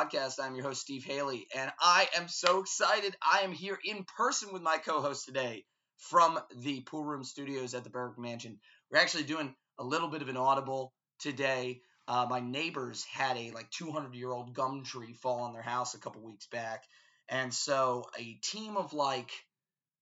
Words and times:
Podcast. 0.00 0.40
I'm 0.42 0.54
your 0.54 0.64
host, 0.64 0.80
Steve 0.80 1.04
Haley, 1.04 1.46
and 1.54 1.70
I 1.78 2.08
am 2.16 2.26
so 2.26 2.60
excited. 2.60 3.14
I 3.20 3.40
am 3.40 3.52
here 3.52 3.78
in 3.84 4.06
person 4.16 4.50
with 4.50 4.62
my 4.62 4.78
co 4.78 5.02
host 5.02 5.26
today 5.26 5.64
from 5.98 6.40
the 6.56 6.80
Pool 6.80 7.04
Room 7.04 7.22
Studios 7.22 7.74
at 7.74 7.84
the 7.84 7.90
Berwick 7.90 8.18
Mansion. 8.18 8.60
We're 8.90 8.98
actually 8.98 9.24
doing 9.24 9.54
a 9.78 9.84
little 9.84 10.08
bit 10.08 10.22
of 10.22 10.30
an 10.30 10.38
audible 10.38 10.94
today. 11.18 11.82
Uh, 12.08 12.26
my 12.30 12.40
neighbors 12.40 13.04
had 13.12 13.36
a 13.36 13.50
like 13.50 13.70
200 13.72 14.14
year 14.14 14.30
old 14.30 14.54
gum 14.54 14.84
tree 14.84 15.12
fall 15.12 15.42
on 15.42 15.52
their 15.52 15.60
house 15.60 15.92
a 15.92 15.98
couple 16.00 16.22
weeks 16.22 16.46
back. 16.46 16.84
And 17.28 17.52
so 17.52 18.06
a 18.18 18.38
team 18.42 18.78
of 18.78 18.94
like 18.94 19.30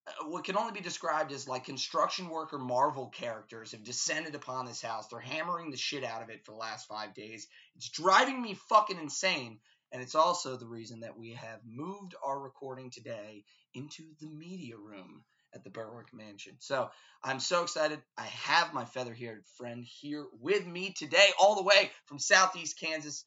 uh, 0.07 0.29
what 0.29 0.45
can 0.45 0.57
only 0.57 0.75
be 0.75 0.81
described 0.81 1.33
as 1.33 1.49
like 1.49 1.65
construction 1.65 2.29
worker 2.29 2.59
Marvel 2.59 3.09
characters 3.09 3.73
have 3.73 3.83
descended 3.83 4.37
upon 4.37 4.65
this 4.65 4.81
house. 4.81 5.09
They're 5.09 5.19
hammering 5.19 5.73
the 5.73 5.77
shit 5.77 6.05
out 6.05 6.23
of 6.23 6.31
it 6.31 6.45
for 6.45 6.53
the 6.53 6.59
last 6.59 6.87
five 6.87 7.15
days. 7.15 7.49
It's 7.75 7.89
driving 7.89 8.41
me 8.41 8.55
fucking 8.69 8.99
insane. 8.99 9.59
And 9.93 10.03
it's 10.03 10.15
also 10.15 10.57
the 10.57 10.67
reason 10.67 11.01
that 11.01 11.19
we 11.19 11.33
have 11.33 11.61
moved 11.67 12.15
our 12.25 12.39
recording 12.39 12.91
today 12.91 13.45
into 13.75 14.03
the 14.21 14.27
media 14.29 14.77
room 14.77 15.25
at 15.55 15.65
the 15.65 15.71
Berwick 15.71 16.13
Mansion. 16.13 16.57
So 16.59 16.91
I'm 17.25 17.41
so 17.41 17.63
excited. 17.63 18.01
I 18.19 18.25
have 18.25 18.75
my 18.75 18.85
feather 18.85 19.15
haired 19.15 19.45
friend 19.57 19.83
here 19.85 20.27
with 20.41 20.67
me 20.67 20.93
today, 20.97 21.29
all 21.41 21.57
the 21.57 21.63
way 21.63 21.91
from 22.07 22.19
Southeast 22.19 22.79
Kansas. 22.79 23.25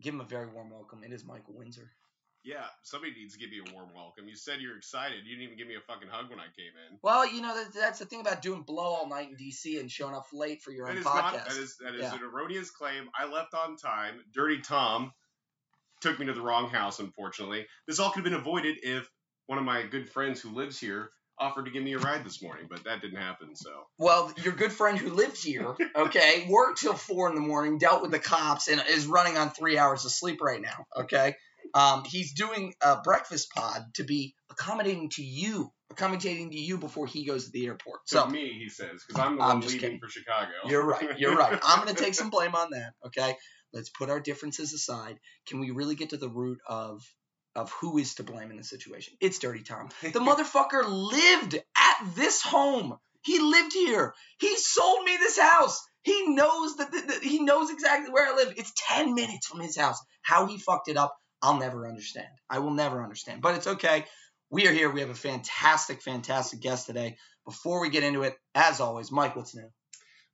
Give 0.00 0.14
him 0.14 0.22
a 0.22 0.24
very 0.24 0.46
warm 0.46 0.70
welcome. 0.70 1.04
It 1.04 1.12
is 1.12 1.24
Michael 1.24 1.54
Windsor. 1.54 1.90
Yeah, 2.42 2.64
somebody 2.84 3.12
needs 3.12 3.34
to 3.34 3.38
give 3.38 3.50
me 3.50 3.58
a 3.58 3.74
warm 3.74 3.90
welcome. 3.94 4.26
You 4.26 4.34
said 4.34 4.60
you're 4.62 4.78
excited. 4.78 5.18
You 5.26 5.36
didn't 5.36 5.42
even 5.44 5.58
give 5.58 5.68
me 5.68 5.74
a 5.74 5.80
fucking 5.92 6.08
hug 6.08 6.30
when 6.30 6.40
I 6.40 6.44
came 6.56 6.72
in. 6.88 6.98
Well, 7.02 7.30
you 7.30 7.42
know 7.42 7.54
that, 7.54 7.74
that's 7.74 7.98
the 7.98 8.06
thing 8.06 8.20
about 8.22 8.40
doing 8.40 8.62
blow 8.62 8.82
all 8.84 9.06
night 9.06 9.28
in 9.28 9.36
DC 9.36 9.78
and 9.78 9.90
showing 9.90 10.14
up 10.14 10.24
late 10.32 10.62
for 10.62 10.70
your 10.72 10.86
That 10.86 10.92
own 10.92 10.98
is 10.98 11.04
podcast. 11.04 11.22
not. 11.34 11.48
That 11.50 11.56
is 11.58 11.76
that 11.84 11.94
is 11.94 12.00
Yeah. 12.00 12.14
an 12.14 12.20
erroneous 12.22 12.70
claim. 12.70 13.10
I 13.14 13.26
left 13.26 13.52
on 13.52 13.76
time. 13.76 14.24
Dirty 14.32 14.62
Tom 14.62 15.12
took 16.00 16.18
me 16.18 16.26
to 16.26 16.32
the 16.32 16.40
wrong 16.42 16.68
house. 16.70 16.98
Unfortunately, 16.98 17.66
this 17.86 17.98
all 17.98 18.10
could 18.10 18.24
have 18.24 18.32
been 18.32 18.40
avoided 18.40 18.78
if 18.82 19.08
one 19.46 19.58
of 19.58 19.64
my 19.64 19.82
good 19.82 20.08
friends 20.08 20.40
who 20.40 20.50
lives 20.50 20.78
here 20.78 21.10
offered 21.38 21.64
to 21.64 21.70
give 21.70 21.82
me 21.82 21.94
a 21.94 21.98
ride 21.98 22.22
this 22.24 22.42
morning, 22.42 22.66
but 22.68 22.84
that 22.84 23.00
didn't 23.00 23.16
happen. 23.16 23.56
So 23.56 23.70
Well, 23.98 24.32
your 24.42 24.52
good 24.52 24.72
friend 24.72 24.98
who 24.98 25.10
lives 25.10 25.42
here, 25.42 25.74
okay, 25.96 26.46
worked 26.50 26.80
till 26.80 26.92
four 26.94 27.28
in 27.30 27.34
the 27.34 27.40
morning, 27.40 27.78
dealt 27.78 28.02
with 28.02 28.10
the 28.10 28.18
cops, 28.18 28.68
and 28.68 28.82
is 28.90 29.06
running 29.06 29.38
on 29.38 29.50
three 29.50 29.78
hours 29.78 30.04
of 30.04 30.12
sleep 30.12 30.40
right 30.42 30.60
now. 30.60 30.84
Okay, 30.94 31.34
um, 31.74 32.04
he's 32.04 32.34
doing 32.34 32.74
a 32.82 33.00
breakfast 33.00 33.50
pod 33.54 33.82
to 33.94 34.04
be 34.04 34.34
accommodating 34.50 35.08
to 35.10 35.22
you, 35.24 35.72
accommodating 35.90 36.50
to 36.50 36.58
you 36.58 36.76
before 36.76 37.06
he 37.06 37.24
goes 37.24 37.46
to 37.46 37.50
the 37.52 37.66
airport. 37.66 38.06
to 38.08 38.16
So 38.18 38.26
me, 38.26 38.52
he 38.52 38.68
says, 38.68 39.02
because 39.06 39.20
I'm 39.24 39.36
the 39.38 39.42
I'm 39.42 39.48
one 39.48 39.62
just 39.62 39.74
leaving 39.74 39.80
kidding. 39.88 40.00
for 40.00 40.08
Chicago. 40.08 40.50
You're 40.68 40.84
right. 40.84 41.18
You're 41.18 41.36
right. 41.38 41.58
I'm 41.62 41.82
going 41.84 41.94
to 41.94 42.02
take 42.02 42.14
some 42.14 42.28
blame 42.28 42.54
on 42.54 42.68
that. 42.72 42.92
Okay. 43.06 43.34
Let's 43.72 43.90
put 43.90 44.10
our 44.10 44.20
differences 44.20 44.72
aside. 44.72 45.18
Can 45.46 45.60
we 45.60 45.70
really 45.70 45.94
get 45.94 46.10
to 46.10 46.16
the 46.16 46.28
root 46.28 46.58
of 46.66 47.02
of 47.56 47.72
who 47.80 47.98
is 47.98 48.14
to 48.14 48.22
blame 48.22 48.50
in 48.50 48.56
the 48.56 48.64
situation? 48.64 49.14
It's 49.20 49.38
Dirty 49.40 49.62
Tom. 49.62 49.88
The 50.02 50.20
motherfucker 50.20 50.84
lived 50.86 51.54
at 51.54 52.14
this 52.14 52.42
home. 52.42 52.96
He 53.22 53.38
lived 53.40 53.72
here. 53.72 54.14
He 54.38 54.56
sold 54.56 55.04
me 55.04 55.16
this 55.16 55.38
house. 55.38 55.82
He 56.02 56.28
knows 56.28 56.76
that, 56.76 56.90
that- 56.92 57.08
that- 57.08 57.22
he 57.22 57.42
knows 57.42 57.70
exactly 57.70 58.10
where 58.10 58.32
I 58.32 58.36
live. 58.36 58.54
It's 58.56 58.72
10 58.88 59.14
minutes 59.14 59.46
from 59.48 59.60
his 59.60 59.76
house. 59.76 59.98
How 60.22 60.46
he 60.46 60.58
fucked 60.58 60.88
it 60.88 60.96
up, 60.96 61.14
I'll 61.42 61.58
never 61.58 61.88
understand. 61.88 62.28
I 62.48 62.60
will 62.60 62.70
never 62.70 63.02
understand. 63.02 63.42
But 63.42 63.56
it's 63.56 63.66
okay. 63.66 64.06
We 64.48 64.66
are 64.68 64.72
here. 64.72 64.90
We 64.90 65.00
have 65.00 65.10
a 65.10 65.14
fantastic, 65.14 66.02
fantastic 66.02 66.60
guest 66.60 66.86
today. 66.86 67.16
Before 67.44 67.80
we 67.80 67.90
get 67.90 68.04
into 68.04 68.22
it, 68.22 68.34
as 68.54 68.80
always, 68.80 69.10
Mike, 69.12 69.36
what's 69.36 69.54
new? 69.54 69.68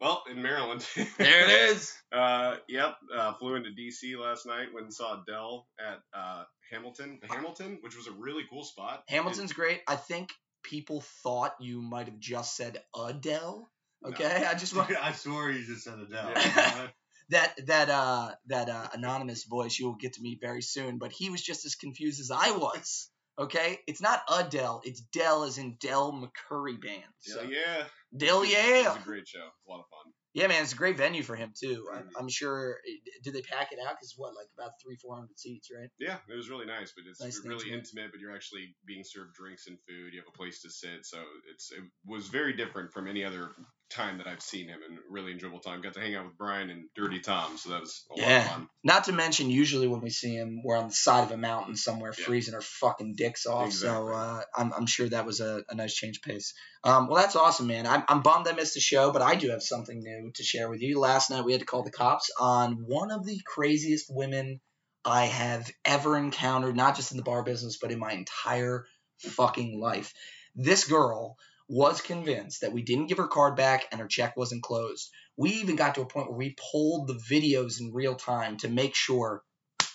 Well, 0.01 0.23
in 0.31 0.43
Maryland. 0.43 0.87
There 1.19 1.45
it 1.45 1.71
is. 1.71 1.93
Uh, 2.13 2.57
yep. 2.67 2.95
Uh, 3.15 3.35
flew 3.35 3.57
into 3.57 3.71
DC 3.71 4.19
last 4.19 4.47
night. 4.47 4.73
Went 4.73 4.87
and 4.87 4.95
saw 4.95 5.21
Adele 5.21 5.67
at 5.79 5.99
uh, 6.19 6.45
Hamilton, 6.71 7.19
the 7.21 7.27
Hamilton, 7.27 7.79
which 7.83 7.95
was 7.97 8.07
a 8.07 8.13
really 8.13 8.45
cool 8.49 8.65
spot. 8.65 9.03
Hamilton's 9.09 9.53
great. 9.53 9.83
I 9.87 9.97
think 9.97 10.31
people 10.63 11.03
thought 11.23 11.55
you 11.61 11.83
might 11.83 12.07
have 12.07 12.19
just 12.19 12.57
said 12.57 12.79
Adele. 12.97 13.69
Okay, 14.07 14.47
I 14.47 14.55
just 14.55 14.75
want 14.75 14.91
I 15.03 15.13
swore 15.13 15.51
you 15.51 15.65
just 15.65 15.85
said 15.85 15.99
Adele. 15.99 16.33
Yeah. 16.35 16.87
that 17.31 17.67
that 17.67 17.91
uh 17.91 18.31
that 18.47 18.69
uh, 18.69 18.89
anonymous 18.95 19.45
voice 19.45 19.79
you 19.79 19.87
will 19.87 19.97
get 19.97 20.15
to 20.15 20.23
meet 20.23 20.41
very 20.41 20.63
soon. 20.63 20.99
But 20.99 21.13
he 21.13 21.29
was 21.29 21.43
just 21.43 21.67
as 21.67 21.75
confused 21.75 22.21
as 22.21 22.31
I 22.31 22.53
was. 22.53 23.11
Okay, 23.39 23.79
it's 23.87 24.01
not 24.01 24.23
Adele. 24.33 24.81
It's 24.85 25.01
Del 25.01 25.45
as 25.45 25.59
in 25.59 25.77
Del 25.79 26.13
McCoury 26.13 26.81
band. 26.81 27.03
So, 27.21 27.35
So, 27.35 27.43
yeah. 27.43 27.85
Del, 28.17 28.45
yeah, 28.47 28.89
was 28.89 28.97
a 28.97 29.05
great 29.05 29.29
show. 29.29 29.41
It 29.41 29.43
was 29.45 29.67
a 29.67 29.71
lot 29.71 29.81
of 29.81 29.87
fun. 29.91 30.13
yeah, 30.33 30.47
man. 30.47 30.63
It's 30.63 30.73
a 30.73 30.77
great 30.77 30.97
venue 30.97 31.23
for 31.23 31.37
him 31.37 31.53
too. 31.59 31.87
I'm. 31.93 32.09
I'm 32.19 32.29
sure. 32.31 32.79
Eh, 32.89 33.11
Did 33.23 33.35
they 33.35 33.43
pack 33.43 33.73
it 33.73 33.79
out? 33.79 33.97
Cause 34.01 34.15
what, 34.17 34.35
like 34.35 34.47
about 34.57 34.71
three, 34.83 34.97
four 34.97 35.17
hundred 35.17 35.39
seats, 35.39 35.69
right? 35.77 35.91
Yeah, 35.99 36.17
it 36.31 36.35
was 36.35 36.49
really 36.49 36.65
nice, 36.65 36.93
but 36.97 37.05
it's 37.11 37.21
Nice 37.21 37.41
really 37.45 37.73
intimate. 37.73 38.11
But 38.11 38.21
you're 38.21 38.35
actually 38.35 38.75
being 38.87 39.03
served 39.05 39.35
drinks 39.35 39.67
and 39.67 39.77
food. 39.87 40.15
You 40.15 40.21
have 40.21 40.29
a 40.33 40.37
place 40.37 40.63
to 40.63 40.71
sit, 40.71 41.05
so 41.05 41.19
it's 41.53 41.71
it 41.73 41.83
was 42.07 42.29
very 42.29 42.55
different 42.55 42.93
from 42.93 43.07
any 43.07 43.23
other 43.23 43.51
time 43.91 44.19
that 44.19 44.27
I've 44.27 44.43
seen 44.43 44.69
him, 44.69 44.81
and 44.89 44.99
really 45.09 45.33
enjoyable 45.33 45.61
time. 45.61 45.81
Got 45.81 45.95
to 45.95 46.01
hang 46.01 46.15
out 46.17 46.25
with 46.27 46.37
Brian 46.37 46.71
and 46.71 46.89
Dirty 46.97 47.21
Tom, 47.21 47.57
so 47.57 47.71
that 47.71 47.81
was 47.81 48.05
a 48.11 48.15
lot 48.15 48.29
Yeah. 48.29 48.45
of 48.45 48.51
fun. 48.51 48.69
Not 48.83 49.05
to 49.05 49.13
mention, 49.13 49.51
usually 49.51 49.87
when 49.87 50.01
we 50.01 50.11
see 50.11 50.35
him, 50.35 50.63
we're 50.65 50.77
on 50.77 50.89
the 50.89 50.95
side 50.95 51.25
of 51.25 51.31
a 51.31 51.37
mountain 51.37 51.77
somewhere, 51.77 52.13
Yeah. 52.17 52.25
freezing 52.25 52.55
our 52.55 52.61
fucking 52.61 53.15
dicks 53.17 53.47
off. 53.47 53.73
So 53.73 54.09
uh, 54.09 54.43
I'm, 54.57 54.73
I'm 54.73 54.87
sure 54.87 55.09
that 55.09 55.25
was 55.27 55.41
a, 55.41 55.63
a 55.71 55.75
nice 55.75 55.95
change 55.95 56.19
of 56.19 56.23
pace. 56.23 56.53
Um, 56.85 57.09
well, 57.09 57.21
that's 57.23 57.37
awesome, 57.37 57.67
man. 57.69 57.87
I'm, 57.87 58.03
I'm 58.09 58.23
bummed 58.23 58.49
I 58.49 58.53
missed 58.53 58.75
the 58.75 58.81
show, 58.81 59.13
but 59.13 59.23
I 59.23 59.35
do 59.37 59.51
have 59.51 59.63
something 59.63 59.99
new 60.01 60.31
to 60.35 60.43
share 60.43 60.69
with 60.69 60.83
you. 60.83 60.99
Last 61.01 61.31
night 61.31 61.45
we 61.45 61.53
had 61.53 61.61
to 61.61 61.67
call 61.67 61.83
the 61.83 61.91
cops 61.91 62.31
on 62.39 62.85
one 62.87 63.11
of 63.11 63.25
the 63.25 63.41
craziest 63.47 64.07
women 64.09 64.61
I 65.05 65.27
have 65.27 65.71
ever 65.85 66.17
encountered, 66.19 66.77
not 66.77 66.97
just 66.97 67.13
in 67.13 67.17
the 67.17 67.23
bar 67.23 67.45
business, 67.45 67.79
but 67.81 67.93
in 67.93 67.99
my 68.01 68.13
entire 68.13 68.87
fucking 69.19 69.81
life. 69.81 70.13
This 70.55 70.85
girl 70.87 71.37
was 71.69 72.01
convinced 72.01 72.61
that 72.61 72.73
we 72.73 72.83
didn't 72.83 73.07
give 73.07 73.19
her 73.19 73.27
card 73.27 73.57
back 73.57 73.87
and 73.91 74.01
her 74.01 74.07
check 74.07 74.37
wasn't 74.37 74.63
closed. 74.63 75.11
We 75.37 75.51
even 75.55 75.77
got 75.77 75.97
to 75.97 76.03
a 76.03 76.07
point 76.07 76.29
where 76.29 76.39
we 76.39 76.57
pulled 76.73 77.09
the 77.09 77.15
videos 77.31 77.81
in 77.81 77.93
real 77.93 78.15
time 78.15 78.57
to 78.59 78.69
make 78.69 78.95
sure 78.95 79.43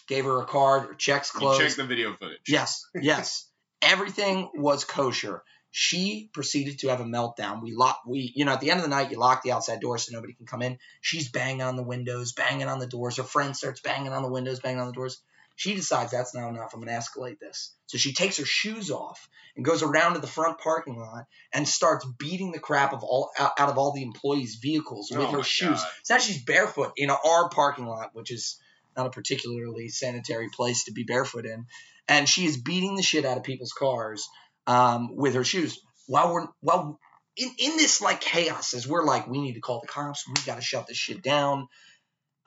gave 0.08 0.26
her 0.26 0.42
a 0.42 0.46
card, 0.46 0.88
her 0.88 0.94
check's 0.94 1.32
You 1.34 1.40
closed. 1.40 1.62
check 1.62 1.76
the 1.76 1.86
video 1.86 2.14
footage. 2.18 2.42
Yes, 2.48 2.86
yes. 3.02 3.48
Everything 3.82 4.50
was 4.54 4.84
kosher. 4.84 5.44
She 5.74 6.30
proceeded 6.34 6.80
to 6.80 6.90
have 6.90 7.00
a 7.00 7.06
meltdown. 7.06 7.62
We 7.62 7.74
lock 7.74 8.02
we 8.06 8.32
you 8.36 8.44
know, 8.44 8.52
at 8.52 8.60
the 8.60 8.72
end 8.72 8.80
of 8.82 8.84
the 8.84 8.90
night 8.90 9.10
you 9.10 9.18
lock 9.18 9.42
the 9.42 9.54
outside 9.54 9.80
door 9.80 9.98
so 9.98 10.14
nobody 10.14 10.34
can 10.34 10.46
come 10.46 10.62
in. 10.62 10.78
She's 11.00 11.32
banging 11.32 11.62
on 11.62 11.78
the 11.78 11.84
windows, 11.84 12.34
banging 12.34 12.68
on 12.68 12.80
the 12.80 12.88
doors. 12.88 13.16
Her 13.16 13.24
friend 13.24 13.56
starts 13.56 13.80
banging 13.80 14.12
on 14.12 14.22
the 14.22 14.30
windows, 14.30 14.60
banging 14.60 14.82
on 14.82 14.88
the 14.88 14.94
doors. 14.94 15.22
She 15.62 15.76
decides 15.76 16.10
that's 16.10 16.34
not 16.34 16.50
enough. 16.50 16.74
I'm 16.74 16.80
gonna 16.80 16.98
escalate 16.98 17.38
this. 17.38 17.76
So 17.86 18.00
she 18.00 18.14
takes 18.14 18.38
her 18.38 18.46
shoes 18.46 18.90
off 18.90 19.30
and 19.56 19.64
goes 19.64 19.84
around 19.84 20.16
to 20.16 20.20
the 20.20 20.26
front 20.26 20.58
parking 20.58 20.98
lot 20.98 21.26
and 21.54 21.68
starts 21.68 22.04
beating 22.18 22.52
the 22.52 22.58
crap 22.58 22.94
of 22.94 23.04
all 23.04 23.30
out, 23.38 23.52
out 23.60 23.70
of 23.70 23.78
all 23.78 23.94
the 23.94 24.02
employees' 24.02 24.56
vehicles 24.60 25.12
with 25.12 25.28
Oh 25.28 25.32
her 25.34 25.44
shoes. 25.44 25.80
God. 25.80 25.92
So 26.02 26.14
now 26.16 26.20
she's 26.20 26.44
barefoot 26.44 26.94
in 26.98 27.12
our 27.12 27.50
parking 27.50 27.86
lot, 27.86 28.10
which 28.14 28.32
is 28.32 28.60
not 28.98 29.06
a 29.06 29.12
particularly 29.12 29.90
sanitary 29.90 30.50
place 30.52 30.86
to 30.86 30.94
be 30.94 31.04
barefoot 31.04 31.46
in, 31.46 31.68
and 32.08 32.28
she 32.28 32.48
is 32.48 32.58
beating 32.58 32.96
the 32.96 33.04
shit 33.04 33.24
out 33.24 33.38
of 33.38 33.44
people's 33.44 33.74
cars 33.74 34.28
um, 34.66 35.16
with 35.16 35.36
her 35.36 35.44
shoes. 35.44 35.80
While 36.08 36.34
we're 36.34 36.48
while 36.62 37.00
in, 37.38 37.52
in 37.60 37.78
this 37.78 38.02
like 38.02 38.20
chaos, 38.20 38.74
as 38.74 38.88
we're 38.88 39.06
like, 39.06 39.28
we 39.28 39.40
need 39.40 39.54
to 39.54 39.62
call 39.62 39.80
the 39.80 39.88
cops, 39.88 40.28
we 40.28 40.42
got 40.44 40.56
to 40.56 40.62
shut 40.64 40.88
this 40.88 40.98
shit 40.98 41.22
down. 41.22 41.68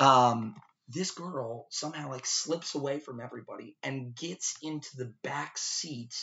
Um, 0.01 0.57
this 0.89 1.11
girl 1.11 1.67
somehow 1.71 2.11
like 2.11 2.27
slips 2.27 2.75
away 2.75 2.99
from 2.99 3.21
everybody 3.21 3.77
and 3.83 4.15
gets 4.15 4.57
into 4.63 4.97
the 4.97 5.13
back 5.23 5.57
seat 5.57 6.15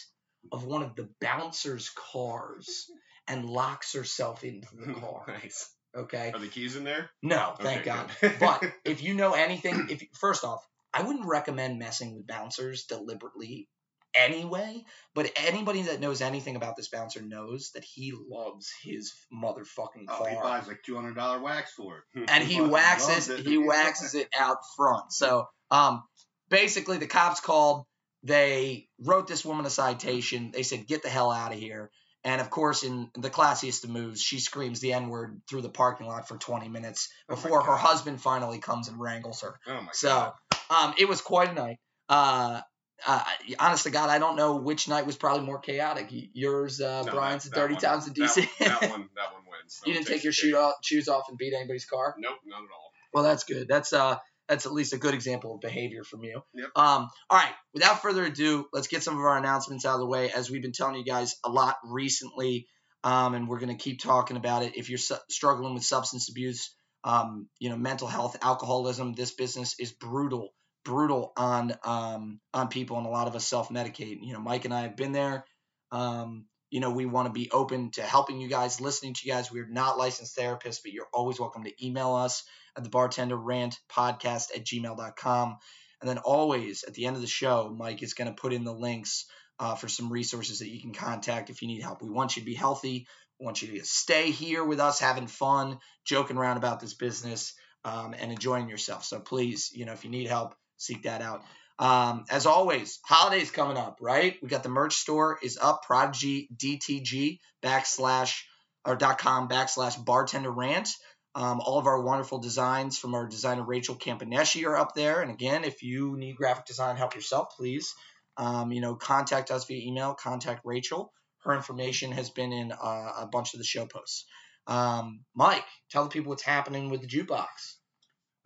of 0.51 0.65
one 0.65 0.83
of 0.83 0.95
the 0.95 1.09
bouncers' 1.19 1.91
cars 1.95 2.89
and 3.27 3.49
locks 3.49 3.93
herself 3.93 4.43
into 4.43 4.67
the 4.75 4.93
car. 4.93 5.25
nice. 5.27 5.69
Okay. 5.95 6.31
Are 6.33 6.39
the 6.39 6.47
keys 6.47 6.75
in 6.75 6.83
there? 6.85 7.09
No, 7.21 7.53
thank 7.59 7.81
Okay, 7.81 7.85
God. 7.85 8.11
But 8.39 8.63
if 8.85 9.03
you 9.03 9.13
know 9.13 9.33
anything, 9.33 9.87
if 9.89 10.03
first 10.17 10.45
off, 10.45 10.65
I 10.93 11.03
wouldn't 11.03 11.25
recommend 11.25 11.79
messing 11.79 12.15
with 12.15 12.27
bouncers 12.27 12.85
deliberately 12.85 13.67
anyway. 14.15 14.83
But 15.13 15.31
anybody 15.35 15.83
that 15.83 15.99
knows 15.99 16.21
anything 16.21 16.55
about 16.55 16.75
this 16.75 16.87
bouncer 16.87 17.21
knows 17.21 17.71
that 17.73 17.83
he 17.83 18.13
loves 18.29 18.71
his 18.81 19.13
motherfucking 19.33 20.07
car. 20.07 20.21
Oh, 20.21 20.25
he 20.25 20.35
buys 20.35 20.67
like 20.67 20.83
two 20.83 20.95
hundred 20.95 21.15
dollar 21.15 21.39
wax 21.39 21.73
for 21.73 21.97
it. 22.15 22.29
and 22.29 22.43
he 22.43 22.61
waxes 22.61 23.29
it. 23.29 23.45
he 23.45 23.57
waxes 23.57 24.15
it 24.15 24.27
out 24.37 24.57
front. 24.75 25.11
So 25.11 25.47
um, 25.69 26.03
basically, 26.49 26.97
the 26.97 27.07
cops 27.07 27.39
called. 27.39 27.85
They 28.23 28.87
wrote 28.99 29.27
this 29.27 29.43
woman 29.43 29.65
a 29.65 29.69
citation. 29.71 30.51
They 30.53 30.63
said, 30.63 30.85
"Get 30.87 31.01
the 31.03 31.09
hell 31.09 31.31
out 31.31 31.51
of 31.53 31.59
here." 31.59 31.89
And 32.23 32.39
of 32.39 32.51
course, 32.51 32.83
in 32.83 33.09
the 33.15 33.31
classiest 33.31 33.83
of 33.83 33.89
moves, 33.89 34.21
she 34.21 34.39
screams 34.39 34.79
the 34.79 34.93
N 34.93 35.09
word 35.09 35.41
through 35.49 35.63
the 35.63 35.69
parking 35.69 36.05
lot 36.05 36.27
for 36.27 36.37
20 36.37 36.69
minutes 36.69 37.09
Oh 37.27 37.33
before 37.33 37.63
her 37.63 37.75
husband 37.75 38.21
finally 38.21 38.59
comes 38.59 38.89
and 38.89 38.99
wrangles 38.99 39.41
her. 39.41 39.59
Oh 39.65 39.81
my 39.81 39.89
So, 39.91 40.09
god. 40.09 40.33
um, 40.69 40.93
it 40.99 41.09
was 41.09 41.19
quite 41.19 41.49
a 41.49 41.53
night. 41.55 41.77
Uh, 42.07 42.61
uh, 43.07 43.23
honest 43.59 43.83
to 43.83 43.89
God, 43.91 44.09
I 44.09 44.19
don't 44.19 44.35
know 44.35 44.57
which 44.57 44.87
night 44.87 45.05
was 45.05 45.15
probably 45.15 45.45
more 45.45 45.59
chaotic. 45.59 46.07
Yours, 46.11 46.79
uh, 46.81 47.03
No, 47.03 47.11
Brian's, 47.11 47.43
that- 47.45 47.49
the 47.51 47.55
Dirty 47.55 47.75
that 47.75 47.83
one- 47.83 47.91
Times 47.93 48.07
in 48.07 48.13
that- 48.13 48.29
DC. 48.29 48.57
That, 48.59 48.81
one, 48.91 49.09
that 49.15 49.33
one 49.33 49.43
wins. 49.51 49.79
That 49.79 49.87
you 49.87 49.93
one 49.93 50.03
didn't 50.03 50.07
take 50.07 50.23
your 50.23 50.33
shoe 50.33 50.55
off, 50.57 50.75
shoes 50.83 51.07
off 51.07 51.23
and 51.29 51.37
beat 51.37 51.53
anybody's 51.53 51.85
car. 51.85 52.15
Nope, 52.17 52.37
not 52.45 52.57
at 52.57 52.69
all. 52.73 52.91
Well, 53.13 53.23
that's 53.23 53.43
good. 53.43 53.67
That's 53.67 53.91
uh, 53.93 54.17
that's 54.47 54.65
at 54.65 54.71
least 54.73 54.93
a 54.93 54.97
good 54.97 55.13
example 55.13 55.55
of 55.55 55.61
behavior 55.61 56.03
from 56.03 56.23
you. 56.23 56.41
Yep. 56.53 56.69
Um, 56.75 57.09
all 57.29 57.37
right, 57.37 57.53
without 57.73 58.01
further 58.01 58.23
ado, 58.25 58.65
let's 58.73 58.87
get 58.87 59.03
some 59.03 59.15
of 59.15 59.21
our 59.21 59.37
announcements 59.37 59.85
out 59.85 59.95
of 59.95 59.99
the 60.01 60.07
way. 60.07 60.31
As 60.31 60.49
we've 60.49 60.61
been 60.61 60.71
telling 60.73 60.95
you 60.95 61.03
guys 61.05 61.35
a 61.43 61.49
lot 61.49 61.75
recently, 61.85 62.67
um, 63.03 63.33
and 63.33 63.47
we're 63.47 63.59
going 63.59 63.75
to 63.75 63.81
keep 63.81 64.01
talking 64.01 64.37
about 64.37 64.63
it. 64.63 64.75
If 64.77 64.89
you're 64.89 64.97
su- 64.97 65.15
struggling 65.29 65.73
with 65.73 65.83
substance 65.83 66.29
abuse, 66.29 66.73
um, 67.03 67.47
you 67.59 67.69
know, 67.69 67.77
mental 67.77 68.07
health, 68.07 68.37
alcoholism, 68.41 69.13
this 69.13 69.31
business 69.31 69.75
is 69.79 69.91
brutal, 69.91 70.49
brutal 70.83 71.33
on 71.37 71.73
um, 71.83 72.39
on 72.53 72.67
people, 72.67 72.97
and 72.97 73.05
a 73.05 73.09
lot 73.09 73.27
of 73.27 73.35
us 73.35 73.45
self 73.45 73.69
medicate. 73.69 74.19
You 74.21 74.33
know, 74.33 74.39
Mike 74.39 74.65
and 74.65 74.73
I 74.73 74.81
have 74.81 74.95
been 74.95 75.11
there. 75.11 75.45
Um, 75.91 76.45
you 76.69 76.79
know, 76.79 76.91
we 76.91 77.05
want 77.05 77.27
to 77.27 77.33
be 77.33 77.51
open 77.51 77.91
to 77.91 78.01
helping 78.01 78.39
you 78.39 78.47
guys, 78.47 78.79
listening 78.79 79.13
to 79.13 79.21
you 79.25 79.33
guys. 79.33 79.51
We're 79.51 79.67
not 79.67 79.97
licensed 79.97 80.37
therapists, 80.37 80.79
but 80.81 80.93
you're 80.93 81.09
always 81.13 81.39
welcome 81.39 81.65
to 81.65 81.85
email 81.85 82.15
us 82.15 82.43
at 82.77 82.83
the 82.83 82.89
bartender 82.89 83.35
rant 83.35 83.77
podcast 83.89 84.55
at 84.55 84.65
gmail.com. 84.65 85.57
And 85.99 86.09
then 86.09 86.17
always 86.17 86.83
at 86.83 86.93
the 86.93 87.05
end 87.05 87.17
of 87.17 87.21
the 87.21 87.27
show, 87.27 87.73
Mike 87.77 88.01
is 88.01 88.13
going 88.13 88.29
to 88.29 88.41
put 88.41 88.53
in 88.53 88.63
the 88.63 88.73
links 88.73 89.25
uh, 89.59 89.75
for 89.75 89.87
some 89.87 90.11
resources 90.11 90.59
that 90.59 90.69
you 90.69 90.81
can 90.81 90.93
contact 90.93 91.49
if 91.49 91.61
you 91.61 91.67
need 91.67 91.83
help. 91.83 92.01
We 92.01 92.09
want 92.09 92.35
you 92.35 92.41
to 92.41 92.45
be 92.45 92.55
healthy. 92.55 93.05
We 93.39 93.45
want 93.45 93.61
you 93.61 93.79
to 93.79 93.85
stay 93.85 94.31
here 94.31 94.63
with 94.63 94.79
us, 94.79 94.99
having 94.99 95.27
fun, 95.27 95.79
joking 96.05 96.37
around 96.37 96.57
about 96.57 96.79
this 96.79 96.93
business, 96.93 97.53
um, 97.83 98.15
and 98.17 98.31
enjoying 98.31 98.69
yourself. 98.69 99.03
So 99.03 99.19
please, 99.19 99.71
you 99.73 99.85
know, 99.85 99.93
if 99.93 100.03
you 100.03 100.09
need 100.09 100.27
help, 100.27 100.55
seek 100.81 101.03
that 101.03 101.21
out. 101.21 101.43
Um, 101.79 102.25
as 102.29 102.45
always, 102.45 102.99
holidays 103.05 103.49
coming 103.49 103.77
up, 103.77 103.97
right? 104.01 104.37
We 104.41 104.49
got 104.49 104.63
the 104.63 104.69
merch 104.69 104.95
store 104.95 105.39
is 105.41 105.57
up, 105.59 105.83
Prodigy 105.87 106.47
DTG 106.55 107.39
backslash 107.63 108.41
or 108.85 108.95
dot 108.95 109.17
com 109.17 109.47
backslash 109.49 110.03
bartender 110.03 110.51
rant. 110.51 110.89
Um, 111.33 111.61
all 111.61 111.79
of 111.79 111.87
our 111.87 112.01
wonderful 112.01 112.39
designs 112.39 112.99
from 112.99 113.15
our 113.15 113.25
designer 113.25 113.63
Rachel 113.63 113.95
Campaneschi 113.95 114.67
are 114.67 114.75
up 114.75 114.95
there. 114.95 115.21
And 115.21 115.31
again, 115.31 115.63
if 115.63 115.81
you 115.81 116.17
need 116.17 116.35
graphic 116.35 116.65
design 116.65 116.97
help 116.97 117.15
yourself, 117.15 117.55
please, 117.55 117.95
um, 118.37 118.71
you 118.71 118.81
know, 118.81 118.95
contact 118.95 119.49
us 119.49 119.65
via 119.65 119.79
email. 119.87 120.13
Contact 120.13 120.61
Rachel. 120.65 121.13
Her 121.43 121.55
information 121.55 122.11
has 122.11 122.29
been 122.29 122.51
in 122.51 122.71
uh, 122.71 123.11
a 123.21 123.27
bunch 123.31 123.53
of 123.53 123.59
the 123.59 123.65
show 123.65 123.85
posts. 123.85 124.25
Um, 124.67 125.21
Mike, 125.33 125.65
tell 125.89 126.03
the 126.03 126.09
people 126.09 126.29
what's 126.29 126.43
happening 126.43 126.89
with 126.89 127.01
the 127.01 127.07
jukebox. 127.07 127.47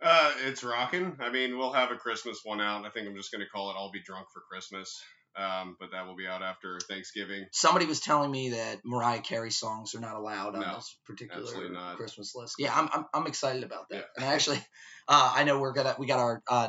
Uh, 0.06 0.32
it's 0.46 0.62
rocking. 0.62 1.16
I 1.20 1.30
mean, 1.30 1.58
we'll 1.58 1.72
have 1.72 1.90
a 1.90 1.96
Christmas 1.96 2.40
one 2.44 2.60
out. 2.60 2.84
I 2.86 2.90
think 2.90 3.08
I'm 3.08 3.16
just 3.16 3.32
gonna 3.32 3.46
call 3.52 3.70
it 3.70 3.74
"I'll 3.76 3.90
Be 3.90 4.00
Drunk 4.00 4.28
for 4.32 4.40
Christmas." 4.50 5.00
Um, 5.36 5.76
but 5.78 5.90
that 5.92 6.06
will 6.06 6.16
be 6.16 6.26
out 6.26 6.42
after 6.42 6.78
Thanksgiving. 6.88 7.44
Somebody 7.52 7.84
was 7.84 8.00
telling 8.00 8.30
me 8.30 8.50
that 8.50 8.78
Mariah 8.86 9.20
Carey 9.20 9.50
songs 9.50 9.94
are 9.94 10.00
not 10.00 10.14
allowed 10.16 10.54
on 10.54 10.62
No, 10.62 10.74
this 10.76 10.96
particular. 11.04 11.94
Christmas 11.96 12.34
list. 12.34 12.54
Yeah, 12.58 12.72
I'm, 12.74 12.88
I'm 12.92 13.04
I'm 13.12 13.26
excited 13.26 13.62
about 13.62 13.88
that. 13.90 13.96
Yeah. 13.96 14.02
And 14.16 14.24
actually, 14.24 14.56
uh, 15.08 15.32
I 15.34 15.44
know 15.44 15.58
we're 15.58 15.72
gonna 15.74 15.94
we 15.98 16.06
got 16.06 16.20
our 16.20 16.42
uh, 16.48 16.68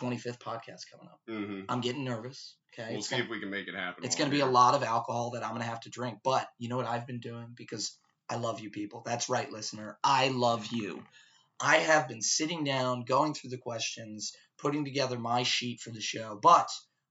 25th 0.00 0.38
podcast 0.38 0.82
coming 0.90 1.08
up. 1.10 1.20
Mm-hmm. 1.28 1.60
I'm 1.68 1.80
getting 1.80 2.04
nervous. 2.04 2.56
Okay, 2.78 2.88
We'll 2.90 2.98
It's 2.98 3.08
see 3.08 3.16
gonna- 3.16 3.24
if 3.24 3.30
we 3.30 3.40
can 3.40 3.50
make 3.50 3.68
it 3.68 3.74
happen. 3.74 4.04
it's 4.04 4.16
going 4.16 4.30
to 4.30 4.34
be 4.36 4.42
a 4.42 4.46
lot 4.46 4.74
of 4.74 4.82
alcohol 4.82 5.30
that 5.30 5.42
I'm 5.42 5.50
going 5.50 5.62
to 5.62 5.68
have 5.68 5.80
to 5.80 5.90
drink. 5.90 6.18
But 6.22 6.46
you 6.58 6.68
know 6.68 6.76
what 6.76 6.86
I've 6.86 7.06
been 7.06 7.20
doing? 7.20 7.48
Because 7.54 7.96
I 8.28 8.36
love 8.36 8.60
you 8.60 8.70
people. 8.70 9.02
That's 9.06 9.28
right, 9.30 9.50
listener. 9.50 9.98
I 10.04 10.28
love 10.28 10.66
you. 10.66 11.02
I 11.60 11.76
have 11.76 12.08
been 12.08 12.22
sitting 12.22 12.64
down, 12.64 13.04
going 13.04 13.34
through 13.34 13.50
the 13.50 13.58
questions, 13.58 14.32
putting 14.58 14.84
together 14.84 15.18
my 15.18 15.42
sheet 15.42 15.80
for 15.80 15.90
the 15.90 16.00
show. 16.00 16.38
But 16.40 16.68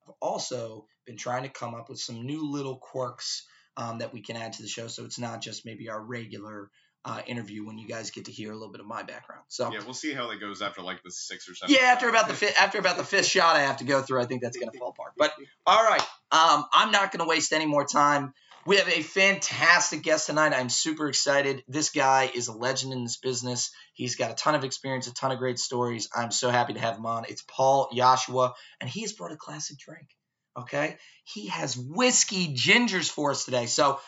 I've 0.08 0.14
also 0.22 0.86
been 1.06 1.18
trying 1.18 1.44
to 1.44 1.50
come 1.50 1.76
up 1.76 1.90
with 1.90 2.00
some 2.00 2.26
new 2.26 2.52
little 2.52 2.78
quirks 2.78 3.46
um, 3.78 4.00
that 4.00 4.14
we 4.14 4.22
can 4.22 4.36
add 4.36 4.54
to 4.54 4.62
the 4.62 4.68
show. 4.68 4.88
So 4.88 5.06
it's 5.06 5.20
not 5.20 5.42
just 5.42 5.66
maybe 5.66 5.90
our 5.90 6.02
regular 6.02 6.70
uh, 7.04 7.22
interview 7.28 7.66
when 7.66 7.78
you 7.78 7.88
guys 7.88 8.10
get 8.10 8.26
to 8.26 8.32
hear 8.32 8.52
a 8.52 8.56
little 8.56 8.72
bit 8.72 8.82
of 8.82 8.88
my 8.88 9.04
background. 9.04 9.44
So 9.48 9.72
Yeah, 9.72 9.80
we'll 9.84 9.94
see 9.94 10.12
how 10.12 10.28
that 10.30 10.40
goes 10.40 10.62
after 10.62 10.82
like 10.82 11.04
the 11.04 11.12
six 11.12 11.48
or 11.48 11.54
seven. 11.54 11.76
yeah, 11.76 11.92
after 11.92 12.10
about 12.10 12.28
the 12.28 12.34
fifth, 12.34 12.60
after 12.60 12.80
about 12.80 12.98
the 12.98 13.04
fifth 13.04 13.28
shot 13.28 13.56
I 13.56 13.62
have 13.62 13.78
to 13.78 13.84
go 13.84 14.02
through, 14.02 14.22
I 14.22 14.26
think 14.26 14.42
that's 14.42 14.58
gonna 14.58 14.72
fall 14.78 14.90
apart. 14.90 15.14
But 15.16 15.34
all 15.68 15.84
right, 15.84 16.02
um, 16.32 16.66
I'm 16.74 16.92
not 16.92 17.12
gonna 17.12 17.28
waste 17.28 17.54
any 17.54 17.68
more 17.68 17.86
time. 17.86 18.34
We 18.68 18.78
have 18.78 18.90
a 18.90 19.04
fantastic 19.04 20.02
guest 20.02 20.26
tonight. 20.26 20.52
I'm 20.52 20.70
super 20.70 21.08
excited. 21.08 21.64
This 21.68 21.92
guy 21.92 22.32
is 22.34 22.48
a 22.48 22.52
legend 22.52 22.94
in 22.94 23.04
this 23.04 23.18
business. 23.18 23.70
He's 23.94 24.16
got 24.16 24.32
a 24.32 24.34
ton 24.34 24.56
of 24.56 24.64
experience, 24.64 25.06
a 25.06 25.14
ton 25.14 25.32
of 25.32 25.38
great 25.38 25.60
stories. 25.60 26.10
I'm 26.16 26.32
so 26.32 26.50
happy 26.50 26.74
to 26.74 26.80
have 26.80 26.98
him 26.98 27.06
on. 27.06 27.26
It's 27.30 27.44
Paul 27.48 27.90
Yosua, 27.94 28.54
and 28.82 28.90
he 28.90 29.02
has 29.02 29.14
brought 29.14 29.32
a 29.32 29.38
classic 29.38 29.78
drink. 29.78 30.08
Okay, 30.58 30.98
he 31.26 31.48
has 31.50 31.78
whiskey 31.78 32.56
gingers 32.56 33.08
for 33.08 33.30
us 33.30 33.46
today. 33.46 33.68
So 33.68 34.00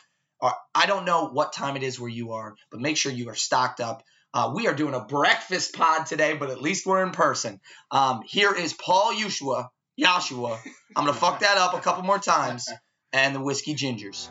uh, 0.42 0.54
I 0.74 0.88
don't 0.88 1.06
know 1.06 1.28
what 1.28 1.54
time 1.54 1.76
it 1.76 1.84
is 1.84 2.00
where 2.00 2.10
you 2.10 2.32
are, 2.32 2.56
but 2.72 2.80
make 2.80 2.98
sure 2.98 3.12
you 3.12 3.30
are 3.30 3.36
stocked 3.36 3.80
up. 3.80 4.02
Uh, 4.34 4.54
we 4.56 4.68
are 4.68 4.74
doing 4.74 4.96
a 4.96 5.02
breakfast 5.02 5.76
pod 5.76 6.08
today, 6.08 6.34
but 6.34 6.50
at 6.50 6.64
least 6.64 6.88
we're 6.88 7.04
in 7.04 7.12
person. 7.12 7.60
Um, 7.92 8.22
here 8.26 8.56
is 8.56 8.74
Paul 8.74 9.14
Yosua. 9.14 9.68
Yosua. 10.02 10.58
I'm 10.96 11.06
gonna 11.06 11.14
fuck 11.14 11.42
that 11.42 11.60
up 11.60 11.76
a 11.76 11.80
couple 11.80 12.02
more 12.02 12.18
times. 12.18 12.68
And 13.14 13.36
the 13.36 13.40
whiskey 13.40 13.74
gingers. 13.74 14.30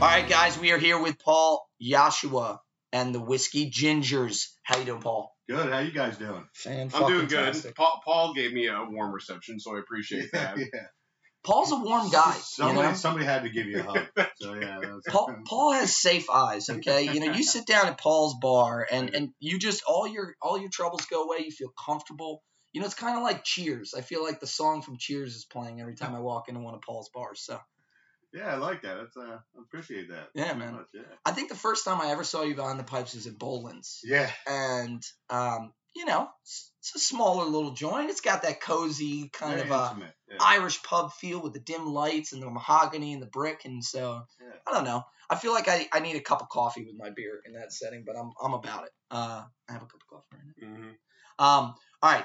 All 0.00 0.06
right, 0.06 0.28
guys, 0.28 0.56
we 0.56 0.70
are 0.70 0.78
here 0.78 1.02
with 1.02 1.18
Paul 1.18 1.68
Yosua 1.82 2.58
and 2.92 3.12
the 3.12 3.18
whiskey 3.18 3.68
gingers. 3.68 4.46
How 4.62 4.78
you 4.78 4.84
doing, 4.84 5.02
Paul? 5.02 5.34
Good. 5.48 5.72
How 5.72 5.80
you 5.80 5.90
guys 5.90 6.16
doing? 6.16 6.46
Fan 6.54 6.92
I'm 6.94 7.08
doing 7.08 7.26
good. 7.26 7.56
Paul, 7.76 8.00
Paul 8.04 8.32
gave 8.32 8.52
me 8.52 8.68
a 8.68 8.84
warm 8.88 9.12
reception, 9.12 9.58
so 9.58 9.74
I 9.74 9.80
appreciate 9.80 10.30
that. 10.32 10.56
yeah. 10.56 10.66
Paul's 11.44 11.72
a 11.72 11.76
warm 11.76 12.10
guy. 12.10 12.32
You 12.36 12.40
Somebody, 12.42 12.88
know? 12.88 12.94
somebody 12.94 13.24
had 13.24 13.42
to 13.42 13.50
give 13.50 13.66
you 13.66 13.80
a 13.80 13.82
hug. 13.82 14.06
So 14.40 14.54
yeah. 14.54 14.78
Paul, 15.08 15.34
Paul 15.44 15.72
has 15.72 15.96
safe 15.96 16.30
eyes. 16.30 16.68
Okay, 16.70 17.12
you 17.12 17.18
know, 17.18 17.32
you 17.32 17.42
sit 17.42 17.66
down 17.66 17.88
at 17.88 17.98
Paul's 17.98 18.36
bar 18.40 18.86
and 18.88 19.12
and 19.12 19.30
you 19.40 19.58
just 19.58 19.82
all 19.84 20.06
your 20.06 20.36
all 20.40 20.58
your 20.58 20.70
troubles 20.70 21.06
go 21.06 21.24
away. 21.24 21.38
You 21.44 21.50
feel 21.50 21.72
comfortable. 21.84 22.44
You 22.72 22.80
know, 22.80 22.86
it's 22.86 22.94
kind 22.94 23.16
of 23.16 23.24
like 23.24 23.42
Cheers. 23.42 23.94
I 23.98 24.02
feel 24.02 24.22
like 24.22 24.38
the 24.38 24.46
song 24.46 24.82
from 24.82 24.96
Cheers 24.96 25.34
is 25.34 25.44
playing 25.44 25.80
every 25.80 25.96
time 25.96 26.14
I 26.14 26.20
walk 26.20 26.48
into 26.48 26.60
one 26.60 26.74
of 26.74 26.82
Paul's 26.82 27.10
bars. 27.12 27.40
So 27.42 27.58
yeah, 28.32 28.52
I 28.52 28.56
like 28.56 28.82
that. 28.82 28.96
That's, 28.96 29.16
uh, 29.16 29.38
I 29.38 29.60
appreciate 29.60 30.10
that. 30.10 30.28
Yeah, 30.34 30.54
man. 30.54 30.74
much, 30.74 30.86
Yeah. 30.92 31.02
I 31.24 31.32
think 31.32 31.48
the 31.48 31.54
first 31.56 31.84
time 31.84 32.00
I 32.00 32.10
ever 32.10 32.24
saw 32.24 32.42
you 32.42 32.54
behind 32.54 32.78
the 32.78 32.84
pipes 32.84 33.14
was 33.14 33.26
at 33.26 33.38
Boland's, 33.38 34.00
Yeah. 34.04 34.30
and 34.46 35.02
um, 35.30 35.72
you 35.96 36.04
know, 36.04 36.28
it's, 36.42 36.70
it's 36.80 36.94
a 36.96 36.98
smaller 36.98 37.44
little 37.46 37.72
joint. 37.72 38.10
It's 38.10 38.20
got 38.20 38.42
that 38.42 38.60
cozy 38.60 39.30
kind 39.32 39.54
Very 39.56 39.68
of 39.68 39.72
uh, 39.72 39.88
intimate. 39.92 40.14
Yeah. 40.30 40.36
Irish 40.40 40.82
pub 40.82 41.12
feel 41.12 41.40
with 41.40 41.54
the 41.54 41.60
dim 41.60 41.86
lights 41.86 42.32
and 42.32 42.42
the 42.42 42.50
mahogany 42.50 43.12
and 43.14 43.22
the 43.22 43.26
brick, 43.26 43.62
and 43.64 43.82
so 43.82 44.22
Yeah. 44.40 44.52
I 44.66 44.72
don't 44.74 44.84
know. 44.84 45.02
I 45.30 45.36
feel 45.36 45.52
like 45.52 45.68
I, 45.68 45.86
I 45.92 46.00
need 46.00 46.16
a 46.16 46.20
cup 46.20 46.40
of 46.40 46.48
coffee 46.48 46.84
with 46.84 46.94
my 46.96 47.10
beer 47.10 47.40
in 47.44 47.54
that 47.54 47.72
setting, 47.72 48.04
but 48.06 48.16
I'm 48.16 48.30
I'm 48.42 48.54
about 48.54 48.84
it. 48.84 48.90
Uh, 49.10 49.42
I 49.68 49.72
have 49.72 49.82
a 49.82 49.86
cup 49.86 50.00
of 50.00 50.06
coffee 50.08 50.26
right 50.62 50.70
now. 50.70 50.88
Um, 51.40 51.74
all 52.02 52.12
right, 52.12 52.24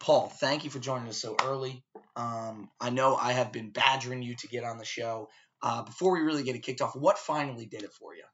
Paul, 0.00 0.28
thank 0.28 0.64
you 0.64 0.70
for 0.70 0.78
joining 0.78 1.08
us 1.08 1.18
so 1.18 1.36
early. 1.42 1.82
Um, 2.16 2.70
I 2.80 2.90
know 2.90 3.16
I 3.16 3.32
have 3.32 3.52
been 3.52 3.70
badgering 3.70 4.22
you 4.22 4.34
to 4.36 4.48
get 4.48 4.64
on 4.64 4.78
the 4.78 4.84
show. 4.84 5.28
Uh, 5.62 5.82
before 5.82 6.12
we 6.12 6.20
really 6.20 6.42
get 6.42 6.56
it 6.56 6.60
kicked 6.60 6.80
off, 6.80 6.96
what 6.96 7.18
finally 7.18 7.66
did 7.66 7.82
it 7.82 7.92
for 7.92 8.14
you? 8.14 8.24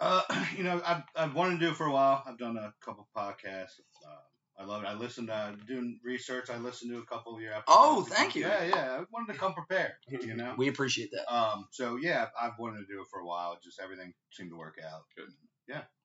Uh, 0.00 0.22
you 0.56 0.64
know, 0.64 0.80
I've, 0.84 1.02
I've 1.16 1.34
wanted 1.34 1.60
to 1.60 1.66
do 1.66 1.72
it 1.72 1.76
for 1.76 1.86
a 1.86 1.92
while. 1.92 2.22
I've 2.26 2.38
done 2.38 2.56
a 2.56 2.72
couple 2.84 3.08
podcasts. 3.16 3.80
Uh, 4.06 4.60
I 4.60 4.64
love 4.64 4.82
it. 4.82 4.86
I 4.86 4.94
listened 4.94 5.30
uh, 5.30 5.52
doing 5.66 6.00
research. 6.04 6.50
I 6.50 6.58
listened 6.58 6.90
to 6.90 6.98
a 6.98 7.06
couple 7.06 7.34
of 7.34 7.40
your 7.40 7.52
episodes. 7.52 7.66
Oh, 7.68 8.02
thank 8.02 8.34
you. 8.34 8.42
Yeah, 8.42 8.64
yeah. 8.64 8.98
I 9.00 9.04
wanted 9.12 9.32
to 9.32 9.38
come 9.38 9.54
prepared. 9.54 9.92
You 10.08 10.34
know. 10.34 10.54
We 10.58 10.68
appreciate 10.68 11.10
that. 11.12 11.32
Um. 11.32 11.66
So 11.70 11.96
yeah, 11.96 12.26
I've 12.40 12.58
wanted 12.58 12.78
to 12.80 12.86
do 12.92 13.00
it 13.00 13.06
for 13.10 13.20
a 13.20 13.26
while. 13.26 13.56
Just 13.62 13.80
everything 13.80 14.12
seemed 14.32 14.50
to 14.50 14.56
work 14.56 14.78
out. 14.84 15.02
Good. 15.16 15.28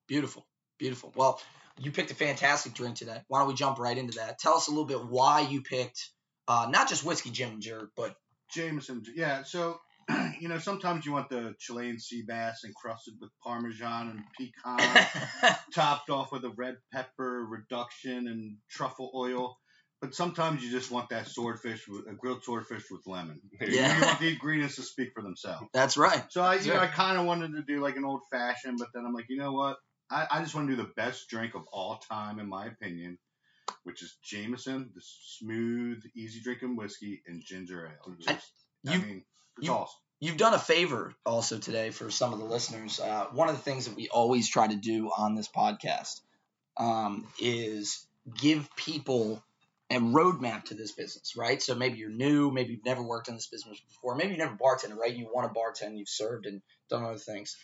Beautiful, 0.08 0.46
beautiful. 0.77 1.13
Well, 1.15 1.42
you 1.80 1.92
picked 1.92 2.12
a 2.12 2.15
fantastic 2.15 2.74
drink 2.74 2.98
today. 2.98 3.18
Why 3.27 3.39
don't 3.39 3.48
we 3.48 3.53
jump 3.53 3.80
right 3.80 3.98
into 3.98 4.20
that? 4.20 4.38
Tell 4.38 4.56
us 4.56 4.68
a 4.68 4.72
little 4.72 4.86
bit 4.86 5.03
why 5.03 5.42
you 5.42 5.62
picked 5.62 6.10
uh, 6.47 6.67
not 6.69 6.89
just 6.89 7.03
whiskey 7.03 7.29
ginger, 7.31 7.89
but 7.95 8.15
Jameson. 8.53 9.03
Yeah. 9.15 9.43
So. 9.43 9.79
You 10.41 10.50
know, 10.50 10.57
sometimes 10.57 11.05
you 11.05 11.13
want 11.13 11.29
the 11.29 11.55
Chilean 11.59 11.97
sea 11.97 12.23
bass 12.27 12.65
encrusted 12.65 13.13
with 13.21 13.29
Parmesan 13.41 14.09
and 14.09 14.23
pecan, 14.38 15.55
topped 15.73 16.09
off 16.09 16.33
with 16.33 16.43
a 16.43 16.50
red 16.50 16.75
pepper 16.91 17.45
reduction 17.50 18.27
and 18.27 18.57
truffle 18.69 19.09
oil. 19.15 19.57
But 20.01 20.13
sometimes 20.13 20.62
you 20.62 20.69
just 20.69 20.91
want 20.91 21.07
that 21.12 21.29
swordfish, 21.29 21.88
with, 21.88 22.05
a 22.09 22.13
grilled 22.13 22.43
swordfish 22.43 22.83
with 22.91 23.07
lemon. 23.07 23.39
There 23.57 23.69
You, 23.69 23.75
you 23.75 23.81
Yeah. 23.81 23.95
you 23.97 24.05
want 24.05 24.19
the 24.19 24.27
ingredients 24.33 24.75
to 24.75 24.81
speak 24.81 25.12
for 25.15 25.23
themselves. 25.23 25.67
that's 25.73 25.95
right. 25.95 26.25
So 26.29 26.41
I, 26.41 26.55
you 26.55 26.73
know. 26.73 26.79
I 26.79 26.88
kind 26.88 27.17
of 27.17 27.25
wanted 27.25 27.53
to 27.53 27.62
do 27.62 27.79
like 27.79 27.95
an 27.95 28.03
old 28.03 28.23
fashioned, 28.29 28.79
but 28.79 28.89
then 28.93 29.05
I'm 29.05 29.13
like, 29.13 29.27
you 29.29 29.38
know 29.38 29.53
what? 29.53 29.77
I, 30.12 30.27
I 30.29 30.41
just 30.41 30.53
want 30.53 30.67
to 30.67 30.75
do 30.75 30.81
the 30.81 30.91
best 30.97 31.29
drink 31.29 31.55
of 31.55 31.62
all 31.71 32.00
time, 32.12 32.39
in 32.39 32.50
my 32.50 32.65
opinion, 32.65 33.17
which 33.83 34.01
is 34.01 34.15
Jameson, 34.23 34.89
the 34.95 35.01
smooth, 35.03 36.03
easy 36.15 36.41
drinking 36.41 36.75
whiskey 36.75 37.21
and 37.27 37.43
ginger 37.43 37.85
ale. 37.87 38.15
I- 38.27 38.33
Just, 38.33 38.51
I, 38.87 38.93
you- 38.93 38.99
mean, 38.99 39.23
it's 39.57 39.67
you- 39.67 39.73
awesome. 39.73 39.99
You've 40.19 40.37
done 40.37 40.53
a 40.53 40.59
favor 40.59 41.13
also 41.25 41.57
today 41.57 41.89
for 41.89 42.09
some 42.09 42.31
of 42.31 42.39
the 42.39 42.45
listeners. 42.45 42.97
Uh, 42.97 43.25
one 43.33 43.49
of 43.49 43.55
the 43.57 43.61
things 43.61 43.87
that 43.87 43.95
we 43.97 44.07
always 44.07 44.47
try 44.47 44.65
to 44.65 44.75
do 44.77 45.11
on 45.17 45.35
this 45.35 45.49
podcast 45.49 46.21
um, 46.77 47.27
is 47.41 48.05
give 48.39 48.73
people 48.77 49.43
a 49.89 49.95
roadmap 49.97 50.63
to 50.65 50.75
this 50.75 50.93
business, 50.93 51.35
right? 51.35 51.61
So 51.61 51.75
maybe 51.75 51.97
you're 51.97 52.09
new, 52.09 52.51
maybe 52.51 52.71
you've 52.71 52.85
never 52.85 53.03
worked 53.03 53.27
in 53.27 53.33
this 53.35 53.47
business 53.47 53.81
before, 53.81 54.15
maybe 54.15 54.29
you've 54.29 54.39
never 54.39 54.55
bartended, 54.55 54.95
right? 54.97 55.13
You 55.13 55.25
want 55.25 55.53
to 55.53 55.59
bartend, 55.59 55.97
you've 55.97 56.07
served 56.07 56.45
and 56.45 56.61
done 56.89 57.03
other 57.03 57.17
things. 57.17 57.57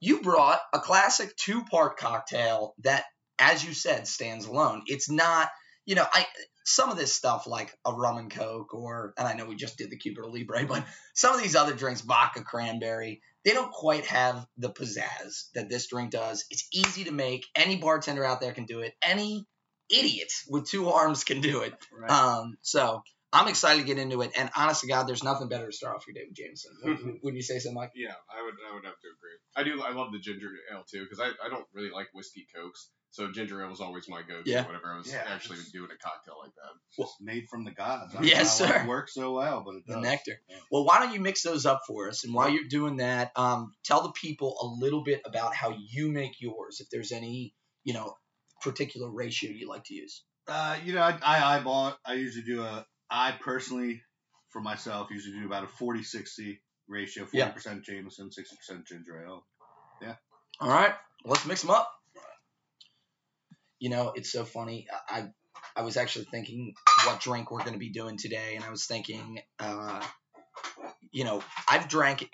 You 0.00 0.22
brought 0.22 0.60
a 0.72 0.78
classic 0.80 1.36
two-part 1.36 1.98
cocktail 1.98 2.74
that 2.82 3.04
as 3.40 3.64
you 3.64 3.72
said, 3.72 4.06
stands 4.06 4.46
alone. 4.46 4.82
It's 4.86 5.10
not, 5.10 5.48
you 5.86 5.94
know, 5.94 6.06
I 6.12 6.26
some 6.64 6.90
of 6.90 6.96
this 6.96 7.12
stuff 7.12 7.46
like 7.46 7.72
a 7.84 7.92
rum 7.92 8.18
and 8.18 8.30
coke, 8.30 8.74
or 8.74 9.14
and 9.18 9.26
I 9.26 9.32
know 9.34 9.46
we 9.46 9.56
just 9.56 9.78
did 9.78 9.90
the 9.90 9.96
Cuba 9.96 10.20
Libre, 10.20 10.64
but 10.68 10.84
some 11.14 11.34
of 11.34 11.42
these 11.42 11.56
other 11.56 11.74
drinks, 11.74 12.02
vodka 12.02 12.42
cranberry, 12.42 13.22
they 13.44 13.52
don't 13.52 13.72
quite 13.72 14.06
have 14.06 14.46
the 14.58 14.70
pizzazz 14.70 15.50
that 15.54 15.68
this 15.68 15.88
drink 15.88 16.10
does. 16.10 16.44
It's 16.50 16.68
easy 16.72 17.04
to 17.04 17.12
make. 17.12 17.46
Any 17.54 17.76
bartender 17.76 18.24
out 18.24 18.40
there 18.40 18.52
can 18.52 18.66
do 18.66 18.80
it. 18.80 18.94
Any 19.02 19.46
idiot 19.90 20.32
with 20.48 20.68
two 20.68 20.88
arms 20.88 21.24
can 21.24 21.40
do 21.40 21.62
it. 21.62 21.74
Right. 21.92 22.10
Um, 22.10 22.56
so 22.62 23.02
I'm 23.32 23.48
excited 23.48 23.80
to 23.80 23.86
get 23.86 23.98
into 23.98 24.22
it. 24.22 24.32
And 24.36 24.50
honest 24.56 24.82
to 24.82 24.88
God, 24.88 25.06
there's 25.06 25.22
nothing 25.22 25.48
better 25.48 25.66
to 25.66 25.72
start 25.72 25.96
off 25.96 26.06
your 26.06 26.14
day 26.14 26.24
with 26.28 26.36
Jameson. 26.36 26.72
Would, 26.84 27.20
would 27.22 27.34
you 27.34 27.42
say 27.42 27.58
so, 27.58 27.72
Mike? 27.72 27.92
Yeah, 27.94 28.14
I 28.28 28.42
would 28.42 28.54
I 28.68 28.74
would 28.74 28.84
have 28.84 28.98
to 29.00 29.08
agree. 29.08 29.36
I 29.56 29.62
do 29.64 29.82
I 29.82 29.92
love 29.92 30.12
the 30.12 30.18
ginger 30.18 30.48
ale 30.72 30.84
too 30.88 31.04
because 31.04 31.20
I, 31.20 31.30
I 31.44 31.48
don't 31.48 31.66
really 31.72 31.90
like 31.90 32.08
whiskey 32.12 32.46
cokes. 32.54 32.90
So 33.12 33.30
ginger 33.32 33.60
ale 33.62 33.68
was 33.70 33.80
always 33.80 34.08
my 34.08 34.22
go-to 34.22 34.48
Yeah. 34.48 34.66
whenever 34.66 34.92
I 34.92 34.98
was 34.98 35.12
Yeah, 35.12 35.24
actually 35.26 35.56
it's- 35.56 35.72
doing 35.72 35.90
a 35.90 35.96
cocktail 35.96 36.36
like 36.42 36.54
that. 36.54 36.70
It's 37.02 37.16
made 37.20 37.48
from 37.48 37.64
the 37.64 37.72
gods. 37.72 38.14
I 38.14 38.22
Yes, 38.22 38.58
don't 38.58 38.68
know 38.68 38.72
why 38.74 38.78
sir. 38.78 38.84
It 38.84 38.88
works 38.88 39.14
so 39.14 39.32
well, 39.32 39.62
but 39.64 39.74
it 39.76 39.86
The 39.86 40.00
nectar. 40.00 40.40
Yeah. 40.48 40.58
Well, 40.70 40.84
why 40.84 41.00
don't 41.00 41.12
you 41.12 41.20
mix 41.20 41.42
those 41.42 41.66
up 41.66 41.82
for 41.86 42.08
us? 42.08 42.22
And 42.24 42.32
while 42.32 42.48
you're 42.48 42.68
doing 42.68 42.98
that, 42.98 43.32
um, 43.36 43.74
tell 43.84 44.02
the 44.02 44.12
people 44.12 44.56
a 44.60 44.66
little 44.80 45.02
bit 45.02 45.22
about 45.24 45.54
how 45.56 45.74
you 45.76 46.10
make 46.10 46.40
yours. 46.40 46.80
If 46.80 46.88
there's 46.90 47.10
any, 47.12 47.54
you 47.84 47.94
know, 47.94 48.16
particular 48.62 49.08
ratio 49.10 49.50
you 49.50 49.68
like 49.68 49.84
to 49.84 49.94
use. 49.94 50.22
Uh, 50.46 50.78
you 50.84 50.92
know, 50.92 51.00
I, 51.02 51.18
I 51.22 51.56
eyeball 51.56 51.88
it. 51.88 51.94
I 52.04 52.14
usually 52.14 52.44
do 52.44 52.62
a. 52.62 52.86
I 53.10 53.32
personally, 53.40 54.02
for 54.50 54.60
myself, 54.60 55.10
usually 55.10 55.38
do 55.38 55.46
about 55.46 55.64
a 55.64 55.66
40-60 55.66 56.60
ratio. 56.88 57.24
Forty 57.24 57.38
Yeah. 57.38 57.50
percent 57.50 57.84
Jameson, 57.84 58.30
sixty 58.30 58.56
percent 58.56 58.86
ginger 58.86 59.24
ale. 59.24 59.46
Yeah. 60.02 60.16
All 60.60 60.68
right, 60.68 60.94
let's 61.24 61.44
mix 61.46 61.62
them 61.62 61.70
up. 61.70 61.90
You 63.80 63.90
know, 63.90 64.12
it's 64.14 64.30
so 64.30 64.44
funny. 64.44 64.86
I 65.08 65.28
I 65.74 65.82
was 65.82 65.96
actually 65.96 66.26
thinking 66.26 66.74
what 67.04 67.20
drink 67.20 67.50
we're 67.50 67.60
going 67.60 67.72
to 67.72 67.78
be 67.78 67.90
doing 67.90 68.18
today, 68.18 68.54
and 68.54 68.64
I 68.64 68.70
was 68.70 68.86
thinking, 68.86 69.40
uh, 69.58 70.00
you 71.10 71.24
know, 71.24 71.42
I've 71.68 71.88
drank 71.88 72.28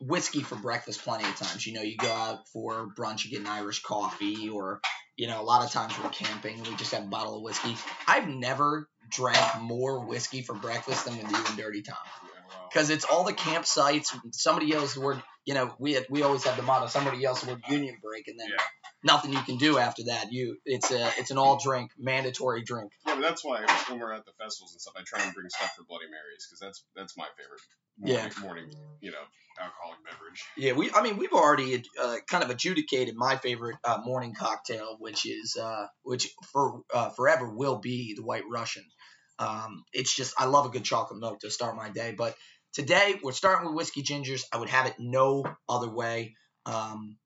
whiskey 0.00 0.40
for 0.40 0.56
breakfast 0.56 1.04
plenty 1.04 1.24
of 1.24 1.36
times. 1.36 1.66
You 1.66 1.74
know, 1.74 1.82
you 1.82 1.96
go 1.96 2.10
out 2.10 2.48
for 2.52 2.88
brunch, 2.98 3.24
you 3.24 3.30
get 3.30 3.40
an 3.40 3.46
Irish 3.46 3.82
coffee, 3.82 4.48
or 4.48 4.80
you 5.16 5.28
know, 5.28 5.40
a 5.40 5.44
lot 5.44 5.64
of 5.64 5.70
times 5.70 5.92
we're 6.02 6.08
camping, 6.10 6.62
we 6.62 6.74
just 6.76 6.92
have 6.92 7.04
a 7.04 7.08
bottle 7.08 7.36
of 7.36 7.42
whiskey. 7.42 7.76
I've 8.08 8.26
never 8.26 8.88
drank 9.10 9.60
more 9.60 10.06
whiskey 10.06 10.40
for 10.40 10.54
breakfast 10.54 11.04
than 11.04 11.18
with 11.18 11.30
you 11.30 11.44
and 11.46 11.56
Dirty 11.58 11.82
Tom 11.82 11.98
because 12.70 12.90
it's 12.90 13.04
all 13.04 13.24
the 13.24 13.32
campsites. 13.32 14.16
Somebody 14.32 14.66
yells 14.66 14.94
the 14.94 15.00
word, 15.00 15.22
you 15.44 15.54
know, 15.54 15.74
we 15.78 15.94
had, 15.94 16.06
we 16.10 16.22
always 16.22 16.44
have 16.44 16.56
the 16.56 16.62
motto. 16.62 16.86
Somebody 16.86 17.18
yells 17.18 17.40
the 17.40 17.50
word 17.52 17.62
union 17.68 17.96
break, 18.02 18.28
and 18.28 18.38
then 18.38 18.48
Yeah. 18.48 18.62
nothing 19.02 19.32
you 19.32 19.42
can 19.42 19.56
do 19.56 19.78
after 19.78 20.04
that. 20.04 20.32
You, 20.32 20.58
it's 20.64 20.90
a, 20.90 21.12
it's 21.18 21.30
an 21.30 21.38
all 21.38 21.58
drink, 21.58 21.92
mandatory 21.98 22.62
drink. 22.62 22.92
Yeah, 23.06 23.14
but 23.16 23.22
that's 23.22 23.44
why 23.44 23.64
when 23.88 23.98
we're 23.98 24.12
at 24.12 24.24
the 24.24 24.32
festivals 24.32 24.72
and 24.72 24.80
stuff, 24.80 24.94
I 24.96 25.02
try 25.04 25.22
and 25.24 25.34
bring 25.34 25.48
stuff 25.48 25.74
for 25.76 25.84
Bloody 25.84 26.06
Marys 26.06 26.46
because 26.46 26.60
that's 26.60 26.84
that's 26.94 27.16
my 27.16 27.26
favorite 27.36 27.60
morning, 27.98 28.32
morning 28.42 28.70
you 29.00 29.10
know 29.10 29.24
alcoholic 29.60 29.98
beverage. 30.04 30.44
Yeah, 30.56 30.72
we, 30.72 30.90
I 30.92 31.02
mean, 31.02 31.16
we've 31.18 31.32
already 31.32 31.82
uh, 32.00 32.16
kind 32.28 32.44
of 32.44 32.50
adjudicated 32.50 33.14
my 33.16 33.36
favorite 33.36 33.76
uh, 33.84 33.98
morning 34.04 34.34
cocktail, 34.34 34.96
which 34.98 35.26
is, 35.26 35.56
uh, 35.60 35.86
which 36.02 36.28
for 36.52 36.82
uh, 36.92 37.10
forever 37.10 37.48
will 37.50 37.78
be 37.78 38.14
the 38.14 38.22
White 38.22 38.44
Russian. 38.50 38.84
Um, 39.38 39.84
it's 39.92 40.14
just, 40.14 40.34
I 40.38 40.46
love 40.46 40.66
a 40.66 40.70
good 40.70 40.84
chocolate 40.84 41.20
milk 41.20 41.40
to 41.40 41.50
start 41.50 41.76
my 41.76 41.90
day. 41.90 42.14
But 42.16 42.34
today 42.72 43.18
we're 43.22 43.32
starting 43.32 43.66
with 43.66 43.76
whiskey 43.76 44.02
gingers. 44.02 44.44
I 44.52 44.58
would 44.58 44.68
have 44.68 44.86
it 44.86 44.94
no 44.98 45.44
other 45.68 45.88
way. 45.88 46.34
Um, 46.66 47.16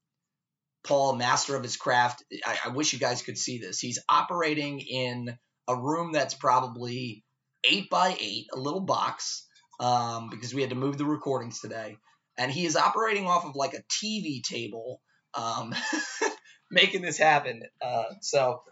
Paul, 0.85 1.17
master 1.17 1.57
of 1.57 1.63
his 1.63 1.77
craft. 1.77 2.25
I, 2.45 2.59
I 2.67 2.69
wish 2.69 2.93
you 2.93 2.99
guys 2.99 3.23
could 3.23 3.39
see 3.39 3.59
this. 3.59 3.81
He's 3.81 3.99
operating 4.09 4.81
in 4.81 5.37
a 5.67 5.75
room 5.75 6.13
that's 6.13 6.35
probably 6.35 7.25
eight 7.65 7.89
by 7.89 8.17
eight, 8.21 8.47
a 8.53 8.59
little 8.59 8.81
box, 8.81 9.47
um, 9.81 10.29
because 10.31 10.55
we 10.55 10.61
had 10.61 10.71
to 10.71 10.77
move 10.77 10.99
the 10.99 11.07
recordings 11.07 11.61
today. 11.61 11.97
And 12.37 12.51
he 12.53 12.67
is 12.67 12.77
operating 12.77 13.27
off 13.27 13.45
of 13.45 13.57
like 13.57 13.75
a 13.75 13.83
TV 13.91 14.43
table, 14.43 15.01
um, 15.33 15.75
making 16.71 17.01
this 17.01 17.17
happen. 17.17 17.63
Uh, 17.81 18.05
so, 18.21 18.63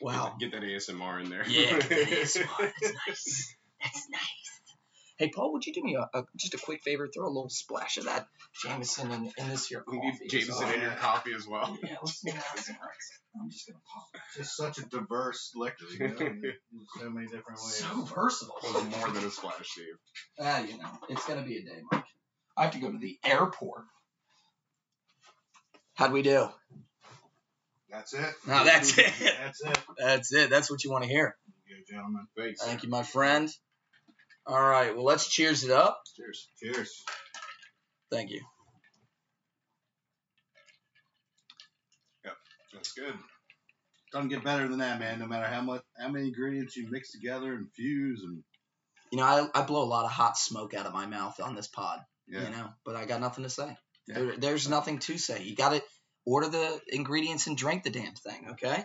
wow. 0.00 0.34
Get 0.40 0.52
that 0.52 0.62
ASMR 0.62 1.22
in 1.22 1.30
there. 1.30 1.44
Yeah, 1.46 2.24
smart. 2.24 2.72
That's 2.80 2.94
nice. 3.06 3.56
That's 3.82 4.08
nice. 4.10 4.41
Hey, 5.22 5.28
Paul, 5.32 5.52
would 5.52 5.64
you 5.64 5.72
do 5.72 5.84
me 5.84 5.94
a, 5.94 6.08
a 6.18 6.24
just 6.36 6.54
a 6.54 6.58
quick 6.58 6.82
favor? 6.82 7.06
Throw 7.06 7.26
a 7.26 7.28
little 7.28 7.48
splash 7.48 7.96
of 7.96 8.06
that 8.06 8.26
Jameson 8.64 9.08
in, 9.12 9.30
in 9.38 9.48
this 9.50 9.68
here 9.68 9.84
We 9.86 9.98
coffee. 9.98 10.08
need 10.24 10.30
Jameson 10.30 10.54
So- 10.54 10.68
in 10.68 10.80
your 10.80 10.90
coffee 10.90 11.32
as 11.32 11.46
well. 11.46 11.78
Yeah, 11.80 11.94
let's 12.02 12.20
do 12.22 12.32
that. 12.32 12.44
I'm 13.40 13.48
just 13.48 13.68
gonna 13.68 13.78
pop. 13.94 14.08
Just 14.36 14.56
such 14.56 14.78
a 14.78 14.82
diverse 14.88 15.52
liquor. 15.54 15.76
You 15.96 16.08
know? 16.08 16.50
So 17.00 17.08
many 17.08 17.26
different 17.26 17.60
ways. 17.60 17.76
So 17.76 18.02
versatile. 18.02 18.56
It 18.64 18.74
was 18.74 18.98
more 18.98 19.10
than 19.10 19.24
a 19.24 19.30
splash, 19.30 19.54
Steve. 19.70 19.94
Ah, 20.40 20.60
you 20.64 20.76
know, 20.76 20.88
it's 21.08 21.24
gonna 21.24 21.42
be 21.44 21.58
a 21.58 21.62
day, 21.62 21.78
Mike. 21.92 22.02
I 22.56 22.64
have 22.64 22.72
to 22.72 22.80
go 22.80 22.90
to 22.90 22.98
the 22.98 23.16
airport. 23.24 23.84
How'd 25.94 26.10
we 26.12 26.22
do? 26.22 26.48
That's 27.90 28.12
it. 28.12 28.34
No, 28.48 28.64
that's 28.64 28.98
it. 28.98 29.12
That's 29.20 29.60
it. 29.64 29.78
That's 29.98 30.32
it. 30.32 30.50
That's 30.50 30.68
what 30.68 30.82
you 30.82 30.90
want 30.90 31.04
to 31.04 31.10
hear. 31.10 31.36
Good 31.68 31.86
gentlemen. 31.94 32.26
Thanks. 32.36 32.60
Thank 32.64 32.82
you, 32.82 32.88
my 32.88 33.04
friend. 33.04 33.48
All 34.46 34.60
right, 34.60 34.94
well, 34.94 35.04
let's 35.04 35.28
cheers 35.28 35.64
it 35.64 35.70
up. 35.70 36.00
Cheers. 36.16 36.48
Cheers. 36.60 37.04
Thank 38.10 38.30
you. 38.30 38.40
Yep. 42.24 42.34
That's 42.74 42.92
good. 42.92 43.14
Doesn't 44.12 44.28
get 44.28 44.44
better 44.44 44.68
than 44.68 44.80
that, 44.80 44.98
man. 45.00 45.20
No 45.20 45.26
matter 45.26 45.46
how 45.46 45.62
much, 45.62 45.82
how 45.98 46.08
many 46.08 46.26
ingredients 46.28 46.76
you 46.76 46.88
mix 46.90 47.12
together 47.12 47.54
and 47.54 47.68
fuse, 47.74 48.22
and 48.24 48.42
You 49.10 49.18
know, 49.18 49.24
I, 49.24 49.60
I 49.60 49.62
blow 49.62 49.82
a 49.82 49.84
lot 49.84 50.04
of 50.04 50.10
hot 50.10 50.36
smoke 50.36 50.74
out 50.74 50.86
of 50.86 50.92
my 50.92 51.06
mouth 51.06 51.40
on 51.40 51.54
this 51.54 51.68
pod. 51.68 52.00
yeah, 52.28 52.42
You 52.44 52.50
know, 52.50 52.68
but 52.84 52.96
I 52.96 53.06
got 53.06 53.20
nothing 53.20 53.44
to 53.44 53.50
say. 53.50 53.76
Yeah. 54.08 54.14
There, 54.18 54.36
there's 54.36 54.68
nothing 54.68 54.98
to 54.98 55.16
say. 55.16 55.42
You 55.44 55.54
got 55.56 55.70
to 55.70 55.82
order 56.26 56.48
the 56.48 56.80
ingredients 56.88 57.46
and 57.46 57.56
drink 57.56 57.84
the 57.84 57.90
damn 57.90 58.14
thing. 58.14 58.48
Okay. 58.52 58.84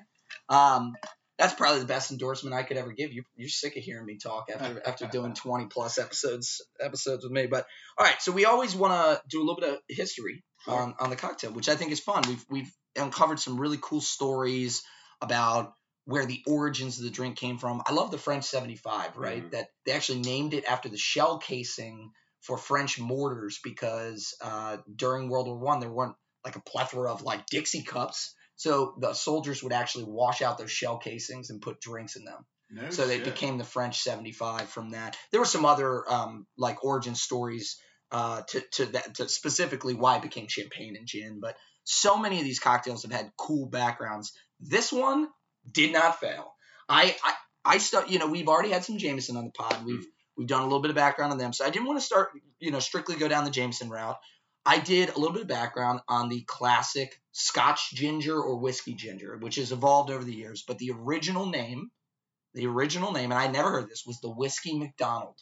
Um, 0.49 0.93
that's 1.37 1.53
probably 1.53 1.79
the 1.81 1.85
best 1.85 2.11
endorsement 2.11 2.55
I 2.55 2.63
could 2.63 2.77
ever 2.77 2.91
give 2.91 3.13
you. 3.13 3.23
You're 3.35 3.49
sick 3.49 3.77
of 3.77 3.83
hearing 3.83 4.05
me 4.05 4.17
talk 4.17 4.49
after 4.53 4.81
after 4.87 5.07
doing 5.07 5.33
20 5.33 5.65
plus 5.67 5.97
episodes 5.97 6.61
episodes 6.79 7.23
with 7.23 7.31
me. 7.31 7.47
But 7.47 7.65
all 7.97 8.05
right, 8.05 8.21
so 8.21 8.31
we 8.31 8.45
always 8.45 8.75
want 8.75 8.93
to 8.93 9.21
do 9.29 9.39
a 9.39 9.43
little 9.45 9.59
bit 9.59 9.69
of 9.69 9.79
history 9.87 10.43
on, 10.67 10.95
on 10.99 11.09
the 11.09 11.15
cocktail, 11.15 11.51
which 11.51 11.69
I 11.69 11.75
think 11.75 11.91
is 11.91 11.99
fun. 11.99 12.23
We've 12.27 12.45
we've 12.49 12.71
uncovered 12.95 13.39
some 13.39 13.59
really 13.59 13.77
cool 13.81 14.01
stories 14.01 14.83
about 15.21 15.73
where 16.05 16.25
the 16.25 16.41
origins 16.47 16.97
of 16.97 17.03
the 17.03 17.09
drink 17.09 17.35
came 17.35 17.57
from. 17.57 17.81
I 17.85 17.91
love 17.93 18.11
the 18.11 18.17
French 18.17 18.45
75, 18.45 19.17
right? 19.17 19.43
Mhm. 19.43 19.51
That 19.51 19.67
they 19.85 19.91
actually 19.91 20.21
named 20.21 20.53
it 20.53 20.63
after 20.65 20.89
the 20.89 20.97
shell 20.97 21.37
casing 21.37 22.11
for 22.41 22.57
French 22.57 22.97
mortars 22.99 23.59
because 23.63 24.33
uh, 24.41 24.77
during 24.95 25.27
World 25.29 25.47
War 25.47 25.57
One 25.57 25.79
there 25.81 25.91
weren't 25.91 26.15
like 26.45 26.55
a 26.55 26.61
plethora 26.61 27.11
of 27.11 27.23
like 27.23 27.45
Dixie 27.47 27.83
cups, 27.83 28.33
so 28.57 28.95
the 28.99 29.13
soldiers 29.13 29.63
would 29.63 29.71
actually 29.71 30.05
wash 30.05 30.41
out 30.41 30.57
those 30.57 30.71
shell 30.71 30.97
casings 30.97 31.49
and 31.49 31.61
put 31.61 31.79
drinks 31.79 32.15
in 32.15 32.25
them. 32.25 32.45
no 32.69 32.89
so 32.89 33.07
they 33.07 33.19
became 33.19 33.57
the 33.57 33.63
French 33.63 34.01
75 34.01 34.67
from 34.67 34.91
that. 34.91 35.15
There 35.31 35.39
were 35.39 35.45
some 35.45 35.65
other 35.65 36.03
um, 36.11 36.45
like 36.57 36.83
origin 36.83 37.15
stories 37.15 37.79
uh, 38.11 38.41
to 38.49 38.61
to 38.71 38.85
that 38.87 39.15
to 39.15 39.29
specifically 39.29 39.93
why 39.93 40.17
it 40.17 40.23
became 40.23 40.47
champagne 40.47 40.95
and 40.97 41.07
gin, 41.07 41.39
but 41.39 41.55
so 41.83 42.17
many 42.17 42.39
of 42.39 42.43
these 42.43 42.59
cocktails 42.59 43.03
have 43.03 43.11
had 43.11 43.31
cool 43.37 43.67
backgrounds. 43.67 44.33
This 44.59 44.91
one 44.91 45.27
did 45.71 45.93
not 45.93 46.19
fail. 46.19 46.53
I 46.89 47.15
I, 47.23 47.33
I 47.63 47.77
start 47.77 48.09
you 48.09 48.19
know 48.19 48.27
we've 48.27 48.47
already 48.47 48.71
had 48.71 48.83
some 48.83 48.97
Jameson 48.97 49.37
on 49.37 49.45
the 49.45 49.51
pod. 49.51 49.85
We've 49.85 50.05
we've 50.35 50.47
done 50.47 50.61
a 50.61 50.65
little 50.65 50.81
bit 50.81 50.89
of 50.89 50.95
background 50.95 51.31
on 51.31 51.37
them, 51.37 51.53
so 51.53 51.63
I 51.65 51.69
didn't 51.69 51.85
want 51.85 51.99
to 51.99 52.05
start 52.05 52.29
you 52.59 52.71
know 52.71 52.79
strictly 52.79 53.17
go 53.17 53.27
down 53.27 53.43
the 53.43 53.51
Jameson 53.51 53.89
route. 53.89 54.17
I 54.67 54.79
did 54.79 55.09
a 55.09 55.17
little 55.17 55.31
bit 55.31 55.43
of 55.43 55.47
background 55.47 56.01
on 56.09 56.27
the 56.27 56.41
classic 56.41 57.21
Scotch 57.31 57.91
ginger 57.93 58.37
or 58.37 58.57
whiskey 58.57 58.95
ginger, 58.95 59.37
which 59.37 59.55
has 59.55 59.71
evolved 59.71 60.11
over 60.11 60.25
the 60.25 60.35
years, 60.35 60.65
but 60.67 60.77
the 60.77 60.91
original 60.91 61.45
name, 61.45 61.89
the 62.53 62.67
original 62.67 63.13
name, 63.13 63.31
and 63.31 63.39
I 63.39 63.47
never 63.47 63.71
heard 63.71 63.89
this, 63.89 64.03
was 64.05 64.19
the 64.19 64.29
Whiskey 64.29 64.77
McDonald. 64.77 65.37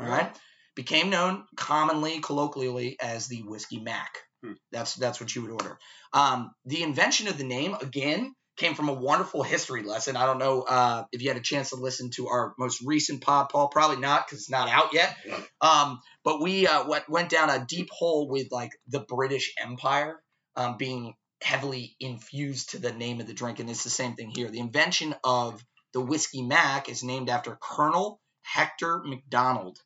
All 0.00 0.06
right, 0.06 0.34
became 0.74 1.10
known 1.10 1.44
commonly, 1.54 2.20
colloquially, 2.20 2.96
as 2.98 3.26
the 3.26 3.42
Whiskey 3.42 3.78
Mac. 3.78 4.16
Hmm. 4.42 4.54
That's 4.72 4.94
that's 4.94 5.20
what 5.20 5.34
you 5.34 5.42
would 5.42 5.50
order. 5.50 5.78
Um, 6.14 6.52
the 6.64 6.82
invention 6.82 7.28
of 7.28 7.36
the 7.36 7.44
name 7.44 7.74
again 7.74 8.34
came 8.56 8.74
from 8.74 8.88
a 8.88 8.92
wonderful 8.92 9.42
history 9.42 9.82
lesson. 9.82 10.16
I 10.16 10.26
don't 10.26 10.38
know 10.38 10.62
uh, 10.62 11.04
if 11.12 11.22
you 11.22 11.28
had 11.28 11.36
a 11.36 11.42
chance 11.42 11.70
to 11.70 11.76
listen 11.76 12.10
to 12.12 12.28
our 12.28 12.54
most 12.58 12.82
recent 12.84 13.22
pod, 13.22 13.48
Paul. 13.50 13.68
Probably 13.68 13.98
not 13.98 14.26
because 14.26 14.40
it's 14.40 14.50
not 14.50 14.68
out 14.68 14.92
yet. 14.92 15.16
Um, 15.60 16.00
but 16.24 16.40
we 16.40 16.66
uh, 16.66 16.86
went 16.86 17.08
went 17.08 17.30
down 17.30 17.50
a 17.50 17.64
deep 17.66 17.88
hole 17.90 18.28
with 18.28 18.48
like 18.50 18.70
the 18.88 19.00
British 19.00 19.52
Empire 19.62 20.20
um, 20.56 20.76
being 20.76 21.14
heavily 21.42 21.96
infused 22.00 22.70
to 22.70 22.78
the 22.78 22.92
name 22.92 23.20
of 23.20 23.26
the 23.26 23.34
drink, 23.34 23.60
and 23.60 23.68
it's 23.68 23.84
the 23.84 23.90
same 23.90 24.14
thing 24.14 24.32
here. 24.34 24.50
The 24.50 24.60
invention 24.60 25.14
of 25.22 25.62
the 25.92 26.00
whiskey 26.00 26.42
Mac 26.42 26.88
is 26.88 27.02
named 27.02 27.30
after 27.30 27.58
Colonel 27.60 28.20
Hector 28.42 29.02
MacDonald. 29.04 29.78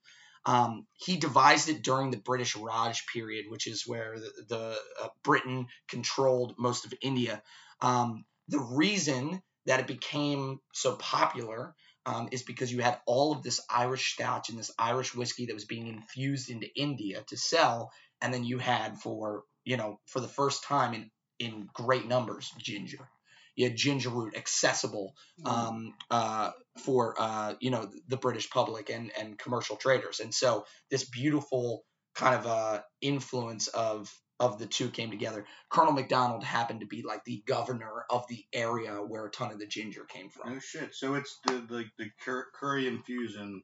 Um, 0.47 0.87
he 0.97 1.17
devised 1.19 1.69
it 1.69 1.83
during 1.83 2.11
the 2.11 2.17
British 2.17 2.57
Raj 2.57 3.05
period, 3.13 3.47
which 3.49 3.67
is 3.67 3.85
where 3.87 4.19
the, 4.19 4.33
the 4.49 4.79
uh, 5.03 5.09
Britain 5.23 5.67
controlled 5.89 6.55
most 6.59 6.87
of 6.87 6.95
India. 7.03 7.43
Um, 7.81 8.25
the 8.51 8.61
reason 8.61 9.41
that 9.67 9.81
it 9.81 9.87
became 9.87 10.59
so 10.75 10.97
popular 10.97 11.75
um, 12.07 12.29
is 12.33 12.43
because 12.43 12.73
you 12.73 12.81
had 12.81 12.99
all 13.07 13.33
of 13.33 13.43
this 13.43 13.61
Irish 13.71 14.15
Scotch 14.15 14.49
and 14.49 14.59
this 14.59 14.73
Irish 14.79 15.15
whiskey 15.15 15.47
that 15.47 15.55
was 15.55 15.67
being 15.67 15.87
infused 15.87 16.51
into 16.51 16.67
India 16.75 17.23
to 17.29 17.37
sell, 17.37 17.91
and 18.21 18.35
then 18.35 18.45
you 18.45 18.59
had 18.59 18.99
for 18.99 19.45
you 19.65 19.77
know 19.77 20.01
for 20.07 20.21
the 20.21 20.29
first 20.29 20.65
time 20.65 20.95
in 20.95 21.11
in 21.39 21.69
great 21.73 22.07
numbers 22.07 22.51
ginger. 22.59 23.09
You 23.57 23.67
had 23.67 23.77
ginger 23.77 24.11
root 24.11 24.37
accessible 24.37 25.13
um, 25.45 25.95
uh, 26.11 26.51
for 26.85 27.15
uh, 27.19 27.55
you 27.61 27.71
know 27.71 27.91
the 28.09 28.17
British 28.17 28.51
public 28.51 28.91
and 28.91 29.13
and 29.19 29.39
commercial 29.39 29.77
traders, 29.77 30.21
and 30.21 30.35
so 30.35 30.65
this 30.91 31.05
beautiful 31.05 31.85
kind 32.15 32.35
of 32.35 32.47
uh, 32.47 32.81
influence 33.01 33.69
of 33.69 34.11
of 34.41 34.59
the 34.59 34.67
two 34.67 34.89
came 34.89 35.11
together. 35.11 35.45
Colonel 35.69 35.93
McDonald 35.93 36.43
happened 36.43 36.81
to 36.81 36.87
be 36.87 37.03
like 37.03 37.25
the 37.25 37.43
governor 37.47 38.05
of 38.11 38.25
the 38.29 38.43
area 38.53 38.95
where 38.95 39.27
a 39.27 39.31
ton 39.31 39.53
of 39.53 39.59
the 39.61 39.67
ginger 39.67 40.05
came 40.05 40.31
from. 40.31 40.55
Oh 40.55 40.59
shit! 40.59 40.95
So 40.95 41.15
it's 41.15 41.39
the 41.47 41.55
the, 41.69 41.85
the 41.99 42.11
cur- 42.25 42.49
curry 42.59 42.89
infusion 42.89 43.63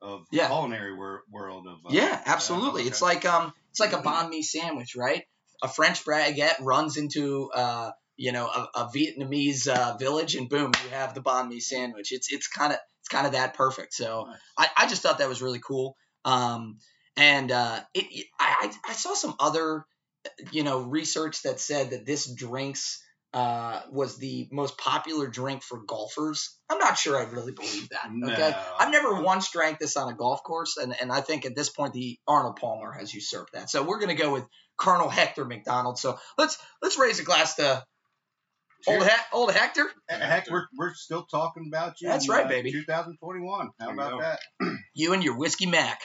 of 0.00 0.20
the 0.30 0.36
Yeah. 0.36 0.46
culinary 0.46 0.94
wor- 0.94 1.24
world 1.30 1.66
of. 1.66 1.78
Uh, 1.78 1.94
Yeah, 1.94 2.22
absolutely. 2.26 2.82
okay. 2.82 2.88
It's 2.90 3.02
like 3.02 3.24
um, 3.24 3.52
it's 3.70 3.80
like 3.80 3.94
a 3.94 4.02
banh 4.02 4.28
mi 4.28 4.42
sandwich, 4.42 4.94
right? 4.96 5.24
A 5.62 5.68
French 5.68 6.04
baguette 6.04 6.60
runs 6.60 6.96
into 6.98 7.50
uh, 7.52 7.90
you 8.16 8.32
know, 8.32 8.46
a, 8.46 8.68
a 8.74 8.90
Vietnamese 8.94 9.66
uh, 9.68 9.96
village, 9.96 10.34
and 10.34 10.48
boom, 10.48 10.72
you 10.84 10.90
have 10.90 11.14
the 11.14 11.20
banh 11.22 11.48
mi 11.48 11.60
sandwich. 11.60 12.12
It's 12.12 12.30
it's 12.30 12.48
kind 12.48 12.72
of 12.72 12.78
it's 13.00 13.08
kind 13.08 13.26
of 13.26 13.32
that 13.32 13.54
perfect. 13.54 13.94
So 13.94 14.26
Nice. 14.28 14.68
I, 14.76 14.84
I 14.84 14.88
just 14.88 15.02
thought 15.02 15.18
that 15.18 15.28
was 15.28 15.40
really 15.40 15.60
cool. 15.66 15.96
Um, 16.24 16.78
and 17.16 17.50
uh, 17.50 17.80
it, 17.94 18.06
it 18.10 18.26
I 18.38 18.70
I 18.86 18.92
saw 18.92 19.14
some 19.14 19.34
other 19.40 19.84
you 20.52 20.62
know 20.62 20.80
research 20.80 21.42
that 21.42 21.60
said 21.60 21.90
that 21.90 22.06
this 22.06 22.32
drinks 22.32 23.02
uh, 23.34 23.82
was 23.90 24.16
the 24.16 24.48
most 24.50 24.78
popular 24.78 25.26
drink 25.26 25.62
for 25.62 25.80
golfers. 25.86 26.56
I'm 26.70 26.78
not 26.78 26.96
sure 26.96 27.18
I 27.18 27.30
really 27.30 27.52
believe 27.52 27.88
that. 27.90 28.06
Okay, 28.06 28.50
No. 28.50 28.64
I've 28.78 28.90
never 28.90 29.22
once 29.22 29.50
drank 29.50 29.78
this 29.78 29.96
on 29.96 30.10
a 30.10 30.16
golf 30.16 30.42
course, 30.42 30.78
and, 30.78 30.94
and 30.98 31.12
I 31.12 31.20
think 31.20 31.44
at 31.44 31.54
this 31.54 31.68
point 31.68 31.92
the 31.92 32.18
Arnold 32.26 32.56
Palmer 32.56 32.92
has 32.92 33.12
usurped 33.12 33.52
that. 33.52 33.68
So 33.68 33.82
we're 33.82 34.00
gonna 34.00 34.14
go 34.14 34.32
with 34.32 34.44
Colonel 34.78 35.08
Hector 35.08 35.44
McDonald. 35.44 35.98
So 35.98 36.18
let's 36.38 36.58
let's 36.80 36.98
raise 36.98 37.20
a 37.20 37.24
glass 37.24 37.56
to 37.56 37.84
old 38.86 39.00
Cheers. 39.00 39.10
Hec 39.10 39.26
Old 39.32 39.52
Hector. 39.52 39.90
Heck, 40.08 40.20
Heck, 40.20 40.50
we're, 40.50 40.66
we're 40.76 40.94
still 40.94 41.24
talking 41.24 41.66
about 41.68 42.00
you. 42.00 42.08
That's 42.08 42.26
in, 42.26 42.30
right, 42.30 42.46
uh, 42.46 42.48
baby. 42.48 42.72
2021. 42.72 43.70
How 43.78 43.90
about 43.90 44.12
go. 44.12 44.20
that? 44.20 44.40
You 44.94 45.12
and 45.12 45.22
your 45.22 45.36
whiskey 45.36 45.66
mac. 45.66 46.00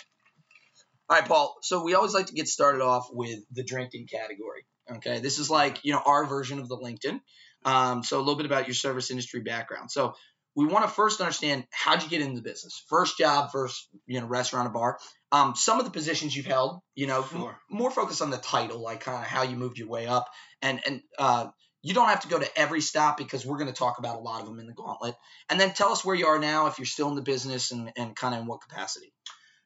All 1.09 1.17
right, 1.19 1.27
Paul. 1.27 1.55
So 1.61 1.83
we 1.83 1.93
always 1.93 2.13
like 2.13 2.27
to 2.27 2.33
get 2.33 2.47
started 2.47 2.81
off 2.81 3.07
with 3.11 3.39
the 3.51 3.63
drinking 3.63 4.07
category. 4.07 4.65
Okay, 4.89 5.19
this 5.19 5.39
is 5.39 5.49
like 5.49 5.79
you 5.83 5.93
know 5.93 6.01
our 6.05 6.25
version 6.25 6.59
of 6.59 6.67
the 6.67 6.77
LinkedIn. 6.77 7.19
Um, 7.65 8.03
so 8.03 8.17
a 8.17 8.19
little 8.19 8.35
bit 8.35 8.45
about 8.45 8.67
your 8.67 8.73
service 8.75 9.11
industry 9.11 9.41
background. 9.41 9.91
So 9.91 10.15
we 10.55 10.65
want 10.65 10.85
to 10.85 10.91
first 10.91 11.21
understand 11.21 11.65
how'd 11.71 12.03
you 12.03 12.09
get 12.09 12.21
into 12.21 12.35
the 12.35 12.41
business? 12.41 12.83
First 12.89 13.17
job, 13.17 13.51
first 13.51 13.87
you 14.07 14.19
know 14.19 14.27
restaurant 14.27 14.67
or 14.67 14.71
bar. 14.71 14.99
Um, 15.31 15.55
some 15.55 15.79
of 15.79 15.85
the 15.85 15.91
positions 15.91 16.35
you've 16.35 16.45
held, 16.45 16.79
you 16.95 17.07
know, 17.07 17.25
m- 17.33 17.55
more 17.69 17.91
focus 17.91 18.21
on 18.21 18.29
the 18.29 18.37
title, 18.37 18.81
like 18.81 19.01
kind 19.01 19.17
of 19.17 19.23
how 19.23 19.43
you 19.43 19.55
moved 19.55 19.77
your 19.77 19.89
way 19.89 20.07
up, 20.07 20.27
and 20.61 20.81
and 20.85 21.01
uh, 21.19 21.47
you 21.81 21.93
don't 21.93 22.09
have 22.09 22.21
to 22.21 22.27
go 22.27 22.39
to 22.39 22.59
every 22.59 22.81
stop 22.81 23.17
because 23.17 23.45
we're 23.45 23.57
going 23.57 23.71
to 23.71 23.77
talk 23.77 23.99
about 23.99 24.15
a 24.15 24.19
lot 24.19 24.41
of 24.41 24.47
them 24.47 24.59
in 24.59 24.67
the 24.67 24.73
gauntlet. 24.73 25.15
And 25.49 25.59
then 25.59 25.73
tell 25.73 25.91
us 25.91 26.03
where 26.05 26.15
you 26.15 26.27
are 26.27 26.39
now, 26.39 26.67
if 26.67 26.79
you're 26.79 26.85
still 26.85 27.09
in 27.09 27.15
the 27.15 27.21
business, 27.21 27.71
and 27.71 27.91
and 27.97 28.15
kind 28.15 28.33
of 28.35 28.41
in 28.41 28.47
what 28.47 28.61
capacity. 28.61 29.13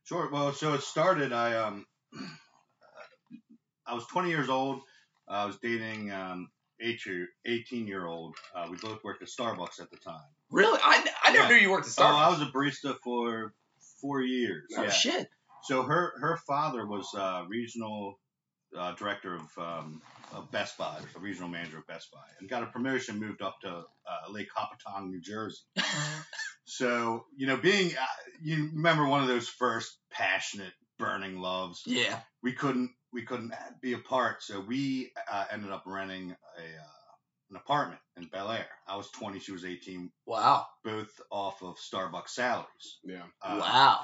Sure. 0.08 0.30
Well, 0.32 0.54
so 0.54 0.74
it 0.74 0.82
started. 0.84 1.34
I 1.34 1.56
um, 1.56 1.86
I 3.86 3.94
was 3.94 4.06
20 4.08 4.30
years 4.30 4.50
old. 4.50 4.82
I 5.28 5.46
was 5.46 5.58
dating 5.62 6.12
um, 6.12 6.50
18 6.80 7.28
year 7.88 8.06
old. 8.06 8.36
Uh, 8.56 8.68
we 8.72 8.78
both 8.78 9.04
worked 9.04 9.22
at 9.22 9.28
Starbucks 9.28 9.82
at 9.82 9.90
the 9.92 9.98
time. 9.98 10.22
Really? 10.50 10.80
I, 10.82 11.06
I 11.24 11.32
never 11.34 11.44
Yeah. 11.44 11.50
knew 11.50 11.62
you 11.62 11.72
worked 11.72 11.88
at 11.88 11.94
Starbucks. 11.94 12.14
Oh. 12.14 12.16
I 12.16 12.30
was 12.30 12.42
a 12.42 12.46
barista 12.46 12.96
for 13.04 13.54
four 14.02 14.22
years. 14.22 14.68
Oh, 14.78 14.84
yeah. 14.84 14.90
shit. 14.90 15.28
So 15.64 15.84
her 15.84 16.14
her 16.22 16.38
father 16.48 16.86
was 16.88 17.10
uh, 17.14 17.44
regional 17.50 18.18
uh, 18.78 18.94
director 18.94 19.36
of, 19.36 19.42
um, 19.58 20.02
of 20.34 20.50
Best 20.52 20.78
Buy, 20.78 20.98
a 21.16 21.20
regional 21.20 21.50
manager 21.50 21.80
of 21.80 21.88
Best 21.88 22.12
Buy, 22.12 22.20
and 22.40 22.48
got 22.50 22.64
a 22.64 22.68
promotion, 22.68 23.20
moved 23.20 23.42
up 23.42 23.56
to 23.64 23.70
uh, 23.70 23.84
Lake 24.32 24.48
Hopatcong, 24.58 25.10
New 25.10 25.20
Jersey. 25.22 25.58
So 26.68 27.26
you 27.36 27.48
know, 27.48 27.58
being 27.58 27.92
uh, 27.96 28.06
you 28.42 28.70
remember 28.74 29.06
one 29.08 29.22
of 29.22 29.28
those 29.28 29.48
first 29.48 29.98
passionate, 30.12 30.74
burning 31.00 31.40
loves. 31.40 31.82
yeah. 31.86 32.20
We 32.44 32.54
couldn't 32.54 32.92
we 33.14 33.24
couldn't 33.24 33.54
be 33.82 33.94
apart, 33.94 34.44
so 34.44 34.60
we 34.60 35.12
uh, 35.32 35.46
ended 35.52 35.72
up 35.72 35.84
renting 35.86 36.32
a 36.32 36.62
uh, 36.62 36.84
an 37.50 37.56
apartment 37.56 38.02
in 38.18 38.26
Bel 38.26 38.52
Air. 38.52 38.68
I 38.86 38.98
was 38.98 39.10
20, 39.12 39.40
she 39.40 39.54
was 39.54 39.64
18, 39.64 40.12
Wow. 40.26 40.66
both 40.84 41.10
off 41.32 41.64
of 41.64 41.78
Starbucks 41.78 42.30
salaries. 42.32 42.98
Yeah. 43.06 43.24
Uh, 43.42 43.58
wow. 43.62 44.00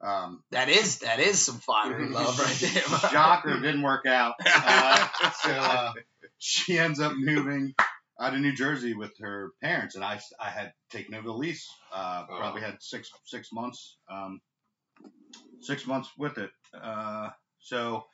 Um, 0.00 0.42
That 0.50 0.68
is 0.68 0.98
that 0.98 1.20
is 1.20 1.40
some 1.40 1.58
fiery 1.60 2.08
love 2.10 2.36
right 2.40 2.56
there. 2.60 3.10
Shocker, 3.10 3.60
didn't 3.60 3.82
work 3.82 4.04
out. 4.06 4.34
Uh, 4.44 5.08
so 5.44 5.50
uh, 5.52 5.92
she 6.38 6.76
ends 6.76 6.98
up 6.98 7.12
moving 7.16 7.72
out 8.22 8.34
of 8.34 8.40
New 8.40 8.52
Jersey 8.52 8.94
with 8.94 9.12
her 9.20 9.50
parents, 9.62 9.94
and 9.96 10.04
I, 10.04 10.20
I 10.40 10.48
had 10.48 10.72
taken 10.90 11.14
over 11.14 11.26
the 11.26 11.32
lease. 11.34 11.68
Uh, 11.92 12.24
Oh. 12.30 12.36
probably 12.38 12.60
had 12.62 12.76
six 12.80 13.10
six 13.24 13.48
months, 13.52 13.96
um, 14.10 14.40
six 15.60 15.86
months 15.86 16.08
with 16.16 16.38
it. 16.38 16.50
Uh, 16.80 17.30
so 17.58 18.04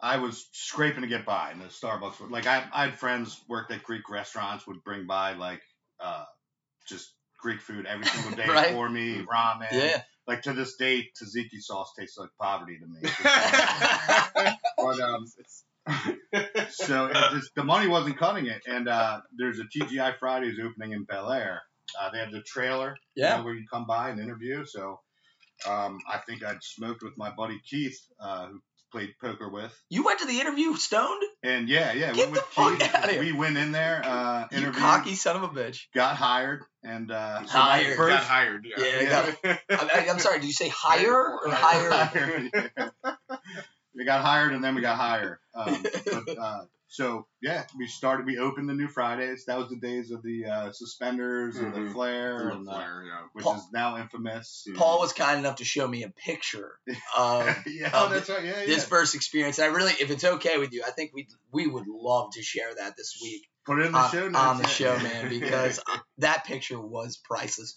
I 0.00 0.16
was 0.18 0.46
scraping 0.52 1.02
to 1.02 1.08
get 1.08 1.24
by, 1.26 1.50
and 1.50 1.60
the 1.60 1.66
Starbucks 1.66 2.20
would 2.20 2.30
like 2.30 2.46
I, 2.46 2.64
I 2.72 2.84
had 2.86 2.98
friends 2.98 3.40
worked 3.48 3.72
at 3.72 3.82
Greek 3.82 4.08
restaurants 4.08 4.66
would 4.66 4.82
bring 4.84 5.06
by 5.06 5.34
like 5.34 5.62
uh, 6.00 6.24
just 6.88 7.12
Greek 7.40 7.60
food 7.60 7.86
every 7.86 8.06
single 8.06 8.30
day 8.42 8.48
Right. 8.48 8.70
for 8.72 8.88
me, 8.88 9.24
ramen. 9.30 9.68
yeah. 9.72 10.02
Like 10.26 10.42
to 10.42 10.54
this 10.54 10.76
day, 10.76 11.10
tzatziki 11.20 11.60
sauce 11.60 11.92
tastes 11.98 12.16
like 12.16 12.30
poverty 12.40 12.78
to 12.78 12.86
me. 12.86 13.00
but 14.78 15.00
um, 15.00 15.26
so 16.70 17.06
it 17.06 17.16
just, 17.32 17.54
the 17.54 17.64
money 17.64 17.88
wasn't 17.88 18.18
cutting 18.18 18.46
it. 18.46 18.62
And 18.66 18.88
uh, 18.88 19.20
there's 19.36 19.58
a 19.60 19.64
TGI 19.64 20.18
Fridays 20.18 20.58
opening 20.64 20.92
in 20.92 21.04
Bel 21.04 21.30
Air. 21.30 21.62
Uh, 22.00 22.10
they 22.10 22.18
had 22.18 22.30
the 22.32 22.42
trailer, 22.42 22.96
you 23.14 23.22
know, 23.38 23.44
where 23.44 23.54
you 23.54 23.64
come 23.72 23.86
by 23.86 24.10
and 24.10 24.18
interview. 24.20 24.64
So 24.66 25.00
um, 25.68 25.98
I 26.10 26.18
think 26.26 26.44
I'd 26.44 26.62
smoked 26.62 27.02
with 27.02 27.12
my 27.16 27.30
buddy 27.30 27.60
Keith, 27.68 27.98
uh, 28.20 28.46
who 28.48 28.60
played 28.90 29.10
poker 29.20 29.48
with. 29.50 29.72
You 29.90 30.04
went 30.04 30.20
to 30.20 30.26
the 30.26 30.40
interview 30.40 30.74
stoned? 30.76 31.22
And 31.42 31.68
yeah, 31.68 31.92
yeah, 31.92 32.12
Get 32.12 32.28
we 32.30 32.34
the 32.34 32.40
fuck 32.40 32.78
Keith. 32.78 32.94
outta 32.94 33.12
here. 33.12 33.20
We 33.20 33.32
went 33.32 33.56
in 33.56 33.70
there, 33.72 34.00
uh, 34.04 34.46
You 34.50 34.70
cocky 34.72 35.14
son 35.14 35.36
of 35.36 35.42
a 35.42 35.48
bitch. 35.48 35.82
got 35.94 36.16
hired, 36.16 36.62
and 36.82 37.10
uh, 37.10 37.44
so 37.46 37.58
Hired. 37.58 37.96
first- 37.96 38.14
Got 38.16 38.22
hired. 38.22 38.66
Yeah. 38.66 38.84
Yeah, 39.02 39.34
got- 39.44 39.58
I, 39.94 40.08
I'm 40.10 40.18
sorry. 40.18 40.38
Did 40.40 40.46
you 40.46 40.52
say 40.52 40.68
hire 40.74 41.12
or 41.14 41.50
hire? 41.50 41.90
hired. 41.90 42.70
we 43.96 44.04
got 44.04 44.22
hired 44.22 44.52
and 44.52 44.62
then 44.62 44.74
we 44.74 44.80
got 44.82 44.96
hired. 44.96 45.38
Um, 45.54 45.84
but, 46.06 46.38
uh, 46.38 46.64
so 46.88 47.26
yeah, 47.42 47.64
we 47.76 47.88
started. 47.88 48.24
We 48.26 48.38
opened 48.38 48.68
the 48.68 48.74
new 48.74 48.86
Fridays. 48.86 49.46
That 49.46 49.58
was 49.58 49.68
the 49.68 49.76
days 49.76 50.10
of 50.12 50.22
the 50.22 50.44
uh, 50.46 50.72
suspenders 50.72 51.56
and 51.56 51.74
the 51.74 51.80
Mhm. 51.80 51.92
flare, 51.92 52.38
The 52.38 52.50
and, 52.52 52.68
uh, 52.68 52.72
flare, 52.72 53.02
yeah. 53.06 53.20
which 53.32 53.44
Paul- 53.44 53.56
is 53.56 53.62
now 53.72 53.96
infamous. 53.96 54.66
Paul 54.76 55.00
was 55.00 55.12
kind 55.12 55.38
enough 55.40 55.56
to 55.56 55.64
show 55.64 55.88
me 55.88 56.04
a 56.04 56.10
picture 56.10 56.78
of 57.16 57.46
yeah, 57.66 57.90
oh, 57.92 58.08
that's 58.10 58.28
right. 58.28 58.44
Yeah, 58.44 58.60
yeah. 58.60 58.66
this 58.66 58.84
first 58.84 59.14
experience. 59.16 59.58
I 59.58 59.66
really, 59.66 59.92
if 60.00 60.10
it's 60.10 60.24
okay 60.24 60.58
with 60.58 60.72
you, 60.72 60.84
I 60.86 60.90
think 60.90 61.10
we 61.14 61.26
we 61.50 61.66
would 61.66 61.86
love 61.88 62.30
to 62.34 62.42
share 62.42 62.72
that 62.76 62.96
this 62.96 63.18
week. 63.22 63.42
Put 63.66 63.80
it 63.80 63.86
in 63.86 63.92
the 63.92 63.98
on, 63.98 64.10
show 64.12 64.28
notes. 64.28 64.36
on 64.44 64.56
the 64.58 64.62
yeah. 64.64 64.68
show, 64.68 64.98
man, 64.98 65.28
because 65.40 65.80
that 66.18 66.44
picture 66.44 66.80
was 66.80 67.16
priceless. 67.16 67.74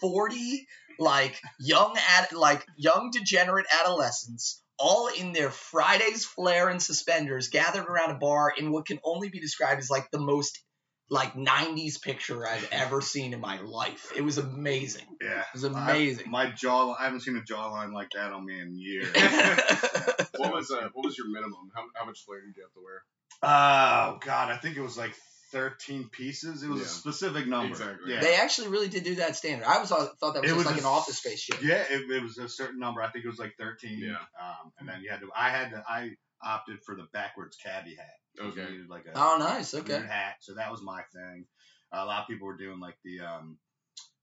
Forty 0.00 0.66
like 0.98 1.40
young 1.58 1.96
ad, 2.18 2.32
like 2.32 2.64
young 2.76 3.10
degenerate 3.10 3.66
adolescents, 3.80 4.62
all 4.80 5.08
in 5.08 5.32
their 5.32 5.50
Fridays 5.50 6.24
flare 6.24 6.68
and 6.68 6.82
suspenders, 6.82 7.48
gathered 7.48 7.86
around 7.86 8.10
a 8.12 8.18
bar 8.18 8.52
in 8.56 8.72
what 8.72 8.86
can 8.86 8.98
only 9.04 9.28
be 9.28 9.38
described 9.40 9.80
as 9.80 9.90
like 9.90 10.10
the 10.10 10.18
most 10.18 10.58
like 11.10 11.34
'90s 11.34 12.00
picture 12.00 12.46
I've 12.46 12.68
ever 12.72 13.00
seen 13.00 13.34
in 13.34 13.40
my 13.40 13.60
life. 13.60 14.12
It 14.16 14.22
was 14.22 14.38
amazing. 14.38 15.06
yeah, 15.20 15.40
It 15.40 15.46
was 15.54 15.64
I- 15.64 15.68
amazing. 15.68 16.30
my 16.30 16.50
jaw. 16.50 16.94
I 16.98 17.04
haven't 17.04 17.20
seen 17.20 17.36
a 17.36 17.40
jawline 17.40 17.92
like 17.92 18.10
that 18.14 18.32
on 18.32 18.44
me 18.46 18.58
in 18.60 18.74
years. 18.78 19.14
What 20.36 20.54
was 20.54 20.70
uh, 20.70 20.88
what 20.94 21.04
was 21.04 21.18
your 21.18 21.28
minimum? 21.28 21.70
How, 21.74 21.84
how 21.94 22.06
much 22.06 22.24
flare 22.24 22.40
did 22.40 22.56
you 22.56 22.62
have 22.62 22.72
to 22.72 22.80
wear? 22.82 23.02
oh 23.42 24.18
God, 24.24 24.50
I 24.50 24.56
think 24.56 24.76
it 24.76 24.80
was 24.80 24.96
like 24.96 25.12
13 25.52 26.08
pieces. 26.10 26.62
It 26.62 26.68
was 26.68 26.80
Yeah. 26.80 26.86
a 26.86 26.88
specific 26.88 27.46
number. 27.46 27.70
Exactly. 27.72 28.12
Yeah. 28.12 28.20
They 28.20 28.34
actually 28.36 28.68
really 28.68 28.88
did 28.88 29.04
do 29.04 29.16
that 29.16 29.36
standard. 29.36 29.66
I 29.66 29.78
was 29.78 29.88
thought 29.90 30.18
that 30.20 30.22
was 30.22 30.36
It 30.42 30.46
just 30.46 30.56
was 30.56 30.66
like 30.66 30.76
a 30.76 30.78
an 30.80 30.84
office 30.86 31.18
space 31.18 31.40
shit. 31.40 31.62
Yeah, 31.62 31.82
it, 31.90 32.10
it 32.10 32.22
was 32.22 32.38
a 32.38 32.48
certain 32.48 32.78
number. 32.78 33.02
I 33.02 33.10
think 33.10 33.24
it 33.24 33.28
was 33.28 33.38
like 33.38 33.54
13. 33.58 33.98
Yeah. 33.98 34.10
Um, 34.40 34.72
and 34.78 34.88
then 34.88 35.00
you 35.02 35.10
had 35.10 35.20
to. 35.20 35.28
I 35.36 35.50
had 35.50 35.70
to. 35.70 35.84
I 35.88 36.10
opted 36.42 36.82
for 36.84 36.94
the 36.94 37.06
backwards 37.12 37.56
cabbie 37.56 37.96
hat. 37.96 38.14
you 38.34 38.44
Okay. 38.44 38.70
needed 38.70 38.88
like 38.88 39.04
a 39.06 39.12
Oh, 39.14 39.36
nice. 39.38 39.74
Okay. 39.74 40.00
hat. 40.00 40.36
So 40.40 40.54
that 40.54 40.70
was 40.70 40.82
my 40.82 41.02
thing. 41.12 41.46
a 41.92 42.04
lot 42.06 42.22
of 42.22 42.26
people 42.28 42.46
were 42.46 42.56
doing 42.56 42.78
like 42.80 42.96
the 43.04 43.20
um, 43.20 43.58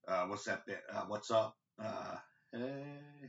uh, 0.08 0.26
what's 0.28 0.46
that 0.46 0.66
bit? 0.66 0.82
Uh, 0.92 1.04
what's 1.08 1.30
up? 1.32 1.56
Uh, 1.78 2.16
hey, 2.54 2.84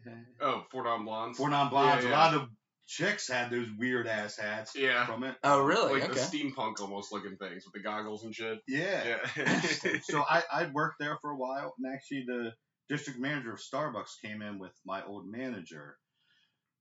hey. 0.05 0.11
Oh, 0.41 0.65
Four 0.71 0.85
Non 0.85 1.05
Blondes. 1.05 1.37
Four 1.37 1.51
non 1.51 1.69
blondes. 1.71 2.05
Yeah, 2.05 2.11
A 2.11 2.13
lot 2.13 2.35
of 2.35 2.49
chicks 2.89 3.29
had 3.29 3.51
those 3.51 3.69
weird 3.79 4.09
ass 4.09 4.37
hats 4.37 4.73
Yeah. 4.75 5.05
from 5.07 5.23
it. 5.23 5.37
Oh, 5.45 5.63
really? 5.63 6.01
Like 6.01 6.11
okay. 6.11 6.19
the 6.19 6.27
steampunk 6.27 6.81
almost 6.81 7.13
looking 7.13 7.37
things 7.37 7.65
with 7.65 7.75
the 7.75 7.81
goggles 7.81 8.25
and 8.25 8.35
shit. 8.35 8.61
Yeah. 8.67 9.19
Yeah. 9.37 9.61
so 10.03 10.23
I, 10.29 10.43
I 10.51 10.71
worked 10.73 10.97
there 10.99 11.19
for 11.21 11.31
a 11.31 11.37
while, 11.37 11.75
and 11.79 11.95
actually 11.95 12.25
the 12.27 12.53
district 12.89 13.21
manager 13.21 13.53
of 13.53 13.61
Starbucks 13.61 14.21
came 14.25 14.41
in 14.41 14.59
with 14.59 14.73
my 14.87 15.05
old 15.05 15.27
manager 15.31 15.97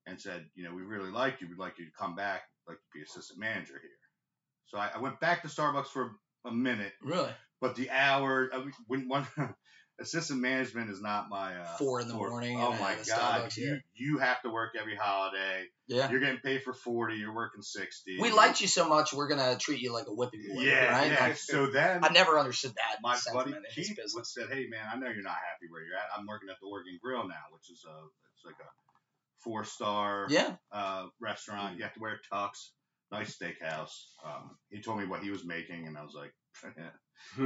and 0.08 0.20
said, 0.20 0.46
you 0.56 0.64
know, 0.64 0.74
we 0.74 0.82
really 0.82 1.12
like 1.12 1.42
you. 1.42 1.50
We'd 1.50 1.60
like 1.60 1.78
you 1.78 1.86
to 1.86 1.92
come 2.00 2.16
back, 2.16 2.44
like 2.68 2.78
to 2.78 2.84
be 2.98 3.04
assistant 3.04 3.40
manager 3.40 3.74
here. 3.74 3.92
So 4.68 4.78
I, 4.78 4.92
I 4.96 5.00
went 5.00 5.20
back 5.20 5.42
to 5.42 5.50
Starbucks 5.50 5.88
for 5.88 6.14
a 6.46 6.52
minute, 6.52 6.94
really? 7.04 7.32
but 7.60 7.76
the 7.76 7.90
hour 7.90 8.50
I, 8.54 8.64
when 8.88 9.10
one 9.10 9.28
assistant 10.00 10.40
management 10.42 10.90
is 10.90 11.02
not 11.02 11.30
my 11.30 11.56
uh, 11.56 11.66
Four 11.78 12.02
in 12.02 12.08
the 12.08 12.14
forte. 12.14 12.30
morning 12.30 12.62
Oh 12.62 12.72
my 12.74 12.96
god, 13.08 13.50
Starbucks, 13.50 13.58
you 13.58 13.68
yeah. 13.68 13.76
you 13.96 14.18
have 14.20 14.42
to 14.44 14.50
work 14.50 14.74
every 14.80 14.96
holiday. 14.96 15.66
Yeah. 15.88 16.10
You're 16.12 16.20
getting 16.20 16.40
paid 16.40 16.64
for 16.64 16.74
forty. 16.74 17.16
You're 17.16 17.34
working 17.34 17.62
sixty. 17.62 18.18
We 18.20 18.32
liked 18.32 18.62
you 18.62 18.68
so 18.68 18.88
much, 18.88 19.14
we're 19.14 19.28
gonna 19.28 19.58
treat 19.58 19.82
you 19.82 19.94
like 19.94 20.08
a 20.08 20.14
whipping 20.14 20.44
boy. 20.54 20.62
Yeah, 20.62 20.92
right? 20.92 21.12
yeah. 21.12 21.24
Like, 21.28 21.38
So 21.38 21.68
then 21.68 22.04
I 22.04 22.10
never 22.10 22.38
understood 22.38 22.72
that 22.76 22.98
my 23.02 23.12
buddy 23.14 23.20
sentiment 23.22 23.56
in 23.58 23.64
his 23.84 23.88
Keith 23.90 23.98
would 24.14 24.26
said, 24.28 24.48
"Hey 24.52 24.68
man, 24.70 24.86
I 24.94 24.98
know 24.98 25.08
you're 25.10 25.24
not 25.24 25.34
happy 25.34 25.68
where 25.72 25.82
you're 25.84 25.96
at. 25.96 26.06
I'm 26.18 26.26
working 26.28 26.50
at 26.50 26.58
the 26.62 26.68
Oregon 26.68 27.00
Grill 27.02 27.28
now, 27.28 27.46
which 27.52 27.70
is 27.72 27.84
a 27.88 27.96
it's 28.36 28.46
like 28.46 28.56
a 28.62 28.70
four 29.44 29.64
star 29.64 30.28
Yeah. 30.30 30.56
uh, 30.72 31.08
restaurant. 31.22 31.78
You 31.78 31.84
have 31.84 31.94
to 31.94 32.00
wear 32.00 32.20
tux, 32.32 32.70
nice 33.12 33.38
steakhouse. 33.38 33.94
Um, 34.26 34.58
he 34.70 34.82
told 34.82 35.00
me 35.00 35.06
what 35.06 35.24
he 35.24 35.32
was 35.32 35.46
making, 35.46 35.88
and 35.88 35.98
I 35.98 36.04
was 36.04 36.14
like, 36.14 36.34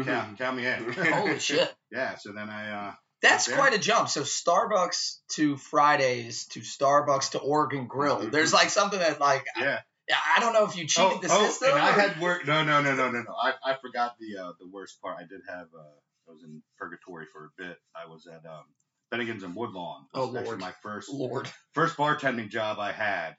count, 0.04 0.38
count 0.38 0.58
me 0.58 0.66
in. 0.66 0.92
Holy 0.94 1.40
shit. 1.40 1.74
yeah. 1.92 2.16
So 2.16 2.32
then 2.32 2.50
I 2.50 2.88
uh, 2.88 2.94
That's 3.22 3.52
quite 3.52 3.74
a 3.74 3.80
jump. 3.80 4.10
So 4.10 4.22
Starbucks 4.22 5.18
to 5.34 5.58
Fridays 5.58 6.46
to 6.48 6.62
Starbucks 6.62 7.32
to 7.32 7.40
Oregon 7.40 7.88
Grill. 7.88 8.30
There's 8.30 8.54
like 8.54 8.70
something 8.70 9.00
that 9.00 9.20
like 9.20 9.46
yeah. 9.58 9.80
I, 10.10 10.38
I 10.38 10.40
don't 10.40 10.54
know 10.54 10.66
if 10.66 10.76
you 10.76 10.88
cheated 10.88 11.12
oh, 11.12 11.20
the 11.22 11.30
oh, 11.32 11.46
system. 11.46 11.72
and 11.72 11.80
I 11.80 11.92
had 11.92 12.20
work. 12.20 12.46
No, 12.46 12.64
no, 12.64 12.82
no, 12.82 12.96
no, 12.96 13.12
no, 13.12 13.22
no. 13.22 13.36
I, 13.42 13.54
I 13.64 13.78
forgot 13.82 14.16
the 14.20 14.42
uh, 14.42 14.52
the 14.60 14.68
worst 14.72 15.02
part. 15.02 15.18
I 15.18 15.24
did 15.24 15.42
have. 15.48 15.68
Uh, 15.74 15.84
I 16.28 16.34
was 16.34 16.44
in 16.44 16.62
purgatory 16.78 17.26
for 17.32 17.46
a 17.46 17.50
bit. 17.58 17.78
I 17.96 18.08
was 18.10 18.28
at 18.28 18.46
um, 18.50 18.64
Bennigan's 19.12 19.44
in 19.44 19.54
Woodlawn. 19.54 20.06
Oh, 20.14 20.28
was 20.28 20.36
actually 20.36 20.48
Lord. 20.48 20.60
my 20.60 20.74
first 20.82 21.12
Lord. 21.12 21.50
first 21.74 21.98
bartending 21.98 22.50
job 22.50 22.80
I 22.80 22.92
had. 22.92 23.36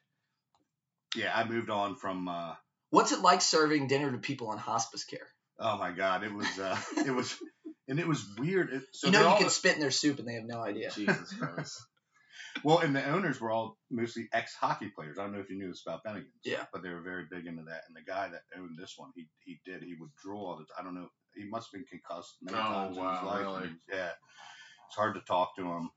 Yeah, 1.17 1.33
I 1.35 1.45
moved 1.45 1.71
on 1.71 1.97
from. 1.97 2.29
Uh, 2.29 2.55
What's 2.91 3.13
it 3.13 3.21
like 3.21 3.41
serving 3.41 3.87
dinner 3.87 4.11
to 4.13 4.19
people 4.19 4.53
in 4.53 4.59
hospice 4.59 5.05
care? 5.05 5.27
Oh 5.63 5.79
my 5.79 5.93
god, 5.93 6.25
it 6.25 6.33
was 6.35 6.59
uh, 6.59 6.79
it 7.07 7.11
was, 7.13 7.35
and 7.89 7.99
it 8.01 8.07
was 8.07 8.25
weird. 8.39 8.71
It, 8.73 8.83
so 8.93 9.07
you 9.07 9.13
know 9.15 9.31
you 9.31 9.37
can 9.37 9.45
the- 9.45 9.51
spit 9.51 9.75
in 9.75 9.81
their 9.81 9.91
soup 9.91 10.19
and 10.19 10.29
they 10.29 10.35
have 10.35 10.45
no 10.45 10.61
idea. 10.61 10.91
Jesus 10.95 11.33
Christ. 11.35 11.81
well, 12.65 12.79
and 12.81 12.95
the 12.95 13.05
owners 13.09 13.41
were 13.41 13.51
all 13.51 13.79
mostly 13.91 14.29
ex 14.33 14.55
hockey 14.55 14.91
players. 14.95 15.19
I 15.19 15.23
don't 15.23 15.33
know 15.33 15.41
if 15.41 15.49
you 15.49 15.57
knew 15.57 15.69
this 15.69 15.83
about 15.87 16.05
Bennigan's. 16.05 16.27
Yeah. 16.45 16.65
but 16.73 16.83
they 16.83 16.91
were 16.91 17.01
very 17.01 17.25
big 17.31 17.47
into 17.47 17.63
that. 17.65 17.83
And 17.89 17.97
the 17.97 18.03
guy 18.11 18.29
that 18.29 18.43
owned 18.59 18.77
this 18.79 18.95
one, 18.97 19.11
he 19.15 19.29
he 19.45 19.61
did. 19.65 19.83
He 19.83 19.95
would 19.99 20.11
draw 20.23 20.39
all 20.51 20.57
the. 20.57 20.65
I 20.79 20.83
don't 20.83 20.95
know. 20.95 21.09
He 21.35 21.49
must 21.49 21.69
have 21.73 21.81
been 21.81 21.87
concussed 21.89 22.37
many 22.43 22.59
Oh, 22.59 22.63
times 22.63 22.97
in 22.99 23.03
his 23.05 23.23
life. 23.23 23.41
really? 23.41 23.71
yeah, 23.91 24.11
it's 24.89 24.97
hard 24.97 25.15
to 25.15 25.21
talk 25.23 25.57
to 25.57 25.63
him. 25.63 25.91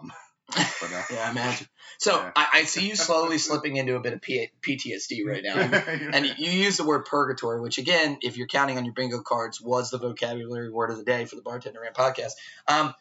Um, 0.00 0.12
but 0.54 0.92
uh, 0.92 1.02
Yeah, 1.10 1.26
I 1.26 1.30
imagine. 1.30 1.66
So 1.98 2.16
Yeah. 2.16 2.30
I, 2.36 2.46
I 2.54 2.64
see 2.64 2.88
you 2.88 2.96
slowly 2.96 3.38
slipping 3.38 3.76
into 3.76 3.96
a 3.96 4.00
bit 4.00 4.12
of 4.12 4.20
P- 4.20 4.50
PTSD 4.62 5.26
right 5.26 5.42
now. 5.42 5.56
And 6.12 6.26
you 6.38 6.50
use 6.50 6.76
the 6.76 6.84
word 6.84 7.04
purgatory, 7.06 7.60
which 7.60 7.78
again, 7.78 8.18
if 8.22 8.36
you're 8.36 8.46
counting 8.46 8.78
on 8.78 8.84
your 8.84 8.94
bingo 8.94 9.20
cards, 9.20 9.60
was 9.60 9.90
the 9.90 9.98
vocabulary 9.98 10.70
word 10.70 10.90
of 10.90 10.98
the 10.98 11.04
day 11.04 11.24
for 11.24 11.36
the 11.36 11.42
Bartender 11.42 11.80
Rant 11.80 11.94
podcast. 11.96 12.32
Um, 12.68 12.94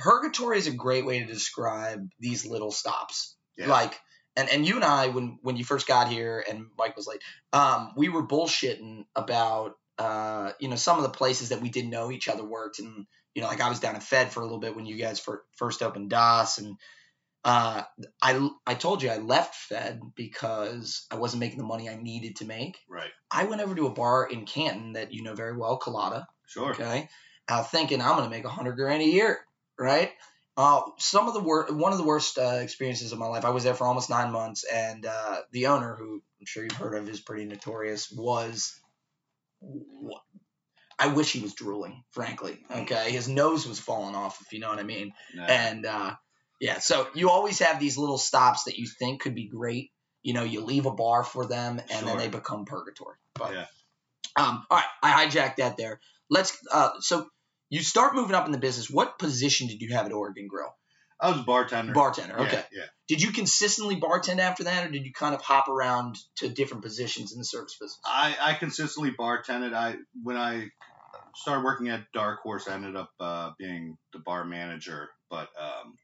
purgatory 0.00 0.58
is 0.58 0.66
a 0.66 0.72
great 0.72 1.06
way 1.06 1.20
to 1.20 1.26
describe 1.26 2.08
these 2.18 2.44
little 2.44 2.70
stops. 2.70 3.36
Yeah. 3.56 3.68
Like, 3.68 3.98
and, 4.36 4.48
and 4.48 4.66
you 4.66 4.74
and 4.76 4.84
I, 4.84 5.08
when 5.08 5.38
when 5.42 5.56
you 5.56 5.64
first 5.64 5.86
got 5.86 6.08
here 6.08 6.44
and 6.48 6.66
Mike 6.76 6.96
was 6.96 7.06
late, 7.06 7.22
um, 7.52 7.92
we 7.96 8.08
were 8.08 8.26
bullshitting 8.26 9.04
about 9.14 9.76
uh, 9.96 10.50
you 10.58 10.68
know 10.68 10.76
some 10.76 10.96
of 10.96 11.04
the 11.04 11.10
places 11.10 11.50
that 11.50 11.60
we 11.60 11.68
didn't 11.68 11.90
know 11.90 12.10
each 12.10 12.26
other 12.26 12.44
worked, 12.44 12.80
and 12.80 13.06
you 13.34 13.42
know 13.42 13.48
like 13.48 13.60
I 13.60 13.68
was 13.68 13.80
down 13.80 13.94
in 13.94 14.00
Fed 14.00 14.32
for 14.32 14.40
a 14.40 14.44
little 14.44 14.60
bit 14.60 14.76
when 14.76 14.86
you 14.86 14.96
guys 14.96 15.20
fir- 15.20 15.44
first 15.56 15.82
opened 15.82 16.10
DOS, 16.10 16.58
and 16.58 16.76
uh, 17.44 17.82
I 18.22 18.48
I 18.66 18.74
told 18.74 19.02
you 19.02 19.10
I 19.10 19.18
left 19.18 19.54
Fed 19.54 20.00
because 20.14 21.06
I 21.10 21.16
wasn't 21.16 21.40
making 21.40 21.58
the 21.58 21.64
money 21.64 21.88
I 21.88 21.96
needed 21.96 22.36
to 22.36 22.46
make. 22.46 22.78
right, 22.88 23.10
I 23.30 23.44
went 23.44 23.62
over 23.62 23.74
to 23.74 23.86
a 23.86 23.92
bar 23.92 24.26
in 24.26 24.46
Canton 24.46 24.94
that 24.94 25.12
you 25.12 25.22
know 25.22 25.34
very 25.34 25.56
well, 25.56 25.76
Colada. 25.76 26.26
sure. 26.46 26.70
Okay, 26.70 27.08
uh, 27.48 27.62
thinking 27.62 28.00
I'm 28.00 28.16
gonna 28.16 28.30
make 28.30 28.44
a 28.44 28.48
hundred 28.48 28.76
grand 28.76 29.02
a 29.02 29.06
year, 29.06 29.40
right? 29.78 30.12
Uh, 30.56 30.82
some 30.98 31.26
of 31.26 31.34
the 31.34 31.40
wor- 31.40 31.66
one 31.72 31.90
of 31.90 31.98
the 31.98 32.04
worst 32.04 32.38
uh, 32.38 32.60
experiences 32.62 33.10
of 33.10 33.18
my 33.18 33.26
life. 33.26 33.44
I 33.44 33.50
was 33.50 33.64
there 33.64 33.74
for 33.74 33.86
almost 33.88 34.08
nine 34.08 34.30
months, 34.30 34.64
and 34.64 35.04
uh, 35.04 35.40
the 35.50 35.66
owner, 35.66 35.96
who 35.96 36.22
I'm 36.40 36.46
sure 36.46 36.62
you've 36.62 36.72
heard 36.72 36.94
of, 36.94 37.08
is 37.08 37.20
pretty 37.20 37.44
notorious. 37.44 38.10
Was 38.12 38.78
I 40.98 41.08
wish 41.08 41.32
he 41.32 41.40
was 41.40 41.54
drooling, 41.54 42.04
frankly. 42.12 42.58
Okay, 42.70 43.10
his 43.10 43.28
nose 43.28 43.66
was 43.66 43.78
falling 43.80 44.14
off, 44.14 44.40
if 44.40 44.52
you 44.52 44.60
know 44.60 44.68
what 44.68 44.78
I 44.78 44.84
mean. 44.84 45.12
No. 45.34 45.42
And 45.44 45.86
uh, 45.86 46.14
yeah, 46.60 46.78
so 46.78 47.06
you 47.14 47.30
always 47.30 47.58
have 47.60 47.80
these 47.80 47.98
little 47.98 48.18
stops 48.18 48.64
that 48.64 48.78
you 48.78 48.86
think 48.86 49.22
could 49.22 49.34
be 49.34 49.48
great. 49.48 49.90
You 50.22 50.34
know, 50.34 50.44
you 50.44 50.60
leave 50.62 50.86
a 50.86 50.90
bar 50.92 51.24
for 51.24 51.46
them, 51.46 51.80
and 51.90 52.06
then 52.06 52.18
they 52.18 52.28
become 52.28 52.64
purgatory. 52.64 53.16
But 53.34 53.52
Yeah. 53.52 53.66
um, 54.36 54.64
all 54.70 54.78
right, 54.78 54.86
I 55.02 55.26
hijacked 55.26 55.56
that 55.56 55.76
there. 55.76 56.00
Let's. 56.30 56.56
Uh, 56.72 56.90
so 57.00 57.28
you 57.68 57.80
start 57.82 58.14
moving 58.14 58.34
up 58.34 58.46
in 58.46 58.52
the 58.52 58.58
business. 58.58 58.88
What 58.88 59.18
position 59.18 59.66
did 59.68 59.80
you 59.82 59.94
have 59.94 60.06
at 60.06 60.12
Oregon 60.12 60.46
Grill? 60.48 60.74
I 61.20 61.30
was 61.30 61.40
a 61.40 61.42
bartender. 61.44 61.92
Bartender. 61.92 62.40
Okay. 62.40 62.62
Yeah. 62.72 62.84
Did 63.08 63.22
you 63.22 63.32
consistently 63.32 63.96
bartend 63.96 64.38
after 64.38 64.64
that, 64.64 64.86
or 64.86 64.90
did 64.90 65.04
you 65.06 65.12
kind 65.12 65.34
of 65.34 65.40
hop 65.40 65.68
around 65.68 66.16
to 66.36 66.48
different 66.48 66.82
positions 66.82 67.32
in 67.32 67.38
the 67.38 67.44
service 67.44 67.76
business? 67.80 68.00
I, 68.04 68.36
I 68.40 68.54
consistently 68.54 69.12
bartended. 69.12 69.74
I 69.74 69.96
when 70.22 70.36
I 70.36 70.70
started 71.36 71.64
working 71.64 71.88
at 71.88 72.04
Dark 72.12 72.40
Horse, 72.40 72.68
I 72.68 72.74
ended 72.74 72.96
up 72.96 73.10
uh, 73.20 73.50
being 73.58 73.96
the 74.12 74.18
bar 74.20 74.44
manager. 74.44 75.08
But 75.30 75.48
um, 75.60 75.94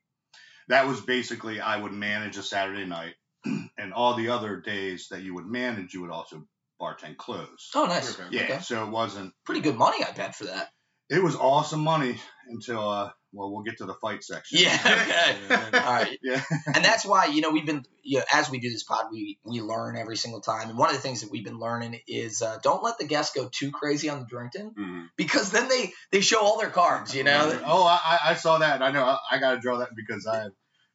that 0.69 0.87
was 0.87 1.01
basically 1.01 1.61
I 1.61 1.77
would 1.77 1.93
manage 1.93 2.37
a 2.37 2.43
Saturday 2.43 2.85
night, 2.85 3.15
and 3.45 3.93
all 3.95 4.15
the 4.15 4.29
other 4.29 4.61
days 4.61 5.09
that 5.11 5.23
you 5.23 5.35
would 5.35 5.47
manage, 5.47 5.95
you 5.95 6.03
would 6.03 6.11
also 6.11 6.45
bartend 6.81 7.17
close. 7.17 7.71
Oh, 7.75 7.87
nice. 7.87 8.19
Yeah, 8.31 8.43
Okay. 8.43 8.59
so 8.61 8.85
it 8.85 8.91
wasn't 8.91 9.35
Pretty 9.45 9.61
good 9.61 9.77
money, 9.77 10.03
I 10.03 10.13
bet, 10.13 10.35
for 10.35 10.45
that. 10.45 10.71
It 11.11 11.23
was 11.23 11.37
awesome 11.37 11.81
money 11.81 12.21
until 12.49 12.89
uh, 12.89 13.11
well, 13.33 13.53
we'll 13.53 13.63
get 13.63 13.79
to 13.79 13.87
the 13.87 13.95
fight 13.95 14.25
section. 14.25 14.59
Yeah, 14.61 14.77
okay. 14.87 15.79
All 15.79 15.93
right. 15.93 16.19
Yeah. 16.23 16.43
and 16.75 16.85
that's 16.85 17.05
why 17.07 17.27
you 17.27 17.41
know 17.43 17.51
we've 17.51 17.67
been 17.67 17.85
you 18.03 18.19
know, 18.19 18.25
as 18.33 18.51
we 18.51 18.59
do 18.59 18.71
this 18.71 18.83
pod 18.83 19.07
we 19.13 19.39
we 19.45 19.61
learn 19.61 19.97
every 19.97 20.17
single 20.17 20.41
time 20.41 20.69
and 20.69 20.79
one 20.79 20.89
of 20.91 20.97
the 20.97 21.03
things 21.03 21.21
that 21.21 21.31
we've 21.31 21.45
been 21.45 21.59
learning 21.59 22.01
is 22.09 22.43
uh, 22.43 22.59
don't 22.63 22.83
let 22.83 22.99
the 22.99 23.05
guests 23.07 23.35
go 23.37 23.49
too 23.53 23.71
crazy 23.71 24.09
on 24.09 24.21
the 24.21 24.27
drinking 24.27 24.73
Mhm. 24.79 25.07
because 25.17 25.51
then 25.51 25.69
they 25.69 25.93
they 26.11 26.21
show 26.21 26.41
all 26.41 26.59
their 26.59 26.71
cards 26.71 27.15
you 27.15 27.23
know 27.25 27.61
Oh, 27.65 27.85
I, 27.85 27.99
I- 28.05 28.31
I 28.31 28.35
saw 28.35 28.59
that. 28.59 28.83
I 28.83 28.91
know. 28.91 29.05
I, 29.05 29.19
I 29.33 29.39
got 29.39 29.53
to 29.53 29.61
draw 29.61 29.79
that 29.79 29.91
because 29.95 30.27
I 30.27 30.49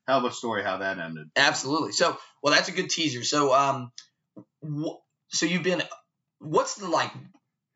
have 0.08 0.24
a 0.26 0.32
story 0.32 0.64
how 0.64 0.78
that 0.78 1.00
ended. 1.00 1.28
absolutely 1.36 1.92
so 1.94 2.18
well 2.44 2.54
that's 2.54 2.70
a 2.70 2.74
good 2.74 2.90
teaser 2.90 3.24
so 3.24 3.54
um 3.54 3.92
wh- 4.64 4.98
so 5.30 5.46
you've 5.46 5.64
been 5.64 5.82
what's 6.40 6.76
the 6.76 6.88
like 6.88 7.12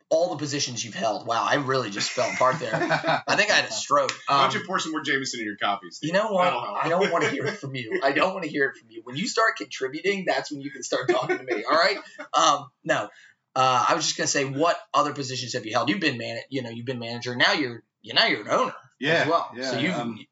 all 0.09 0.31
the 0.31 0.37
positions 0.37 0.83
you've 0.83 0.95
held 0.95 1.27
wow 1.27 1.45
I 1.47 1.55
really 1.55 1.89
just 1.89 2.09
fell 2.09 2.31
apart 2.31 2.59
there 2.59 2.73
I 2.73 3.35
think 3.35 3.51
I 3.51 3.55
had 3.55 3.65
a 3.65 3.71
stroke 3.71 4.11
Why 4.27 4.35
um, 4.35 4.51
don't 4.51 4.61
you 4.61 4.67
pour 4.67 4.79
some 4.79 4.91
more 4.91 5.01
Jameson 5.01 5.39
in 5.39 5.45
your 5.45 5.57
coffee, 5.57 5.87
Steve? 5.91 6.09
You 6.09 6.13
know 6.13 6.31
what? 6.31 6.53
I 6.53 6.89
don't 6.89 7.11
want 7.11 7.23
to 7.23 7.29
hear 7.29 7.45
it 7.45 7.57
from 7.57 7.75
you. 7.75 7.99
I 8.03 8.11
don't 8.11 8.33
want 8.33 8.43
to 8.43 8.49
hear 8.49 8.65
it 8.65 8.77
from 8.77 8.89
you. 8.89 9.01
When 9.03 9.15
you 9.15 9.27
start 9.27 9.57
contributing, 9.57 10.25
that's 10.25 10.51
when 10.51 10.61
you 10.61 10.71
can 10.71 10.83
start 10.83 11.09
talking 11.09 11.37
to 11.37 11.43
me. 11.43 11.63
All 11.63 11.75
right? 11.75 11.97
Um, 12.33 12.69
no. 12.83 13.09
Uh, 13.55 13.85
I 13.89 13.95
was 13.95 14.05
just 14.05 14.17
gonna 14.17 14.27
say, 14.27 14.45
what 14.45 14.79
other 14.93 15.13
positions 15.13 15.53
have 15.53 15.65
you 15.65 15.73
held? 15.73 15.89
You've 15.89 15.99
been 15.99 16.17
man, 16.17 16.39
you 16.49 16.61
know, 16.61 16.69
you've 16.69 16.85
been 16.85 16.99
manager. 16.99 17.35
Now 17.35 17.53
you're, 17.53 17.83
you 18.01 18.13
now 18.13 18.25
you're 18.25 18.41
an 18.41 18.49
owner 18.49 18.73
yeah. 18.99 19.13
as 19.13 19.27
well. 19.27 19.51
Yeah. 19.55 19.71
so 19.71 19.79
you, 19.79 19.91
um, 19.91 20.25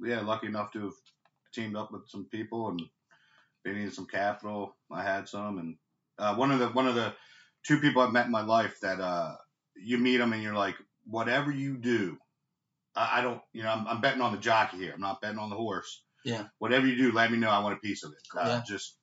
yeah, 0.00 0.20
lucky 0.20 0.48
enough 0.48 0.72
to 0.72 0.80
have 0.84 0.94
teamed 1.54 1.76
up 1.76 1.92
with 1.92 2.02
some 2.08 2.26
people 2.26 2.68
and 2.68 2.82
they 3.64 3.72
needed 3.72 3.94
some 3.94 4.06
capital. 4.06 4.74
I 4.90 5.02
had 5.02 5.28
some, 5.28 5.58
and 5.58 5.76
uh, 6.18 6.34
one 6.34 6.50
of 6.50 6.58
the 6.58 6.68
one 6.68 6.86
of 6.86 6.94
the 6.94 7.14
two 7.66 7.80
people 7.80 8.02
I've 8.02 8.12
met 8.12 8.26
in 8.26 8.32
my 8.32 8.42
life 8.44 8.78
that 8.82 9.00
uh, 9.00 9.34
you 9.76 9.98
meet 9.98 10.18
them 10.18 10.32
and 10.32 10.42
you're 10.42 10.54
like, 10.54 10.76
whatever 11.06 11.50
you 11.50 11.76
do, 11.76 12.16
I, 12.94 13.18
I 13.18 13.22
don't, 13.22 13.40
you 13.52 13.62
know, 13.62 13.70
I'm, 13.70 13.86
I'm 13.88 14.00
betting 14.00 14.20
on 14.22 14.32
the 14.32 14.38
jockey 14.38 14.78
here. 14.78 14.92
I'm 14.94 15.00
not 15.00 15.20
betting 15.20 15.38
on 15.38 15.50
the 15.50 15.56
horse. 15.56 16.02
Yeah. 16.24 16.44
Whatever 16.58 16.86
you 16.86 16.96
do, 16.96 17.12
let 17.12 17.30
me 17.30 17.38
know. 17.38 17.50
I 17.50 17.58
want 17.60 17.76
a 17.76 17.80
piece 17.80 18.04
of 18.04 18.12
it. 18.12 18.38
Uh, 18.38 18.46
Yeah. 18.48 18.62
Just 18.66 18.96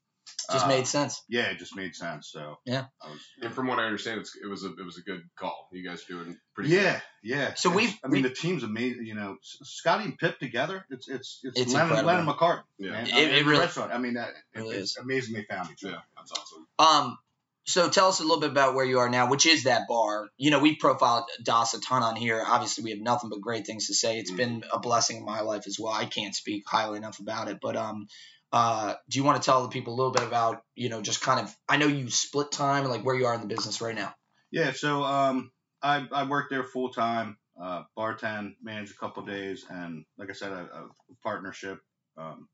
just 0.52 0.66
uh, 0.66 0.68
made 0.68 0.88
sense. 0.88 1.22
Yeah, 1.30 1.44
it 1.52 1.58
just 1.60 1.76
made 1.76 1.96
sense. 1.96 2.30
So 2.32 2.58
Yeah. 2.66 2.86
I 3.02 3.10
was, 3.10 3.20
And 3.42 3.54
from 3.54 3.68
what 3.68 3.80
I 3.80 3.84
understand, 3.86 4.22
it's, 4.22 4.36
it 4.42 4.48
was 4.48 4.64
a 4.64 4.68
it 4.70 4.84
was 4.86 4.98
a 4.98 5.02
good 5.02 5.22
call. 5.36 5.68
You 5.72 5.88
guys 5.88 6.04
are 6.04 6.14
doing 6.14 6.38
pretty. 6.56 6.70
yeah, 6.72 7.00
yeah. 7.24 7.54
So 7.56 7.70
we've- 7.70 8.00
I 8.04 8.08
mean, 8.08 8.24
we- 8.24 8.30
the 8.30 8.34
team's 8.34 8.64
amazing. 8.64 9.06
You 9.06 9.16
know, 9.16 9.38
S- 9.42 9.58
Scotty 9.64 10.06
and 10.06 10.18
Pip 10.18 10.40
together. 10.40 10.86
It's 10.90 11.08
it's 11.10 11.42
it's, 11.44 11.60
It's 11.60 11.74
Lennon, 11.74 11.98
incredible. 11.98 12.08
Lennon 12.08 12.26
McCartney. 12.28 12.64
Yeah. 12.80 12.92
man. 12.92 13.08
It- 13.08 13.14
I 13.14 13.18
mean, 13.18 13.30
it 13.30 13.46
really- 13.46 13.60
restaurant. 13.60 13.92
I 13.92 13.98
mean, 13.98 14.14
that, 14.16 14.30
It 14.54 14.60
really 14.60 14.78
it's 14.78 14.98
amazing 14.98 15.34
they 15.36 15.44
found 15.50 15.70
each 15.72 15.84
other. 15.84 15.94
Yeah, 15.94 15.98
other. 15.98 16.06
that's 16.18 16.32
awesome. 16.32 16.68
Um, 16.80 17.18
so 17.66 17.90
tell 17.90 18.10
us 18.10 18.20
a 18.20 18.24
little 18.24 18.40
bit 18.40 18.52
about 18.52 18.76
where 18.76 18.86
you 18.86 19.00
are 19.00 19.10
now, 19.10 19.30
which 19.30 19.46
is 19.46 19.64
that 19.64 19.88
bar. 19.88 20.30
You 20.38 20.52
know, 20.52 20.60
we've 20.60 20.80
profiled 20.80 21.26
Das 21.44 21.74
a 21.74 21.80
ton 21.80 22.04
on 22.04 22.16
here. 22.16 22.44
Obviously, 22.46 22.84
we 22.84 22.92
have 22.92 23.00
nothing 23.00 23.30
but 23.30 23.42
great 23.42 23.66
things 23.66 23.88
to 23.88 23.94
say. 23.94 24.20
It's 24.20 24.32
been 24.32 24.64
a 24.74 24.80
blessing 24.80 25.18
in 25.18 25.26
my 25.26 25.42
life 25.42 25.64
as 25.68 25.78
well. 25.80 25.94
I 25.94 26.06
can't 26.06 26.36
speak 26.36 26.64
highly 26.68 26.98
enough 26.98 27.20
about 27.20 27.50
it, 27.50 27.60
but 27.62 27.76
um, 27.76 28.08
Uh, 28.54 28.96
do 29.08 29.18
you 29.18 29.24
want 29.24 29.42
to 29.42 29.46
tell 29.46 29.64
the 29.64 29.70
people 29.70 29.94
a 29.94 29.98
little 29.98 30.12
bit 30.12 30.28
about, 30.28 30.62
you 30.76 30.90
know, 30.90 31.02
just 31.02 31.22
kind 31.22 31.40
of? 31.40 31.56
I 31.70 31.78
know 31.78 31.88
you 31.88 32.10
split 32.10 32.52
time, 32.52 32.84
like 32.84 33.02
where 33.06 33.16
you 33.16 33.26
are 33.26 33.34
in 33.34 33.40
the 33.40 33.56
business 33.56 33.80
right 33.80 33.96
now. 33.96 34.14
Yeah, 34.52 34.74
so 34.74 35.04
um, 35.04 35.52
I 35.82 36.06
I 36.12 36.28
worked 36.28 36.50
there 36.50 36.66
full 36.66 36.90
time, 36.92 37.38
uh, 37.56 37.84
bartend, 37.98 38.56
managed 38.62 38.92
a 38.92 38.98
couple 38.98 39.24
days, 39.24 39.66
and 39.70 40.04
like 40.18 40.30
I 40.30 40.34
said, 40.34 40.52
a, 40.52 40.64
a 40.64 40.90
partnership. 41.24 41.80
Um, 42.18 42.50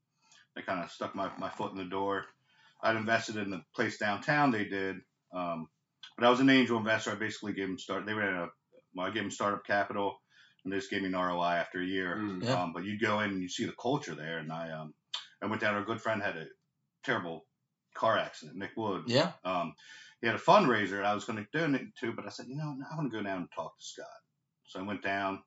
they 0.54 0.62
kind 0.62 0.84
of 0.84 0.90
stuck 0.92 1.16
my, 1.16 1.30
my 1.36 1.50
foot 1.50 1.72
in 1.72 1.78
the 1.78 1.84
door. 1.84 2.26
I'd 2.82 2.96
invested 2.96 3.36
in 3.36 3.50
the 3.50 3.62
place 3.74 3.98
downtown. 3.98 4.50
They 4.50 4.64
did, 4.64 4.96
um, 5.34 5.68
but 6.16 6.26
I 6.26 6.30
was 6.30 6.40
an 6.40 6.50
angel 6.50 6.78
investor. 6.78 7.10
I 7.10 7.16
basically 7.16 7.52
gave 7.52 7.66
them 7.66 7.78
start. 7.78 8.06
They 8.06 8.14
ran 8.14 8.34
a, 8.34 8.48
well, 8.94 9.06
I 9.06 9.10
gave 9.10 9.22
them 9.22 9.30
startup 9.30 9.66
capital, 9.66 10.16
and 10.64 10.72
they 10.72 10.78
just 10.78 10.90
gave 10.90 11.02
me 11.02 11.08
an 11.08 11.14
ROI 11.14 11.54
after 11.54 11.80
a 11.80 11.86
year. 11.86 12.16
Mm. 12.16 12.44
Yeah. 12.44 12.62
Um, 12.62 12.72
but 12.72 12.84
you 12.84 12.98
go 12.98 13.20
in 13.20 13.30
and 13.30 13.42
you 13.42 13.48
see 13.48 13.64
the 13.64 13.74
culture 13.80 14.14
there, 14.14 14.38
and 14.38 14.52
I 14.52 14.70
um, 14.70 14.94
I 15.42 15.46
went 15.46 15.60
down. 15.60 15.74
Our 15.74 15.84
good 15.84 16.00
friend 16.00 16.22
had 16.22 16.36
a 16.36 16.46
terrible 17.04 17.46
car 17.94 18.18
accident. 18.18 18.58
Nick 18.58 18.70
Wood. 18.76 19.04
Yeah. 19.06 19.32
Um, 19.44 19.74
he 20.20 20.26
had 20.26 20.36
a 20.36 20.40
fundraiser 20.40 20.96
that 20.96 21.04
I 21.04 21.14
was 21.14 21.24
going 21.24 21.38
to 21.38 21.58
donate 21.58 21.94
to, 22.00 22.12
but 22.12 22.26
I 22.26 22.30
said, 22.30 22.46
you 22.48 22.56
know, 22.56 22.76
I 22.90 22.96
want 22.96 23.10
to 23.10 23.16
go 23.16 23.22
down 23.22 23.38
and 23.38 23.48
talk 23.54 23.78
to 23.78 23.84
Scott. 23.84 24.06
So 24.66 24.80
I 24.80 24.82
went 24.82 25.02
down, 25.02 25.42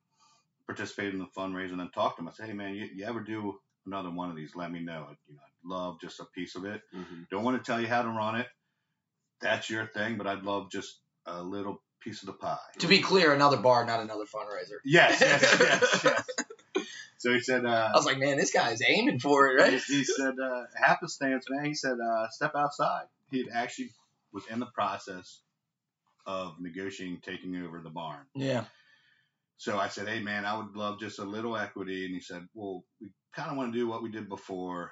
participated 0.66 1.14
in 1.14 1.20
the 1.20 1.28
fundraiser, 1.38 1.72
and 1.72 1.80
then 1.80 1.92
talked 1.94 2.18
to 2.18 2.24
him. 2.24 2.30
I 2.30 2.32
said, 2.32 2.48
hey 2.48 2.54
man, 2.54 2.76
you, 2.76 2.88
you 2.94 3.06
ever 3.06 3.20
do 3.20 3.60
another 3.86 4.10
one 4.10 4.30
of 4.30 4.36
these? 4.36 4.56
Let 4.56 4.72
me 4.72 4.80
know. 4.80 5.08
I, 5.10 5.16
you 5.28 5.36
know, 5.36 5.42
I'd 5.46 5.51
love 5.64 6.00
just 6.02 6.20
a 6.20 6.26
piece 6.26 6.56
of 6.56 6.66
it. 6.66 6.82
Mhm. 6.94 7.30
Don't 7.30 7.44
want 7.44 7.64
to 7.64 7.72
tell 7.72 7.80
you 7.80 7.88
how 7.88 8.02
to 8.02 8.10
run 8.10 8.36
it. 8.40 8.48
That's 9.42 9.70
your 9.70 9.88
thing, 9.88 10.18
but 10.18 10.28
I'd 10.28 10.44
love 10.44 10.72
just 10.72 11.00
a 11.26 11.42
little 11.42 11.82
piece 12.00 12.22
of 12.22 12.28
the 12.28 12.34
pie. 12.34 12.58
To 12.80 12.88
be 12.88 13.00
clear, 13.00 13.34
another 13.34 13.58
bar, 13.58 13.86
not 13.86 14.00
another 14.00 14.26
fundraiser. 14.26 14.78
Yes, 14.84 15.20
yes, 15.22 15.42
yes, 15.60 16.04
yes. 16.04 16.86
So 17.20 17.32
he 17.34 17.40
said, 17.40 17.66
uh, 17.66 17.90
I 17.94 17.96
was 17.96 18.06
like, 18.06 18.18
man, 18.18 18.38
this 18.38 18.52
guy's 18.52 18.82
aiming 18.82 19.20
for 19.20 19.48
it, 19.48 19.62
right? 19.62 19.74
he, 19.74 19.98
he 19.98 20.04
said, 20.04 20.34
uh, 20.40 20.64
happenstance, 20.76 21.46
man. 21.50 21.66
He 21.66 21.76
said, 21.76 21.98
uh, 22.00 22.28
step 22.30 22.56
outside. 22.56 23.06
He 23.30 23.44
had 23.44 23.50
actually 23.54 23.92
was 24.34 24.44
in 24.48 24.60
the 24.60 24.66
process 24.66 25.42
of 26.26 26.60
negotiating 26.60 27.20
taking 27.22 27.56
over 27.64 27.80
the 27.80 27.90
barn. 27.90 28.26
Yeah. 28.34 28.66
So 29.58 29.78
I 29.78 29.90
said, 29.90 30.08
hey, 30.08 30.20
man, 30.20 30.46
I 30.46 30.58
would 30.58 30.76
love 30.76 31.00
just 31.00 31.20
a 31.20 31.24
little 31.24 31.56
equity. 31.56 32.06
And 32.06 32.14
he 32.16 32.22
said, 32.22 32.48
well, 32.56 32.84
we 33.00 33.10
kind 33.34 33.52
of 33.52 33.58
want 33.58 33.72
to 33.72 33.78
do 33.80 33.88
what 33.88 34.02
we 34.02 34.10
did 34.10 34.28
before. 34.28 34.92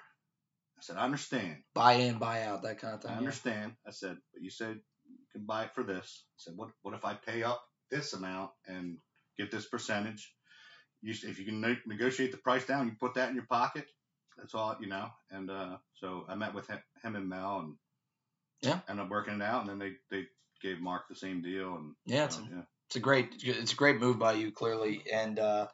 I 0.80 0.82
said, 0.82 0.98
I 0.98 1.04
understand. 1.06 1.58
Buy 1.76 1.94
in, 1.94 2.20
buy 2.20 2.44
out, 2.44 2.63
that 2.63 2.80
kind 2.80 2.96
of 2.96 3.02
thing. 3.02 3.12
I 3.12 3.15
yeah. 3.15 3.20
understand. 3.20 3.74
I 3.86 3.92
said, 3.92 4.18
but 4.34 4.42
you 4.42 4.50
said 4.50 4.80
you 5.10 5.18
can 5.34 5.46
buy 5.46 5.65
it 5.65 5.76
for 5.76 5.84
this. 5.84 6.24
I 6.32 6.38
said, 6.38 6.54
what, 6.56 6.70
what 6.84 6.94
if 6.94 7.04
I 7.06 7.15
pay 7.15 7.44
up 7.44 7.62
this 7.92 8.13
amount 8.13 8.52
and 8.68 8.98
get 9.38 9.52
this 9.52 9.68
percentage? 9.68 10.34
You, 11.02 11.12
if 11.12 11.38
you 11.39 11.46
can 11.46 11.62
ne- 11.62 11.80
negotiate 11.86 12.32
the 12.32 12.38
price 12.38 12.65
down, 12.65 12.88
you 12.88 12.94
put 13.00 13.15
that 13.15 13.30
in 13.30 13.36
your 13.36 13.46
pocket. 13.50 13.86
That's 14.38 14.56
all, 14.56 14.78
you 14.80 14.88
know. 14.88 15.10
And 15.32 15.52
uh, 15.52 15.78
so 15.96 16.26
I 16.30 16.36
met 16.36 16.54
with 16.54 16.68
him, 16.68 16.80
him 17.04 17.15
and 17.15 17.28
Mel 17.30 17.60
and 17.60 17.76
Yeah. 18.62 18.80
ended 18.89 19.06
up 19.06 19.12
working 19.12 19.36
it 19.36 19.42
out. 19.42 19.62
And 19.62 19.70
then 19.70 19.80
they, 19.80 19.94
they 20.15 20.28
gave 20.62 20.80
Mark 20.80 21.04
the 21.10 21.15
same 21.15 21.42
deal. 21.42 21.76
And 21.76 21.96
Yeah, 22.06 22.26
it's 22.26 22.38
uh, 22.38 22.42
yeah. 22.50 22.62
it's 22.88 22.96
a 22.96 23.00
great 23.02 23.30
it's 23.44 23.74
a 23.74 23.76
great 23.76 24.00
move 24.00 24.18
by 24.18 24.34
you 24.34 24.52
clearly 24.52 25.04
and 25.13 25.38
uh 25.39 25.68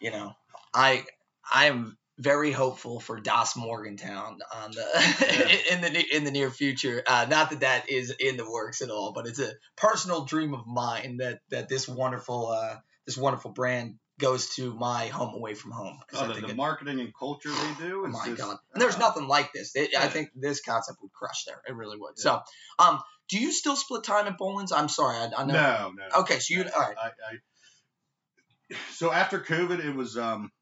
you 0.00 0.10
know 0.10 0.32
i 0.74 1.04
i 1.52 1.66
am 1.66 1.96
very 2.18 2.52
hopeful 2.52 3.00
for 3.00 3.18
das 3.18 3.56
morgantown 3.56 4.38
on 4.54 4.70
the 4.70 5.66
in 5.72 5.80
the 5.80 6.16
in 6.16 6.24
the 6.24 6.30
near 6.30 6.50
future 6.50 7.02
uh 7.06 7.26
not 7.28 7.50
that 7.50 7.60
that 7.60 7.88
is 7.90 8.10
in 8.10 8.36
the 8.36 8.48
works 8.48 8.82
at 8.82 8.90
all 8.90 9.12
but 9.12 9.26
it's 9.26 9.40
a 9.40 9.50
personal 9.76 10.24
dream 10.24 10.54
of 10.54 10.64
mine 10.66 11.16
that 11.16 11.40
that 11.50 11.68
this 11.68 11.88
wonderful 11.88 12.48
uh 12.48 12.76
this 13.06 13.16
wonderful 13.16 13.50
brand 13.50 13.96
goes 14.20 14.50
to 14.54 14.72
my 14.72 15.06
home 15.06 15.34
away 15.34 15.54
from 15.54 15.72
home 15.72 15.98
Oh, 16.12 16.28
the, 16.28 16.40
the 16.40 16.48
it- 16.50 16.56
marketing 16.56 17.00
and 17.00 17.12
culture 17.18 17.50
they 17.50 17.84
do. 17.88 18.04
Oh 18.06 18.08
my 18.10 18.26
just, 18.26 18.38
god! 18.38 18.58
And 18.72 18.80
there's 18.80 18.94
uh, 18.94 19.00
nothing 19.00 19.26
like 19.26 19.52
this. 19.52 19.74
It, 19.74 19.90
I 19.98 20.06
think 20.06 20.30
this 20.36 20.60
concept 20.60 20.98
would 21.02 21.12
crush 21.12 21.44
there. 21.46 21.60
It 21.68 21.74
really 21.74 21.96
would. 21.98 22.16
So, 22.16 22.40
um, 22.78 23.00
do 23.28 23.38
you 23.38 23.50
still 23.50 23.74
split 23.74 24.04
time 24.04 24.28
at 24.28 24.38
Boland's? 24.38 24.70
I'm 24.70 24.88
sorry, 24.88 25.16
I, 25.16 25.30
I 25.36 25.44
know. 25.44 25.52
No, 25.54 25.92
no. 25.96 26.20
Okay, 26.20 26.38
so 26.38 26.54
you 26.54 26.62
No, 26.62 26.70
all 26.76 26.80
right? 26.80 26.96
I, 26.96 27.08
I, 27.08 28.76
so 28.92 29.10
after 29.10 29.40
COVID, 29.40 29.84
it 29.84 29.94
was 29.96 30.16
um, 30.16 30.52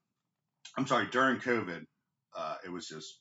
I'm 0.77 0.87
sorry, 0.87 1.07
during 1.11 1.39
COVID, 1.41 1.85
uh, 2.37 2.57
it 2.65 2.71
was 2.71 2.89
just 2.89 3.19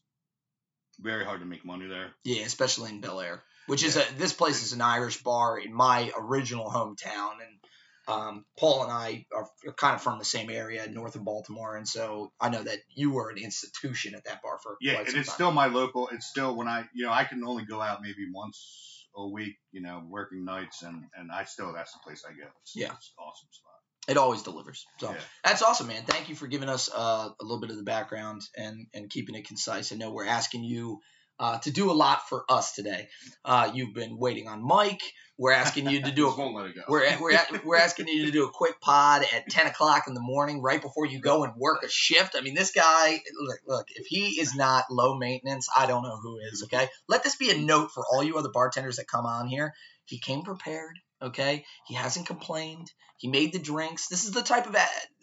very 1.00 1.26
hard 1.26 1.40
to 1.42 1.46
make 1.46 1.66
money 1.66 1.88
there. 1.88 2.12
Yeah, 2.24 2.44
especially 2.46 2.92
in 2.92 3.02
Bel 3.02 3.20
Air, 3.20 3.44
which 3.68 3.84
is 3.84 3.98
a 3.98 4.04
this 4.18 4.34
place 4.34 4.64
is 4.64 4.74
an 4.74 4.82
Irish 4.82 5.22
bar 5.24 5.58
in 5.60 5.74
my 5.74 6.12
original 6.18 6.70
hometown, 6.70 7.32
and 7.46 7.60
um, 8.08 8.46
Paul 8.58 8.84
and 8.84 8.92
I 8.92 9.26
are, 9.36 9.48
are 9.68 9.74
kind 9.74 9.96
of 9.96 10.02
from 10.02 10.20
the 10.20 10.26
same 10.26 10.50
area, 10.50 10.88
north 10.90 11.16
of 11.16 11.24
Baltimore, 11.24 11.76
and 11.76 11.88
so 11.88 12.32
I 12.40 12.50
know 12.50 12.64
that 12.64 12.80
you 12.96 13.12
were 13.12 13.30
an 13.30 13.38
institution 13.38 14.16
at 14.16 14.24
that 14.26 14.42
bar 14.42 14.60
for 14.62 14.78
Yeah, 14.82 15.00
and 15.00 15.08
it's 15.08 15.14
time. 15.14 15.24
still 15.26 15.52
my 15.52 15.68
local. 15.68 16.08
It's 16.10 16.28
still 16.28 16.56
when 16.56 16.68
I, 16.68 16.86
you 16.94 17.06
know, 17.06 17.12
I 17.12 17.24
can 17.26 17.44
only 17.44 17.66
go 17.66 17.82
out 17.82 18.02
maybe 18.02 18.28
once 18.34 19.08
a 19.16 19.28
week, 19.28 19.58
you 19.72 19.82
know, 19.82 20.04
working 20.08 20.46
nights, 20.46 20.84
and 20.84 21.04
and 21.16 21.32
I 21.32 21.44
still 21.46 21.74
that's 21.74 21.92
the 21.94 22.00
place 22.04 22.24
I 22.28 22.32
go. 22.32 22.48
It's, 22.62 22.76
Yeah. 22.76 22.94
it's 22.94 23.12
an 23.18 23.24
awesome 23.24 23.50
spot. 23.52 23.71
It 24.08 24.18
always 24.18 24.44
delivers. 24.44 24.86
So 25.00 25.12
Yeah. 25.12 25.18
that's 25.44 25.62
awesome, 25.62 25.88
man. 25.88 26.04
Thank 26.06 26.30
you 26.30 26.36
for 26.36 26.48
giving 26.48 26.70
us 26.70 26.90
uh, 26.94 27.30
a 27.40 27.44
little 27.44 27.60
bit 27.60 27.70
of 27.70 27.78
the 27.78 27.84
background 27.84 28.42
and 28.56 28.88
and 28.94 29.10
keeping 29.10 29.36
it 29.36 29.48
concise. 29.48 29.92
I 29.92 29.96
know 29.96 30.12
we're 30.12 30.26
asking 30.26 30.64
you. 30.64 31.00
Uh, 31.40 31.58
to 31.58 31.72
do 31.72 31.90
a 31.90 31.94
lot 31.94 32.30
for 32.30 32.44
us 32.50 32.74
today. 32.74 33.08
Uh, 33.44 33.72
you've 33.74 33.96
been 33.96 34.16
waiting 34.20 34.48
on 34.48 34.62
Mike. 34.62 35.02
We're 35.40 35.54
asking 35.54 35.90
you 35.90 36.04
to 36.04 36.12
do 36.12 36.28
a 36.30 36.38
won't 36.38 36.54
let 36.54 36.68
it 36.68 36.76
go. 36.76 36.84
We're, 36.88 37.18
we're, 37.20 37.40
we're 37.66 37.78
asking 37.78 38.10
you 38.10 38.28
to 38.28 38.32
do 38.32 38.46
a 38.46 38.52
quick 38.52 38.80
pod 38.80 39.24
at 39.34 39.50
10 39.50 39.66
o'clock 39.66 40.04
in 40.08 40.14
the 40.14 40.22
morning, 40.22 40.62
right 40.62 40.80
before 40.80 41.08
you 41.08 41.20
go 41.20 41.44
and 41.44 41.56
work 41.56 41.82
a 41.82 41.90
shift. 41.90 42.36
I 42.38 42.42
mean, 42.42 42.54
this 42.54 42.70
guy, 42.70 43.20
look, 43.40 43.58
look, 43.66 43.88
if 43.96 44.06
he 44.06 44.40
is 44.40 44.54
not 44.54 44.84
low 44.92 45.18
maintenance, 45.18 45.68
I 45.76 45.88
don't 45.88 46.04
know 46.04 46.18
who 46.18 46.38
is, 46.38 46.62
okay? 46.66 46.88
Let 47.08 47.24
this 47.24 47.38
be 47.38 47.50
a 47.50 47.58
note 47.58 47.90
for 47.90 48.04
all 48.06 48.22
you 48.22 48.38
other 48.38 48.52
bartenders 48.54 48.98
that 48.98 49.08
come 49.08 49.26
on 49.26 49.48
here. 49.48 49.74
He 50.06 50.20
came 50.20 50.44
prepared, 50.44 51.00
okay? 51.22 51.66
He 51.88 51.96
hasn't 51.96 52.28
complained. 52.28 52.92
He 53.18 53.28
made 53.28 53.54
the 53.54 53.60
drinks. 53.60 54.08
This 54.08 54.24
is 54.24 54.32
the 54.32 54.42
type 54.42 54.66
of 54.66 54.76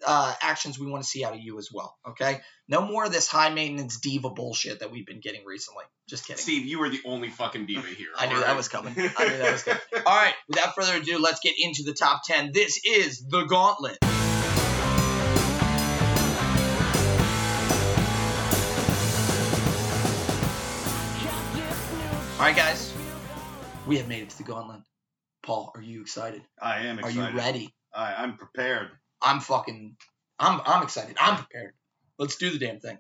uh, 0.07 0.35
actions 0.41 0.79
we 0.79 0.87
want 0.87 1.03
to 1.03 1.09
see 1.09 1.25
out 1.25 1.35
of 1.35 1.41
you 1.41 1.59
as 1.59 1.71
well, 1.73 1.97
okay? 2.11 2.41
No 2.69 2.81
more 2.81 3.07
of 3.07 3.13
this 3.13 3.27
high 3.27 3.51
maintenance 3.51 3.99
diva 3.99 4.31
bullshit 4.31 4.81
that 4.81 4.93
we've 4.93 5.05
been 5.05 5.21
getting 5.21 5.45
recently. 5.45 5.83
Just 6.09 6.25
kidding. 6.25 6.41
Steve, 6.41 6.65
you 6.65 6.79
were 6.79 6.91
the 6.91 7.01
only 7.05 7.29
fucking 7.29 7.67
diva 7.67 7.89
here. 7.89 8.11
I 8.17 8.27
knew 8.27 8.37
all 8.37 8.43
that 8.43 8.57
was 8.57 8.69
coming. 8.69 8.95
I 8.97 9.29
knew 9.29 9.39
that 9.39 9.53
was 9.53 9.63
coming. 9.65 9.81
All 10.07 10.17
right, 10.17 10.35
without 10.49 10.77
further 10.77 10.97
ado, 10.97 11.19
let's 11.19 11.41
get 11.41 11.55
into 11.59 11.83
the 11.83 11.93
top 11.93 12.23
10. 12.25 12.53
This 12.53 12.81
is 12.85 13.27
The 13.29 13.45
Gauntlet. 13.45 13.99
All 22.39 22.45
right, 22.45 22.55
guys, 22.55 22.95
we 23.89 23.97
have 23.97 24.07
made 24.07 24.23
it 24.23 24.31
to 24.31 24.39
the 24.39 24.45
Gauntlet. 24.45 24.83
Paul, 25.49 25.73
are 25.75 25.81
you 25.81 26.03
excited? 26.03 26.43
I 26.61 26.81
am 26.81 26.99
Are 27.03 27.11
you 27.11 27.27
ready? 27.31 27.73
I, 27.95 28.17
I'm 28.17 28.37
prepared. 28.37 28.91
I'm 29.23 29.41
fucking, 29.41 29.97
I'm, 30.39 30.61
I'm 30.67 30.83
excited. 30.83 31.17
I'm 31.19 31.39
prepared. 31.39 31.73
Let's 32.19 32.37
do 32.37 32.51
the 32.51 32.59
damn 32.59 32.81
thing. 32.81 32.99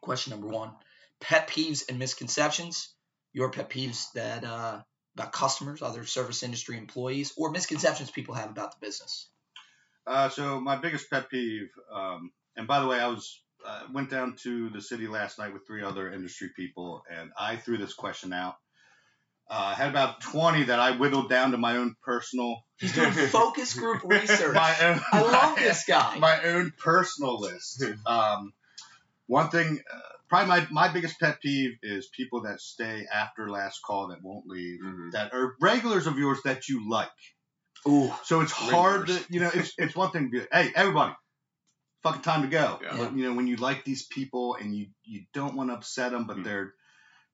Question 0.00 0.32
number 0.32 0.48
one: 0.48 0.72
Pet 1.20 1.46
peeves 1.46 1.88
and 1.88 1.96
misconceptions. 1.96 2.92
Your 3.32 3.52
pet 3.52 3.70
peeves 3.70 4.10
that 4.14 4.42
uh, 4.42 4.80
about 5.14 5.30
customers, 5.30 5.80
other 5.80 6.04
service 6.06 6.42
industry 6.42 6.76
employees, 6.76 7.32
or 7.36 7.52
misconceptions 7.52 8.10
people 8.10 8.34
have 8.34 8.50
about 8.50 8.72
the 8.72 8.84
business. 8.84 9.28
Uh, 10.08 10.28
so 10.28 10.60
my 10.60 10.74
biggest 10.74 11.08
pet 11.08 11.30
peeve, 11.30 11.70
um, 11.94 12.32
and 12.56 12.66
by 12.66 12.80
the 12.80 12.88
way, 12.88 12.98
I 12.98 13.06
was 13.06 13.42
uh, 13.64 13.82
went 13.92 14.10
down 14.10 14.34
to 14.42 14.70
the 14.70 14.82
city 14.82 15.06
last 15.06 15.38
night 15.38 15.52
with 15.52 15.68
three 15.68 15.84
other 15.84 16.12
industry 16.12 16.50
people, 16.56 17.04
and 17.08 17.30
I 17.38 17.54
threw 17.54 17.78
this 17.78 17.94
question 17.94 18.32
out. 18.32 18.56
Uh, 19.52 19.74
had 19.74 19.88
about 19.90 20.20
20 20.20 20.64
that 20.64 20.78
I 20.78 20.92
whittled 20.96 21.28
down 21.28 21.50
to 21.50 21.58
my 21.58 21.76
own 21.78 21.96
personal. 22.04 22.62
He's 22.78 22.92
doing 22.94 23.10
focus 23.12 23.74
group 23.74 24.02
research. 24.04 24.54
My 24.54 24.76
own, 24.80 25.00
I 25.12 25.20
love 25.22 25.56
my- 25.56 25.62
this 25.62 25.84
guy. 25.86 26.18
My 26.20 26.40
own 26.44 26.72
personal 26.78 27.40
list. 27.40 27.82
Um, 28.06 28.52
one 29.26 29.48
thing, 29.50 29.80
uh, 29.92 29.98
probably 30.28 30.48
my, 30.48 30.66
my 30.70 30.92
biggest 30.92 31.18
pet 31.18 31.40
peeve 31.40 31.72
is 31.82 32.08
people 32.16 32.42
that 32.42 32.60
stay 32.60 33.06
after 33.12 33.48
last 33.50 33.80
call 33.84 34.08
that 34.08 34.22
won't 34.22 34.46
leave, 34.46 34.80
Mhm. 34.84 35.10
that 35.12 35.32
are 35.34 35.54
regulars 35.60 36.06
of 36.06 36.16
yours 36.18 36.38
that 36.44 36.68
you 36.68 36.88
like. 36.88 37.08
Ooh, 37.88 38.12
So 38.24 38.40
it's 38.42 38.52
hard 38.52 39.06
to, 39.08 39.20
you 39.30 39.40
know, 39.40 39.50
it's, 39.52 39.72
it's 39.78 39.96
one 39.96 40.10
thing 40.12 40.30
to 40.30 40.40
be, 40.40 40.46
hey, 40.52 40.70
everybody, 40.76 41.14
fucking 42.04 42.22
time 42.22 42.42
to 42.42 42.48
go. 42.48 42.78
Yeah. 42.82 42.96
But, 42.96 43.16
you 43.16 43.24
know, 43.24 43.34
when 43.34 43.46
you 43.48 43.56
like 43.56 43.84
these 43.84 44.04
people 44.06 44.56
and 44.60 44.74
you, 44.76 44.86
you 45.04 45.24
don't 45.34 45.54
want 45.56 45.70
to 45.70 45.74
upset 45.74 46.12
them, 46.12 46.26
but 46.26 46.36
Mm. 46.38 46.44
they're, 46.44 46.74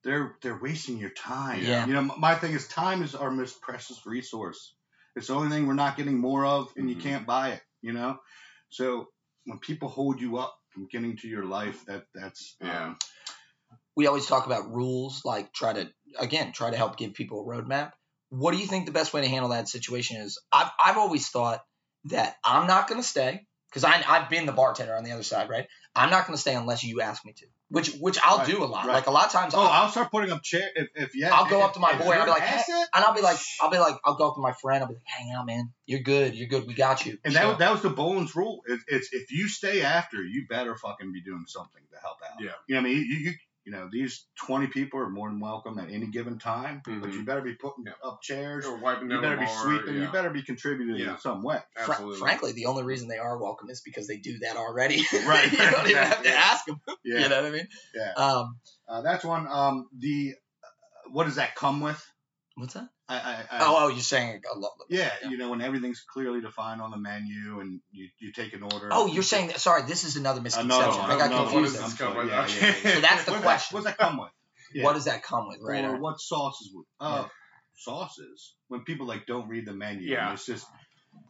they're, 0.04 0.36
they're 0.42 0.58
wasting 0.60 0.98
your 0.98 1.10
time. 1.10 1.62
Yeah. 1.62 1.86
You 1.86 1.94
know, 1.94 2.02
my 2.02 2.34
thing 2.34 2.52
is 2.52 2.68
time 2.68 3.02
is 3.02 3.14
our 3.14 3.30
most 3.30 3.60
precious 3.60 4.06
resource. 4.06 4.74
It's 5.16 5.28
the 5.28 5.34
only 5.34 5.48
thing 5.48 5.66
we're 5.66 5.74
not 5.74 5.96
getting 5.96 6.18
more 6.18 6.44
of 6.44 6.72
and 6.76 6.88
you 6.90 6.96
Mhm. 6.96 7.02
can't 7.02 7.26
buy 7.26 7.50
it, 7.52 7.62
you 7.80 7.92
know? 7.92 8.18
So 8.68 9.08
when 9.44 9.58
people 9.58 9.88
hold 9.88 10.20
you 10.20 10.38
up 10.38 10.54
from 10.70 10.86
getting 10.88 11.16
to 11.18 11.28
your 11.28 11.44
life, 11.44 11.84
that 11.86 12.04
that's, 12.14 12.56
Yeah. 12.60 12.86
um, 12.88 12.98
we 13.96 14.06
always 14.06 14.26
talk 14.26 14.46
about 14.46 14.70
rules, 14.70 15.24
like 15.24 15.52
try 15.52 15.72
to 15.72 15.90
again 16.18 16.52
try 16.52 16.70
to 16.70 16.76
help 16.76 16.96
give 16.96 17.14
people 17.14 17.40
a 17.40 17.44
roadmap. 17.44 17.92
What 18.28 18.52
do 18.52 18.58
you 18.58 18.66
think 18.66 18.84
the 18.84 18.92
best 18.92 19.14
way 19.14 19.22
to 19.22 19.28
handle 19.28 19.50
that 19.50 19.68
situation 19.68 20.18
is? 20.20 20.38
I've 20.52 20.70
I've 20.84 20.98
always 20.98 21.28
thought 21.30 21.64
that 22.04 22.36
I'm 22.44 22.66
not 22.66 22.88
going 22.88 23.00
to 23.00 23.06
stay 23.06 23.46
because 23.76 23.84
I 23.84 24.02
I've 24.08 24.30
been 24.30 24.46
the 24.46 24.52
bartender 24.52 24.94
on 24.96 25.04
the 25.04 25.12
other 25.12 25.22
side, 25.22 25.50
right? 25.50 25.66
I'm 25.94 26.08
not 26.10 26.26
gonna 26.26 26.38
stay 26.38 26.54
unless 26.54 26.82
you 26.82 27.02
ask 27.02 27.24
me 27.26 27.32
to, 27.34 27.46
which 27.68 27.90
which 27.96 28.18
I'll 28.24 28.38
Right, 28.38 28.46
do 28.46 28.64
a 28.64 28.66
lot. 28.66 28.86
right. 28.86 28.94
Like 28.94 29.06
a 29.06 29.10
lot 29.10 29.26
of 29.26 29.32
times, 29.32 29.52
Oh, 29.54 29.60
I'll, 29.60 29.84
I'll 29.84 29.88
start 29.90 30.10
putting 30.10 30.32
up 30.32 30.42
chair 30.42 30.68
if, 30.74 30.88
if 30.94 31.14
yeah. 31.14 31.34
I'll 31.34 31.48
go 31.48 31.58
if- 31.58 31.64
up 31.64 31.74
to 31.74 31.80
my 31.80 31.90
if 31.92 31.98
boy, 31.98 32.12
I'll 32.12 32.24
be 32.24 32.30
like, 32.30 32.40
past 32.42 32.68
it, 32.70 32.88
and 32.94 33.04
I'll 33.04 33.14
be 33.14 33.20
like, 33.20 33.38
I'll 33.60 33.70
be 33.70 33.78
like, 33.78 33.96
I'll 34.04 34.14
go 34.16 34.28
up 34.28 34.34
to 34.36 34.40
my 34.40 34.52
friend, 34.52 34.82
I'll 34.82 34.88
be 34.88 34.94
like, 34.94 35.02
hang 35.06 35.32
out, 35.32 35.44
man, 35.44 35.72
you're 35.84 36.00
good, 36.00 36.34
you're 36.34 36.48
good, 36.48 36.66
we 36.66 36.72
got 36.74 37.04
you. 37.04 37.18
And 37.24 37.34
So- 37.34 37.40
that, 37.40 37.58
that 37.58 37.72
was 37.72 37.82
the 37.82 37.90
Bowen's 37.90 38.34
rule. 38.34 38.62
It, 38.66 38.80
it's 38.88 39.08
if 39.12 39.30
you 39.30 39.48
stay 39.48 39.82
after, 39.82 40.22
you 40.22 40.46
better 40.48 40.74
fucking 40.76 41.12
be 41.12 41.22
doing 41.22 41.44
something 41.46 41.82
to 41.92 41.98
help 42.00 42.16
out. 42.24 42.40
Yeah. 42.40 42.52
You 42.66 42.76
know 42.76 42.82
what 42.82 42.88
I 42.88 42.92
mean? 42.94 43.04
You, 43.04 43.16
you, 43.30 43.32
you 43.66 43.72
know, 43.72 43.88
these 43.90 44.26
20 44.46 44.68
people 44.68 45.00
are 45.00 45.10
more 45.10 45.28
than 45.28 45.40
welcome 45.40 45.76
at 45.80 45.90
any 45.90 46.06
given 46.06 46.38
time, 46.38 46.80
but 46.84 46.92
Mhm. 46.92 47.12
you 47.12 47.24
better 47.24 47.40
be 47.42 47.54
putting 47.54 47.84
Yeah. 47.84 47.92
up 48.02 48.22
chairs. 48.22 48.64
Or 48.64 48.76
wiping 48.78 49.10
You 49.10 49.20
better 49.20 49.36
be 49.36 49.44
bar, 49.44 49.62
sweeping. 49.64 49.96
yeah. 49.96 50.02
You 50.06 50.12
better 50.12 50.30
be 50.30 50.42
contributing 50.44 50.94
Yeah. 50.96 51.14
in 51.14 51.18
some 51.18 51.42
way. 51.42 51.60
Fra- 51.84 52.16
frankly, 52.16 52.52
the 52.52 52.66
only 52.66 52.84
reason 52.84 53.08
they 53.08 53.18
are 53.18 53.36
welcome 53.36 53.68
is 53.68 53.80
because 53.82 54.06
they 54.06 54.18
do 54.18 54.38
that 54.38 54.56
already. 54.56 54.98
Right, 55.26 55.50
you 55.50 55.58
don't 55.58 55.90
even 55.90 55.96
have 56.04 56.22
to 56.22 56.28
yeah. 56.28 56.34
ask 56.36 56.64
them. 56.64 56.80
Yeah. 57.04 57.22
You 57.22 57.28
know 57.28 57.42
what 57.42 57.46
I 57.46 57.50
mean? 57.50 57.68
Yeah. 57.94 58.12
Um, 58.12 58.60
Uh, 58.88 59.02
that's 59.02 59.24
one. 59.24 59.48
Um, 59.48 59.88
the 59.98 60.34
uh, 60.62 61.10
what 61.10 61.24
does 61.24 61.34
that 61.36 61.56
come 61.56 61.80
with? 61.80 62.00
what's 62.54 62.74
that? 62.74 62.88
I, 63.08 63.14
I, 63.16 63.32
I, 63.50 63.58
Oh, 63.60 63.76
oh, 63.78 63.88
you're 63.88 64.00
saying 64.00 64.42
a 64.52 64.58
lot. 64.58 64.72
yeah, 64.88 65.10
yeah. 65.22 65.28
You 65.30 65.38
know, 65.38 65.50
when 65.50 65.60
everything's 65.60 66.00
clearly 66.00 66.40
defined 66.40 66.80
on 66.82 66.90
the 66.90 66.96
menu 66.96 67.60
and 67.60 67.80
you, 67.92 68.08
you 68.18 68.32
take 68.32 68.52
an 68.52 68.62
order. 68.64 68.88
Oh, 68.90 69.06
you're 69.06 69.22
saying 69.22 69.48
that. 69.48 69.60
Sorry, 69.60 69.82
this 69.86 70.02
is 70.04 70.16
another 70.16 70.40
misconception. 70.40 71.00
Another, 71.00 71.12
I 71.12 71.18
got 71.18 71.30
another 71.30 71.50
confused. 71.50 71.80
What 71.80 71.98
there. 71.98 72.08
come 72.08 72.16
I'm 72.18 72.26
with? 72.26 72.30
sorry. 72.34 72.50
Yeah, 72.60 72.66
yeah, 72.68 72.74
yeah. 72.84 72.94
So 72.94 73.00
that's 73.00 73.24
the 73.24 73.32
What 73.32 73.42
question. 73.42 73.74
That, 73.74 73.74
what 73.74 73.84
does 73.84 73.84
that 73.84 73.98
come 73.98 74.18
with? 74.18 74.30
Yeah. 74.74 74.82
What 74.82 74.92
does 74.94 75.04
that 75.04 75.22
come 75.22 75.48
with? 75.48 75.58
Right. 75.62 75.84
or 75.84 75.96
what 76.00 76.20
sauces 76.20 76.70
would 76.74 76.84
uh 77.00 77.26
sauces 77.76 78.54
when 78.68 78.82
people 78.82 79.06
like 79.06 79.24
don't 79.26 79.48
read 79.48 79.64
the 79.66 79.72
menu 79.72 80.08
Yeah. 80.10 80.32
it's 80.32 80.44
just 80.44 80.66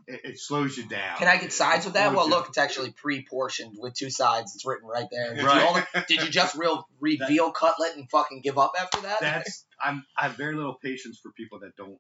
it, 0.07 0.21
it 0.25 0.39
slows 0.39 0.77
you 0.77 0.87
down 0.89 1.17
Can 1.19 1.29
I 1.29 1.37
get 1.37 1.53
sides 1.53 1.85
with 1.85 1.95
that? 1.95 2.15
Well, 2.15 2.25
you- 2.27 2.31
look, 2.31 2.49
it's 2.49 2.59
actually 2.59 2.91
pre-portioned 2.93 3.77
with 3.79 3.95
two 3.95 4.11
sides. 4.11 4.55
It's 4.55 4.65
written 4.67 4.89
right 4.89 5.09
there. 5.11 5.35
Did, 5.35 5.45
Right. 5.45 5.63
you, 5.63 5.69
only, 5.69 5.83
did 6.09 6.23
you 6.23 6.31
just 6.31 6.55
real 6.57 6.87
read 7.01 7.19
That- 7.21 7.53
cutlet 7.55 7.97
and 7.97 8.09
fucking 8.11 8.41
give 8.43 8.59
up 8.59 8.73
after 8.81 9.01
that? 9.03 9.21
that's 9.21 9.65
i'm 9.85 10.05
i 10.17 10.23
have 10.29 10.37
very 10.37 10.55
little 10.55 10.75
patience 10.83 11.19
for 11.23 11.31
people 11.33 11.61
that 11.61 11.77
don't 11.77 11.99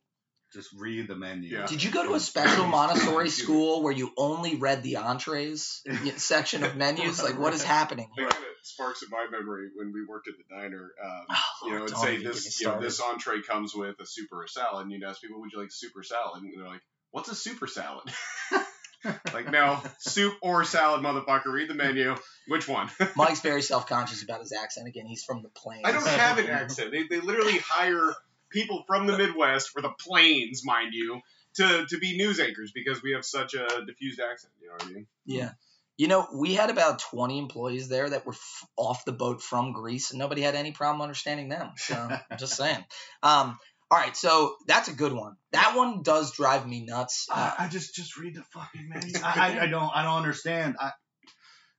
just 0.52 0.70
read 0.78 1.08
the 1.08 1.16
menu 1.16 1.50
Yeah. 1.50 1.66
Did 1.66 1.82
you 1.82 1.90
go 1.90 2.06
to 2.06 2.14
a 2.14 2.20
special 2.20 2.66
Montessori 2.76 3.28
school 3.28 3.82
where 3.82 3.92
you 3.92 4.12
only 4.16 4.54
read 4.56 4.82
the 4.84 4.96
entrees 4.96 5.82
section 6.16 6.62
of 6.62 6.76
menus? 6.76 7.20
Like, 7.22 7.38
what 7.38 7.52
is 7.52 7.62
happening? 7.76 8.08
It 8.16 8.20
kind 8.30 8.32
of 8.44 8.50
sparks 8.62 9.02
in 9.02 9.10
my 9.10 9.26
memory 9.30 9.68
when 9.74 9.92
we 9.92 10.06
worked 10.08 10.28
at 10.28 10.34
the 10.38 10.54
diner. 10.54 10.92
Um, 11.04 11.26
Oh, 11.30 11.66
you 11.66 11.72
know, 11.72 11.78
Lord, 11.78 11.90
it'd 11.90 11.98
say 12.00 12.12
even 12.14 12.22
get 12.22 12.28
me 12.28 12.32
this, 12.34 12.60
you 12.60 12.66
know, 12.68 12.80
this 12.80 13.00
entree 13.00 13.42
comes 13.42 13.74
with 13.74 13.98
a 14.00 14.06
soup 14.06 14.28
or 14.32 14.44
a 14.44 14.48
salad, 14.48 14.84
and 14.84 14.92
you'd 14.92 15.02
ask 15.02 15.20
people, 15.20 15.40
"Would 15.40 15.50
you 15.52 15.60
like 15.60 15.72
soup 15.72 15.92
or 15.96 16.02
salad?" 16.04 16.42
And 16.42 16.52
they're 16.56 16.68
like, 16.68 16.82
"What's 17.10 17.28
a 17.28 17.34
super 17.34 17.66
salad?" 17.66 18.08
like, 19.32 19.50
no, 19.50 19.80
soup 19.98 20.34
or 20.40 20.64
salad, 20.64 21.02
motherfucker. 21.02 21.46
Read 21.46 21.68
the 21.68 21.74
menu. 21.74 22.14
Which 22.48 22.68
one? 22.68 22.90
Mike's 23.16 23.40
very 23.40 23.62
self-conscious 23.62 24.22
about 24.22 24.40
his 24.40 24.52
accent. 24.52 24.88
Again, 24.88 25.06
he's 25.06 25.24
from 25.24 25.42
the 25.42 25.48
plains. 25.48 25.82
I 25.84 25.92
don't 25.92 26.06
have 26.06 26.38
an 26.38 26.46
accent. 26.50 26.90
They, 26.92 27.04
they 27.04 27.20
literally 27.20 27.58
hire 27.58 28.14
people 28.50 28.84
from 28.86 29.06
the 29.06 29.16
Midwest 29.16 29.70
or 29.76 29.82
the 29.82 29.90
plains, 30.00 30.64
mind 30.64 30.92
you, 30.92 31.20
to, 31.56 31.86
to 31.88 31.98
be 31.98 32.16
news 32.16 32.40
anchors 32.40 32.72
because 32.72 33.02
we 33.02 33.12
have 33.12 33.24
such 33.24 33.54
a 33.54 33.84
diffused 33.86 34.20
accent. 34.20 34.52
You 34.60 34.68
know 34.68 34.74
what 34.74 34.84
I 34.84 34.88
mean? 34.88 35.06
Yeah. 35.24 35.50
You 35.98 36.08
know, 36.08 36.26
we 36.34 36.54
had 36.54 36.68
about 36.68 36.98
20 36.98 37.38
employees 37.38 37.88
there 37.88 38.10
that 38.10 38.26
were 38.26 38.34
f- 38.34 38.68
off 38.76 39.06
the 39.06 39.12
boat 39.12 39.40
from 39.40 39.72
Greece, 39.72 40.10
and 40.10 40.18
nobody 40.18 40.42
had 40.42 40.54
any 40.54 40.72
problem 40.72 41.00
understanding 41.00 41.48
them. 41.48 41.70
So, 41.76 41.94
I'm 41.94 42.36
just 42.36 42.54
saying. 42.54 42.84
Um, 43.22 43.58
all 43.90 43.98
right, 43.98 44.16
so 44.16 44.56
that's 44.66 44.88
a 44.88 44.92
good 44.92 45.12
one. 45.12 45.36
That 45.52 45.76
one 45.76 46.02
does 46.02 46.32
drive 46.32 46.66
me 46.66 46.84
nuts. 46.84 47.28
Uh, 47.30 47.52
I, 47.58 47.66
I 47.66 47.68
just 47.68 47.94
just 47.94 48.16
read 48.16 48.34
the 48.34 48.42
fucking 48.42 48.88
menu 48.88 49.14
I, 49.22 49.60
I, 49.60 49.66
don't 49.66 49.90
i 49.94 50.02
don't 50.02 50.16
understand 50.16 50.76
i 50.80 50.90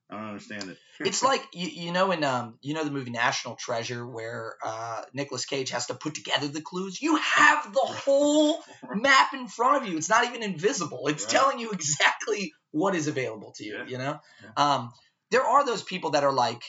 i 0.09 0.15
don't 0.15 0.29
understand 0.29 0.69
it 0.69 0.77
it's 1.05 1.21
like 1.21 1.43
you, 1.53 1.67
you 1.67 1.91
know 1.91 2.11
in 2.11 2.23
um 2.23 2.57
you 2.61 2.73
know 2.73 2.83
the 2.83 2.91
movie 2.91 3.11
National 3.11 3.55
Treasure 3.55 4.07
where 4.07 4.55
uh 4.63 5.03
Nicolas 5.13 5.45
Cage 5.45 5.69
has 5.71 5.87
to 5.87 5.95
put 5.95 6.15
together 6.15 6.47
the 6.47 6.61
clues. 6.61 7.01
You 7.01 7.17
have 7.17 7.71
the 7.73 7.79
whole 7.79 8.59
map 8.95 9.33
in 9.33 9.47
front 9.47 9.83
of 9.83 9.89
you. 9.89 9.97
It's 9.97 10.09
not 10.09 10.25
even 10.25 10.43
invisible. 10.43 11.07
It's 11.07 11.25
Right. 11.25 11.31
telling 11.31 11.59
you 11.59 11.71
exactly 11.71 12.53
what 12.71 12.95
is 12.95 13.07
available 13.07 13.53
to 13.57 13.65
you. 13.65 13.77
Yeah. 13.77 13.85
You 13.85 13.97
know, 13.97 14.19
um, 14.55 14.91
there 15.29 15.43
are 15.43 15.65
those 15.65 15.83
people 15.83 16.11
that 16.11 16.23
are 16.23 16.33
like 16.33 16.61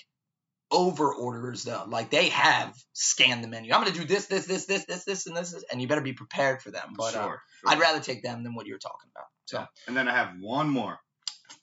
over 0.71 1.15
orders 1.15 1.65
though. 1.65 1.85
Like 1.89 2.11
they 2.11 2.29
have 2.29 2.75
scanned 2.93 3.43
the 3.43 3.49
menu. 3.49 3.73
I'm 3.73 3.83
gonna 3.83 3.95
do 3.95 4.05
this, 4.05 4.27
this, 4.27 4.47
this, 4.47 4.67
this, 4.67 4.85
this, 4.85 5.05
this, 5.05 5.27
and 5.27 5.37
this, 5.37 5.55
and 5.71 5.81
you 5.81 5.89
better 5.89 6.01
be 6.01 6.13
prepared 6.13 6.63
for 6.63 6.71
them. 6.71 6.93
But 6.97 7.15
uh, 7.15 7.23
sure, 7.25 7.43
sure. 7.61 7.71
I'd 7.71 7.81
rather 7.81 8.01
take 8.01 8.23
them 8.23 8.43
than 8.45 8.55
what 8.55 8.67
you're 8.67 8.79
talking 8.79 9.11
about. 9.15 9.27
So 9.47 9.65
and 9.87 9.97
then 9.97 10.09
i 10.09 10.13
have 10.13 10.35
one 10.41 10.69
more 10.69 10.99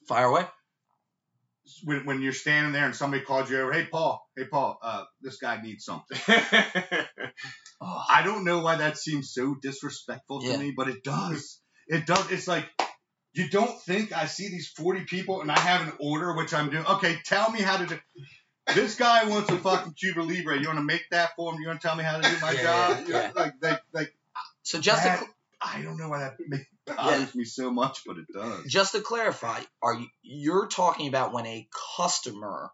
fire 0.08 0.24
away. 0.26 0.44
when, 1.84 2.04
when 2.04 2.20
you're 2.22 2.32
standing 2.32 2.72
there 2.72 2.84
and 2.84 2.96
somebody 2.96 3.22
calls 3.24 3.48
you 3.50 3.60
over 3.60 3.72
hey 3.72 3.86
paul 3.90 4.24
hey 4.36 4.44
paul 4.44 4.78
uh, 4.82 5.04
this 5.20 5.36
guy 5.36 5.60
needs 5.62 5.84
something 5.84 6.18
Oh, 7.80 8.02
I 8.10 8.22
don't 8.22 8.44
know 8.44 8.60
why 8.60 8.76
that 8.76 8.96
seems 8.98 9.32
so 9.32 9.54
disrespectful 9.60 10.40
to 10.40 10.46
Yeah. 10.48 10.56
me, 10.56 10.72
but 10.76 10.88
it 10.88 11.04
does. 11.04 11.60
It 11.88 12.06
does. 12.06 12.30
It's 12.30 12.48
like 12.48 12.64
you 13.34 13.48
don't 13.50 13.80
think 13.82 14.12
I 14.12 14.26
see 14.26 14.48
these 14.48 14.68
40 14.68 15.04
people 15.04 15.42
and 15.42 15.52
I 15.52 15.58
have 15.58 15.86
an 15.86 15.92
order 16.00 16.34
which 16.34 16.54
I'm 16.54 16.70
doing. 16.70 16.86
Okay, 16.86 17.18
tell 17.24 17.50
me 17.50 17.60
how 17.60 17.76
to 17.76 17.86
do. 17.86 17.98
This 18.74 18.96
guy 18.96 19.24
wants 19.26 19.50
a 19.50 19.58
fucking 19.58 19.92
Cuba 19.94 20.20
Libre. 20.20 20.58
You 20.60 20.66
want 20.66 20.78
to 20.78 20.84
make 20.84 21.04
that 21.10 21.30
for 21.36 21.52
him? 21.54 21.60
You 21.60 21.68
want 21.68 21.80
to 21.80 21.86
tell 21.86 21.96
me 21.96 22.04
how 22.04 22.18
to 22.18 22.28
do 22.28 22.38
my 22.40 22.52
Yeah, 22.52 22.62
job? 22.62 23.04
yeah, 23.08 23.16
yeah. 23.16 23.32
Like, 23.34 23.54
like, 23.62 23.80
like 23.92 24.14
so 24.62 24.80
just 24.80 25.02
to 25.02 25.08
that, 25.08 25.18
cl- 25.20 25.30
I 25.60 25.82
don't 25.82 25.96
know 25.96 26.08
why 26.08 26.18
that 26.20 26.36
make, 26.46 26.66
bothers 26.86 27.34
me 27.34 27.44
so 27.44 27.70
much, 27.70 28.02
but 28.06 28.18
it 28.18 28.26
does. 28.32 28.64
just 28.66 28.92
to 28.92 29.00
clarify, 29.00 29.60
are 29.82 29.94
you 29.94 30.06
you're 30.22 30.66
talking 30.66 31.08
about 31.08 31.32
when 31.32 31.46
a 31.46 31.68
customer 31.96 32.70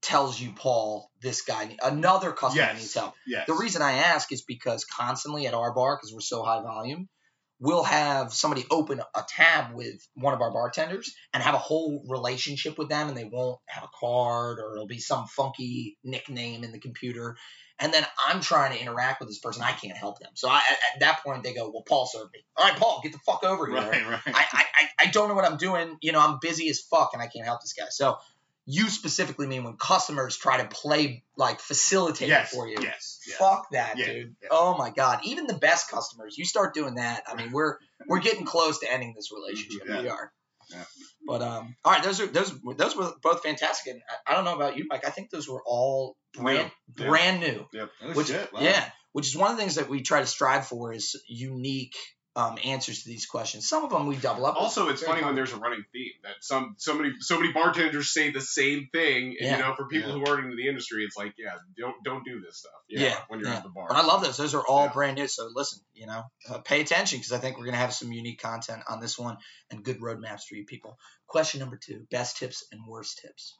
tells 0.00 0.40
you, 0.40 0.52
Paul, 0.52 1.10
this 1.20 1.42
guy, 1.42 1.76
another 1.82 2.32
customer 2.32 2.64
Yes. 2.64 2.78
needs 2.78 2.94
help? 2.94 3.14
Yes. 3.26 3.46
The 3.46 3.54
reason 3.54 3.82
I 3.82 3.92
ask 3.98 4.32
is 4.32 4.42
because 4.42 4.84
constantly 4.84 5.46
at 5.46 5.54
our 5.54 5.74
bar, 5.74 5.96
because 5.96 6.12
we're 6.14 6.20
so 6.20 6.42
high 6.42 6.62
volume, 6.62 7.08
we'll 7.60 7.82
have 7.84 8.32
somebody 8.32 8.64
open 8.70 9.00
a 9.14 9.22
tab 9.28 9.74
with 9.74 10.06
one 10.14 10.34
of 10.34 10.40
our 10.40 10.52
bartenders 10.52 11.14
and 11.32 11.42
have 11.42 11.54
a 11.54 11.58
whole 11.58 12.04
relationship 12.08 12.78
with 12.78 12.88
them, 12.88 13.08
and 13.08 13.16
they 13.16 13.24
won't 13.24 13.58
have 13.66 13.84
a 13.84 13.88
card 13.98 14.58
or 14.60 14.74
it'll 14.74 14.86
be 14.86 15.00
some 15.00 15.26
funky 15.26 15.96
nickname 16.04 16.64
in 16.64 16.72
the 16.72 16.78
computer. 16.78 17.36
And 17.80 17.92
then 17.94 18.04
I'm 18.28 18.40
trying 18.40 18.72
to 18.72 18.80
interact 18.80 19.20
with 19.20 19.28
this 19.28 19.38
person. 19.38 19.62
I 19.62 19.70
can't 19.70 19.96
help 19.96 20.18
them. 20.18 20.30
So 20.34 20.48
I, 20.48 20.56
at, 20.56 20.78
at 20.94 21.00
that 21.00 21.22
point, 21.24 21.44
they 21.44 21.54
go, 21.54 21.70
"Well, 21.70 21.84
Paul 21.88 22.06
served 22.06 22.32
me. 22.32 22.40
All 22.56 22.68
right, 22.68 22.76
Paul, 22.76 23.00
get 23.04 23.12
the 23.12 23.18
fuck 23.24 23.44
over 23.44 23.66
here." 23.66 23.76
Right, 23.76 24.08
right. 24.08 24.20
I, 24.26 24.44
I- 24.52 24.64
I 25.00 25.06
don't 25.06 25.28
know 25.28 25.34
what 25.36 25.44
I'm 25.44 25.58
doing. 25.58 25.96
You 26.02 26.10
know, 26.10 26.18
I'm 26.20 26.38
busy 26.42 26.68
as 26.70 26.80
fuck 26.80 27.10
and 27.12 27.22
I 27.22 27.28
can't 27.28 27.44
help 27.44 27.60
this 27.60 27.72
guy. 27.72 27.84
So 27.90 28.16
you 28.70 28.90
specifically 28.90 29.46
mean 29.46 29.64
when 29.64 29.78
customers 29.78 30.36
try 30.36 30.58
to 30.58 30.68
play 30.68 31.24
like 31.38 31.58
facilitate 31.58 32.28
yes, 32.28 32.50
for 32.50 32.68
you. 32.68 32.76
yes, 32.82 33.18
yes. 33.26 33.38
Fuck 33.38 33.70
that, 33.72 33.96
Yeah, 33.96 34.06
dude. 34.12 34.36
Oh 34.50 34.76
my 34.76 34.90
god. 34.90 35.20
Even 35.24 35.46
the 35.46 35.54
best 35.54 35.90
customers, 35.90 36.36
you 36.36 36.44
start 36.44 36.74
doing 36.74 36.96
that. 36.96 37.22
I 37.26 37.34
mean, 37.34 37.50
we're 37.50 37.78
we're 38.06 38.20
getting 38.20 38.44
close 38.44 38.80
to 38.80 38.92
ending 38.92 39.14
this 39.16 39.30
relationship. 39.32 39.88
Yeah. 39.88 40.02
We 40.02 40.08
are. 40.10 40.32
Yeah. 40.70 40.84
But 41.26 41.40
um, 41.40 41.76
all 41.82 41.92
right, 41.92 42.02
those 42.02 42.20
are 42.20 42.26
those 42.26 42.52
those 42.76 42.94
were 42.94 43.10
both 43.22 43.42
fantastic, 43.42 43.94
and 43.94 44.02
I, 44.26 44.32
I 44.32 44.36
don't 44.36 44.44
know 44.44 44.54
about 44.54 44.76
you, 44.76 44.84
Mike. 44.86 45.06
I 45.06 45.10
think 45.10 45.30
those 45.30 45.48
were 45.48 45.62
all 45.64 46.14
brand 46.34 46.70
Yeah. 46.98 47.06
brand 47.06 47.40
new. 47.40 47.64
Oh, 47.74 48.12
Which, 48.12 48.26
shit, 48.26 48.52
wow. 48.52 48.60
Yeah, 48.60 48.84
which 49.12 49.28
is 49.28 49.34
one 49.36 49.50
of 49.50 49.56
the 49.56 49.62
things 49.62 49.76
that 49.76 49.88
we 49.88 50.02
try 50.02 50.20
to 50.20 50.26
strive 50.26 50.66
for 50.66 50.92
is 50.92 51.16
unique 51.26 51.96
um, 52.36 52.56
answers 52.64 53.02
to 53.02 53.08
these 53.08 53.26
questions. 53.26 53.68
Some 53.68 53.82
of 53.84 53.90
them 53.90 54.06
we 54.06 54.16
double 54.16 54.46
up. 54.46 54.54
with. 54.54 54.62
Also, 54.62 54.88
it's 54.90 55.00
Very 55.00 55.14
funny 55.14 55.24
when 55.26 55.34
there's 55.34 55.52
a 55.52 55.56
running 55.56 55.84
theme 55.92 56.12
that 56.22 56.34
some 56.40 56.76
somebody 56.78 57.12
so 57.18 57.40
many 57.40 57.52
bartenders 57.52 58.12
say 58.12 58.30
the 58.30 58.40
same 58.40 58.88
thing, 58.92 59.36
and 59.40 59.48
Yeah. 59.48 59.56
you 59.56 59.62
know, 59.64 59.74
for 59.74 59.86
people 59.88 60.10
Yeah. 60.12 60.18
who 60.18 60.26
aren't 60.30 60.44
into 60.44 60.56
the 60.56 60.68
industry, 60.68 61.04
it's 61.04 61.16
like, 61.16 61.34
yeah, 61.36 61.56
don't 61.76 61.96
don't 62.04 62.24
do 62.24 62.40
this 62.40 62.58
stuff. 62.58 62.72
you 62.86 62.98
know, 63.00 63.06
Yeah, 63.06 63.20
when 63.28 63.40
you're 63.40 63.48
yeah. 63.48 63.56
at 63.56 63.62
the 63.64 63.70
bar. 63.70 63.86
But 63.88 63.96
I 63.96 64.02
love 64.04 64.22
those. 64.22 64.36
Those 64.36 64.54
are 64.54 64.64
all 64.66 64.84
Yeah. 64.84 64.92
brand 64.92 65.16
new. 65.18 65.26
So 65.26 65.50
listen, 65.52 65.80
you 65.94 66.06
know, 66.06 66.22
uh, 66.48 66.58
pay 66.58 66.80
attention 66.80 67.18
because 67.18 67.32
I 67.32 67.38
think 67.38 67.58
we're 67.58 67.64
gonna 67.66 67.76
have 67.78 67.92
some 67.92 68.12
unique 68.12 68.40
content 68.40 68.82
on 68.88 69.00
this 69.00 69.18
one 69.18 69.38
and 69.70 69.82
good 69.84 69.98
roadmaps 70.00 70.44
for 70.44 70.54
you 70.54 70.64
people. 70.64 70.96
Question 71.26 71.58
number 71.60 71.76
two: 71.76 72.06
best 72.10 72.36
tips 72.36 72.64
and 72.70 72.86
worst 72.86 73.18
tips. 73.18 73.56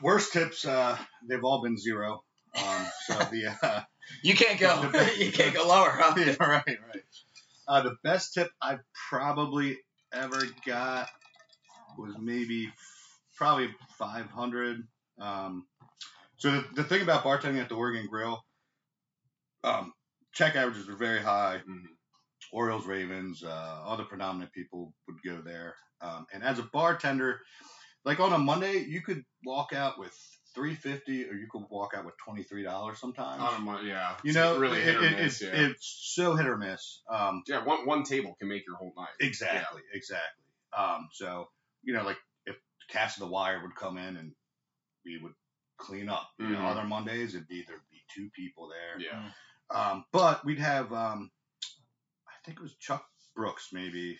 Worst 0.00 0.32
tips, 0.32 0.64
uh, 0.64 0.96
they've 1.28 1.42
all 1.44 1.60
been 1.62 1.76
zero. 1.76 2.22
Um, 2.56 2.86
so 3.06 3.14
the 3.30 3.56
uh, 3.62 3.82
You 4.22 4.34
can't 4.34 4.58
go. 4.58 4.90
You 5.18 5.32
can't 5.32 5.54
go 5.54 5.66
lower, 5.66 5.90
huh? 5.90 6.14
yeah, 6.18 6.34
right, 6.40 6.64
right. 6.66 7.02
Uh, 7.68 7.82
the 7.82 7.96
best 8.04 8.34
tip 8.34 8.50
I 8.62 8.78
probably 9.10 9.78
ever 10.12 10.42
got 10.66 11.08
was 11.98 12.14
maybe 12.20 12.70
probably 13.36 13.68
500. 13.98 14.86
Um, 15.20 15.66
so 16.36 16.50
the, 16.52 16.64
the 16.76 16.84
thing 16.84 17.02
about 17.02 17.24
bartending 17.24 17.60
at 17.60 17.68
the 17.68 17.74
Oregon 17.74 18.06
Grill, 18.08 18.44
um, 19.64 19.92
check 20.32 20.54
averages 20.54 20.88
are 20.88 20.96
very 20.96 21.20
high. 21.20 21.60
Mhm. 21.68 21.82
Orioles, 22.52 22.86
Ravens, 22.86 23.42
uh, 23.42 23.82
all 23.84 23.96
the 23.96 24.04
predominant 24.04 24.52
people 24.52 24.94
would 25.06 25.16
go 25.24 25.40
there. 25.42 25.74
Um, 26.00 26.26
and 26.32 26.44
as 26.44 26.58
a 26.58 26.62
bartender, 26.62 27.40
like 28.04 28.20
on 28.20 28.32
a 28.32 28.38
Monday, 28.38 28.84
you 28.84 29.02
could 29.02 29.24
walk 29.44 29.72
out 29.72 29.98
with 29.98 30.14
350 30.56 31.28
or 31.28 31.34
you 31.34 31.46
could 31.50 31.62
walk 31.70 31.92
out 31.96 32.04
with 32.04 32.14
$23 32.26 32.96
sometimes. 32.96 33.40
On 33.42 33.54
a 33.54 33.58
mon- 33.60 33.86
yeah, 33.86 34.16
you 34.24 34.30
it's 34.30 34.34
know, 34.36 34.58
really 34.58 34.80
it- 34.80 34.96
it- 34.96 35.00
miss. 35.18 35.40
it's, 35.40 35.42
yeah, 35.42 35.66
it's 35.68 36.12
so 36.14 36.34
hit 36.34 36.46
or 36.46 36.56
miss. 36.56 37.02
Um, 37.08 37.42
yeah. 37.46 37.62
One 37.64 37.86
one 37.86 38.02
table 38.02 38.34
can 38.38 38.48
make 38.48 38.66
your 38.66 38.76
whole 38.76 38.92
night. 38.96 39.08
exactly, 39.20 39.82
exactly. 39.92 40.44
Um, 40.76 41.08
so 41.12 41.48
you 41.84 41.92
know, 41.94 42.02
like 42.02 42.16
if 42.46 42.56
Cast 42.88 43.18
of 43.18 43.20
the 43.26 43.32
Wire 43.32 43.60
would 43.62 43.76
come 43.76 43.98
in 43.98 44.16
and 44.16 44.32
we 45.04 45.18
would 45.22 45.34
clean 45.78 46.08
up. 46.08 46.28
You 46.38 46.48
know, 46.48 46.58
Mhm. 46.58 46.70
other 46.70 46.84
Mondays 46.84 47.34
it'd 47.34 47.46
be 47.48 47.62
there'd 47.68 47.80
be 47.90 48.02
two 48.14 48.30
people 48.30 48.68
there. 48.68 48.98
Yeah. 48.98 49.30
Um, 49.70 50.04
but 50.10 50.44
we'd 50.44 50.58
have, 50.60 50.92
um, 50.92 51.30
I 52.26 52.32
think 52.44 52.58
it 52.58 52.62
was 52.62 52.74
Chuck 52.76 53.04
Brooks, 53.34 53.68
maybe. 53.72 54.18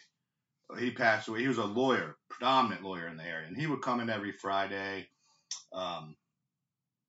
He 0.78 0.91
passed 0.91 1.28
away. 1.28 1.41
He 1.41 1.49
was 1.49 1.59
a 1.59 1.64
lawyer, 1.64 2.16
predominant 2.28 2.82
lawyer 2.82 3.07
in 3.09 3.16
the 3.16 3.24
area, 3.24 3.47
and 3.47 3.57
he 3.57 3.66
would 3.68 3.80
come 3.82 4.01
in 4.01 4.11
every 4.11 4.32
Friday. 4.32 5.09
Um, 5.72 6.16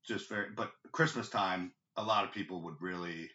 just 0.07 0.29
very, 0.29 0.47
but 0.55 0.71
Christmas 0.91 1.29
time, 1.29 1.71
a 1.95 2.03
lot 2.03 2.23
of 2.23 2.31
people 2.31 2.61
would 2.63 2.75
really 2.79 3.29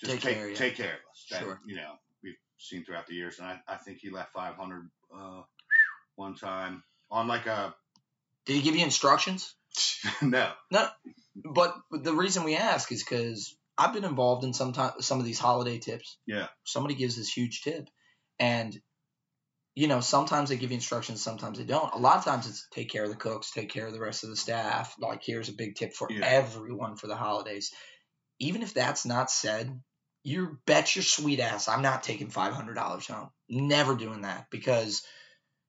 just 0.00 0.12
Take 0.12 0.20
take 0.20 0.36
care 0.36 0.48
of 0.48 0.56
take 0.56 0.76
care 0.76 0.86
of 0.86 1.00
us. 1.10 1.26
That, 1.30 1.40
Sure. 1.40 1.60
You 1.66 1.76
know, 1.76 1.92
we've 2.22 2.36
seen 2.58 2.84
throughout 2.84 3.06
the 3.06 3.14
years, 3.14 3.38
and 3.38 3.48
I, 3.48 3.60
I 3.66 3.76
think 3.76 3.98
he 3.98 4.10
left 4.10 4.32
500 4.32 4.90
uh, 5.16 5.42
one 6.16 6.34
time 6.34 6.82
on 7.10 7.28
like 7.28 7.46
a 7.46 7.74
Did 8.46 8.56
he 8.56 8.62
give 8.62 8.76
you 8.76 8.84
instructions? 8.84 9.54
no. 10.22 10.50
No. 10.70 10.88
But 11.36 11.74
the 11.90 12.14
reason 12.14 12.44
we 12.44 12.56
ask 12.56 12.92
is 12.92 13.02
because 13.02 13.56
I've 13.76 13.92
been 13.92 14.04
involved 14.04 14.44
in 14.44 14.52
some 14.52 14.72
time, 14.72 14.92
some 15.00 15.18
of 15.18 15.24
these 15.24 15.38
holiday 15.38 15.78
tips. 15.78 16.16
Yeah. 16.26 16.46
Somebody 16.64 16.94
gives 16.94 17.16
this 17.16 17.32
huge 17.32 17.62
tip, 17.62 17.88
and 18.38 18.78
you 19.74 19.88
know 19.88 20.00
sometimes 20.00 20.48
they 20.48 20.56
give 20.56 20.70
you 20.70 20.76
instructions, 20.76 21.22
sometimes 21.22 21.58
they 21.58 21.64
don't. 21.64 21.92
A 21.94 21.98
lot 21.98 22.18
of 22.18 22.24
times 22.24 22.46
it's 22.46 22.66
take 22.72 22.90
care 22.90 23.04
of 23.04 23.10
the 23.10 23.16
cooks, 23.16 23.50
take 23.50 23.70
care 23.70 23.86
of 23.86 23.92
the 23.92 24.00
rest 24.00 24.24
of 24.24 24.30
the 24.30 24.36
staff. 24.36 24.94
Like 24.98 25.22
here's 25.24 25.48
a 25.48 25.52
big 25.54 25.74
tip 25.76 25.94
for 25.94 26.08
Yeah. 26.10 26.24
everyone 26.24 26.96
for 26.96 27.06
the 27.06 27.16
holidays. 27.16 27.72
Even 28.38 28.62
if 28.62 28.74
that's 28.74 29.06
not 29.06 29.30
said, 29.30 29.80
you 30.22 30.58
bet 30.66 30.96
your 30.96 31.02
sweet 31.02 31.40
ass 31.40 31.68
I'm 31.68 31.82
not 31.82 32.02
taking 32.02 32.30
five 32.30 32.52
hundred 32.54 32.74
dollars 32.74 33.06
home. 33.06 33.30
Never 33.48 33.94
doing 33.96 34.22
that 34.22 34.46
because. 34.50 35.02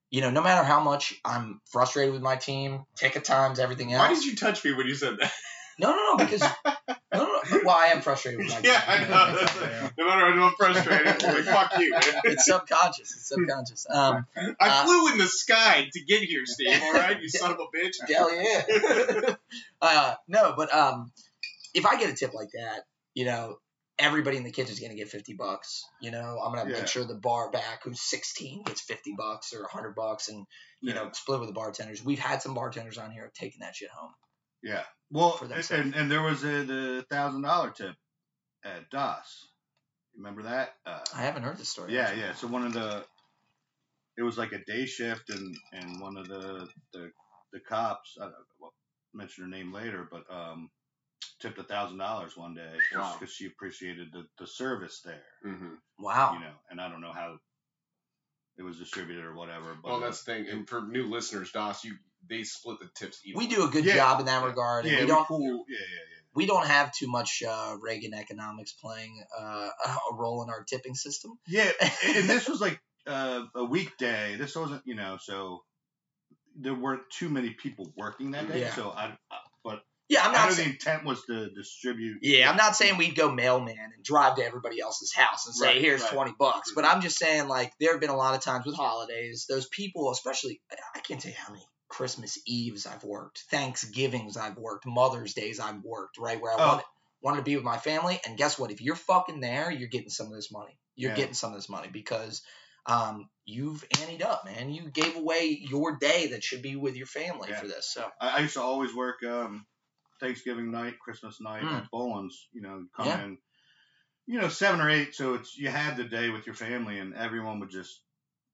You 0.08 0.20
know, 0.20 0.30
no 0.30 0.40
matter 0.40 0.62
how 0.64 0.78
much 0.80 1.14
I'm 1.24 1.60
frustrated 1.72 2.14
with 2.14 2.22
my 2.22 2.36
team, 2.36 2.84
ticket 2.96 3.24
times, 3.24 3.58
everything 3.58 3.92
else. 3.92 4.08
Why 4.08 4.14
did 4.14 4.24
you 4.24 4.36
touch 4.36 4.64
me 4.64 4.72
when 4.72 4.86
you 4.86 4.94
said 4.94 5.16
that? 5.18 5.32
No, 5.80 5.90
no, 5.90 6.16
no, 6.16 6.24
because. 6.24 6.42
Well, 7.66 7.76
I 7.76 7.86
am 7.88 8.00
frustrated 8.00 8.38
with 8.40 8.48
my 8.50 8.60
yeah. 8.62 8.82
I 8.86 8.98
know. 9.08 9.90
No 9.98 10.06
matter 10.06 10.32
how 10.32 10.46
I'm 10.46 10.52
frustrated, 10.58 11.22
like, 11.22 11.44
fuck 11.44 11.78
you. 11.78 11.92
It's 12.24 12.44
subconscious. 12.44 13.10
It's 13.12 13.28
subconscious. 13.28 13.86
Um, 13.90 14.26
I 14.36 14.54
Uh, 14.60 14.84
flew 14.84 15.12
in 15.12 15.18
the 15.18 15.26
sky 15.26 15.88
to 15.92 16.00
get 16.04 16.22
here, 16.22 16.42
Steve. 16.44 16.80
All 16.82 16.92
right, 16.92 17.20
you 17.20 17.28
son 17.28 17.50
of 17.52 17.58
a 17.58 17.76
bitch. 17.76 17.94
hell 18.14 18.34
yeah. 18.34 19.34
uh, 19.82 20.14
no, 20.28 20.54
but 20.56 20.72
um, 20.74 21.12
if 21.74 21.86
I 21.86 21.98
get 21.98 22.10
a 22.10 22.14
tip 22.14 22.34
like 22.34 22.50
that, 22.54 22.82
you 23.14 23.24
know, 23.24 23.56
everybody 23.98 24.36
in 24.36 24.44
the 24.44 24.50
kitchen 24.52 24.72
is 24.72 24.80
gonna 24.80 24.94
get 24.94 25.08
fifty 25.08 25.32
bucks. 25.34 25.82
You 26.00 26.10
know, 26.10 26.38
I'm 26.44 26.54
gonna 26.54 26.70
Yeah. 26.70 26.78
make 26.80 26.88
sure 26.88 27.04
the 27.04 27.14
bar 27.14 27.50
back 27.50 27.82
who's 27.84 28.00
16 28.02 28.64
gets 28.64 28.82
fifty 28.82 29.14
bucks 29.16 29.52
or 29.54 29.66
hundred 29.66 29.94
bucks, 29.94 30.28
and 30.28 30.46
you 30.82 30.92
know, 30.94 31.10
split 31.14 31.40
with 31.40 31.48
the 31.48 31.54
bartenders. 31.54 32.04
We've 32.04 32.18
had 32.18 32.42
some 32.42 32.54
bartenders 32.54 32.98
on 32.98 33.10
here 33.10 33.32
taking 33.34 33.60
that 33.60 33.74
shit 33.74 33.88
home. 33.90 34.12
Yeah. 34.62 34.82
Well, 35.10 35.32
For 35.32 35.44
and, 35.46 35.70
and, 35.70 35.94
and 35.94 36.10
there 36.10 36.22
was 36.22 36.42
a 36.44 36.64
the 36.64 37.06
thousand 37.08 37.42
dollar 37.42 37.70
tip 37.70 37.94
at 38.64 38.90
DOS. 38.90 39.46
Remember 40.16 40.42
that? 40.44 40.74
Uh, 40.84 41.00
I 41.14 41.22
haven't 41.22 41.42
heard 41.44 41.58
this 41.58 41.68
story. 41.68 41.92
yeah, 41.94 42.02
actually. 42.02 42.20
yeah. 42.22 42.34
So 42.34 42.46
one 42.48 42.64
of 42.66 42.72
the, 42.72 43.04
it 44.16 44.22
was 44.22 44.38
like 44.38 44.52
a 44.52 44.64
day 44.64 44.86
shift, 44.86 45.30
and 45.30 45.56
and 45.72 46.00
one 46.00 46.16
of 46.16 46.26
the 46.28 46.68
the 46.92 47.10
the 47.52 47.60
cops, 47.60 48.16
I 48.20 48.24
don't 48.24 48.34
well, 48.58 48.72
mention 49.14 49.44
her 49.44 49.50
name 49.50 49.72
later, 49.72 50.08
but 50.10 50.24
um, 50.34 50.70
tipped 51.40 51.58
a 51.58 51.62
thousand 51.62 51.98
dollars 51.98 52.36
one 52.36 52.54
day 52.54 52.72
Wow. 52.94 53.16
because 53.18 53.32
she 53.34 53.46
appreciated 53.46 54.08
the 54.12 54.26
the 54.38 54.46
service 54.46 55.02
there, 55.04 55.22
hmm 55.42 55.74
Wow. 55.98 56.32
you 56.34 56.40
know. 56.40 56.54
And 56.70 56.80
I 56.80 56.88
don't 56.88 57.00
know 57.00 57.12
how 57.12 57.38
it 58.58 58.62
was 58.62 58.78
distributed 58.78 59.24
or 59.24 59.34
whatever, 59.34 59.76
but 59.82 59.90
Well, 59.90 60.00
that's 60.00 60.24
the 60.24 60.32
thing. 60.32 60.48
And 60.48 60.68
for 60.68 60.80
new 60.82 61.08
listeners, 61.10 61.52
Dos, 61.52 61.84
you 61.84 61.94
they 62.28 62.42
split 62.44 62.78
the 62.80 62.88
tips 62.94 63.20
evenly. 63.24 63.46
We 63.46 63.54
do 63.54 63.64
a 63.64 63.68
good 63.68 63.84
Yeah. 63.84 63.94
job 63.96 64.20
in 64.20 64.26
that 64.26 64.44
regard. 64.44 64.84
yeah, 64.86 64.96
we 64.96 65.00
we 65.02 65.06
don't 65.06 65.26
cool. 65.26 65.40
Yeah, 65.68 65.76
yeah, 65.78 65.86
yeah. 65.86 66.22
we 66.34 66.46
don't 66.46 66.66
have 66.66 66.92
too 66.92 67.06
much 67.08 67.42
uh, 67.48 67.76
Reagan 67.80 68.14
economics 68.14 68.72
playing 68.72 69.22
uh, 69.38 69.68
a 70.10 70.14
role 70.14 70.42
in 70.42 70.50
our 70.50 70.64
tipping 70.64 70.94
system. 70.94 71.38
Yeah, 71.46 71.70
and 71.80 72.28
this 72.28 72.48
was 72.48 72.60
like 72.60 72.80
uh, 73.06 73.42
a 73.54 73.64
weekday. 73.64 74.36
This 74.36 74.54
wasn't, 74.56 74.82
you 74.84 74.94
know, 74.94 75.18
so 75.22 75.62
there 76.58 76.74
weren't 76.74 77.02
too 77.10 77.28
many 77.28 77.50
people 77.50 77.92
working 77.96 78.30
that 78.32 78.48
day. 78.48 78.60
Yeah. 78.62 78.74
So 78.74 78.90
I, 78.90 79.16
I 79.30 79.36
but 79.62 79.82
Yeah, 80.08 80.24
I'm 80.24 80.30
I 80.30 80.34
not. 80.34 80.48
know 80.48 80.54
the 80.54 80.64
intent 80.64 81.04
was 81.04 81.22
to 81.26 81.50
distribute. 81.50 82.18
yeah, 82.22 82.48
I'm 82.50 82.56
not 82.56 82.74
saying 82.76 82.96
we'd 82.96 83.14
go 83.16 83.30
mailman 83.30 83.76
and 83.78 84.02
drive 84.04 84.36
to 84.36 84.44
everybody 84.44 84.80
else's 84.80 85.12
house 85.12 85.46
and 85.46 85.54
say, 85.54 85.66
Right, 85.66 85.80
"Here's 85.82 86.02
right. 86.02 86.12
twenty 86.12 86.32
bucks." 86.38 86.72
But 86.74 86.84
I'm 86.84 87.00
just 87.02 87.18
saying, 87.18 87.48
like, 87.48 87.72
there 87.80 87.92
have 87.92 88.00
been 88.00 88.10
a 88.10 88.16
lot 88.16 88.34
of 88.34 88.40
times 88.42 88.64
with 88.66 88.74
holidays, 88.76 89.46
those 89.48 89.68
people, 89.68 90.10
especially, 90.10 90.60
I 90.94 91.00
can't 91.00 91.20
tell 91.20 91.30
you 91.32 91.36
how 91.38 91.52
many 91.52 91.64
Christmas 91.88 92.38
Eves 92.46 92.86
I've 92.86 93.04
worked, 93.04 93.44
Thanksgivings 93.50 94.36
I've 94.36 94.56
worked, 94.56 94.86
Mother's 94.86 95.34
Days 95.34 95.60
I've 95.60 95.82
worked, 95.82 96.18
right 96.18 96.40
where 96.40 96.52
I 96.52 96.56
Oh. 96.56 96.68
wanted, 96.68 96.84
wanted 97.22 97.36
to 97.38 97.42
be 97.44 97.56
with 97.56 97.64
my 97.64 97.78
family. 97.78 98.20
And 98.26 98.36
guess 98.36 98.58
what? 98.58 98.70
If 98.70 98.80
you're 98.80 98.96
fucking 98.96 99.40
there, 99.40 99.70
you're 99.70 99.88
getting 99.88 100.10
some 100.10 100.26
of 100.28 100.34
this 100.34 100.52
money. 100.52 100.78
You're 100.94 101.10
Yeah. 101.10 101.16
getting 101.16 101.34
some 101.34 101.52
of 101.52 101.58
this 101.58 101.68
money 101.68 101.88
because 101.92 102.42
um, 102.86 103.28
you've 103.44 103.84
anteed 103.90 104.22
up, 104.24 104.44
man. 104.44 104.70
You 104.70 104.90
gave 104.90 105.16
away 105.16 105.58
your 105.60 105.96
day 105.96 106.28
that 106.28 106.44
should 106.44 106.62
be 106.62 106.76
with 106.76 106.96
your 106.96 107.06
family 107.06 107.48
Yeah. 107.48 107.60
for 107.60 107.66
this. 107.66 107.90
So 107.92 108.08
I, 108.20 108.40
used 108.40 108.54
to 108.54 108.62
always 108.62 108.94
work 108.94 109.22
um, 109.24 109.66
Thanksgiving 110.20 110.70
night, 110.70 110.98
Christmas 110.98 111.40
night 111.40 111.62
Mm. 111.64 111.82
at 111.82 111.90
Boland's. 111.90 112.48
You 112.52 112.62
know, 112.62 112.86
come 112.96 113.06
Yeah. 113.06 113.24
in, 113.24 113.38
you 114.26 114.40
know, 114.40 114.48
seven 114.48 114.80
or 114.80 114.88
eight. 114.90 115.14
So 115.14 115.34
it's 115.34 115.56
you 115.56 115.68
had 115.68 115.96
the 115.96 116.04
day 116.04 116.30
with 116.30 116.46
your 116.46 116.54
family, 116.54 116.98
and 116.98 117.14
everyone 117.14 117.60
would 117.60 117.70
just, 117.70 118.00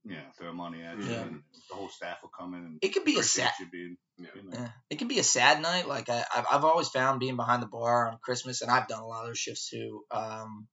you 0.05 0.15
know, 0.17 0.23
throw 0.39 0.53
money 0.53 0.83
at 0.83 0.99
you, 0.99 1.05
Yeah. 1.05 1.21
and 1.23 1.43
the 1.71 1.75
whole 1.77 1.89
staff 1.89 2.19
will 2.23 2.31
come 2.37 2.55
in 2.55 2.61
and 2.61 2.79
it 2.83 2.89
could 2.93 3.05
be 3.05 3.19
a 3.19 3.23
sad. 3.23 3.53
you 3.61 3.69
being, 3.71 3.97
Yeah. 4.19 4.27
you 4.35 4.43
know. 4.43 4.59
Yeah. 4.59 4.69
It 4.91 4.99
can 4.99 5.09
be 5.09 5.19
a 5.19 5.25
sad 5.25 5.63
night. 5.63 5.87
Like 5.87 6.09
I, 6.09 6.25
I've, 6.35 6.47
I've 6.51 6.65
always 6.65 6.89
found 6.89 7.21
being 7.21 7.37
behind 7.37 7.63
the 7.63 7.67
bar 7.69 8.09
on 8.09 8.19
Christmas, 8.23 8.63
and 8.63 8.71
I've 8.71 8.89
done 8.89 9.01
a 9.03 9.07
lot 9.07 9.23
of 9.23 9.29
those 9.29 9.39
shifts 9.39 9.69
too. 9.71 10.03
Um, 10.11 10.67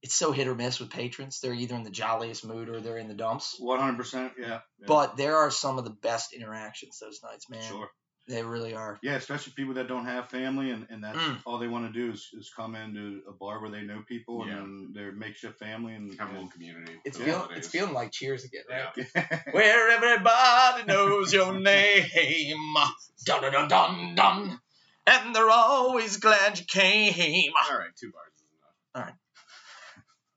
it's 0.00 0.14
so 0.14 0.30
hit 0.32 0.46
or 0.46 0.54
miss 0.54 0.78
with 0.78 0.90
patrons. 0.90 1.40
They're 1.40 1.52
either 1.52 1.74
in 1.74 1.82
the 1.82 1.90
jolliest 1.90 2.44
mood 2.46 2.68
or 2.68 2.80
they're 2.80 2.98
in 2.98 3.08
the 3.08 3.14
dumps. 3.14 3.56
One 3.58 3.80
hundred 3.80 3.96
percent, 3.98 4.32
yeah. 4.38 4.46
yeah. 4.46 4.86
But 4.86 5.16
there 5.16 5.36
are 5.38 5.50
some 5.50 5.76
of 5.76 5.84
the 5.84 5.90
best 5.90 6.32
interactions 6.32 6.98
those 7.00 7.20
nights, 7.22 7.50
man. 7.50 7.62
sure. 7.62 7.88
They 8.28 8.42
really 8.42 8.74
are. 8.74 8.98
Yeah, 9.02 9.14
especially 9.14 9.54
people 9.56 9.72
that 9.74 9.88
don't 9.88 10.04
have 10.04 10.28
family 10.28 10.70
and, 10.70 10.86
and 10.90 11.02
that's 11.02 11.16
Mm. 11.18 11.38
all 11.46 11.58
they 11.58 11.66
want 11.66 11.90
to 11.90 11.98
do 11.98 12.12
is, 12.12 12.28
is 12.38 12.50
come 12.54 12.74
into 12.76 13.22
a 13.26 13.32
bar 13.32 13.58
where 13.60 13.70
they 13.70 13.80
know 13.82 14.02
people 14.06 14.46
Yeah. 14.46 14.58
and 14.58 14.60
then 14.60 14.92
their 14.92 15.12
makeshift 15.12 15.58
family 15.58 15.94
and, 15.94 16.14
Have 16.20 16.28
a 16.28 16.32
little 16.34 16.48
community. 16.48 17.00
It's 17.06 17.16
feeling, 17.16 17.48
it's 17.56 17.68
feeling 17.68 17.94
like 17.94 18.12
Cheers 18.12 18.44
again, 18.44 18.64
right? 18.68 19.08
Yeah. 19.14 19.38
Where 19.52 19.90
everybody 19.90 20.84
knows 20.84 21.32
your 21.32 21.58
name. 21.58 22.04
Dun 23.24 23.40
dun 23.42 23.52
dun 23.52 23.68
dun 23.68 24.14
dun. 24.14 24.60
And 25.06 25.34
they're 25.34 25.48
always 25.50 26.18
glad 26.18 26.58
you 26.58 26.66
came. 26.66 27.52
All 27.70 27.78
right, 27.78 27.88
two 27.98 28.12
bars 28.12 28.32
is 28.36 28.42
enough. 28.52 28.74
All 28.94 29.02
right. 29.04 29.14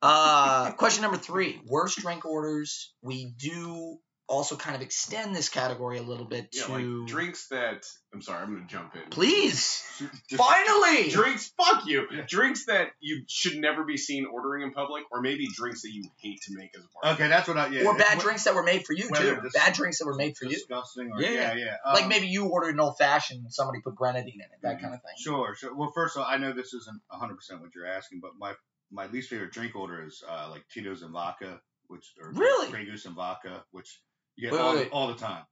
Uh, 0.02 0.72
question 0.72 1.02
number 1.04 1.18
three: 1.18 1.60
worst 1.68 2.00
drink 2.00 2.26
orders. 2.26 2.94
We 3.02 3.26
do 3.38 4.00
also 4.32 4.56
kind 4.56 4.76
of 4.76 4.82
extend 4.82 5.36
this 5.36 5.50
category 5.50 5.98
a 5.98 6.02
little 6.02 6.26
bit 6.26 6.48
Yeah, 6.54 6.64
to 6.64 6.72
like 6.72 7.08
drinks 7.08 7.48
that. 7.50 7.86
I'm 8.14 8.22
sorry, 8.22 8.42
I'm 8.44 8.54
gonna 8.54 8.66
jump 8.68 8.96
in. 8.96 9.10
please. 9.10 9.84
Just- 10.30 10.42
Finally, 10.42 11.10
Drinks, 11.12 11.52
fuck 11.58 11.86
you. 11.86 12.08
Yeah. 12.12 12.24
Drinks 12.28 12.66
that 12.66 12.92
you 13.00 13.24
should 13.28 13.58
never 13.58 13.84
be 13.84 13.98
seen 13.98 14.26
ordering 14.26 14.64
in 14.64 14.72
public, 14.74 15.04
or 15.12 15.22
maybe 15.22 15.48
drinks 15.54 15.82
that 15.84 15.92
you 15.92 16.04
hate 16.18 16.42
to 16.44 16.54
make 16.56 16.72
as 16.76 16.84
a 16.84 16.88
bartender. 16.94 17.24
okay, 17.24 17.30
that's 17.30 17.48
what 17.48 17.58
I 17.58 17.68
yeah. 17.68 17.84
or 17.86 17.96
bad 17.98 18.18
wh- 18.18 18.22
drinks 18.22 18.46
that 18.46 18.56
were 18.56 18.64
made 18.64 18.86
for 18.86 18.94
you 18.94 19.10
too. 19.14 19.40
dis- 19.44 19.54
Bad 19.54 19.74
drinks 19.74 20.00
that 20.00 20.06
were 20.06 20.16
made 20.16 20.36
for 20.38 20.46
you. 20.46 20.52
Disgusting 20.56 21.12
or 21.12 21.22
Yeah, 21.22 21.30
yeah, 21.30 21.54
yeah. 21.54 21.66
yeah. 21.86 21.92
Like 21.94 22.04
Um, 22.04 22.10
maybe 22.10 22.28
you 22.28 22.48
ordered 22.48 22.74
an 22.74 22.80
old 22.80 22.98
fashioned 22.98 23.42
and 23.44 23.54
somebody 23.54 23.82
put 23.82 23.96
grenadine 23.96 24.36
in 24.36 24.42
it, 24.42 24.62
that 24.62 24.78
Mhm. 24.78 24.82
kind 24.82 24.94
of 24.96 25.02
thing. 25.02 25.14
Sure, 25.20 25.54
sure. 25.56 25.76
Well, 25.76 25.92
first 25.94 26.16
of 26.16 26.24
all, 26.24 26.28
I 26.30 26.38
know 26.38 26.54
this 26.54 26.74
isn't 26.74 27.02
100 27.10 27.36
percent 27.36 27.62
what 27.62 27.76
you're 27.76 27.86
asking, 27.88 28.22
but 28.22 28.32
my 28.40 28.54
my 28.94 29.06
least 29.08 29.30
favorite 29.30 29.52
drink 29.54 29.76
order 29.76 30.06
is 30.06 30.22
uh, 30.28 30.50
like 30.50 30.68
Tito's 30.68 31.02
and 31.02 31.12
vodka, 31.14 31.62
which 31.88 32.14
or 32.22 32.32
Really? 32.32 32.70
Grey 32.72 32.86
Goose 32.86 33.06
and 33.06 33.16
vodka, 33.16 33.64
which 33.72 34.02
you 34.36 34.50
get 34.50 34.54
Wait, 34.54 34.60
all, 34.62 34.70
wait, 34.72 34.76
the- 34.78 34.84
wait. 34.84 34.92
all 34.92 35.08
the 35.08 35.16
time. 35.16 35.44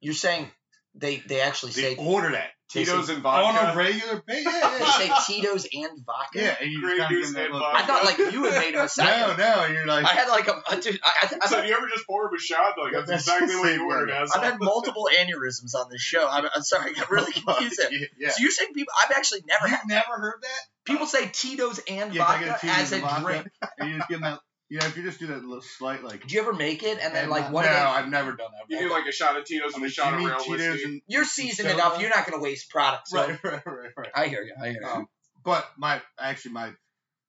You're 0.00 0.14
saying 0.14 0.50
they 0.94 1.16
they 1.16 1.40
actually 1.40 1.72
They 1.72 1.94
say 1.94 1.96
order 1.96 2.32
that 2.32 2.50
Tito's 2.70 3.06
say, 3.08 3.14
and 3.14 3.22
vodka 3.22 3.58
on 3.58 3.72
a 3.72 3.76
regular 3.76 4.22
basis. 4.26 4.44
they 4.52 4.60
Yeah, 4.78 4.90
say 4.90 5.10
Tito's 5.26 5.66
and 5.72 6.04
vodka. 6.06 6.38
yeah, 6.40 6.56
and 6.60 6.70
you 6.70 6.80
Grey 6.82 6.98
just 6.98 7.08
kind 7.08 7.16
of 7.16 7.22
give 7.22 7.26
them 7.26 7.34
that 7.34 7.44
and 7.46 7.54
look. 7.54 7.62
vodka. 7.62 7.78
I 7.78 7.86
thought 7.86 8.04
like 8.04 8.18
you 8.32 8.44
had 8.44 8.58
made 8.60 8.74
a 8.74 8.82
mistake. 8.82 9.06
No, 9.06 9.34
no, 9.36 9.64
and 9.64 9.74
you're 9.74 9.86
like, 9.86 10.04
I 10.04 10.08
had 10.12 10.28
like 10.28 10.46
a, 10.48 10.62
a 10.70 10.80
dude, 10.80 11.00
I, 11.02 11.36
I, 11.42 11.46
So 11.46 11.58
I've, 11.58 11.64
you 11.66 11.74
ever 11.74 11.88
just 11.88 12.06
pour 12.06 12.26
him 12.26 12.34
a 12.36 12.38
shot? 12.38 12.74
Like 12.78 12.92
that's, 12.92 13.06
That's 13.10 13.22
exactly 13.26 13.56
what 13.56 13.72
you 13.72 13.86
ordered, 13.86 14.10
I've 14.10 14.42
had 14.42 14.60
multiple 14.60 15.08
aneurysms 15.18 15.74
on 15.74 15.88
this 15.90 16.02
show. 16.02 16.28
I'm, 16.28 16.44
I'm 16.54 16.62
sorry, 16.62 16.90
I 16.90 16.94
got 16.94 17.10
really 17.10 17.32
confused 17.46 17.80
yeah, 17.90 17.98
yeah. 18.18 18.30
So 18.30 18.42
you're 18.42 18.50
saying 18.52 18.72
people? 18.74 18.92
I've 19.02 19.16
actually 19.16 19.42
never 19.48 19.66
You've 19.66 19.76
had 19.78 19.88
never 19.88 20.18
heard 20.20 20.40
that? 20.42 20.60
people 20.84 21.06
say 21.06 21.28
Tito's 21.32 21.80
and 21.88 22.14
Yeah, 22.14 22.24
vodka 22.26 22.58
Tito's 22.60 22.76
as 22.78 22.92
a 22.92 22.98
vodka? 23.00 23.22
drink. 23.24 23.46
And 23.78 23.90
you 23.90 23.96
just 23.96 24.08
give 24.08 24.20
them 24.20 24.30
that. 24.32 24.40
You 24.70 24.78
know, 24.78 24.86
if 24.86 24.96
you 24.96 25.02
just 25.02 25.18
do 25.18 25.26
that 25.26 25.44
little 25.44 25.60
slight 25.62 26.04
like. 26.04 26.22
Did 26.22 26.30
you 26.32 26.40
ever 26.40 26.52
make 26.52 26.84
it 26.84 26.98
and 27.02 27.12
then 27.12 27.28
like 27.28 27.46
no, 27.46 27.50
what? 27.54 27.66
are 27.66 27.74
they- 27.74 27.80
I've 27.80 28.08
never 28.08 28.32
done 28.32 28.50
that. 28.52 28.72
You 28.72 28.78
do 28.86 28.90
like 28.90 29.04
a 29.06 29.12
shot 29.12 29.36
of 29.36 29.44
Tito's 29.44 29.74
and 29.74 29.84
a 29.84 29.88
shot 29.90 30.14
of 30.14 30.20
real 30.20 30.36
whiskey. 30.46 30.84
and- 30.84 31.02
You're 31.08 31.24
seasoned 31.24 31.68
soda. 31.68 31.74
enough. 31.74 32.00
You're 32.00 32.10
not 32.10 32.24
going 32.24 32.38
to 32.38 32.42
waste 32.42 32.70
product. 32.70 33.08
So 33.08 33.18
Right, 33.26 33.38
right, 33.44 33.66
right, 33.66 33.90
right. 33.96 34.10
I 34.14 34.28
hear 34.28 34.42
you. 34.42 34.54
I 34.62 34.68
hear 34.70 34.80
you. 34.80 34.88
Um, 34.88 35.08
but 35.44 35.68
my 35.76 36.00
actually 36.20 36.52
my 36.52 36.72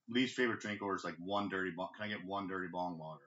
least 0.07 0.35
favorite 0.35 0.59
drink 0.59 0.81
order 0.83 0.95
is 0.97 1.03
like 1.03 1.15
one 1.17 1.49
dirty 1.49 1.71
bong. 1.75 1.89
Can 1.97 2.05
I 2.05 2.09
get 2.09 2.23
one 2.25 2.47
dirty 2.47 2.67
bong 2.71 2.97
water 2.99 3.21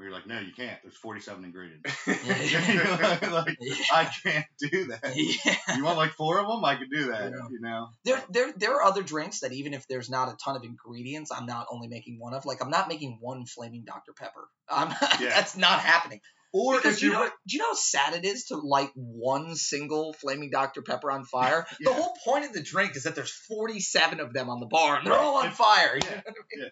Where 0.00 0.08
you're 0.08 0.16
like, 0.16 0.26
no, 0.26 0.40
you 0.40 0.52
can't. 0.56 0.78
There's 0.82 0.96
47 0.96 1.44
ingredients. 1.44 1.90
Like, 2.06 3.56
Yeah. 3.60 3.74
I 3.92 4.10
can't 4.22 4.46
do 4.58 4.86
that. 4.86 5.12
Yeah. 5.14 5.76
You 5.76 5.84
want 5.84 5.98
like 5.98 6.12
four 6.12 6.38
of 6.40 6.46
them? 6.46 6.64
I 6.64 6.76
could 6.76 6.88
do 6.90 7.08
that. 7.10 7.30
Yeah. 7.32 7.48
You 7.50 7.60
know. 7.60 7.88
There, 8.06 8.22
there, 8.30 8.52
there 8.56 8.76
are 8.76 8.82
other 8.84 9.02
drinks 9.02 9.40
that 9.40 9.52
even 9.52 9.74
if 9.74 9.86
there's 9.88 10.08
not 10.08 10.28
a 10.32 10.36
ton 10.42 10.56
of 10.56 10.64
ingredients, 10.64 11.30
I'm 11.30 11.44
not 11.44 11.66
only 11.70 11.88
making 11.88 12.18
one 12.18 12.32
of. 12.32 12.46
Like 12.46 12.62
I'm 12.64 12.70
not 12.70 12.88
making 12.88 13.18
one 13.20 13.44
flaming 13.44 13.84
Dr 13.84 14.12
Pepper. 14.18 14.48
I'm 14.70 14.88
Yeah. 15.20 15.28
that's 15.34 15.54
not 15.58 15.80
happening. 15.80 16.20
Or 16.54 16.76
Because 16.76 16.96
if 16.96 17.02
you 17.02 17.08
you 17.10 17.14
know, 17.14 17.26
do 17.46 17.56
you 17.56 17.58
know 17.58 17.66
how 17.68 17.74
sad 17.74 18.14
it 18.14 18.24
is 18.24 18.44
to 18.46 18.56
light 18.56 18.90
one 18.94 19.54
single 19.54 20.14
flaming 20.14 20.48
Dr 20.50 20.80
Pepper 20.80 21.10
on 21.10 21.24
fire? 21.26 21.66
Yeah. 21.78 21.90
The 21.90 21.94
whole 21.94 22.16
point 22.24 22.46
of 22.46 22.54
the 22.54 22.62
drink 22.62 22.96
is 22.96 23.02
that 23.02 23.14
there's 23.14 23.30
47 23.48 24.18
of 24.18 24.32
them 24.32 24.48
on 24.48 24.60
the 24.60 24.66
bar 24.66 24.96
and 24.96 25.06
they're 25.06 25.14
all 25.18 25.36
on 25.36 25.48
It's- 25.48 25.58
fire. 25.58 25.94
you 25.94 26.00
know 26.00 26.16
yeah. 26.16 26.22
what 26.24 26.34
I 26.34 26.60
mean? 26.62 26.70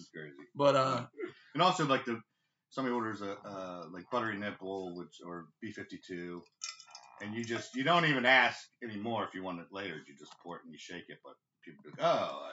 It's 0.00 0.10
crazy. 0.10 0.34
But 0.54 0.76
uh, 0.76 1.04
And 1.54 1.62
also 1.62 1.84
like 1.86 2.04
the 2.04 2.20
somebody 2.70 2.94
orders 2.94 3.22
a 3.22 3.32
uh, 3.44 3.84
like 3.92 4.04
buttery 4.10 4.38
nipple 4.38 4.96
which 4.96 5.16
or 5.26 5.46
B52, 5.64 6.40
and 7.20 7.34
you 7.34 7.44
just 7.44 7.74
you 7.74 7.82
don't 7.84 8.06
even 8.06 8.24
ask 8.24 8.58
anymore 8.82 9.24
if 9.24 9.34
you 9.34 9.42
want 9.42 9.60
it 9.60 9.66
later. 9.72 9.96
You 9.96 10.14
just 10.18 10.32
pour 10.42 10.56
it 10.56 10.62
and 10.64 10.72
you 10.72 10.78
shake 10.78 11.04
it. 11.08 11.18
But 11.24 11.34
people 11.64 11.80
be 11.84 11.90
like, 11.90 12.08
oh, 12.08 12.50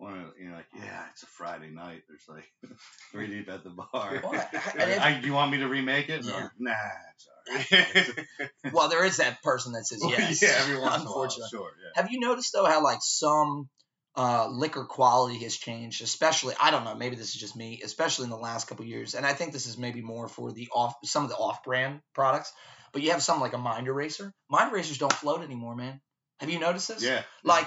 I 0.00 0.02
want 0.02 0.16
to, 0.36 0.42
you 0.42 0.48
know, 0.48 0.56
like 0.56 0.66
yeah, 0.74 1.04
it's 1.12 1.22
a 1.22 1.26
Friday 1.26 1.70
night. 1.70 2.02
There's 2.08 2.24
like 2.28 2.48
three 3.12 3.26
deep 3.28 3.50
at 3.50 3.62
the 3.62 3.70
bar. 3.70 4.20
well, 4.22 4.32
I- 4.34 4.78
Like, 4.78 5.00
I, 5.00 5.20
do 5.20 5.26
you 5.26 5.34
want 5.34 5.52
me 5.52 5.58
to 5.58 5.68
remake 5.68 6.08
it? 6.08 6.24
Yeah. 6.24 6.48
Nah, 6.58 6.72
it's 7.14 7.28
all 7.28 7.54
right. 7.54 8.72
well, 8.72 8.88
there 8.88 9.04
is 9.04 9.18
that 9.18 9.42
person 9.42 9.72
that 9.72 9.84
says 9.84 10.02
yes. 10.08 10.42
yeah, 10.42 10.48
every 10.62 10.78
once 10.78 10.94
in 10.94 11.00
a 11.02 11.04
while, 11.04 11.22
unfortunately. 11.24 11.48
sure, 11.50 11.70
yeah. 11.78 12.00
Have 12.02 12.10
you 12.10 12.20
noticed 12.20 12.52
though 12.54 12.64
how 12.64 12.82
like 12.82 13.00
some 13.02 13.68
uh, 14.16 14.48
liquor 14.48 14.84
quality 14.84 15.38
has 15.38 15.56
changed, 15.56 16.02
especially 16.02 16.54
I 16.60 16.70
don't 16.70 16.84
know, 16.84 16.94
maybe 16.94 17.16
this 17.16 17.34
is 17.34 17.40
just 17.40 17.56
me, 17.56 17.80
especially 17.84 18.24
in 18.24 18.30
the 18.30 18.36
last 18.36 18.68
couple 18.68 18.84
years, 18.84 19.14
and 19.14 19.26
I 19.26 19.32
think 19.32 19.52
this 19.52 19.66
is 19.66 19.76
maybe 19.76 20.02
more 20.02 20.28
for 20.28 20.52
the 20.52 20.68
off 20.72 20.94
some 21.04 21.24
of 21.24 21.30
the 21.30 21.36
off-brand 21.36 22.00
products. 22.14 22.52
But 22.92 23.02
you 23.02 23.10
have 23.10 23.22
something 23.22 23.42
like 23.42 23.54
a 23.54 23.58
Mind 23.58 23.88
Eraser. 23.88 24.32
Mind 24.48 24.70
Erasers 24.70 24.98
don't 24.98 25.12
float 25.12 25.42
anymore, 25.42 25.74
man. 25.74 26.00
Have 26.38 26.48
you 26.48 26.60
noticed 26.60 26.88
this? 26.88 27.02
Yeah, 27.02 27.22
Like, 27.42 27.66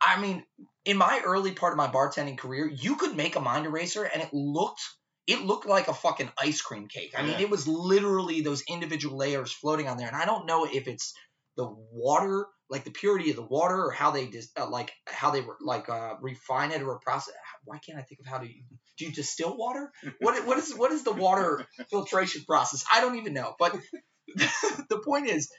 I 0.00 0.20
mean, 0.20 0.44
in 0.84 0.96
my 0.96 1.22
early 1.24 1.52
part 1.52 1.72
of 1.72 1.76
my 1.76 1.88
bartending 1.88 2.38
career, 2.38 2.66
you 2.66 2.96
could 2.96 3.16
make 3.16 3.36
a 3.36 3.40
mind 3.40 3.66
eraser 3.66 4.04
and 4.04 4.22
it 4.22 4.28
looked 4.32 4.82
it 5.26 5.40
looked 5.42 5.66
like 5.66 5.88
a 5.88 5.94
fucking 5.94 6.30
ice 6.38 6.60
cream 6.60 6.86
cake. 6.86 7.14
I 7.16 7.22
mean, 7.22 7.40
it 7.40 7.48
was 7.48 7.66
literally 7.66 8.42
those 8.42 8.62
individual 8.68 9.16
layers 9.16 9.50
floating 9.50 9.88
on 9.88 9.96
there, 9.96 10.06
and 10.06 10.16
I 10.16 10.26
don't 10.26 10.46
know 10.46 10.66
if 10.66 10.86
it's 10.86 11.14
the 11.56 11.66
water, 11.92 12.46
like 12.68 12.84
the 12.84 12.90
purity 12.90 13.30
of 13.30 13.36
the 13.36 13.42
water, 13.42 13.76
or 13.86 13.90
how 13.90 14.10
they 14.10 14.26
dis- 14.26 14.50
uh, 14.58 14.68
like 14.68 14.92
how 15.06 15.30
they 15.30 15.40
were 15.40 15.56
like 15.60 15.88
uh, 15.88 16.14
refine 16.20 16.72
it 16.72 16.82
or 16.82 16.98
process. 16.98 17.34
Why 17.64 17.78
can't 17.78 17.98
I 17.98 18.02
think 18.02 18.20
of 18.20 18.26
how 18.26 18.38
to? 18.38 18.46
Do 18.46 19.04
you 19.04 19.12
distill 19.12 19.56
water? 19.56 19.90
What 20.20 20.46
what 20.46 20.58
is 20.58 20.74
what 20.74 20.92
is 20.92 21.04
the 21.04 21.12
water 21.12 21.66
filtration 21.90 22.44
process? 22.46 22.84
I 22.92 23.00
don't 23.00 23.16
even 23.16 23.34
know. 23.34 23.54
But 23.58 23.76
the 24.36 25.00
point 25.04 25.28
is, 25.28 25.50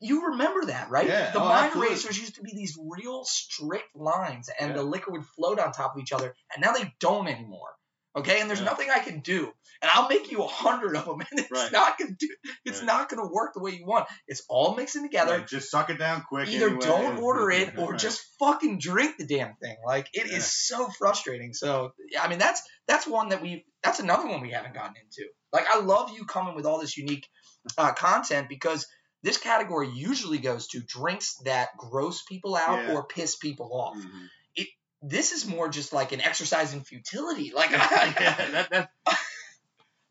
you 0.00 0.28
remember 0.28 0.66
that, 0.66 0.90
right? 0.90 1.06
Yeah, 1.06 1.32
The 1.32 1.40
oh, 1.40 1.44
mind 1.44 1.66
absolutely. 1.66 1.88
erasers 1.94 2.18
used 2.18 2.34
to 2.36 2.42
be 2.42 2.52
these 2.54 2.78
real 2.80 3.24
strict 3.24 3.94
lines, 3.94 4.48
and 4.58 4.70
Yeah. 4.70 4.76
the 4.76 4.82
liquor 4.82 5.10
would 5.12 5.24
float 5.36 5.58
on 5.58 5.72
top 5.72 5.94
of 5.96 6.00
each 6.02 6.12
other, 6.12 6.34
and 6.54 6.62
now 6.62 6.72
they 6.72 6.92
don't 7.00 7.28
anymore. 7.28 7.68
Okay, 8.16 8.40
and 8.40 8.50
there's 8.50 8.58
Yeah. 8.60 8.66
nothing 8.66 8.90
I 8.90 8.98
can 8.98 9.20
do, 9.20 9.52
and 9.80 9.90
I'll 9.94 10.08
make 10.08 10.32
you 10.32 10.42
a 10.42 10.46
hundred 10.48 10.96
of 10.96 11.04
them, 11.04 11.20
and 11.30 11.38
it's 11.40 11.50
Right. 11.50 11.70
not 11.70 11.96
gonna 11.96 12.16
do. 12.18 12.28
It's 12.64 12.78
Right. 12.78 12.86
not 12.86 13.08
gonna 13.08 13.28
work 13.28 13.54
the 13.54 13.60
way 13.60 13.70
you 13.70 13.86
want. 13.86 14.08
It's 14.26 14.42
all 14.48 14.74
mixing 14.74 15.02
together. 15.02 15.38
Like, 15.38 15.46
just 15.46 15.70
suck 15.70 15.90
it 15.90 15.98
down 15.98 16.24
quick. 16.28 16.48
Either 16.48 16.66
anyway. 16.68 16.84
don't 16.84 17.18
order 17.18 17.50
it 17.52 17.78
or 17.78 17.92
Right. 17.92 18.00
just 18.00 18.20
fucking 18.40 18.78
drink 18.80 19.16
the 19.18 19.26
damn 19.26 19.54
thing. 19.56 19.76
Like 19.86 20.08
it 20.12 20.26
is 20.26 20.32
Yeah. 20.32 20.76
so 20.78 20.90
frustrating. 20.98 21.54
So 21.54 21.92
yeah, 22.10 22.22
I 22.24 22.28
mean 22.28 22.38
that's 22.40 22.62
that's 22.88 23.06
one 23.06 23.28
that 23.28 23.42
we 23.42 23.64
that's 23.82 24.00
another 24.00 24.26
one 24.26 24.40
we 24.40 24.50
haven't 24.50 24.74
gotten 24.74 24.96
into. 24.96 25.28
Like 25.52 25.66
I 25.68 25.78
love 25.78 26.10
you 26.10 26.24
coming 26.24 26.56
with 26.56 26.66
all 26.66 26.80
this 26.80 26.96
unique 26.96 27.28
uh, 27.78 27.92
content 27.92 28.48
because 28.48 28.86
this 29.22 29.36
category 29.36 29.88
usually 29.88 30.38
goes 30.38 30.66
to 30.68 30.80
drinks 30.80 31.36
that 31.44 31.76
gross 31.76 32.22
people 32.22 32.56
out 32.56 32.82
Yeah. 32.86 32.94
or 32.94 33.06
piss 33.06 33.36
people 33.36 33.70
off. 33.72 33.96
Mhm. 33.96 34.28
This 35.02 35.32
is 35.32 35.46
more 35.46 35.68
just 35.68 35.92
like 35.92 36.12
an 36.12 36.20
exercise 36.20 36.74
in 36.74 36.82
futility. 36.82 37.52
Like 37.54 37.70
yeah, 37.70 37.88
I, 37.90 38.14
that, 38.50 38.70
that, 38.70 38.90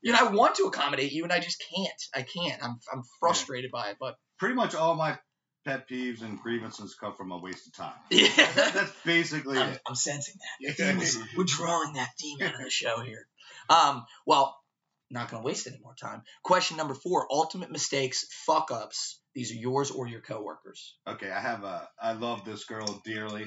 you 0.01 0.13
know, 0.13 0.19
I 0.19 0.31
want 0.31 0.55
to 0.55 0.63
accommodate 0.63 1.11
you 1.11 1.23
and 1.23 1.33
I 1.33 1.39
just 1.39 1.63
can't. 1.73 2.01
I 2.15 2.21
can't. 2.21 2.63
I'm 2.63 2.79
I'm 2.91 3.03
frustrated 3.19 3.71
by 3.71 3.89
it, 3.89 3.97
but 3.99 4.15
pretty 4.37 4.55
much 4.55 4.75
all 4.75 4.95
my 4.95 5.17
pet 5.65 5.87
peeves 5.89 6.21
and 6.21 6.39
grievances 6.39 6.95
come 6.95 7.13
from 7.15 7.31
a 7.31 7.37
waste 7.37 7.67
of 7.67 7.73
time. 7.73 7.93
yeah. 8.09 8.29
That's 8.55 8.91
basically 9.05 9.57
I'm, 9.57 9.73
it. 9.73 9.81
I'm 9.87 9.95
sensing 9.95 10.35
that. 10.39 10.77
Yeah. 10.79 10.99
We're 11.37 11.43
drawing 11.43 11.93
that 11.93 12.09
theme 12.19 12.37
out 12.41 12.55
of 12.55 12.61
the 12.63 12.69
show 12.69 13.01
here. 13.01 13.27
Um, 13.69 14.05
well, 14.25 14.57
not 15.11 15.29
gonna 15.29 15.43
waste 15.43 15.67
any 15.67 15.79
more 15.81 15.95
time. 15.95 16.23
Question 16.43 16.77
number 16.77 16.93
four: 16.93 17.27
Ultimate 17.31 17.71
mistakes, 17.71 18.25
fuck 18.45 18.71
ups. 18.71 19.19
These 19.33 19.51
are 19.51 19.55
yours 19.55 19.91
or 19.91 20.07
your 20.07 20.21
coworkers. 20.21 20.95
Okay, 21.07 21.29
I 21.29 21.39
have 21.39 21.63
a. 21.63 21.87
I 22.01 22.13
love 22.13 22.45
this 22.45 22.65
girl 22.65 23.01
dearly, 23.05 23.45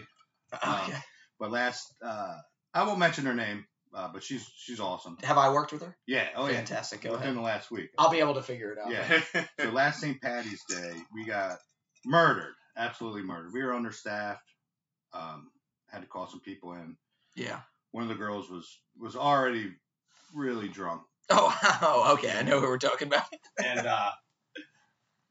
Um, 0.62 0.80
Okay. 0.82 0.98
But 1.42 1.50
last 1.50 1.92
uh, 2.04 2.36
I 2.72 2.84
won't 2.84 3.00
mention 3.00 3.26
her 3.26 3.34
name, 3.34 3.64
uh, 3.92 4.08
but 4.12 4.22
she's 4.22 4.48
she's 4.56 4.78
awesome. 4.78 5.18
Have 5.24 5.38
I 5.38 5.52
worked 5.52 5.72
with 5.72 5.82
her? 5.82 5.96
Yeah. 6.06 6.28
Oh 6.36 6.46
yeah. 6.46 6.54
Fantastic. 6.58 7.00
Go 7.00 7.10
Within 7.10 7.24
ahead. 7.30 7.36
the 7.36 7.40
last 7.42 7.72
week. 7.72 7.90
I'll 7.98 8.10
be 8.12 8.20
able 8.20 8.34
to 8.34 8.42
figure 8.42 8.70
it 8.72 8.78
out. 8.78 8.92
Yeah. 8.92 9.44
So 9.60 9.70
last 9.70 10.00
St. 10.00 10.22
Patty's 10.22 10.62
Day, 10.68 10.92
we 11.12 11.26
got 11.26 11.58
murdered. 12.06 12.54
Absolutely 12.76 13.22
murdered. 13.22 13.52
We 13.52 13.64
were 13.64 13.74
understaffed. 13.74 14.48
Um, 15.12 15.50
had 15.90 16.02
to 16.02 16.06
call 16.06 16.28
some 16.28 16.40
people 16.40 16.74
in. 16.74 16.96
Yeah. 17.34 17.58
One 17.90 18.04
of 18.04 18.08
the 18.08 18.14
girls 18.14 18.48
was 18.48 18.78
was 18.96 19.16
already 19.16 19.72
really 20.34 20.68
drunk, 20.68 21.02
Oh, 21.28 21.58
oh, 21.82 22.14
okay. 22.14 22.38
I 22.38 22.42
know 22.42 22.60
who 22.60 22.68
we're 22.68 22.78
talking 22.78 23.08
about. 23.08 23.24
and 23.64 23.84
uh, 23.84 24.10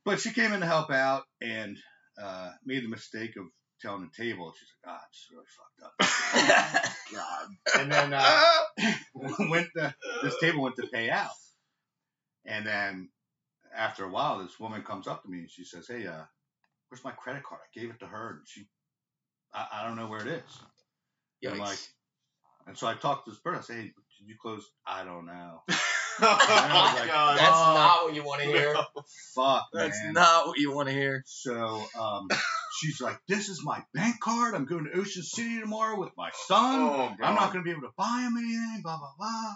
but 0.03 0.19
she 0.19 0.31
came 0.31 0.51
in 0.51 0.59
to 0.59 0.65
help 0.65 0.91
out 0.91 1.23
and 1.41 1.77
uh, 2.21 2.51
made 2.65 2.83
the 2.83 2.89
mistake 2.89 3.37
of 3.37 3.45
telling 3.81 4.09
the 4.09 4.23
table. 4.23 4.53
She's 4.57 4.69
like, 4.85 4.95
"Ah, 4.95 5.05
it's 5.09 5.27
really 5.31 5.45
fucked 5.47 6.83
up." 6.83 6.93
God. 7.13 7.47
And 7.81 7.91
then 7.91 8.13
uh, 8.13 8.43
went 9.49 9.67
to, 9.77 9.95
this 10.23 10.35
table 10.41 10.63
went 10.63 10.75
to 10.77 10.87
pay 10.87 11.09
out, 11.09 11.31
and 12.45 12.65
then 12.65 13.09
after 13.75 14.05
a 14.05 14.09
while, 14.09 14.39
this 14.39 14.59
woman 14.59 14.83
comes 14.83 15.07
up 15.07 15.23
to 15.23 15.29
me 15.29 15.39
and 15.39 15.51
she 15.51 15.63
says, 15.65 15.87
"Hey, 15.87 16.07
uh, 16.07 16.23
where's 16.89 17.03
my 17.03 17.11
credit 17.11 17.43
card? 17.43 17.61
I 17.63 17.79
gave 17.79 17.89
it 17.91 17.99
to 17.99 18.07
her, 18.07 18.29
and 18.29 18.39
she, 18.47 18.67
I, 19.53 19.67
I 19.73 19.87
don't 19.87 19.97
know 19.97 20.07
where 20.07 20.21
it 20.21 20.27
is." 20.27 20.59
I'm 21.47 21.59
like, 21.59 21.79
and 22.67 22.77
so 22.77 22.87
I 22.87 22.93
talked 22.95 23.25
to 23.25 23.31
this 23.31 23.39
person. 23.39 23.59
I 23.59 23.63
say, 23.63 23.73
"Hey, 23.75 23.93
did 24.19 24.27
you 24.27 24.35
close?" 24.41 24.69
I 24.85 25.03
don't 25.03 25.25
know. 25.25 25.61
oh 25.69 25.75
I 26.21 26.83
was 26.83 26.93
my 26.93 26.99
like, 27.01 27.11
god. 27.11 27.37
That's 27.39 27.57
Oh, 27.57 27.73
not 27.73 28.03
what 28.05 28.15
you 28.15 28.23
want 28.23 28.41
to 28.41 28.47
hear. 28.47 28.75
Fuck, 29.35 29.67
That's 29.73 29.99
man. 30.03 30.13
not 30.13 30.47
what 30.47 30.57
you 30.59 30.71
want 30.73 30.89
to 30.89 30.93
hear. 30.93 31.23
So 31.25 31.83
um, 31.99 32.27
she's 32.79 33.01
like, 33.01 33.19
"This 33.27 33.49
is 33.49 33.63
my 33.63 33.83
bank 33.93 34.19
card. 34.19 34.55
I'm 34.55 34.65
going 34.65 34.85
to 34.85 34.99
Ocean 34.99 35.23
City 35.23 35.59
tomorrow 35.59 35.99
with 35.99 36.11
my 36.17 36.29
son. 36.47 36.81
Oh, 36.81 37.15
I'm 37.21 37.35
not 37.35 37.51
going 37.51 37.63
to 37.63 37.67
be 37.67 37.71
able 37.71 37.87
to 37.87 37.93
buy 37.97 38.21
him 38.21 38.37
anything." 38.37 38.81
Blah 38.83 38.97
blah 38.97 39.13
blah. 39.17 39.55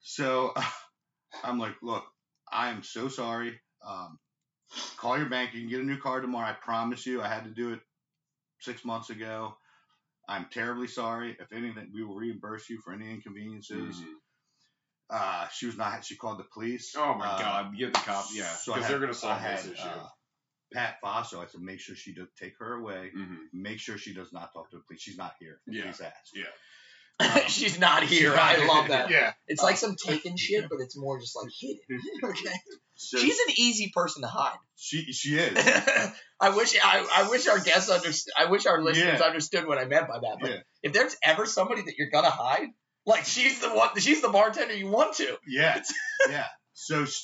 So 0.00 0.54
I'm 1.44 1.58
like, 1.58 1.74
"Look, 1.82 2.04
I 2.50 2.70
am 2.70 2.82
so 2.82 3.08
sorry. 3.08 3.60
Um, 3.86 4.18
call 4.96 5.18
your 5.18 5.28
bank. 5.28 5.54
You 5.54 5.60
can 5.60 5.70
get 5.70 5.80
a 5.80 5.84
new 5.84 5.98
card 5.98 6.22
tomorrow. 6.22 6.48
I 6.50 6.52
promise 6.52 7.06
you. 7.06 7.22
I 7.22 7.28
had 7.28 7.44
to 7.44 7.50
do 7.50 7.72
it 7.72 7.80
six 8.60 8.84
months 8.84 9.10
ago. 9.10 9.56
I'm 10.28 10.46
terribly 10.52 10.86
sorry. 10.86 11.36
If 11.40 11.52
anything, 11.52 11.90
we 11.92 12.04
will 12.04 12.14
reimburse 12.14 12.68
you 12.70 12.80
for 12.84 12.92
any 12.92 13.10
inconveniences." 13.10 13.96
Mhm. 14.00 14.14
Uh, 15.12 15.48
she 15.48 15.66
was 15.66 15.76
not. 15.76 16.04
She 16.04 16.14
called 16.16 16.38
the 16.38 16.44
police. 16.54 16.94
Oh 16.96 17.14
my 17.14 17.26
Uh, 17.26 17.38
god. 17.38 17.76
Get 17.76 17.92
the 17.92 17.98
cop. 17.98 18.26
Yeah. 18.32 18.48
Because 18.64 18.82
had- 18.82 18.92
they're 18.92 19.00
gonna 19.00 19.12
solve 19.14 19.42
this 19.42 19.66
issue. 19.66 19.88
Pat 20.72 20.96
Faso, 21.04 21.42
I 21.42 21.46
said, 21.46 21.60
make 21.60 21.80
sure 21.80 21.94
she 21.96 22.12
does 22.14 22.28
take 22.40 22.54
her 22.60 22.74
away. 22.74 23.10
hmm 23.14 23.36
Make 23.52 23.78
sure 23.80 23.98
she 23.98 24.14
does 24.14 24.32
not 24.32 24.52
talk 24.52 24.70
to 24.70 24.76
the 24.76 24.82
police. 24.86 25.00
She's 25.02 25.18
not 25.18 25.34
here. 25.40 25.60
Yeah. 25.66 25.82
Please 25.84 26.00
ask. 26.00 26.14
Yeah. 26.34 26.44
Um, 27.18 27.42
She's 27.48 27.78
not 27.78 28.04
she's 28.08 28.18
here. 28.20 28.30
not 28.30 28.38
I 28.58 28.66
love 28.66 28.88
that. 28.88 29.10
Yeah. 29.10 29.32
It's 29.46 29.62
like 29.62 29.76
some 29.76 29.94
taken 29.96 30.36
shit, 30.38 30.68
but 30.70 30.80
it's 30.80 30.96
more 30.96 31.20
just 31.20 31.36
like 31.36 31.50
hidden. 31.60 32.00
Okay. 32.30 32.54
So 32.94 33.18
She's 33.18 33.38
an 33.48 33.54
easy 33.56 33.90
person 33.94 34.22
to 34.22 34.28
hide. 34.28 34.56
she 34.76 35.12
she 35.12 35.30
is. 35.38 35.56
I 36.40 36.50
wish 36.56 36.76
I, 36.82 37.06
I 37.24 37.28
wish 37.30 37.46
our 37.48 37.58
guests 37.58 37.90
understood. 37.90 38.32
I 38.38 38.46
wish 38.50 38.66
our 38.66 38.82
listeners 38.82 39.18
Yeah. 39.20 39.26
understood 39.26 39.66
what 39.66 39.78
I 39.78 39.84
meant 39.86 40.06
by 40.08 40.18
that. 40.20 40.36
But 40.40 40.50
Yeah. 40.50 40.56
if 40.82 40.92
there's 40.92 41.16
ever 41.24 41.46
somebody 41.46 41.82
that 41.82 41.94
you're 41.98 42.10
gonna 42.10 42.30
hide, 42.30 42.68
like 43.06 43.24
she's 43.24 43.58
the 43.60 43.68
one, 43.70 43.88
she's 43.98 44.20
the 44.22 44.28
bartender 44.28 44.74
you 44.74 44.88
want 44.88 45.16
to. 45.16 45.36
Yeah. 45.48 45.82
yeah. 46.30 46.46
So 46.74 47.04
she, 47.06 47.20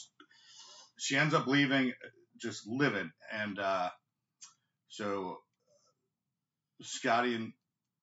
she 0.99 1.17
ends 1.17 1.35
up 1.35 1.47
leaving, 1.47 1.93
just 2.41 2.67
livid, 2.67 3.09
and 3.33 3.59
uh, 3.59 3.91
so 4.89 5.39
Scotty 6.83 7.35
and 7.35 7.53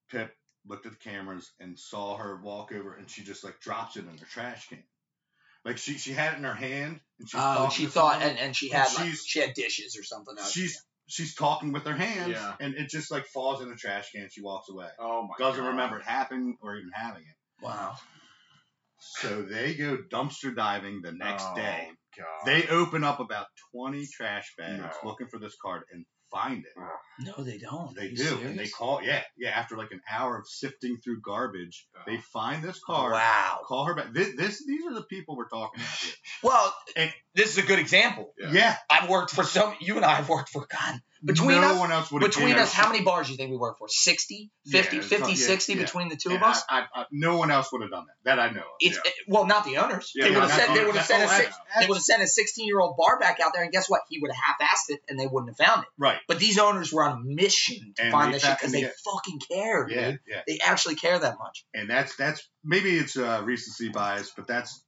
Pip 0.09 0.31
looked 0.67 0.85
at 0.85 0.93
the 0.93 0.97
cameras 0.97 1.51
and 1.59 1.77
saw 1.77 2.17
her 2.17 2.37
walk 2.41 2.71
over, 2.71 2.93
and 2.95 3.09
she 3.09 3.23
just 3.23 3.43
like 3.43 3.59
drops 3.59 3.97
it 3.97 4.05
in 4.05 4.15
the 4.15 4.25
trash 4.25 4.67
can. 4.69 4.83
Like 5.65 5.77
she 5.77 5.97
she 5.97 6.11
had 6.11 6.33
it 6.33 6.37
in 6.37 6.43
her 6.43 6.53
hand, 6.53 6.99
and 7.19 7.29
she's 7.29 7.39
Oh, 7.39 7.55
talking 7.55 7.69
she 7.71 7.85
to 7.85 7.91
thought, 7.91 8.13
someone. 8.15 8.29
and, 8.31 8.39
and 8.39 8.55
she 8.55 8.69
And 8.69 8.83
had 8.83 8.93
like, 8.93 9.13
she 9.25 9.39
had 9.39 9.53
dishes 9.53 9.97
or 9.97 10.03
something. 10.03 10.35
else. 10.37 10.51
she's 10.51 10.77
she's 11.07 11.35
talking 11.35 11.71
with 11.71 11.83
her 11.83 11.95
hands, 11.95 12.33
Yeah. 12.33 12.55
and 12.59 12.75
it 12.75 12.89
just 12.89 13.11
like 13.11 13.25
falls 13.27 13.61
in 13.61 13.69
the 13.69 13.75
trash 13.75 14.11
can. 14.11 14.29
She 14.29 14.41
walks 14.41 14.69
away. 14.69 14.87
Oh 14.99 15.23
my 15.23 15.35
Doesn't 15.39 15.61
god. 15.61 15.69
remember 15.69 15.99
it 15.99 16.05
happening 16.05 16.57
or 16.61 16.75
even 16.75 16.91
having 16.93 17.23
it. 17.23 17.35
Wow. 17.65 17.95
So 19.19 19.43
they 19.43 19.75
go 19.75 19.97
dumpster 19.97 20.55
diving 20.55 21.01
the 21.01 21.11
next 21.11 21.45
Oh, 21.49 21.55
day. 21.55 21.89
God. 22.17 22.45
They 22.45 22.67
open 22.67 23.03
up 23.03 23.19
about 23.19 23.47
20 23.73 24.07
trash 24.07 24.53
bags 24.57 24.81
No. 25.03 25.09
looking 25.09 25.27
for 25.27 25.39
this 25.39 25.55
card 25.61 25.83
and 25.91 26.05
find 26.31 26.63
it. 26.65 26.73
No, 27.19 27.43
they 27.43 27.59
don't. 27.59 27.95
They 27.95 28.03
Are 28.03 28.09
you 28.09 28.15
do, 28.17 28.39
and 28.43 28.57
they 28.57 28.67
call. 28.67 29.01
Yeah, 29.03 29.21
yeah. 29.37 29.51
After 29.51 29.77
like 29.77 29.91
an 29.91 30.01
hour 30.11 30.37
of 30.37 30.47
sifting 30.47 30.97
through 31.03 31.21
garbage, 31.21 31.87
Oh. 31.95 31.99
they 32.07 32.17
find 32.17 32.63
this 32.63 32.79
card. 32.83 33.13
Wow. 33.13 33.59
Call 33.67 33.85
her 33.85 33.93
back. 33.95 34.13
This, 34.13 34.35
this, 34.35 34.65
these 34.65 34.83
are 34.87 34.93
the 34.95 35.03
people 35.03 35.37
we're 35.37 35.47
talking 35.47 35.79
about 35.81 35.93
here. 35.99 36.13
Well, 36.43 36.75
And- 36.95 37.13
this 37.35 37.51
is 37.51 37.57
a 37.63 37.67
good 37.67 37.79
example. 37.79 38.33
Yeah. 38.37 38.51
Yeah, 38.51 38.75
I've 38.89 39.09
worked 39.09 39.31
for 39.31 39.43
some. 39.43 39.75
You 39.79 39.95
and 39.95 40.05
I 40.05 40.15
have 40.15 40.27
worked 40.29 40.49
for 40.49 40.65
God. 40.69 40.99
Between 41.25 41.61
no 41.61 41.71
us- 41.73 41.79
one 41.79 41.91
else 41.91 42.09
Between 42.09 42.55
us, 42.57 42.73
how 42.73 42.89
many 42.91 43.03
bars 43.03 43.27
do 43.27 43.33
you 43.33 43.37
think 43.37 43.51
we 43.51 43.57
work 43.57 43.77
for? 43.77 43.87
60, 43.87 44.51
50, 44.69 44.97
Yeah, 44.97 45.01
50, 45.01 45.17
not- 45.19 45.29
yeah, 45.29 45.35
60 45.35 45.73
yeah. 45.73 45.79
between 45.81 46.09
the 46.09 46.17
two 46.17 46.35
of 46.35 46.43
us? 46.43 46.61
I, 46.69 46.79
I, 46.81 47.01
I, 47.01 47.05
no 47.11 47.37
one 47.37 47.49
else 47.49 47.71
would 47.71 47.81
have 47.81 47.91
done 47.91 48.05
that. 48.07 48.37
That 48.37 48.39
I 48.39 48.51
know. 48.51 48.59
Of. 48.59 48.65
It's 48.81 48.97
it- 48.97 49.13
well, 49.27 49.45
not 49.45 49.63
the 49.63 49.77
owners. 49.77 50.11
They 50.15 50.29
would 50.29 50.39
have 50.39 50.51
sent. 50.51 50.73
They 50.73 50.85
would 50.85 50.95
have 50.95 51.05
sent 51.05 51.23
a 51.23 51.25
oh, 51.25 51.37
six. 51.37 51.55
that's- 51.75 51.87
They 51.87 51.99
sent 51.99 52.23
a 52.23 52.27
16 52.27 52.67
year 52.67 52.79
old 52.79 52.97
bar 52.97 53.19
back 53.19 53.39
out 53.39 53.53
there, 53.53 53.63
and 53.63 53.71
guess 53.71 53.89
what? 53.89 54.01
He 54.09 54.19
would 54.19 54.31
have 54.31 54.43
half-assed 54.59 54.95
it, 54.95 55.01
and 55.07 55.19
they 55.19 55.27
wouldn't 55.27 55.55
have 55.57 55.65
found 55.65 55.83
it. 55.83 55.89
Right. 55.97 56.19
But 56.27 56.39
these 56.39 56.59
owners 56.59 56.91
were 56.91 57.03
on 57.03 57.17
a 57.17 57.21
mission 57.23 57.93
to 57.95 58.03
And 58.03 58.11
find 58.11 58.33
this 58.33 58.43
shit 58.43 58.57
because 58.57 58.71
they 58.73 58.81
fucking 59.05 59.39
care, 59.49 59.87
Yeah, 59.89 60.11
dude. 60.11 60.19
yeah. 60.27 60.41
They 60.47 60.59
actually 60.59 60.95
care 60.95 61.17
that 61.17 61.37
much. 61.39 61.65
And 61.73 61.89
that's 61.89 62.15
that's 62.15 62.47
maybe 62.63 62.97
it's 62.97 63.15
uh, 63.15 63.41
recency 63.43 63.89
bias, 63.89 64.31
but 64.35 64.47
that's 64.47 64.83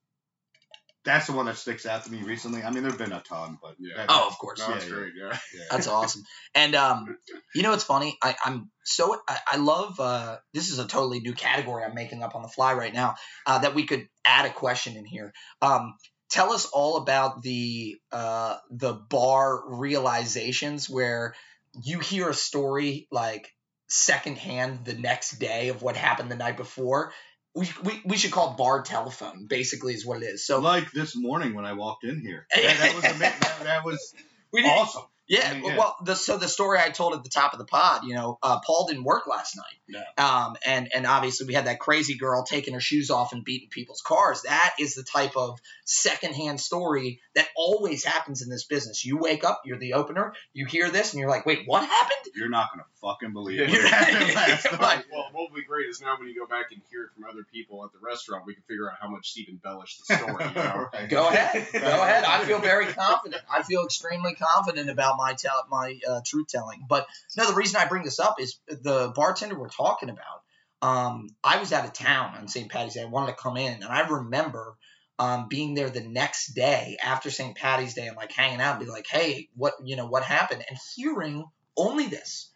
that's 1.06 1.28
the 1.28 1.34
one 1.34 1.45
that 1.45 1.56
sticks 1.56 1.86
out 1.86 2.03
to 2.03 2.12
me 2.12 2.24
recently. 2.24 2.64
I 2.64 2.72
mean, 2.72 2.84
there've 2.84 2.97
been 2.97 3.12
a 3.12 3.22
ton, 3.22 3.58
but 3.62 3.76
Yeah. 3.80 4.06
Oh, 4.10 4.28
of 4.28 4.38
course. 4.38 4.60
No, 4.60 4.74
that's 4.74 4.86
Yeah, 4.86 4.91
yeah. 4.91 4.97
great. 4.97 5.14
Yeah. 5.16 5.38
yeah. 5.53 5.64
That's 5.72 5.88
awesome. 5.88 6.24
And 6.56 6.74
um, 6.74 7.18
you 7.53 7.64
know 7.64 7.72
what's 7.72 7.84
funny? 7.84 8.18
I, 8.24 8.36
I'm 8.43 8.72
so 8.84 9.22
I, 9.28 9.38
I 9.53 9.58
love 9.58 9.99
uh, 9.99 10.38
this 10.53 10.70
is 10.70 10.80
a 10.80 10.88
totally 10.88 11.20
new 11.20 11.34
category 11.34 11.84
I'm 11.84 11.93
making 11.93 12.24
up 12.24 12.36
on 12.36 12.41
the 12.41 12.47
fly 12.47 12.74
right 12.74 12.93
now 12.93 13.16
uh, 13.45 13.60
that 13.60 13.76
we 13.76 13.86
could 13.86 14.08
add 14.26 14.45
a 14.45 14.53
question 14.53 14.95
in 14.95 15.06
here. 15.06 15.34
Um, 15.62 15.95
tell 16.30 16.53
us 16.53 16.66
all 16.66 16.97
about 16.97 17.41
the 17.41 17.97
uh, 18.12 18.58
the 18.72 18.93
bar 18.93 19.62
realizations 19.68 20.89
where 20.89 21.36
you 21.84 21.99
hear 21.99 22.30
a 22.30 22.34
story 22.34 23.08
like 23.12 23.51
secondhand 23.88 24.86
the 24.86 24.93
next 24.93 25.39
day 25.39 25.70
of 25.70 25.82
what 25.82 25.95
happened 25.95 26.32
the 26.32 26.36
night 26.36 26.58
before. 26.58 27.12
We, 27.56 27.70
we, 27.84 28.01
we 28.06 28.18
should 28.18 28.32
call 28.32 28.56
bar 28.56 28.82
telephone 28.82 29.47
basically 29.47 29.93
is 29.93 30.06
what 30.06 30.22
it 30.22 30.26
is. 30.26 30.45
So 30.45 30.60
like 30.60 30.91
this 30.91 31.16
morning 31.16 31.53
when 31.53 31.66
I 31.66 31.74
walked 31.74 32.03
in 32.03 32.20
here, 32.20 32.47
that, 32.56 32.78
that 32.80 32.95
was 32.95 33.06
ama- 33.06 33.20
that, 33.20 33.60
that 33.64 33.86
was 33.86 34.14
we 34.51 34.64
awesome. 34.64 35.03
Yeah, 35.28 35.49
I 35.49 35.53
mean, 35.55 35.65
yeah. 35.65 35.78
well, 35.78 35.95
the, 36.03 36.15
so 36.15 36.38
the 36.38 36.47
story 36.47 36.78
I 36.80 36.89
told 36.89 37.13
at 37.13 37.23
the 37.23 37.30
top 37.30 37.53
of 37.53 37.59
the 37.59 37.65
pod, 37.65 38.03
you 38.03 38.13
know, 38.13 38.38
uh, 38.43 38.59
Paul 38.65 38.86
didn't 38.88 39.03
work 39.03 39.26
last 39.28 39.55
night. 39.57 39.63
No. 39.88 40.23
Um, 40.23 40.55
and 40.65 40.89
and 40.95 41.05
obviously 41.07 41.47
we 41.47 41.53
had 41.53 41.65
that 41.65 41.80
crazy 41.80 42.15
girl 42.15 42.43
taking 42.43 42.73
her 42.73 42.80
shoes 42.80 43.09
off 43.09 43.34
and 43.34 43.43
beating 43.43 43.69
people's 43.69 44.01
cars. 44.01 44.43
That 44.43 44.73
is 44.80 44.95
the 44.95 45.03
type 45.03 45.36
of 45.36 45.59
secondhand 45.84 46.59
story 46.59 47.21
that 47.36 47.47
always 47.55 48.03
happens 48.03 48.41
in 48.41 48.49
this 48.49 48.65
business. 48.65 49.05
You 49.05 49.17
wake 49.17 49.43
up, 49.43 49.61
you're 49.65 49.78
the 49.78 49.93
opener, 49.93 50.34
you 50.53 50.65
hear 50.65 50.89
this, 50.89 51.13
and 51.13 51.19
you're 51.19 51.30
like, 51.30 51.45
wait, 51.45 51.63
what 51.65 51.84
happened? 51.88 52.34
You're 52.36 52.49
not 52.49 52.69
gonna 52.71 52.86
fucking 53.01 53.34
believe 53.34 53.59
it. 53.61 53.69
what 53.69 53.82
happened 53.91 54.34
last 54.36 54.65
Right. 54.71 54.80
night. 54.82 55.05
Well, 55.11 55.30
what 55.32 55.49
will 55.49 55.55
be 55.55 55.63
great 55.63 55.88
is 55.89 56.01
now 56.01 56.17
when 56.17 56.28
you 56.28 56.36
go 56.36 56.47
back 56.47 56.71
and 56.71 56.82
hear 56.89 57.03
it 57.03 57.09
from 57.15 57.26
other 57.26 57.45
people 57.53 57.84
at 57.86 57.91
the 57.93 57.99
restaurant, 58.05 58.45
we 58.45 58.53
can 58.55 58.63
figure 58.67 58.89
out 58.91 58.97
how 58.99 59.09
much 59.09 59.30
Steve 59.32 59.47
embellished 59.49 60.01
the 60.07 60.15
story. 60.17 60.45
You 60.45 60.53
know? 60.55 60.88
Go 61.09 61.28
ahead, 61.30 61.67
go 61.73 61.80
ahead. 61.80 62.23
I 62.23 62.43
feel 62.45 62.59
very 62.59 62.88
confident. 62.88 63.41
I 63.51 63.61
feel 63.63 63.84
extremely 63.86 64.34
confident 64.36 64.89
about 65.16 65.24
my 65.24 65.34
tell 65.34 65.66
my 65.70 65.99
uh, 66.07 66.22
truth 66.26 66.47
telling. 66.47 66.86
But 66.88 67.07
no, 67.38 67.47
the 67.47 67.55
reason 67.55 67.82
I 67.82 67.88
bring 67.88 68.03
this 68.03 68.20
up 68.20 68.39
is 68.39 68.59
the 68.68 69.11
bartender 69.16 69.57
we're 69.57 69.70
talking 69.70 70.09
about. 70.09 70.41
Um, 70.82 71.30
I 71.43 71.59
was 71.59 71.74
out 71.74 71.86
of 71.86 71.93
town 71.93 72.36
on 72.38 72.47
St. 72.47 72.70
Patty's 72.70 72.93
Day. 72.93 73.01
I 73.01 73.05
wanted 73.05 73.32
to 73.32 73.41
come 73.41 73.57
in, 73.57 73.74
and 73.74 73.86
I 73.86 74.07
remember 74.07 74.76
um, 75.18 75.47
being 75.49 75.74
there 75.74 75.89
the 75.89 76.01
next 76.03 76.53
day 76.53 76.97
after 77.03 77.32
St. 77.32 77.55
Patty's 77.55 77.93
Day 77.93 78.07
and 78.07 78.18
like 78.18 78.32
hanging 78.32 78.61
out, 78.61 78.78
and 78.78 78.86
be 78.86 78.91
like, 78.91 79.07
"Hey, 79.09 79.49
what 79.55 79.74
you 79.84 79.95
know? 79.95 80.07
What 80.07 80.24
happened?" 80.24 80.63
And 80.70 80.78
hearing 80.95 81.45
only 81.78 82.07
this. 82.07 82.51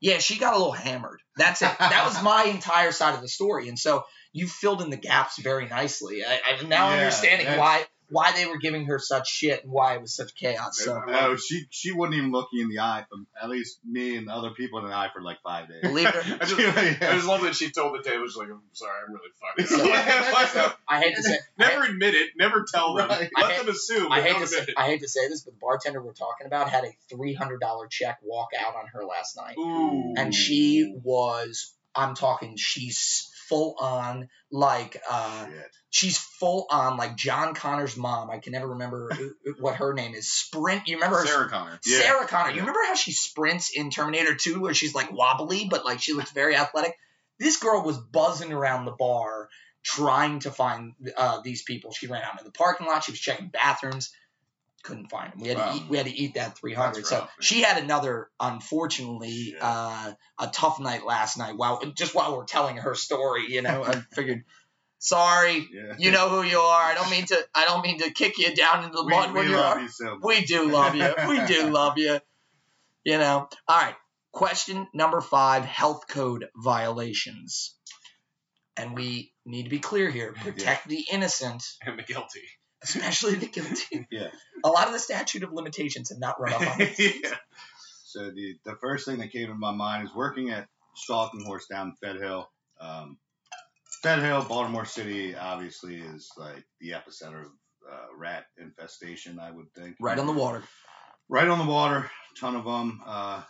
Yeah, 0.00 0.18
she 0.18 0.38
got 0.38 0.54
a 0.54 0.58
little 0.58 0.72
hammered. 0.72 1.20
That's 1.36 1.62
it. 1.62 1.70
That 1.78 2.04
was 2.04 2.22
my 2.22 2.44
entire 2.44 2.92
side 2.92 3.14
of 3.14 3.20
the 3.22 3.28
story, 3.28 3.68
and 3.68 3.78
so 3.78 4.04
you 4.32 4.48
filled 4.48 4.82
in 4.82 4.90
the 4.90 4.96
gaps 4.96 5.38
very 5.40 5.68
nicely. 5.68 6.24
I, 6.24 6.40
I'm 6.46 6.68
now 6.68 6.90
Yeah, 6.90 6.98
understanding 6.98 7.56
why 7.56 7.86
why 8.12 8.32
they 8.32 8.46
were 8.46 8.58
giving 8.58 8.86
her 8.86 8.98
such 8.98 9.28
shit 9.28 9.64
and 9.64 9.72
why 9.72 9.94
it 9.94 10.02
was 10.02 10.14
such 10.14 10.34
chaos. 10.34 10.78
So 10.78 11.00
No, 11.06 11.36
she 11.36 11.64
she 11.70 11.92
wouldn't 11.92 12.16
even 12.16 12.30
look 12.30 12.48
you 12.52 12.62
in 12.62 12.68
the 12.68 12.80
eye 12.80 13.04
from 13.08 13.26
at 13.42 13.48
least 13.48 13.78
me 13.84 14.16
and 14.16 14.28
other 14.28 14.50
people 14.50 14.78
in 14.80 14.86
the 14.88 14.94
eye 14.94 15.08
for 15.14 15.22
like 15.22 15.38
five 15.42 15.68
days. 15.68 15.80
believe 15.82 16.06
it. 16.06 16.14
I 16.26 16.34
Or, 16.34 16.38
just, 16.46 16.58
I 17.02 17.14
just 17.14 17.26
love 17.26 17.42
that 17.42 17.54
she 17.56 17.70
told 17.70 17.98
the 17.98 18.02
table, 18.08 18.26
she's 18.26 18.36
like, 18.36 18.48
I'm 18.50 18.60
sorry, 18.72 18.92
I'm 19.06 19.14
really 19.14 19.66
So- 19.66 19.76
fucking. 19.78 20.48
so 20.60 20.72
I 20.88 21.00
hate 21.00 21.16
to 21.16 21.22
say, 21.22 21.34
I, 21.58 21.68
never 21.70 21.84
admit 21.84 22.14
it, 22.14 22.30
never 22.38 22.64
tell 22.72 22.94
them. 22.94 23.08
Right. 23.08 23.30
Let 23.36 23.44
I 23.44 23.52
hate- 23.52 23.58
them 23.66 23.74
assume. 23.74 24.12
I 24.12 24.20
hate 24.20 24.36
to 24.38 24.46
say, 24.46 24.58
admit 24.60 24.74
I 24.76 24.86
hate 24.86 25.00
to 25.00 25.08
say 25.08 25.28
this, 25.28 25.42
but 25.42 25.54
the 25.54 25.58
bartender 25.60 26.02
we're 26.02 26.12
talking 26.12 26.46
about 26.46 26.68
had 26.68 26.84
a 26.84 26.92
three 27.10 27.34
hundred 27.34 27.60
dollar 27.60 27.86
check 27.88 28.18
walk 28.22 28.48
out 28.58 28.76
on 28.76 28.86
her 28.92 29.04
last 29.04 29.36
night. 29.36 29.56
Ooh. 29.58 30.14
and 30.16 30.34
she 30.34 30.94
was. 31.02 31.74
I'm 31.94 32.14
talking. 32.14 32.56
She's 32.56 33.30
full 33.52 33.76
on 33.78 34.28
like. 34.50 35.00
uh 35.10 35.46
She's 35.94 36.16
full 36.16 36.66
on 36.70 36.96
like 36.96 37.16
John 37.16 37.54
Connor's 37.54 37.98
mom. 37.98 38.30
I 38.30 38.38
can 38.38 38.52
never 38.54 38.68
remember 38.68 39.10
what 39.60 39.76
her 39.76 39.92
name 39.92 40.14
is. 40.14 40.26
Sprint. 40.32 40.88
You 40.88 40.96
remember 40.96 41.18
her? 41.18 41.26
Sarah 41.26 41.50
Connor. 41.50 41.78
Yeah. 41.84 41.98
Sarah 42.00 42.26
Connor. 42.26 42.52
You 42.52 42.60
remember 42.60 42.80
how 42.86 42.94
she 42.94 43.12
sprints 43.12 43.70
in 43.76 43.90
Terminator 43.90 44.34
2 44.34 44.58
where 44.62 44.72
she's 44.72 44.94
like 44.94 45.12
wobbly, 45.12 45.66
but 45.70 45.84
like 45.84 46.00
she 46.00 46.14
looks 46.14 46.32
very 46.32 46.56
athletic? 46.56 46.96
This 47.38 47.58
girl 47.58 47.82
was 47.84 47.98
buzzing 47.98 48.54
around 48.54 48.86
the 48.86 48.92
bar 48.92 49.50
trying 49.84 50.38
to 50.40 50.50
find 50.50 50.94
uh, 51.14 51.42
these 51.42 51.62
people. 51.62 51.92
She 51.92 52.06
ran 52.06 52.22
out 52.22 52.38
in 52.38 52.46
the 52.46 52.52
parking 52.52 52.86
lot. 52.86 53.04
She 53.04 53.12
was 53.12 53.20
checking 53.20 53.48
bathrooms. 53.48 54.14
Couldn't 54.82 55.10
find 55.10 55.32
them. 55.32 55.40
We 55.40 55.48
had 55.48 55.58
Wow. 55.58 55.72
to 55.72 55.76
eat. 55.78 55.88
We 55.88 55.96
had 55.96 56.06
to 56.06 56.12
eat 56.12 56.34
that 56.34 56.58
300. 56.58 57.06
So 57.06 57.28
she 57.40 57.62
had 57.62 57.80
another, 57.82 58.30
unfortunately, 58.40 59.54
uh, 59.60 60.12
a 60.38 60.46
tough 60.48 60.80
night 60.80 61.04
last 61.04 61.38
night. 61.38 61.56
While 61.56 61.80
just 61.96 62.14
while 62.14 62.36
we're 62.36 62.46
telling 62.46 62.78
her 62.78 62.94
story, 62.96 63.46
you 63.48 63.62
know, 63.62 63.84
I 63.84 64.02
figured, 64.12 64.44
sorry, 64.98 65.68
Yeah. 65.72 65.94
you 65.98 66.10
know 66.10 66.28
who 66.28 66.42
you 66.42 66.58
are. 66.58 66.82
I 66.82 66.94
don't 66.94 67.10
mean 67.10 67.26
to. 67.26 67.48
I 67.54 67.64
don't 67.64 67.82
mean 67.84 68.00
to 68.00 68.10
kick 68.10 68.38
you 68.38 68.54
down 68.56 68.82
into 68.84 68.96
the 68.96 69.04
we, 69.04 69.10
mud 69.10 69.32
we 69.32 69.38
when 69.40 69.50
you're 69.50 69.58
love 69.60 69.80
you 69.82 69.88
so 69.88 70.18
we 70.20 70.44
do 70.44 70.68
love 70.68 70.96
you. 70.96 71.14
We 71.28 71.46
do 71.46 71.70
love 71.70 71.96
you. 71.98 72.18
You 73.04 73.18
know. 73.18 73.48
All 73.68 73.80
right. 73.80 73.94
Question 74.32 74.88
number 74.94 75.20
five: 75.20 75.64
health 75.64 76.08
code 76.08 76.48
violations. 76.56 77.76
And 78.76 78.94
we 78.94 79.32
need 79.44 79.64
to 79.64 79.70
be 79.70 79.78
clear 79.78 80.10
here: 80.10 80.32
protect 80.32 80.88
the 80.88 81.04
innocent, 81.12 81.62
And 81.86 81.98
the 81.98 82.02
guilty. 82.02 82.42
Especially 82.82 83.34
the 83.36 83.46
guilty. 83.46 84.06
Yeah. 84.10 84.28
A 84.64 84.68
lot 84.68 84.86
of 84.86 84.92
the 84.92 84.98
statute 84.98 85.42
of 85.42 85.52
limitations 85.52 86.10
have 86.10 86.18
not 86.20 86.40
run 86.40 86.52
up 86.52 86.60
on 86.60 86.78
this. 86.78 86.98
yeah. 86.98 87.34
So 88.04 88.30
the 88.30 88.56
the 88.64 88.76
first 88.80 89.06
thing 89.06 89.18
that 89.18 89.32
came 89.32 89.48
to 89.48 89.54
my 89.54 89.72
mind 89.72 90.06
is 90.08 90.14
working 90.14 90.50
at 90.50 90.68
Stalking 90.94 91.44
Horse 91.44 91.66
down 91.66 91.88
in 91.88 91.94
Fed 91.96 92.20
Hill. 92.20 92.48
Um, 92.80 93.16
Fed 94.02 94.20
Hill, 94.20 94.44
Baltimore 94.48 94.84
City, 94.84 95.34
obviously 95.34 95.96
is 95.96 96.28
like 96.36 96.64
the 96.80 96.90
epicenter 96.90 97.42
of 97.42 97.52
uh, 97.90 98.06
rat 98.18 98.44
infestation. 98.58 99.38
I 99.38 99.50
would 99.50 99.72
think. 99.74 99.96
Right 100.00 100.18
on 100.18 100.26
the 100.26 100.32
water. 100.32 100.62
Right 101.28 101.48
on 101.48 101.58
the 101.58 101.72
water, 101.72 102.10
ton 102.38 102.56
of 102.56 102.64
them. 102.64 103.00
Uh, 103.06 103.42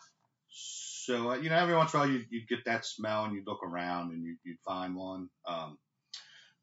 so 0.51 1.31
uh, 1.33 1.35
you 1.37 1.51
know, 1.51 1.57
every 1.57 1.75
once 1.75 1.93
in 1.95 2.01
a 2.01 2.03
while 2.03 2.13
you 2.13 2.25
you 2.31 2.43
get 2.49 2.65
that 2.67 2.85
smell 2.87 3.25
and 3.25 3.35
you 3.35 3.43
look 3.47 3.63
around 3.65 4.13
and 4.13 4.23
you 4.23 4.37
you'd 4.45 4.61
find 4.65 4.95
one. 4.95 5.29
Um, 5.47 5.79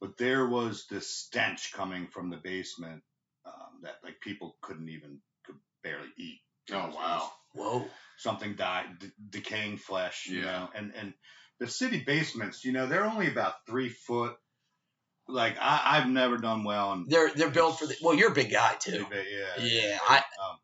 but 0.02 0.18
there 0.18 0.45
was 0.47 0.86
this 0.89 1.10
stench 1.10 1.72
coming 1.74 2.08
from 2.08 2.30
the 2.30 2.38
basement 2.38 3.04
um, 3.45 3.82
that 3.84 3.95
like 4.04 4.20
people 4.22 4.58
couldn't 4.62 4.89
even 4.89 5.20
could 5.45 5.56
barely 5.84 6.10
eat. 6.18 6.39
Oh, 6.72 6.91
wow. 6.95 7.32
Whoa. 7.56 7.88
something 8.18 8.56
died, 8.56 9.00
d- 9.00 9.12
decaying 9.32 9.78
flesh, 9.78 10.28
you 10.28 10.39
Yeah. 10.41 10.45
know, 10.45 10.70
and 10.76 10.93
and 10.95 11.14
the 11.60 11.68
city 11.68 12.04
basements, 12.06 12.64
you 12.64 12.72
know, 12.72 12.86
they're 12.88 13.06
only 13.06 13.28
about 13.28 13.66
three 13.68 13.89
foot. 13.89 14.36
Like 15.28 15.58
I, 15.60 15.82
I've 15.97 16.08
never 16.10 16.38
done 16.38 16.64
well 16.64 16.93
in 16.93 17.06
They're 17.08 17.32
they're 17.32 17.50
built 17.50 17.80
for 17.80 17.86
the. 17.88 17.95
Well, 18.02 18.16
you're 18.16 18.32
a 18.32 18.36
big 18.36 18.52
guy 18.52 18.76
too. 18.80 19.00
big 19.00 19.10
ba- 19.10 19.24
yeah, 19.30 19.64
Yeah, 19.64 20.00
I- 20.08 20.18
um, 20.18 20.58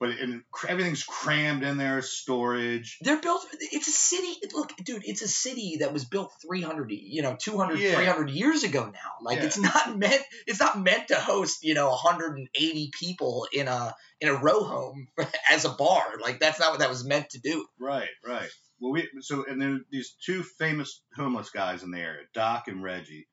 but 0.00 0.10
and 0.10 0.42
everything's 0.68 1.04
crammed 1.04 1.62
in 1.62 1.76
there, 1.76 2.02
storage. 2.02 2.98
They're 3.00 3.20
built. 3.20 3.46
It's 3.60 3.88
a 3.88 3.92
city. 3.92 4.34
Look, 4.52 4.72
dude, 4.84 5.02
it's 5.04 5.22
a 5.22 5.28
city 5.28 5.78
that 5.80 5.92
was 5.92 6.04
built 6.04 6.32
300, 6.46 6.90
you 6.90 7.22
know, 7.22 7.36
200, 7.40 7.78
Yeah. 7.78 7.94
300 7.94 8.30
years 8.30 8.64
ago 8.64 8.84
now. 8.84 9.10
Like 9.22 9.38
Yeah. 9.38 9.44
it's 9.44 9.58
not 9.58 9.96
meant. 9.96 10.22
It's 10.46 10.60
not 10.60 10.80
meant 10.80 11.08
to 11.08 11.16
host, 11.16 11.62
you 11.62 11.74
know, 11.74 11.90
180 11.90 12.90
people 12.98 13.46
in 13.52 13.68
a 13.68 13.94
in 14.20 14.28
a 14.28 14.34
row 14.34 14.64
home 14.64 15.06
as 15.50 15.64
a 15.64 15.70
bar. 15.70 16.02
Like 16.20 16.40
that's 16.40 16.58
not 16.58 16.70
what 16.70 16.80
that 16.80 16.88
was 16.90 17.04
meant 17.04 17.30
to 17.30 17.40
do. 17.40 17.66
Right, 17.78 18.08
right. 18.26 18.48
Well, 18.80 18.92
we 18.92 19.08
so 19.20 19.44
and 19.48 19.62
there 19.62 19.74
are 19.74 19.80
these 19.90 20.16
two 20.26 20.42
famous 20.42 21.02
homeless 21.16 21.50
guys 21.50 21.82
in 21.82 21.90
the 21.92 22.00
area, 22.00 22.22
Doc 22.34 22.68
and 22.68 22.82
Reggie. 22.82 23.26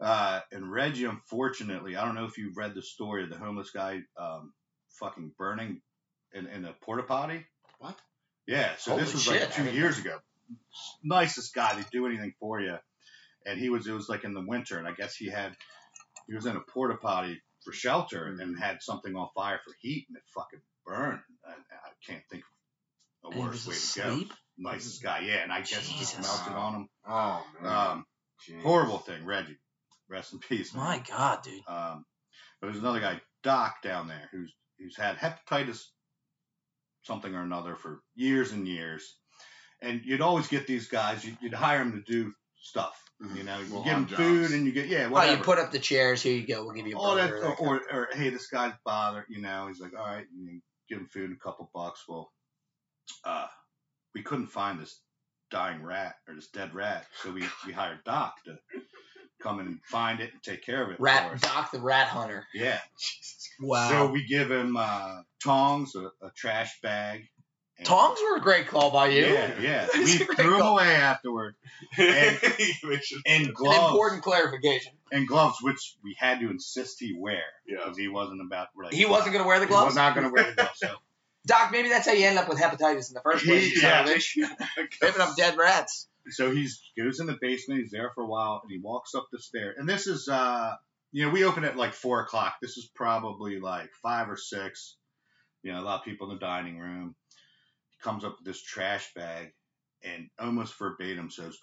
Uh, 0.00 0.40
and 0.50 0.70
Reggie, 0.70 1.04
unfortunately, 1.04 1.96
I 1.96 2.04
don't 2.04 2.16
know 2.16 2.24
if 2.24 2.36
you've 2.36 2.56
read 2.56 2.74
the 2.74 2.82
story 2.82 3.22
of 3.22 3.30
the 3.30 3.38
homeless 3.38 3.70
guy 3.70 4.00
um, 4.18 4.52
fucking 5.00 5.32
burning 5.38 5.80
in, 6.32 6.46
in 6.46 6.64
a 6.64 6.72
porta 6.82 7.02
potty. 7.02 7.44
What? 7.78 7.96
Yeah, 8.46 8.72
so 8.78 8.92
Holy 8.92 9.04
this 9.04 9.12
was 9.14 9.22
shit, 9.22 9.40
like 9.40 9.54
two 9.54 9.70
years 9.70 9.98
ago. 9.98 10.18
Nicest 11.02 11.54
guy, 11.54 11.74
they 11.74 11.84
do 11.90 12.06
anything 12.06 12.34
for 12.38 12.60
you. 12.60 12.76
and 13.46 13.58
he 13.58 13.70
was 13.70 13.86
it 13.86 13.92
was 13.92 14.08
like 14.08 14.24
in 14.24 14.34
the 14.34 14.44
winter, 14.46 14.78
and 14.78 14.86
I 14.86 14.92
guess 14.92 15.14
he 15.16 15.28
had 15.28 15.56
he 16.26 16.34
was 16.34 16.46
in 16.46 16.56
a 16.56 16.60
porta 16.60 16.96
potty 16.96 17.40
for 17.64 17.72
shelter 17.72 18.26
and 18.26 18.58
had 18.58 18.82
something 18.82 19.14
on 19.16 19.28
fire 19.34 19.60
for 19.64 19.72
heat, 19.80 20.06
and 20.08 20.16
it 20.16 20.22
fucking 20.34 20.60
burned. 20.86 21.20
I, 21.46 21.52
I 21.52 21.90
can't 22.06 22.22
think 22.30 22.42
of 23.24 23.32
a 23.32 23.36
And 23.36 23.44
worse 23.46 23.66
way 23.66 23.74
to 23.74 24.00
go. 24.02 24.08
asleep? 24.14 24.32
Nicest 24.58 25.02
guy, 25.02 25.20
yeah, 25.20 25.42
and 25.42 25.52
I 25.52 25.60
guess 25.60 25.88
it 25.88 25.96
just 25.98 26.20
melted 26.20 26.52
on 26.52 26.74
him. 26.74 26.88
Oh 27.08 27.42
man. 27.60 27.72
Um, 27.90 28.06
Jeez. 28.48 28.62
horrible 28.62 28.98
thing, 28.98 29.24
Reggie. 29.24 29.58
Rest 30.08 30.32
in 30.34 30.38
peace. 30.38 30.74
man. 30.74 30.84
My 30.84 31.02
God, 31.08 31.42
dude. 31.42 31.62
Um, 31.66 32.04
but 32.60 32.66
there's 32.68 32.78
another 32.78 33.00
guy, 33.00 33.20
Doc, 33.42 33.76
down 33.82 34.06
there, 34.06 34.28
who's 34.32 34.52
who's 34.84 34.96
had 34.96 35.16
hepatitis 35.16 35.82
something 37.02 37.34
or 37.34 37.42
another 37.42 37.74
for 37.74 38.00
years 38.14 38.52
and 38.52 38.68
years. 38.68 39.16
And 39.80 40.02
you'd 40.04 40.20
always 40.20 40.46
get 40.46 40.66
these 40.66 40.88
guys. 40.88 41.24
You'd, 41.24 41.38
you'd 41.40 41.54
hire 41.54 41.78
them 41.78 41.92
to 41.92 42.12
do 42.12 42.32
stuff. 42.56 43.00
You 43.34 43.44
know, 43.44 43.58
you 43.58 43.72
Well, 43.72 43.84
give 43.84 43.94
them 43.94 44.06
odd 44.10 44.16
food 44.16 44.50
and 44.50 44.66
you 44.66 44.72
get 44.72 44.88
yeah, 44.88 45.08
whatever. 45.08 45.32
Oh, 45.32 45.36
you 45.36 45.42
put 45.42 45.58
up 45.58 45.72
the 45.72 45.78
chairs. 45.78 46.20
Here 46.20 46.34
you 46.34 46.46
go. 46.46 46.64
We'll 46.64 46.74
give 46.74 46.86
you 46.86 46.96
a 46.96 47.00
all 47.00 47.14
that, 47.14 47.30
or, 47.30 47.54
or, 47.54 47.80
or 47.90 48.08
hey, 48.12 48.28
this 48.28 48.48
guy's 48.48 48.74
bothered. 48.84 49.24
You 49.28 49.40
know, 49.40 49.66
he's 49.68 49.80
like, 49.80 49.92
all 49.98 50.04
right, 50.04 50.26
you 50.36 50.60
give 50.88 50.98
him 50.98 51.06
food, 51.06 51.30
and 51.30 51.36
a 51.36 51.42
couple 51.42 51.70
bucks. 51.72 52.04
Well, 52.08 52.32
uh, 53.24 53.46
we 54.14 54.22
couldn't 54.22 54.48
find 54.48 54.80
this 54.80 55.00
dying 55.50 55.82
rat 55.82 56.16
or 56.28 56.34
this 56.34 56.48
dead 56.48 56.74
rat, 56.74 57.06
so 57.22 57.30
we 57.30 57.44
we 57.66 57.72
hired 57.72 58.02
Doc 58.04 58.34
to 58.44 58.58
come 59.44 59.60
and 59.60 59.78
find 59.84 60.18
it 60.20 60.32
and 60.32 60.42
take 60.42 60.64
care 60.64 60.82
of 60.82 60.90
it. 60.90 60.98
rat 60.98 61.32
us. 61.32 61.40
Doc 61.40 61.70
the 61.70 61.78
rat 61.80 62.08
hunter. 62.08 62.44
Yeah. 62.54 62.78
Wow. 63.60 63.88
So 63.88 64.06
we 64.10 64.24
give 64.26 64.50
him 64.50 64.76
uh, 64.76 65.20
tongs, 65.40 65.94
a, 65.94 66.06
a 66.26 66.30
trash 66.36 66.80
bag. 66.82 67.28
and- 67.78 67.86
Tongs 67.86 68.18
were 68.20 68.38
a 68.38 68.40
great 68.40 68.66
call 68.66 68.90
by 68.90 69.06
you. 69.10 69.22
Yeah, 69.26 69.60
yeah. 69.60 69.86
That's 69.94 69.96
we 69.96 70.14
a 70.22 70.26
great 70.26 70.38
threw 70.38 70.50
them 70.50 70.60
call. 70.60 70.78
away 70.78 70.88
afterward. 70.96 71.54
And- 71.96 72.36
And 73.26 73.46
An 73.46 73.52
gloves. 73.54 73.78
important 73.92 74.22
clarification. 74.24 74.94
And 75.12 75.28
gloves, 75.28 75.58
which 75.62 75.94
we 76.02 76.16
had 76.18 76.40
to 76.40 76.50
insist 76.50 76.96
he 76.98 77.14
wear. 77.16 77.42
Yeah. 77.64 77.76
Because 77.76 77.96
he 77.96 78.08
wasn't 78.08 78.40
about. 78.40 78.68
Like, 78.76 78.92
He 78.92 79.06
wasn't 79.06 79.32
going 79.34 79.44
to 79.44 79.48
wear 79.48 79.60
the 79.60 79.66
gloves? 79.66 79.84
He 79.84 79.86
was 79.86 79.94
not 79.96 80.16
going 80.16 80.26
to 80.26 80.32
wear 80.32 80.50
the 80.50 80.56
gloves. 80.56 80.78
So 80.80 80.92
Doc, 81.46 81.70
maybe 81.70 81.90
that's 81.90 82.06
how 82.06 82.12
you 82.12 82.26
end 82.26 82.38
up 82.38 82.48
with 82.48 82.58
hepatitis 82.58 83.08
in 83.10 83.14
the 83.14 83.20
first 83.22 83.44
place. 83.44 83.70
You 83.72 83.80
son 83.82 84.00
of 84.00 84.06
a 84.06 84.10
yeah. 84.10 84.16
bitch. 84.16 85.00
Giving 85.00 85.20
up 85.20 85.36
dead 85.36 85.56
rats. 85.56 86.08
So 86.30 86.50
he's 86.50 86.80
goes 86.96 87.20
in 87.20 87.26
the 87.26 87.38
basement. 87.40 87.80
He's 87.80 87.90
there 87.90 88.10
for 88.14 88.24
a 88.24 88.26
while, 88.26 88.60
and 88.62 88.70
he 88.70 88.78
walks 88.78 89.14
up 89.14 89.26
the 89.30 89.38
stairs. 89.38 89.76
And 89.78 89.88
this 89.88 90.06
is, 90.06 90.28
uh, 90.28 90.74
you 91.12 91.24
know, 91.24 91.30
we 91.30 91.44
open 91.44 91.64
at 91.64 91.76
like 91.76 91.94
four 91.94 92.20
o'clock. 92.20 92.56
This 92.60 92.76
is 92.76 92.88
probably 92.94 93.60
like 93.60 93.90
five 94.02 94.28
or 94.28 94.36
six. 94.36 94.96
You 95.62 95.72
know, 95.72 95.80
a 95.80 95.82
lot 95.82 96.00
of 96.00 96.04
people 96.04 96.30
in 96.30 96.36
the 96.36 96.40
dining 96.40 96.78
room. 96.78 97.14
He 97.90 97.96
comes 98.02 98.24
up 98.24 98.36
with 98.38 98.46
this 98.46 98.62
trash 98.62 99.12
bag, 99.14 99.52
and 100.02 100.28
almost 100.38 100.78
verbatim 100.78 101.30
says, 101.30 101.56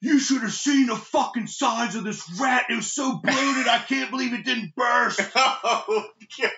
"You 0.00 0.18
should 0.18 0.42
have 0.42 0.52
seen 0.52 0.86
the 0.86 0.96
fucking 0.96 1.46
size 1.46 1.94
of 1.94 2.04
this 2.04 2.28
rat. 2.40 2.66
It 2.70 2.76
was 2.76 2.92
so 2.92 3.18
bloated. 3.22 3.68
I 3.68 3.84
can't 3.86 4.10
believe 4.10 4.34
it 4.34 4.44
didn't 4.44 4.74
burst." 4.76 5.20
oh, 5.34 6.06
God. 6.40 6.50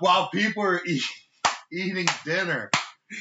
While 0.00 0.28
people 0.30 0.62
are 0.62 0.84
eat, 0.84 1.02
eating 1.72 2.06
dinner. 2.24 2.70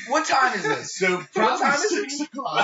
What 0.08 0.26
time 0.28 0.56
is 0.58 0.64
this? 0.64 0.96
So 0.98 1.18
What 1.18 1.32
probably 1.34 1.60
time 1.60 1.74
is 1.76 1.90
six 1.90 2.20
it? 2.20 2.28
o'clock. 2.28 2.56
No, 2.56 2.64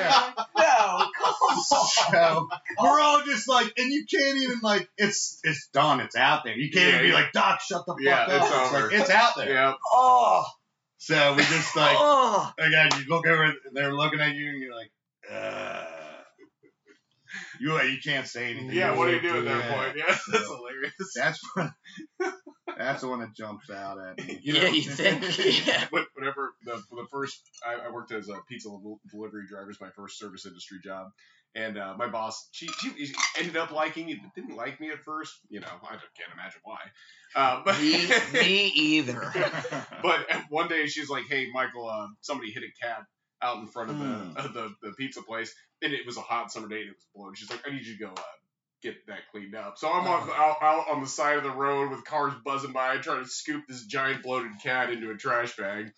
Yeah. 0.00 0.32
no, 0.36 1.10
come 1.16 1.34
on. 1.40 1.62
So 1.64 2.48
we're 2.82 3.00
all 3.00 3.22
just 3.24 3.48
like, 3.48 3.72
and 3.78 3.92
you 3.92 4.04
can't 4.10 4.38
even 4.38 4.58
like, 4.62 4.88
it's 4.98 5.38
it's 5.44 5.68
done, 5.68 6.00
it's 6.00 6.16
out 6.16 6.42
there. 6.44 6.56
You 6.56 6.70
can't 6.70 6.84
Yeah, 6.86 6.92
even 6.94 7.02
be 7.02 7.08
yeah. 7.08 7.14
like, 7.14 7.32
Doc, 7.32 7.60
shut 7.60 7.86
the 7.86 7.92
fuck 7.92 8.00
Yeah, 8.00 8.22
up. 8.22 8.28
it's 8.42 8.52
over. 8.74 8.88
like, 8.88 9.00
it's 9.00 9.10
out 9.10 9.32
there. 9.36 9.52
Yeah. 9.52 9.74
Oh, 9.92 10.44
So 10.98 11.34
we 11.34 11.42
just 11.44 11.76
like, 11.76 11.96
oh. 11.98 12.52
again, 12.58 12.88
you 12.98 13.04
look 13.08 13.26
over, 13.26 13.44
and 13.44 13.54
they're 13.72 13.94
looking 13.94 14.20
at 14.20 14.34
you, 14.34 14.48
and 14.48 14.60
you're 14.60 14.74
like, 14.74 14.90
uh, 15.32 15.84
you 17.60 17.80
you 17.82 17.98
can't 18.04 18.26
say 18.26 18.50
anything. 18.50 18.70
Yeah, 18.72 18.96
what 18.96 19.06
do 19.08 19.14
you 19.16 19.20
do 19.22 19.38
at 19.38 19.44
that 19.44 19.64
Yeah. 19.64 19.74
point? 19.76 19.96
Yeah, 19.96 20.16
that's 20.32 20.46
hilarious. 20.46 21.12
That's 21.14 21.40
when, 21.54 21.72
that's 22.76 23.00
the 23.02 23.08
one 23.08 23.20
that 23.20 23.34
jumps 23.34 23.70
out 23.70 23.98
at 23.98 24.18
me. 24.18 24.38
You 24.42 24.54
yeah, 24.54 24.62
know- 24.62 24.68
you 24.68 24.82
think? 24.82 25.66
Yeah. 25.66 25.86
When- 25.90 26.06
Whenever 26.14 26.54
the, 26.64 26.82
the 26.90 27.06
first, 27.10 27.40
I, 27.64 27.86
I 27.86 27.90
worked 27.90 28.10
as 28.12 28.28
a 28.28 28.34
pizza 28.48 28.68
delivery 29.10 29.44
driver, 29.48 29.70
is 29.70 29.80
my 29.80 29.90
first 29.90 30.18
service 30.18 30.46
industry 30.46 30.78
job, 30.82 31.08
and 31.54 31.78
uh, 31.78 31.94
my 31.98 32.08
boss, 32.08 32.48
she, 32.52 32.66
she 32.68 33.12
ended 33.38 33.56
up 33.56 33.70
liking 33.70 34.06
me, 34.06 34.18
but 34.20 34.34
didn't 34.34 34.56
like 34.56 34.80
me 34.80 34.90
at 34.90 35.02
first. 35.04 35.32
You 35.50 35.60
know, 35.60 35.68
I 35.84 35.90
can't 35.90 36.32
imagine 36.34 36.60
why. 36.64 36.78
Uh, 37.34 37.62
but 37.64 37.78
Me, 37.80 38.08
me 38.32 38.66
either. 38.68 39.32
but 40.02 40.26
one 40.48 40.68
day 40.68 40.86
she's 40.86 41.08
like, 41.10 41.24
"Hey, 41.28 41.48
Michael, 41.52 41.88
uh, 41.88 42.06
somebody 42.22 42.50
hit 42.50 42.62
a 42.62 42.86
cat 42.86 43.02
out 43.42 43.58
in 43.58 43.66
front 43.66 43.90
of 43.90 43.98
the, 43.98 44.40
of 44.40 44.52
the 44.54 44.74
the 44.82 44.92
pizza 44.92 45.22
place, 45.22 45.54
and 45.82 45.92
it 45.92 46.06
was 46.06 46.16
a 46.16 46.20
hot 46.22 46.50
summer 46.52 46.68
day 46.68 46.80
and 46.80 46.88
it 46.90 46.96
was 46.96 47.06
blown." 47.14 47.34
She's 47.34 47.50
like, 47.50 47.62
"I 47.66 47.70
need 47.72 47.84
you 47.86 47.94
to 47.96 48.04
go 48.06 48.10
uh, 48.10 48.20
get 48.82 49.06
that 49.06 49.28
cleaned 49.30 49.54
up." 49.54 49.78
So 49.78 49.88
I'm 49.90 50.06
on, 50.06 50.28
out, 50.30 50.56
out 50.62 50.86
on 50.90 51.00
the 51.00 51.06
side 51.08 51.36
of 51.38 51.44
the 51.44 51.50
road 51.50 51.90
with 51.90 52.04
cars 52.04 52.34
buzzing 52.44 52.72
by, 52.72 52.96
trying 52.98 53.22
to 53.24 53.28
scoop 53.30 53.64
this 53.68 53.84
giant 53.86 54.22
bloated 54.22 54.52
cat 54.62 54.90
into 54.90 55.10
a 55.10 55.16
trash 55.16 55.56
bag. 55.56 55.92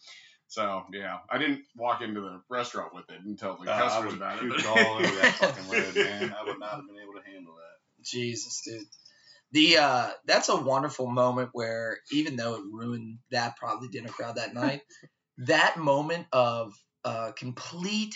So 0.50 0.82
yeah, 0.92 1.18
I 1.30 1.36
didn't 1.38 1.62
walk 1.76 2.00
into 2.00 2.20
the 2.22 2.40
restaurant 2.48 2.94
with 2.94 3.08
it 3.10 3.20
and 3.22 3.38
tell 3.38 3.56
the 3.62 3.70
Uh, 3.70 3.78
customers 3.78 4.14
about 4.14 4.38
have 4.38 4.44
it. 4.44 4.52
puked 4.52 4.66
all 4.66 4.94
over 4.96 5.02
that 5.16 5.34
fucking 5.38 5.68
road, 5.68 5.94
man. 5.94 6.34
I 6.38 6.44
would 6.44 6.58
not 6.58 6.70
have 6.76 6.86
been 6.86 6.96
able 7.02 7.12
to 7.14 7.30
handle 7.30 7.54
that. 7.54 8.02
Jesus, 8.04 8.62
dude. 8.64 8.86
The 9.52 9.78
uh, 9.78 10.10
that's 10.26 10.48
a 10.48 10.56
wonderful 10.56 11.06
moment 11.06 11.50
where 11.52 11.98
even 12.12 12.36
though 12.36 12.54
it 12.56 12.62
ruined 12.70 13.18
that 13.30 13.56
probably 13.56 13.88
dinner 13.88 14.08
crowd 14.10 14.36
that 14.36 14.54
night, 14.54 14.82
that 15.38 15.76
moment 15.78 16.26
of 16.32 16.72
uh, 17.04 17.32
complete, 17.32 18.14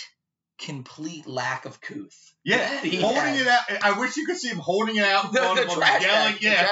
complete 0.58 1.26
lack 1.26 1.64
of 1.64 1.80
couth. 1.80 2.34
Yeah, 2.44 2.66
holding 3.00 3.14
had- 3.14 3.40
it 3.40 3.46
out. 3.46 3.84
I 3.84 3.98
wish 3.98 4.16
you 4.16 4.26
could 4.26 4.36
see 4.36 4.48
him 4.48 4.58
holding 4.58 4.96
it 4.96 5.04
out 5.04 5.26
in 5.26 5.32
The- 5.32 5.38
front 5.40 5.56
the 5.56 5.62
of 5.66 5.72
him, 5.72 5.78
yelling, 6.02 6.32
bag, 6.34 6.42
yeah. 6.42 6.68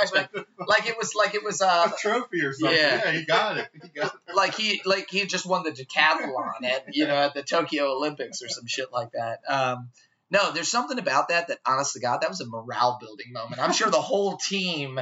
Like 0.66 0.86
it 0.86 0.96
was 0.98 1.14
like 1.14 1.34
it 1.34 1.42
was 1.44 1.62
uh 1.62 1.90
a 1.92 1.96
trophy 1.98 2.42
or 2.42 2.52
something. 2.52 2.76
Yeah. 2.76 3.02
Yeah, 3.04 3.11
he 3.12 3.24
got 3.24 3.56
it. 3.58 3.68
He 3.82 3.88
got 3.88 4.12
it. 4.28 4.34
like 4.34 4.54
he 4.54 4.82
like 4.84 5.08
he 5.11 5.24
just 5.26 5.46
won 5.46 5.62
the 5.62 5.70
decathlon 5.72 6.64
at 6.64 6.94
you 6.94 7.06
know 7.06 7.16
at 7.16 7.34
the 7.34 7.42
Tokyo 7.42 7.96
Olympics 7.96 8.42
or 8.42 8.48
some 8.48 8.66
shit 8.66 8.92
like 8.92 9.12
that. 9.12 9.40
Um, 9.48 9.90
no, 10.32 10.52
there's 10.52 10.70
something 10.70 10.98
about 10.98 11.28
that 11.28 11.48
that 11.48 11.58
honest 11.66 11.94
to 11.94 12.00
God, 12.00 12.18
that 12.22 12.28
was 12.30 12.40
a 12.40 12.46
morale 12.46 12.98
building 13.00 13.32
moment. 13.32 13.61
I'm 13.61 13.72
sure 13.72 13.90
the 13.90 14.00
whole 14.00 14.36
team 14.36 15.00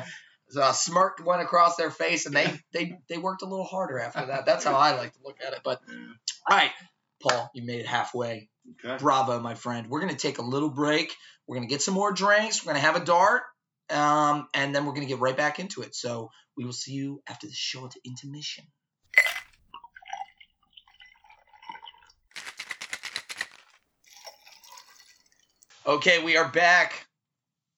uh, 0.58 0.72
smirk 0.72 1.20
went 1.24 1.42
across 1.42 1.76
their 1.76 1.90
face 1.90 2.24
and 2.26 2.34
they 2.34 2.58
they 2.72 2.98
they 3.08 3.18
worked 3.18 3.42
a 3.42 3.46
little 3.46 3.64
harder 3.66 3.98
after 3.98 4.24
that. 4.26 4.46
That's 4.46 4.64
how 4.64 4.74
I 4.76 4.96
like 4.96 5.12
to 5.12 5.18
look 5.24 5.36
at 5.46 5.52
it. 5.52 5.60
But 5.64 5.80
all 6.50 6.56
right, 6.56 6.70
Paul, 7.22 7.50
you 7.54 7.64
made 7.64 7.80
it 7.80 7.86
halfway. 7.86 8.48
Okay. 8.84 8.96
Bravo, 8.98 9.40
my 9.40 9.54
friend. 9.54 9.88
We're 9.88 10.00
gonna 10.00 10.14
take 10.14 10.38
a 10.38 10.42
little 10.42 10.70
break. 10.70 11.14
We're 11.46 11.56
gonna 11.56 11.68
get 11.68 11.82
some 11.82 11.94
more 11.94 12.12
drinks. 12.12 12.64
We're 12.64 12.72
gonna 12.72 12.84
have 12.84 12.96
a 12.96 13.04
dart. 13.04 13.42
Um, 13.90 14.48
and 14.54 14.74
then 14.74 14.84
we're 14.84 14.92
gonna 14.92 15.06
get 15.06 15.18
right 15.18 15.36
back 15.36 15.58
into 15.58 15.82
it. 15.82 15.94
So 15.94 16.30
we 16.56 16.64
will 16.64 16.72
see 16.72 16.92
you 16.92 17.22
after 17.28 17.46
the 17.46 17.52
short 17.54 17.94
intermission. 18.04 18.64
Okay, 25.86 26.22
we 26.22 26.36
are 26.36 26.46
back. 26.46 27.06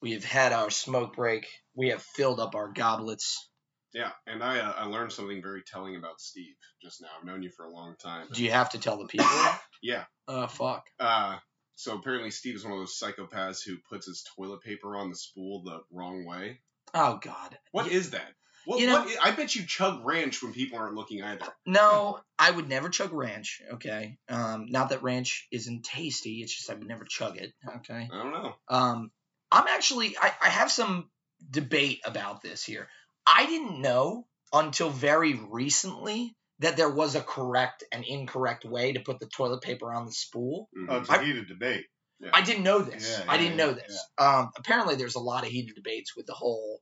We 0.01 0.11
have 0.11 0.25
had 0.25 0.51
our 0.51 0.69
smoke 0.69 1.15
break. 1.15 1.47
We 1.75 1.89
have 1.89 2.01
filled 2.01 2.41
up 2.41 2.55
our 2.55 2.67
goblets. 2.67 3.49
Yeah, 3.93 4.11
and 4.27 4.41
I 4.43 4.59
uh, 4.59 4.73
I 4.77 4.85
learned 4.85 5.11
something 5.11 5.41
very 5.41 5.63
telling 5.63 5.95
about 5.97 6.19
Steve 6.21 6.55
just 6.81 7.01
now. 7.01 7.07
I've 7.19 7.25
known 7.25 7.43
you 7.43 7.49
for 7.49 7.65
a 7.65 7.71
long 7.71 7.95
time. 8.01 8.27
Do 8.31 8.43
you 8.43 8.51
have 8.51 8.69
to 8.71 8.79
tell 8.79 8.97
the 8.97 9.05
people? 9.07 9.27
Yeah. 9.83 10.03
Uh, 10.27 10.45
fuck. 10.45 10.85
Uh, 10.99 11.37
so 11.75 11.95
apparently 11.97 12.29
Steve 12.29 12.55
is 12.55 12.63
one 12.63 12.73
of 12.73 12.77
those 12.79 12.99
psychopaths 12.99 13.63
who 13.65 13.77
puts 13.89 14.05
his 14.05 14.23
toilet 14.37 14.61
paper 14.61 14.95
on 14.95 15.09
the 15.09 15.15
spool 15.15 15.63
the 15.63 15.79
wrong 15.91 16.23
way. 16.23 16.59
Oh 16.93 17.19
God. 17.19 17.57
What 17.71 17.87
You- 17.87 17.97
is 17.97 18.11
that? 18.11 18.27
What, 18.65 18.79
you 18.79 18.85
know- 18.85 19.01
what 19.03 19.17
i- 19.25 19.29
I 19.29 19.31
bet 19.31 19.55
you 19.55 19.65
chug 19.65 20.05
ranch 20.05 20.43
when 20.43 20.53
people 20.53 20.77
aren't 20.77 20.93
looking 20.93 21.23
either. 21.23 21.47
No, 21.65 22.19
I 22.37 22.51
would 22.51 22.69
never 22.69 22.89
chug 22.89 23.11
ranch. 23.11 23.59
Okay. 23.73 24.19
Um, 24.29 24.67
not 24.69 24.89
that 24.89 25.01
ranch 25.01 25.47
isn't 25.51 25.83
tasty. 25.83 26.43
It's 26.43 26.55
just 26.55 26.69
I 26.69 26.75
would 26.75 26.87
never 26.87 27.03
chug 27.05 27.37
it. 27.37 27.53
Okay. 27.77 28.07
I 28.13 28.15
don't 28.21 28.31
know. 28.33 28.53
Um, 28.67 29.11
I'm 29.51 29.65
actually 29.67 30.15
I, 30.15 30.31
I 30.43 30.49
have 30.49 30.71
some 30.71 31.09
debate 31.49 32.01
about 32.05 32.43
this 32.43 32.63
here. 32.63 32.87
I 33.25 33.45
didn't 33.45 33.81
know 33.81 34.27
until 34.53 34.89
very 34.89 35.33
recently 35.33 36.35
that 36.59 36.77
there 36.77 36.89
was 36.89 37.15
a 37.15 37.21
correct 37.21 37.83
and 37.91 38.03
incorrect 38.05 38.65
way 38.65 38.93
to 38.93 38.99
put 38.99 39.19
the 39.19 39.27
toilet 39.27 39.61
paper 39.61 39.91
on 39.91 40.05
the 40.05 40.11
spool. 40.11 40.69
Mhm. 40.75 40.87
Oh, 40.89 40.97
it's 40.97 41.09
a 41.09 41.23
heated 41.23 41.47
debate. 41.47 41.87
Yeah. 42.19 42.29
I 42.33 42.41
didn't 42.41 42.63
know 42.63 42.79
this. 42.79 43.17
Yeah, 43.17 43.25
I 43.27 43.37
didn't 43.37 43.57
yeah, 43.57 43.65
know 43.65 43.73
this. 43.73 44.05
Um, 44.17 44.51
apparently, 44.55 44.95
there's 44.95 45.15
a 45.15 45.19
lot 45.19 45.43
of 45.43 45.49
heated 45.49 45.75
debates 45.75 46.15
with 46.15 46.27
the 46.27 46.33
whole 46.33 46.81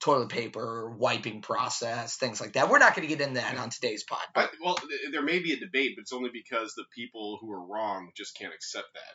toilet 0.00 0.28
paper 0.28 0.94
wiping 0.96 1.42
process, 1.42 2.16
things 2.16 2.40
like 2.40 2.52
that. 2.52 2.68
We're 2.68 2.78
not 2.78 2.94
going 2.94 3.08
to 3.08 3.14
get 3.14 3.26
into 3.26 3.40
that 3.40 3.56
on 3.56 3.70
today's 3.70 4.04
pod. 4.04 4.20
I, 4.36 4.48
well, 4.62 4.76
th- 4.76 5.10
there 5.10 5.22
may 5.22 5.40
be 5.40 5.54
a 5.54 5.58
debate, 5.58 5.94
but 5.96 6.02
it's 6.02 6.12
only 6.12 6.30
because 6.32 6.74
the 6.74 6.84
people 6.94 7.38
who 7.40 7.50
are 7.50 7.66
wrong 7.66 8.10
just 8.16 8.36
can't 8.36 8.54
accept 8.54 8.86
that. 8.94 9.14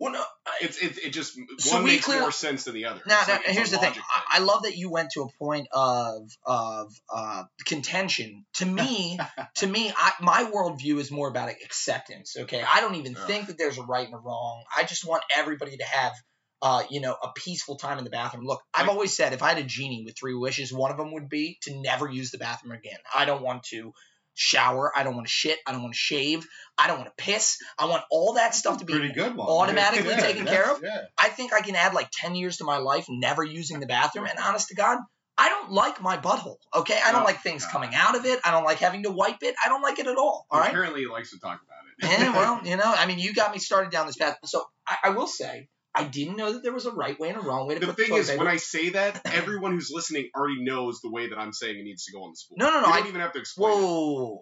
Well, 0.00 0.12
no, 0.12 0.22
It's 0.60 0.78
it, 0.78 0.96
it 1.06 1.10
just 1.10 1.36
So 1.58 1.74
one 1.76 1.84
makes 1.84 2.04
clear- 2.04 2.20
more 2.20 2.30
sense 2.32 2.64
than 2.64 2.74
the 2.74 2.84
other. 2.84 3.02
Now, 3.06 3.20
now 3.26 3.34
like- 3.34 3.44
here's 3.46 3.70
the 3.72 3.78
thing. 3.78 3.88
logic 3.90 4.02
I, 4.30 4.38
love 4.38 4.62
that 4.62 4.76
you 4.76 4.90
went 4.90 5.10
to 5.14 5.22
a 5.22 5.28
point 5.38 5.66
of 5.72 6.28
of 6.46 6.92
uh, 7.12 7.44
contention. 7.66 8.44
To 8.54 8.66
me, 8.66 9.18
to 9.56 9.66
me, 9.66 9.92
I, 9.96 10.12
my 10.20 10.44
worldview 10.44 10.98
is 10.98 11.10
more 11.10 11.28
about 11.28 11.48
acceptance. 11.48 12.36
Okay, 12.38 12.62
I 12.62 12.80
don't 12.80 12.94
even 12.94 13.12
Yeah. 13.12 13.26
think 13.26 13.46
that 13.48 13.58
there's 13.58 13.78
a 13.78 13.82
right 13.82 14.06
and 14.06 14.14
a 14.14 14.18
wrong. 14.18 14.62
I 14.76 14.84
just 14.84 15.04
want 15.04 15.24
everybody 15.36 15.76
to 15.76 15.84
have 15.84 16.12
uh, 16.60 16.82
you 16.90 17.00
know, 17.00 17.12
a 17.22 17.28
peaceful 17.36 17.76
time 17.76 17.98
in 17.98 18.04
the 18.04 18.10
bathroom. 18.10 18.44
Look, 18.44 18.60
I've 18.74 18.88
always 18.88 19.16
said 19.16 19.32
if 19.32 19.44
I 19.44 19.50
had 19.50 19.58
a 19.58 19.62
genie 19.62 20.02
with 20.04 20.16
three 20.18 20.34
wishes, 20.34 20.72
one 20.72 20.90
of 20.90 20.96
them 20.96 21.12
would 21.12 21.28
be 21.28 21.56
to 21.62 21.80
never 21.80 22.10
use 22.10 22.32
the 22.32 22.38
bathroom 22.38 22.72
again. 22.72 22.98
I 23.14 23.26
don't 23.26 23.42
want 23.42 23.62
to 23.70 23.92
shower. 24.38 24.92
I 24.96 25.02
don't 25.02 25.14
want 25.14 25.26
to 25.26 25.32
shit. 25.32 25.58
I 25.66 25.72
don't 25.72 25.82
want 25.82 25.94
to 25.94 25.98
shave. 25.98 26.46
I 26.78 26.86
don't 26.86 26.98
want 26.98 27.10
to 27.16 27.22
piss. 27.22 27.58
I 27.78 27.86
want 27.86 28.04
all 28.10 28.34
that 28.34 28.54
stuff 28.54 28.78
to 28.78 28.84
be 28.84 28.94
automatically 28.94 30.10
Yeah, 30.10 30.20
taken 30.20 30.46
care 30.46 30.70
of? 30.72 30.80
Yeah. 30.82 31.02
I 31.18 31.28
think 31.28 31.52
I 31.52 31.60
can 31.60 31.74
add 31.74 31.92
like 31.92 32.08
10 32.12 32.34
years 32.36 32.58
to 32.58 32.64
my 32.64 32.78
life 32.78 33.06
never 33.08 33.42
using 33.42 33.80
the 33.80 33.86
bathroom. 33.86 34.26
And 34.26 34.38
honest 34.38 34.68
to 34.68 34.74
God, 34.76 34.98
I 35.36 35.48
don't 35.48 35.72
like 35.72 36.00
my 36.00 36.16
butthole. 36.16 36.56
Okay. 36.74 36.98
I 37.04 37.10
don't 37.12 37.22
Oh, 37.22 37.24
like 37.24 37.40
things 37.42 37.64
God. 37.64 37.72
coming 37.72 37.94
out 37.94 38.16
of 38.16 38.24
it. 38.26 38.38
I 38.44 38.52
don't 38.52 38.64
like 38.64 38.78
having 38.78 39.02
to 39.04 39.10
wipe 39.10 39.42
it. 39.42 39.54
I 39.64 39.68
don't 39.68 39.82
like 39.82 39.98
it 39.98 40.06
at 40.06 40.16
all. 40.16 40.46
All 40.50 40.60
right. 40.60 40.68
Apparently, 40.68 41.00
he 41.00 41.06
likes 41.08 41.30
to 41.32 41.38
talk 41.40 41.60
about 41.64 42.10
it. 42.14 42.20
Yeah, 42.20 42.32
well, 42.32 42.60
you 42.64 42.76
know, 42.76 42.94
I 42.96 43.06
mean, 43.06 43.18
you 43.18 43.34
got 43.34 43.52
me 43.52 43.58
started 43.58 43.90
down 43.90 44.06
this 44.06 44.16
path. 44.16 44.36
So 44.44 44.64
I, 44.86 44.96
I 45.04 45.10
will 45.10 45.26
say, 45.26 45.68
I 45.94 46.04
didn't 46.04 46.36
know 46.36 46.52
that 46.52 46.62
there 46.62 46.72
was 46.72 46.86
a 46.86 46.92
right 46.92 47.18
way 47.18 47.30
and 47.30 47.38
a 47.38 47.40
wrong 47.40 47.66
way 47.66 47.74
to 47.74 47.80
do 47.80 47.84
it. 47.84 47.88
the 47.88 47.92
put 47.94 48.00
thing 48.02 48.08
toilet 48.10 48.20
is, 48.20 48.28
paper. 48.30 48.38
when 48.44 48.46
I 48.52 48.56
say 48.56 48.90
that, 48.90 49.20
everyone 49.32 49.72
who's 49.72 49.90
listening 49.92 50.30
already 50.36 50.62
knows 50.62 51.00
the 51.00 51.10
way 51.10 51.28
that 51.28 51.38
I'm 51.38 51.52
saying 51.52 51.76
it 51.78 51.82
needs 51.82 52.04
to 52.04 52.12
go 52.12 52.22
on 52.24 52.30
the 52.30 52.36
spool. 52.36 52.56
No, 52.58 52.66
no, 52.70 52.80
no, 52.82 52.86
You 52.86 52.92
I- 52.92 52.98
don't 53.00 53.08
even 53.08 53.20
have 53.20 53.32
to 53.32 53.40
explain. 53.40 53.72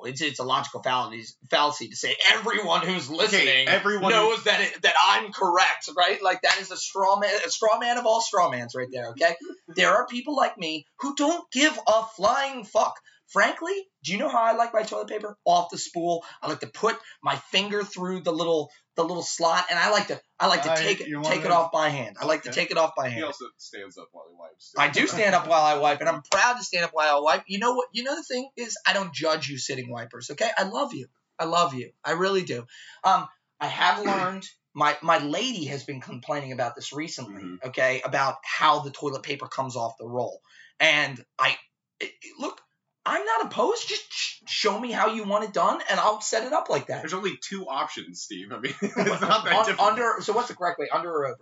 it. 0.06 0.10
It's 0.10 0.20
it's 0.20 0.38
a 0.38 0.44
logical 0.44 0.82
fallacy, 0.82 1.24
fallacy 1.50 1.88
to 1.88 1.96
say 1.96 2.14
everyone 2.32 2.82
who's 2.82 3.08
listening 3.08 3.68
everyone- 3.68 4.10
knows 4.10 4.44
that 4.44 4.60
it, 4.60 4.82
that 4.82 4.94
I'm 5.02 5.32
correct, 5.32 5.88
right? 5.96 6.22
Like 6.22 6.42
that 6.42 6.58
is 6.60 6.70
a 6.70 6.76
straw 6.76 7.18
man, 7.18 7.30
a 7.46 7.50
straw 7.50 7.78
man 7.78 7.96
of 7.96 8.04
all 8.06 8.20
straw 8.20 8.50
mans, 8.50 8.74
right 8.74 8.88
there. 8.92 9.10
Okay, 9.10 9.34
there 9.68 9.94
are 9.94 10.06
people 10.06 10.36
like 10.36 10.58
me 10.58 10.84
who 11.00 11.14
don't 11.14 11.50
give 11.52 11.78
a 11.86 12.02
flying 12.16 12.64
fuck. 12.64 12.94
Frankly, 13.28 13.74
do 14.04 14.12
you 14.12 14.18
know 14.18 14.28
how 14.28 14.42
I 14.42 14.52
like 14.52 14.72
my 14.72 14.82
toilet 14.82 15.08
paper? 15.08 15.36
Off 15.44 15.70
the 15.70 15.78
spool. 15.78 16.24
I 16.40 16.48
like 16.48 16.60
to 16.60 16.68
put 16.68 16.96
my 17.22 17.36
finger 17.36 17.82
through 17.82 18.20
the 18.20 18.32
little 18.32 18.70
the 18.94 19.02
little 19.04 19.22
slot, 19.22 19.66
and 19.68 19.78
I 19.78 19.90
like 19.90 20.06
to 20.08 20.20
I 20.38 20.46
like 20.46 20.62
to 20.62 20.72
Uh, 20.72 20.76
take 20.76 21.00
it 21.00 21.08
take 21.24 21.44
it 21.44 21.50
off 21.50 21.70
by 21.72 21.88
hand. 21.90 22.16
I 22.20 22.24
like 22.24 22.42
to 22.44 22.50
take 22.50 22.70
it 22.70 22.78
off 22.78 22.92
by 22.96 23.08
hand. 23.08 23.16
He 23.18 23.22
also 23.24 23.46
stands 23.58 23.98
up 23.98 24.08
while 24.12 24.24
he 24.30 24.34
wipes. 24.38 24.72
I 24.78 24.88
do 24.88 25.06
stand 25.06 25.34
up 25.34 25.46
while 25.48 25.64
I 25.64 25.74
wipe, 25.78 26.00
and 26.00 26.08
I'm 26.08 26.22
proud 26.22 26.54
to 26.54 26.64
stand 26.64 26.84
up 26.84 26.92
while 26.94 27.16
I 27.18 27.20
wipe. 27.20 27.44
You 27.46 27.58
know 27.58 27.74
what? 27.74 27.88
You 27.92 28.04
know 28.04 28.14
the 28.16 28.22
thing 28.22 28.48
is, 28.56 28.76
I 28.86 28.92
don't 28.92 29.12
judge 29.12 29.48
you 29.48 29.58
sitting 29.58 29.90
wipers. 29.90 30.30
Okay, 30.30 30.48
I 30.56 30.62
love 30.64 30.94
you. 30.94 31.08
I 31.38 31.44
love 31.44 31.74
you. 31.74 31.90
I 32.04 32.12
really 32.12 32.42
do. 32.44 32.64
Um, 33.04 33.26
I 33.60 33.66
have 33.66 34.04
learned. 34.04 34.44
My 34.76 34.94
my 35.00 35.16
lady 35.16 35.64
has 35.66 35.84
been 35.84 36.02
complaining 36.02 36.52
about 36.52 36.74
this 36.76 36.92
recently. 36.92 37.42
Mhm. 37.42 37.64
Okay, 37.64 38.02
about 38.04 38.36
how 38.44 38.80
the 38.80 38.90
toilet 38.90 39.22
paper 39.22 39.48
comes 39.48 39.74
off 39.74 39.96
the 39.98 40.06
roll, 40.06 40.42
and 40.78 41.24
I 41.38 41.56
it, 41.98 42.12
it- 42.20 42.38
look. 42.38 42.60
I'm 43.06 43.24
not 43.24 43.46
opposed. 43.46 43.88
Just 43.88 44.02
show 44.48 44.78
me 44.78 44.90
how 44.90 45.14
you 45.14 45.24
want 45.24 45.44
it 45.44 45.52
done, 45.52 45.80
and 45.88 46.00
I'll 46.00 46.20
set 46.20 46.44
it 46.44 46.52
up 46.52 46.68
like 46.68 46.88
that. 46.88 47.02
There's 47.02 47.14
only 47.14 47.38
two 47.40 47.66
options, 47.68 48.20
Steve. 48.22 48.52
I 48.52 48.58
mean, 48.58 48.74
it's 48.82 48.96
not 48.96 49.44
that 49.44 49.54
Un- 49.54 49.64
difficult. 49.64 49.88
under. 49.92 50.14
So 50.22 50.32
what's 50.32 50.48
the 50.48 50.54
correct 50.56 50.78
way? 50.78 50.88
Under 50.92 51.10
or 51.10 51.26
over? 51.26 51.36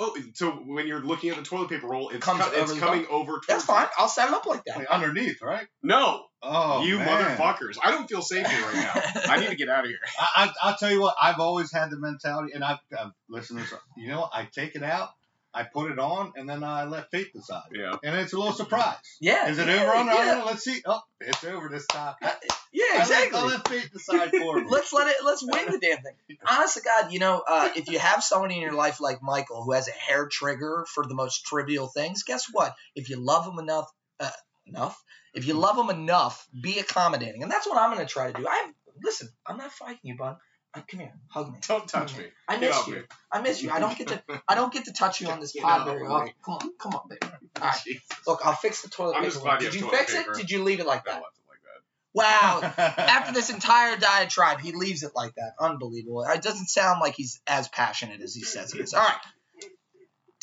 Oh, 0.00 0.16
so 0.32 0.50
when 0.50 0.88
you're 0.88 1.02
looking 1.04 1.30
at 1.30 1.36
the 1.36 1.42
toilet 1.44 1.68
paper 1.68 1.86
roll, 1.86 2.08
it's, 2.08 2.24
Comes 2.24 2.42
co- 2.42 2.50
it's 2.50 2.58
over 2.72 2.74
the 2.74 2.80
coming 2.80 3.06
over. 3.08 3.32
Towards 3.34 3.46
That's 3.46 3.64
fine. 3.64 3.82
you. 3.84 3.88
I'll 3.96 4.08
set 4.08 4.26
it 4.28 4.34
up 4.34 4.44
like 4.44 4.64
that. 4.64 4.78
Like 4.78 4.88
underneath, 4.88 5.40
right? 5.40 5.68
No, 5.84 6.24
Oh, 6.42 6.82
you 6.82 6.98
man. 6.98 7.38
motherfuckers! 7.38 7.76
I 7.82 7.92
don't 7.92 8.08
feel 8.08 8.20
safe 8.20 8.44
here 8.46 8.60
right 8.66 8.74
now. 8.74 8.92
I 9.32 9.38
need 9.40 9.50
to 9.50 9.56
get 9.56 9.68
out 9.68 9.84
of 9.84 9.90
here. 9.90 10.00
I, 10.18 10.46
I, 10.62 10.68
I'll 10.70 10.76
tell 10.76 10.90
you 10.90 11.00
what. 11.00 11.14
I've 11.22 11.38
always 11.38 11.70
had 11.72 11.90
the 11.90 11.98
mentality, 11.98 12.52
and 12.54 12.64
I've, 12.64 12.78
I've 12.98 13.12
listened 13.28 13.60
to 13.60 13.64
this. 13.70 13.74
You 13.96 14.08
know, 14.08 14.22
what? 14.22 14.30
I 14.34 14.46
take 14.52 14.74
it 14.74 14.82
out, 14.82 15.10
I 15.54 15.62
put 15.62 15.92
it 15.92 15.98
on, 15.98 16.32
and 16.36 16.48
then 16.48 16.64
I 16.64 16.84
let 16.84 17.10
fate 17.10 17.32
decide. 17.32 17.62
Yeah. 17.72 17.94
And 18.02 18.16
it's 18.16 18.32
a 18.32 18.36
little 18.36 18.52
surprise. 18.52 18.96
Yeah. 19.20 19.48
Is 19.48 19.58
it 19.58 19.68
yeah, 19.68 19.82
over 19.82 19.94
on 19.94 20.06
the 20.06 20.12
yeah. 20.12 20.18
other? 20.32 20.44
Let's 20.46 20.64
see. 20.64 20.82
Oh, 20.84 21.00
it's 21.20 21.44
over 21.44 21.68
this 21.68 21.86
time. 21.86 22.14
I, 22.20 22.32
Yeah, 22.72 22.84
I 22.92 22.96
let- 22.96 23.02
exactly. 23.02 23.38
I 23.40 23.44
let 23.44 23.68
fate 23.68 23.90
decide 23.92 24.30
for 24.30 24.56
me. 24.60 24.66
let's 24.68 24.92
let 24.92 25.06
it. 25.08 25.16
Let's 25.24 25.42
win 25.42 25.66
the 25.70 25.78
damn 25.78 25.98
thing. 26.02 26.14
Honest 26.48 26.74
to 26.74 26.82
God, 26.82 27.12
you 27.12 27.20
know, 27.20 27.42
uh, 27.46 27.68
if 27.76 27.88
you 27.88 27.98
have 28.00 28.24
someone 28.24 28.50
in 28.50 28.60
your 28.60 28.72
life 28.72 29.00
like 29.00 29.22
Michael 29.22 29.62
who 29.62 29.72
has 29.72 29.86
a 29.88 29.92
hair 29.92 30.26
trigger 30.30 30.84
for 30.92 31.06
the 31.06 31.14
most 31.14 31.44
trivial 31.46 31.86
things, 31.86 32.24
guess 32.24 32.46
what? 32.52 32.74
If 32.96 33.08
you 33.08 33.16
love 33.24 33.46
him 33.46 33.58
enough, 33.58 33.86
uh, 34.20 34.30
enough. 34.66 35.00
If 35.34 35.46
you 35.46 35.54
love 35.54 35.76
him 35.78 35.90
enough, 35.90 36.46
be 36.60 36.78
accommodating, 36.78 37.42
and 37.42 37.50
that's 37.50 37.66
what 37.66 37.76
I'm 37.78 37.92
going 37.94 38.06
to 38.06 38.12
try 38.12 38.30
to 38.30 38.38
do. 38.40 38.46
I 38.48 38.70
listen. 39.02 39.28
I'm 39.46 39.56
not 39.56 39.72
fighting 39.72 39.98
you, 40.02 40.16
bud. 40.16 40.36
Uh, 40.74 40.80
come 40.90 41.00
here, 41.00 41.12
hug 41.28 41.52
me. 41.52 41.58
Don't 41.68 41.86
touch 41.88 42.16
me. 42.18 42.24
I 42.48 42.56
miss 42.58 42.86
you. 42.88 42.94
me. 42.96 43.00
I 43.30 43.40
miss 43.42 43.62
you. 43.62 43.70
I 43.70 43.78
don't 43.78 43.96
get 43.96 44.08
to. 44.08 44.22
I 44.48 44.54
don't 44.56 44.72
get 44.72 44.86
to 44.86 44.92
touch 44.92 45.20
you 45.20 45.28
on 45.28 45.40
this 45.40 45.52
pod 45.52 45.86
very 45.86 46.04
often. 46.06 46.26
me. 46.26 46.34
Come 46.44 46.54
on, 46.54 46.70
come 46.78 46.92
on, 46.94 47.08
baby. 47.08 47.32
All 47.62 47.68
right. 47.68 47.80
Look, 48.26 48.40
I'll 48.44 48.54
fix 48.54 48.82
the 48.82 48.88
toilet 48.88 49.14
I'm 49.16 49.22
paper. 49.22 49.30
just 49.32 49.42
glad 49.44 49.62
you 49.62 49.70
Did 49.70 49.80
you 49.80 49.90
fix 49.90 50.14
paper. 50.14 50.32
it? 50.32 50.36
Did 50.36 50.50
you 50.50 50.62
leave 50.64 50.80
it 50.80 50.86
like 50.86 51.08
I 51.08 51.12
that? 51.12 51.22
left 51.22 51.36
it 51.36 51.48
like 51.48 51.60
that. 51.62 52.96
Wow. 52.96 53.04
After 53.06 53.32
this 53.32 53.50
entire 53.50 53.96
diatribe, 53.96 54.60
he 54.60 54.72
leaves 54.72 55.02
it 55.04 55.12
like 55.14 55.34
that. 55.36 55.52
Unbelievable. 55.60 56.24
It 56.24 56.42
doesn't 56.42 56.68
sound 56.68 57.00
like 57.00 57.14
he's 57.14 57.40
as 57.46 57.68
passionate 57.68 58.20
as 58.20 58.34
he 58.34 58.42
says 58.42 58.72
he 58.72 58.80
is. 58.80 58.94
All 58.94 59.02
right. 59.02 59.16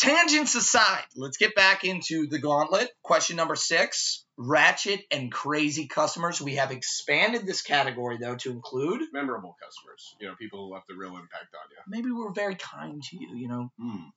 Tangents 0.01 0.55
aside, 0.55 1.03
let's 1.15 1.37
get 1.37 1.53
back 1.53 1.83
into 1.83 2.25
the 2.25 2.39
gauntlet. 2.39 2.89
Question 3.03 3.35
number 3.35 3.55
six 3.55 4.25
Ratchet 4.35 5.01
and 5.11 5.31
crazy 5.31 5.87
customers. 5.87 6.41
We 6.41 6.55
have 6.55 6.71
expanded 6.71 7.45
this 7.45 7.61
category, 7.61 8.17
though, 8.17 8.35
to 8.37 8.49
include 8.49 9.03
Memorable 9.13 9.55
customers. 9.63 10.15
You 10.19 10.27
know, 10.29 10.35
people 10.35 10.65
who 10.65 10.73
left 10.73 10.89
a 10.89 10.95
real 10.95 11.11
impact 11.11 11.53
on 11.53 11.69
you. 11.69 11.77
maybe 11.87 12.09
we're 12.11 12.31
very 12.33 12.55
kind 12.55 13.03
to 13.03 13.15
you, 13.15 13.35
you 13.35 13.47
know. 13.47 13.71
Hmm. 13.79 14.09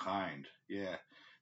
Kind. 0.00 0.48
Yeah. 0.68 0.96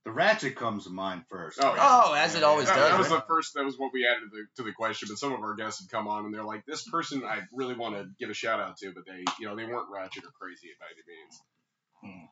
The 0.05 0.11
ratchet 0.11 0.57
comes 0.57 0.85
to 0.85 0.91
mind 0.91 1.25
first. 1.31 1.59
Oh, 1.63 1.75
yeah. 1.75 1.81
Oh, 1.81 2.13
as 2.13 2.35
it 2.35 2.43
always 2.43 2.67
That, 2.69 2.77
does. 2.77 2.91
that 2.91 2.99
was 2.99 3.09
right? 3.09 3.21
the 3.21 3.27
first. 3.27 3.55
That 3.55 3.65
was 3.65 3.79
what 3.79 3.91
we 3.95 4.07
added 4.07 4.21
to 4.21 4.37
the, 4.37 4.63
to 4.63 4.69
the 4.69 4.75
question. 4.75 5.09
But 5.11 5.19
some 5.19 5.33
of 5.33 5.41
our 5.41 5.55
guests 5.55 5.81
had 5.81 5.91
come 5.91 6.09
on 6.09 6.27
and 6.27 6.35
they're 6.35 6.45
like, 6.45 6.67
"This 6.67 6.87
person, 6.89 7.23
I 7.25 7.41
really 7.55 7.75
want 7.75 7.95
to 7.95 8.07
give 8.19 8.29
a 8.29 8.35
shout 8.35 8.61
out 8.61 8.77
to, 8.79 8.93
but 8.93 9.05
they, 9.07 9.25
you 9.39 9.47
know, 9.47 9.57
they 9.57 9.65
weren't 9.65 9.89
ratchet 9.91 10.25
or 10.25 10.31
crazy 10.39 10.69
by 10.79 10.87
any 10.93 12.13
means." 12.13 12.31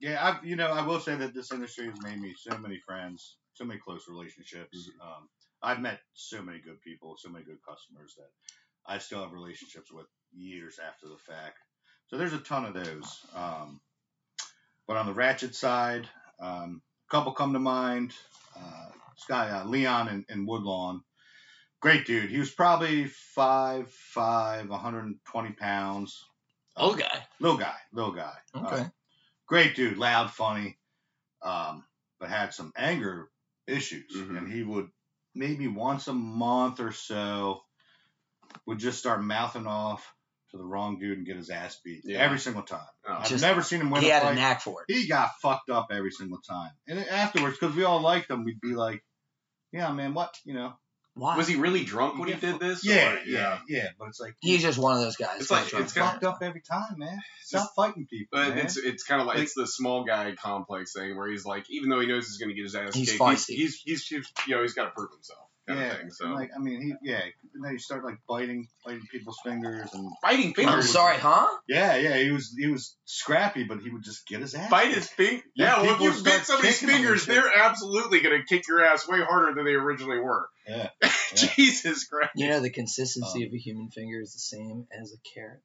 Yeah, 0.00 0.22
I 0.22 0.44
you 0.44 0.56
know 0.56 0.68
I 0.68 0.86
will 0.86 1.00
say 1.00 1.16
that 1.16 1.34
this 1.34 1.52
industry 1.52 1.86
has 1.86 2.00
made 2.02 2.20
me 2.20 2.34
so 2.38 2.56
many 2.58 2.78
friends, 2.86 3.36
so 3.54 3.64
many 3.64 3.80
close 3.80 4.06
relationships. 4.08 4.90
Um, 5.02 5.28
I've 5.62 5.80
met 5.80 6.00
so 6.14 6.40
many 6.42 6.60
good 6.60 6.80
people, 6.80 7.16
so 7.18 7.30
many 7.30 7.44
good 7.44 7.58
customers 7.68 8.14
that 8.16 8.30
I 8.86 8.98
still 8.98 9.22
have 9.22 9.32
relationships 9.32 9.90
with 9.92 10.06
years 10.32 10.78
after 10.78 11.08
the 11.08 11.18
fact. 11.18 11.58
So 12.08 12.16
there's 12.16 12.32
a 12.32 12.38
ton 12.38 12.64
of 12.64 12.74
those. 12.74 13.26
Um, 13.34 13.80
but 14.86 14.96
on 14.96 15.06
the 15.06 15.12
ratchet 15.12 15.54
side, 15.54 16.08
um, 16.40 16.80
a 17.08 17.10
couple 17.10 17.32
come 17.32 17.52
to 17.52 17.58
mind. 17.58 18.12
Uh, 18.56 18.88
this 19.14 19.24
guy 19.28 19.50
uh, 19.50 19.64
Leon 19.64 20.08
in, 20.08 20.24
in 20.28 20.46
Woodlawn, 20.46 21.02
great 21.80 22.06
dude. 22.06 22.30
He 22.30 22.38
was 22.38 22.50
probably 22.50 23.06
five 23.06 23.90
five, 23.90 24.68
120 24.68 25.52
pounds. 25.52 26.24
Oh, 26.76 26.94
guy. 26.94 27.26
Little 27.40 27.58
guy, 27.58 27.74
little 27.92 28.12
guy. 28.12 28.34
Okay. 28.54 28.82
Uh, 28.82 28.88
great 29.48 29.74
dude, 29.74 29.98
loud, 29.98 30.30
funny, 30.30 30.78
um, 31.42 31.84
but 32.20 32.28
had 32.30 32.54
some 32.54 32.72
anger 32.76 33.28
issues, 33.66 34.12
Mhm. 34.14 34.38
and 34.38 34.52
he 34.52 34.62
would 34.62 34.88
maybe 35.34 35.66
once 35.68 36.06
a 36.08 36.12
month 36.12 36.80
or 36.80 36.92
so 36.92 37.62
would 38.66 38.78
just 38.78 38.98
start 38.98 39.22
mouthing 39.22 39.66
off 39.66 40.14
to 40.50 40.56
the 40.56 40.64
wrong 40.64 40.98
dude 40.98 41.18
and 41.18 41.26
get 41.26 41.36
his 41.36 41.50
ass 41.50 41.78
beat 41.84 42.02
Yeah. 42.04 42.18
every 42.20 42.38
single 42.38 42.62
time. 42.62 42.86
Oh. 43.06 43.14
I've 43.18 43.28
Just- 43.28 43.42
never 43.42 43.62
seen 43.62 43.80
him 43.82 43.90
win 43.90 44.02
He 44.02 44.08
a 44.10 44.14
had 44.14 44.22
a 44.22 44.26
fight. 44.26 44.34
knack 44.36 44.62
for 44.62 44.82
it. 44.86 44.92
He 44.92 45.06
got 45.06 45.38
fucked 45.42 45.68
up 45.68 45.88
every 45.90 46.10
single 46.10 46.40
time, 46.40 46.72
and 46.86 46.98
afterwards, 46.98 47.58
because 47.58 47.76
we 47.76 47.84
all 47.84 48.00
liked 48.00 48.30
him, 48.30 48.44
we'd 48.44 48.60
be 48.60 48.74
like, 48.74 49.04
"Yeah, 49.72 49.92
man, 49.92 50.14
what 50.14 50.34
you 50.44 50.54
know." 50.54 50.78
Why? 51.18 51.36
Was 51.36 51.48
he 51.48 51.56
really 51.56 51.84
drunk 51.84 52.18
when 52.18 52.28
he 52.28 52.34
did 52.34 52.60
this? 52.60 52.84
Yeah, 52.84 53.14
or- 53.14 53.18
yeah, 53.26 53.58
yeah. 53.68 53.88
But 53.98 54.08
it's 54.08 54.20
like 54.20 54.36
He's 54.40 54.62
just 54.62 54.78
one 54.78 54.96
of 54.96 55.02
those 55.02 55.16
guys. 55.16 55.40
It's 55.40 55.50
like- 55.50 55.62
That's 55.64 55.72
right. 55.74 55.82
it's 55.82 55.92
kinda- 55.92 56.08
fucked 56.10 56.24
up 56.24 56.38
every 56.42 56.60
time, 56.62 56.98
man. 56.98 57.20
Stop 57.42 57.62
just- 57.62 57.74
fighting 57.74 58.06
people, 58.06 58.38
But 58.38 58.48
man. 58.50 58.58
it's 58.58 58.76
it's 58.76 59.04
kind 59.04 59.20
of 59.20 59.26
like, 59.26 59.36
Like- 59.36 59.44
it's 59.44 59.54
the 59.54 59.66
small 59.66 60.04
guy 60.04 60.34
complex 60.34 60.92
thing 60.92 61.16
where 61.16 61.28
he's 61.30 61.44
like, 61.44 61.68
even 61.70 61.88
though 61.88 62.00
he 62.00 62.06
knows 62.06 62.26
he's 62.28 62.38
going 62.38 62.50
to 62.50 62.54
get 62.54 62.64
his 62.64 62.74
ass 62.74 62.94
He's 62.94 63.10
kicked, 63.10 63.20
feisty. 63.22 63.54
he's, 63.54 63.80
he's 63.84 64.06
he's 64.06 64.24
you 64.46 64.54
know 64.56 64.62
he's 64.62 64.74
got 64.74 64.84
to 64.84 64.90
prove 64.90 65.10
himself 65.12 65.40
kind 65.66 65.80
yeah, 65.80 65.86
of 65.92 65.98
thing. 65.98 66.10
So 66.10 66.24
and, 66.26 66.34
like 66.34 66.50
I 66.54 66.58
mean, 66.58 66.80
he 66.80 67.08
yeah. 67.10 67.20
And 67.54 67.62
then 67.64 67.72
you 67.72 67.78
start 67.78 68.02
like 68.04 68.18
biting, 68.28 68.68
biting 68.86 69.06
people's 69.10 69.38
fingers, 69.44 69.92
and 69.92 70.10
biting 70.22 70.54
fingers, 70.54 70.72
I'm 70.74 70.80
fingers. 70.80 70.90
sorry, 70.92 71.16
huh? 71.18 71.46
yeah, 71.68 71.96
yeah. 71.96 72.16
He 72.16 72.30
was 72.30 72.54
he 72.58 72.68
was 72.68 72.96
scrappy, 73.04 73.64
but 73.64 73.80
he 73.80 73.90
would 73.90 74.02
just 74.02 74.26
get 74.26 74.40
his 74.40 74.54
ass. 74.54 74.70
Bite 74.70 74.94
his 74.94 75.08
fing. 75.08 75.42
Yeah, 75.54 75.76
well, 75.82 75.84
if 75.84 75.90
people 75.92 76.06
you 76.06 76.12
start 76.12 76.24
bit 76.38 76.46
somebody's 76.46 76.78
kicking 76.78 76.88
him 76.88 76.94
and 76.94 77.04
fingers, 77.04 77.20
shit. 77.24 77.34
they're 77.34 77.56
absolutely 77.58 78.20
going 78.20 78.40
to 78.40 78.46
kick 78.46 78.66
your 78.68 78.82
ass 78.84 79.06
way 79.08 79.20
harder 79.20 79.54
than 79.54 79.64
they 79.66 79.72
originally 79.74 80.18
were. 80.20 80.48
Yeah, 81.00 81.10
Jesus 81.34 82.04
Christ. 82.04 82.32
You 82.36 82.48
know, 82.48 82.60
the 82.60 82.70
consistency 82.70 83.42
Um, 83.42 83.48
of 83.48 83.54
a 83.54 83.58
human 83.58 83.90
finger 83.90 84.20
is 84.20 84.32
the 84.34 84.38
same 84.40 84.86
as 84.92 85.12
a 85.12 85.20
carrot. 85.34 85.60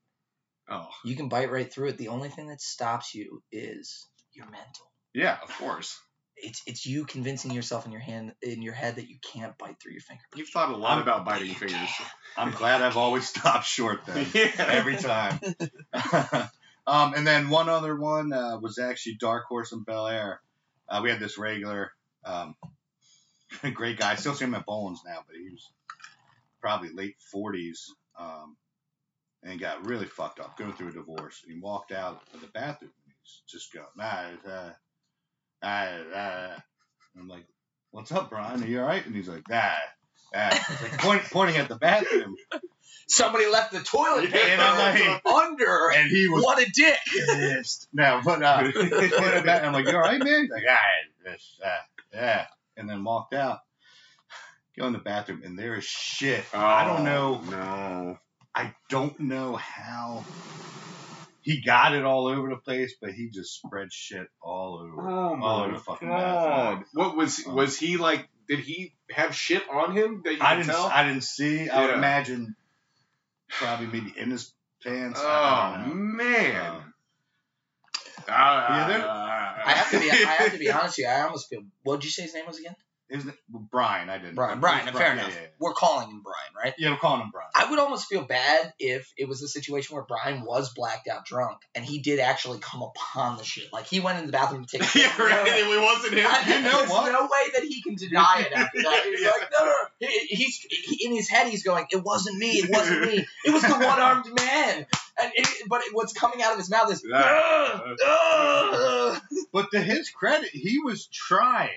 Oh, 0.69 0.87
You 1.03 1.15
can 1.15 1.27
bite 1.29 1.51
right 1.51 1.71
through 1.71 1.89
it. 1.89 1.97
The 1.97 2.07
only 2.07 2.29
thing 2.29 2.47
that 2.47 2.61
stops 2.61 3.13
you 3.13 3.43
is 3.51 4.07
your 4.33 4.45
mental. 4.45 4.91
yeah, 5.13 5.37
of 5.43 5.49
course. 5.57 5.99
It's 6.35 6.61
it's 6.65 6.85
you 6.85 7.05
convincing 7.05 7.51
yourself 7.51 7.85
in 7.85 7.91
your 7.91 8.01
hand 8.01 8.33
in 8.41 8.61
your 8.63 8.73
head 8.73 8.95
that 8.95 9.07
you 9.07 9.17
can't 9.33 9.55
bite 9.57 9.75
through 9.81 9.91
your 9.91 10.01
finger. 10.01 10.23
You've 10.35 10.49
thought 10.49 10.69
a 10.69 10.75
lot 10.75 10.93
I'm- 10.93 11.01
about 11.03 11.25
biting 11.25 11.53
fingers. 11.53 11.89
I'm 12.37 12.51
glad 12.51 12.81
I've 12.81 12.97
always 12.97 13.27
stopped 13.29 13.65
short 13.67 14.05
then. 14.07 14.25
yeah. 14.33 14.51
Every 14.57 14.97
time. 14.97 15.39
um, 16.87 17.13
and 17.13 17.25
then 17.25 17.49
one 17.49 17.69
other 17.69 17.95
one 17.95 18.33
uh, 18.33 18.57
was 18.59 18.79
actually 18.79 19.15
Dark 19.19 19.45
Horse 19.47 19.71
in 19.71 19.83
Bel 19.83 20.07
Air. 20.07 20.41
Uh, 20.89 21.01
we 21.03 21.09
had 21.09 21.19
this 21.19 21.37
regular, 21.37 21.91
um, 22.25 22.55
great 23.73 23.97
guy. 23.99 24.11
I 24.11 24.15
still 24.15 24.33
see 24.33 24.45
him 24.45 24.55
at 24.55 24.65
Bowens 24.65 25.01
now, 25.05 25.19
but 25.27 25.35
he 25.35 25.49
was 25.49 25.69
probably 26.61 26.89
late 26.93 27.15
40s 27.33 27.89
um, 28.19 28.55
and 29.43 29.59
got 29.59 29.85
really 29.87 30.05
fucked 30.05 30.39
up, 30.39 30.57
going 30.57 30.73
through 30.73 30.89
a 30.89 30.93
divorce. 30.93 31.43
He 31.47 31.59
walked 31.59 31.91
out 31.91 32.21
of 32.33 32.41
the 32.41 32.47
bathroom. 32.47 32.91
and 33.05 33.13
he's 33.21 33.41
just 33.47 33.73
going, 33.73 33.85
nah, 33.97 34.51
uh, 34.51 34.69
ah, 35.61 35.89
ah. 36.15 36.63
I'm 37.19 37.27
like, 37.27 37.45
what's 37.91 38.11
up, 38.11 38.29
Brian? 38.29 38.63
Are 38.63 38.67
you 38.67 38.79
all 38.81 38.87
right? 38.87 39.05
And 39.05 39.15
he's 39.15 39.27
like, 39.27 39.43
ah, 39.51 39.77
ah. 40.35 40.77
Like 40.81 40.97
point, 40.99 41.23
pointing 41.31 41.57
at 41.57 41.67
the 41.69 41.75
bathroom. 41.75 42.35
Somebody 43.07 43.47
left 43.47 43.73
the 43.73 43.81
toilet 43.81 44.29
Yeah, 44.33 44.37
and 44.47 44.61
I'm 44.61 44.95
paper 44.95 45.09
like- 45.25 45.25
under. 45.43 45.91
And 45.95 46.09
he 46.09 46.27
was 46.29 46.43
What 46.43 46.59
a 46.61 46.71
dick! 46.71 46.97
pissed. 47.05 47.87
No, 47.93 48.21
but 48.23 48.41
uh. 48.41 48.71
I'm 48.71 49.73
like, 49.73 49.85
you 49.87 49.95
all 49.95 49.99
right, 50.01 50.23
man? 50.23 50.41
He's 50.43 50.49
like, 50.51 50.63
ah, 50.69 50.77
this, 51.25 51.59
ah, 51.63 51.69
yeah. 52.13 52.45
And 52.77 52.89
then 52.89 53.03
walked 53.03 53.33
out. 53.33 53.59
Go 54.77 54.87
in 54.87 54.93
the 54.93 54.99
bathroom, 54.99 55.41
and 55.43 55.57
there 55.57 55.75
is 55.75 55.83
shit. 55.85 56.43
I 56.53 56.85
don't 56.85 57.03
know. 57.03 57.41
Oh, 57.45 57.49
No. 57.49 58.19
I 58.55 58.73
don't 58.89 59.19
know 59.19 59.55
how 59.55 60.23
he 61.41 61.61
got 61.63 61.93
it 61.95 62.05
all 62.05 62.27
over 62.27 62.49
the 62.49 62.55
place, 62.57 62.93
but 63.01 63.11
he 63.11 63.29
just 63.29 63.55
spread 63.55 63.91
shit 63.91 64.27
all 64.41 64.79
over. 64.79 65.09
Oh 65.09 65.41
all 65.41 65.61
over 65.63 65.73
the 65.73 65.79
fucking 65.79 66.07
bathroom. 66.07 66.85
What 66.93 67.15
was 67.17 67.45
Um, 67.47 67.55
was 67.55 67.77
he 67.79 67.97
like? 67.97 68.29
Did 68.47 68.59
he 68.59 68.93
have 69.11 69.33
shit 69.35 69.63
on 69.69 69.93
him 69.95 70.21
that 70.25 70.33
you 70.35 70.39
I 70.41 70.55
didn't. 70.55 70.67
tell? 70.67 70.85
I 70.85 71.03
didn't 71.07 71.23
see. 71.23 71.67
I 71.69 71.81
would 71.85 71.95
imagine 71.95 72.55
probably 73.49 73.87
maybe 73.87 74.13
in 74.17 74.29
his 74.31 74.53
pants. 74.83 75.19
oh 75.23 75.27
I 75.27 75.77
don't 75.83 75.87
know. 75.89 75.95
man. 75.95 76.65
Um, 76.75 76.93
Ah, 78.29 78.77
Yeah, 78.77 78.87
there- 78.87 79.07
I 79.65 79.71
have 79.71 79.91
to 79.91 79.99
be. 79.99 80.11
I 80.11 80.15
have 80.15 80.51
to 80.51 80.59
be 80.59 80.71
honest 80.77 80.97
with 80.97 81.05
you. 81.05 81.07
I 81.07 81.21
almost 81.21 81.49
feel. 81.49 81.61
What 81.83 82.01
did 82.01 82.05
you 82.05 82.11
say 82.11 82.23
his 82.23 82.33
name 82.33 82.45
was 82.45 82.59
again? 82.59 82.75
Isn't 83.09 83.29
it 83.29 83.35
Brian? 83.49 84.09
I 84.09 84.17
didn't. 84.17 84.35
Brian. 84.35 84.59
Brian. 84.59 84.87
Fair 84.91 85.07
yeah, 85.07 85.13
enough. 85.13 85.29
Yeah, 85.35 85.47
We're 85.59 85.73
calling 85.73 86.09
him 86.09 86.21
Brian, 86.23 86.51
right? 86.57 86.73
yeah. 86.79 86.87
yeah, 86.87 86.93
we're 86.95 86.99
calling 86.99 87.21
him 87.21 87.29
Brian. 87.31 87.49
I 87.53 87.69
would 87.69 87.77
almost 87.77 88.07
feel 88.07 88.23
bad 88.23 88.73
if 88.79 89.11
it 89.17 89.27
was 89.27 89.43
a 89.43 89.47
situation 89.47 89.95
where 89.95 90.05
Brian 90.05 90.43
was 90.45 90.73
blacked 90.73 91.07
out 91.07 91.25
drunk 91.25 91.59
and 91.75 91.85
he 91.85 91.99
did 91.99 92.19
actually 92.19 92.59
come 92.59 92.81
upon 92.81 93.37
the 93.37 93.43
shit. 93.43 93.71
Like 93.71 93.85
he 93.87 93.99
went 93.99 94.19
in 94.19 94.25
the 94.25 94.31
bathroom 94.31 94.65
to 94.65 94.77
take. 94.79 94.95
a 94.95 94.99
yeah, 94.99 95.21
right. 95.21 95.47
It 95.47 95.81
wasn't 95.81 96.13
him. 96.15 96.25
I- 96.27 96.43
You 96.55 96.61
know 96.63 96.77
there's 96.79 96.89
what? 96.89 97.11
no 97.11 97.21
way 97.23 97.51
that 97.55 97.63
he 97.63 97.81
can 97.83 97.95
deny 97.95 98.45
it 98.47 98.51
after 98.53 98.81
that. 98.81 99.01
He's 99.05 99.21
Yeah. 99.21 99.29
like, 99.29 99.51
no, 99.51 99.65
no, 99.65 99.71
no. 100.01 100.07
He, 100.07 100.35
he's 100.35 100.59
he, 100.69 101.05
in 101.07 101.15
his 101.15 101.29
head. 101.29 101.47
He's 101.49 101.63
going, 101.63 101.85
it 101.91 102.03
wasn't 102.03 102.37
me. 102.37 102.51
It 102.51 102.69
wasn't 102.71 103.01
me. 103.01 103.25
It 103.45 103.53
was 103.53 103.61
the 103.61 103.73
one-armed 103.73 104.25
man. 104.35 104.85
And 105.21 105.31
it, 105.35 105.47
but 105.69 105.81
what's 105.91 106.13
coming 106.13 106.41
out 106.41 106.53
of 106.53 106.57
his 106.57 106.71
mouth 106.71 106.91
is, 106.91 107.03
Ah. 107.13 107.83
"Ugh, 107.85 107.97
ugh." 108.03 109.21
But 109.51 109.69
to 109.71 109.79
his 109.79 110.09
credit, 110.09 110.49
he 110.51 110.79
was 110.79 111.05
trying, 111.07 111.69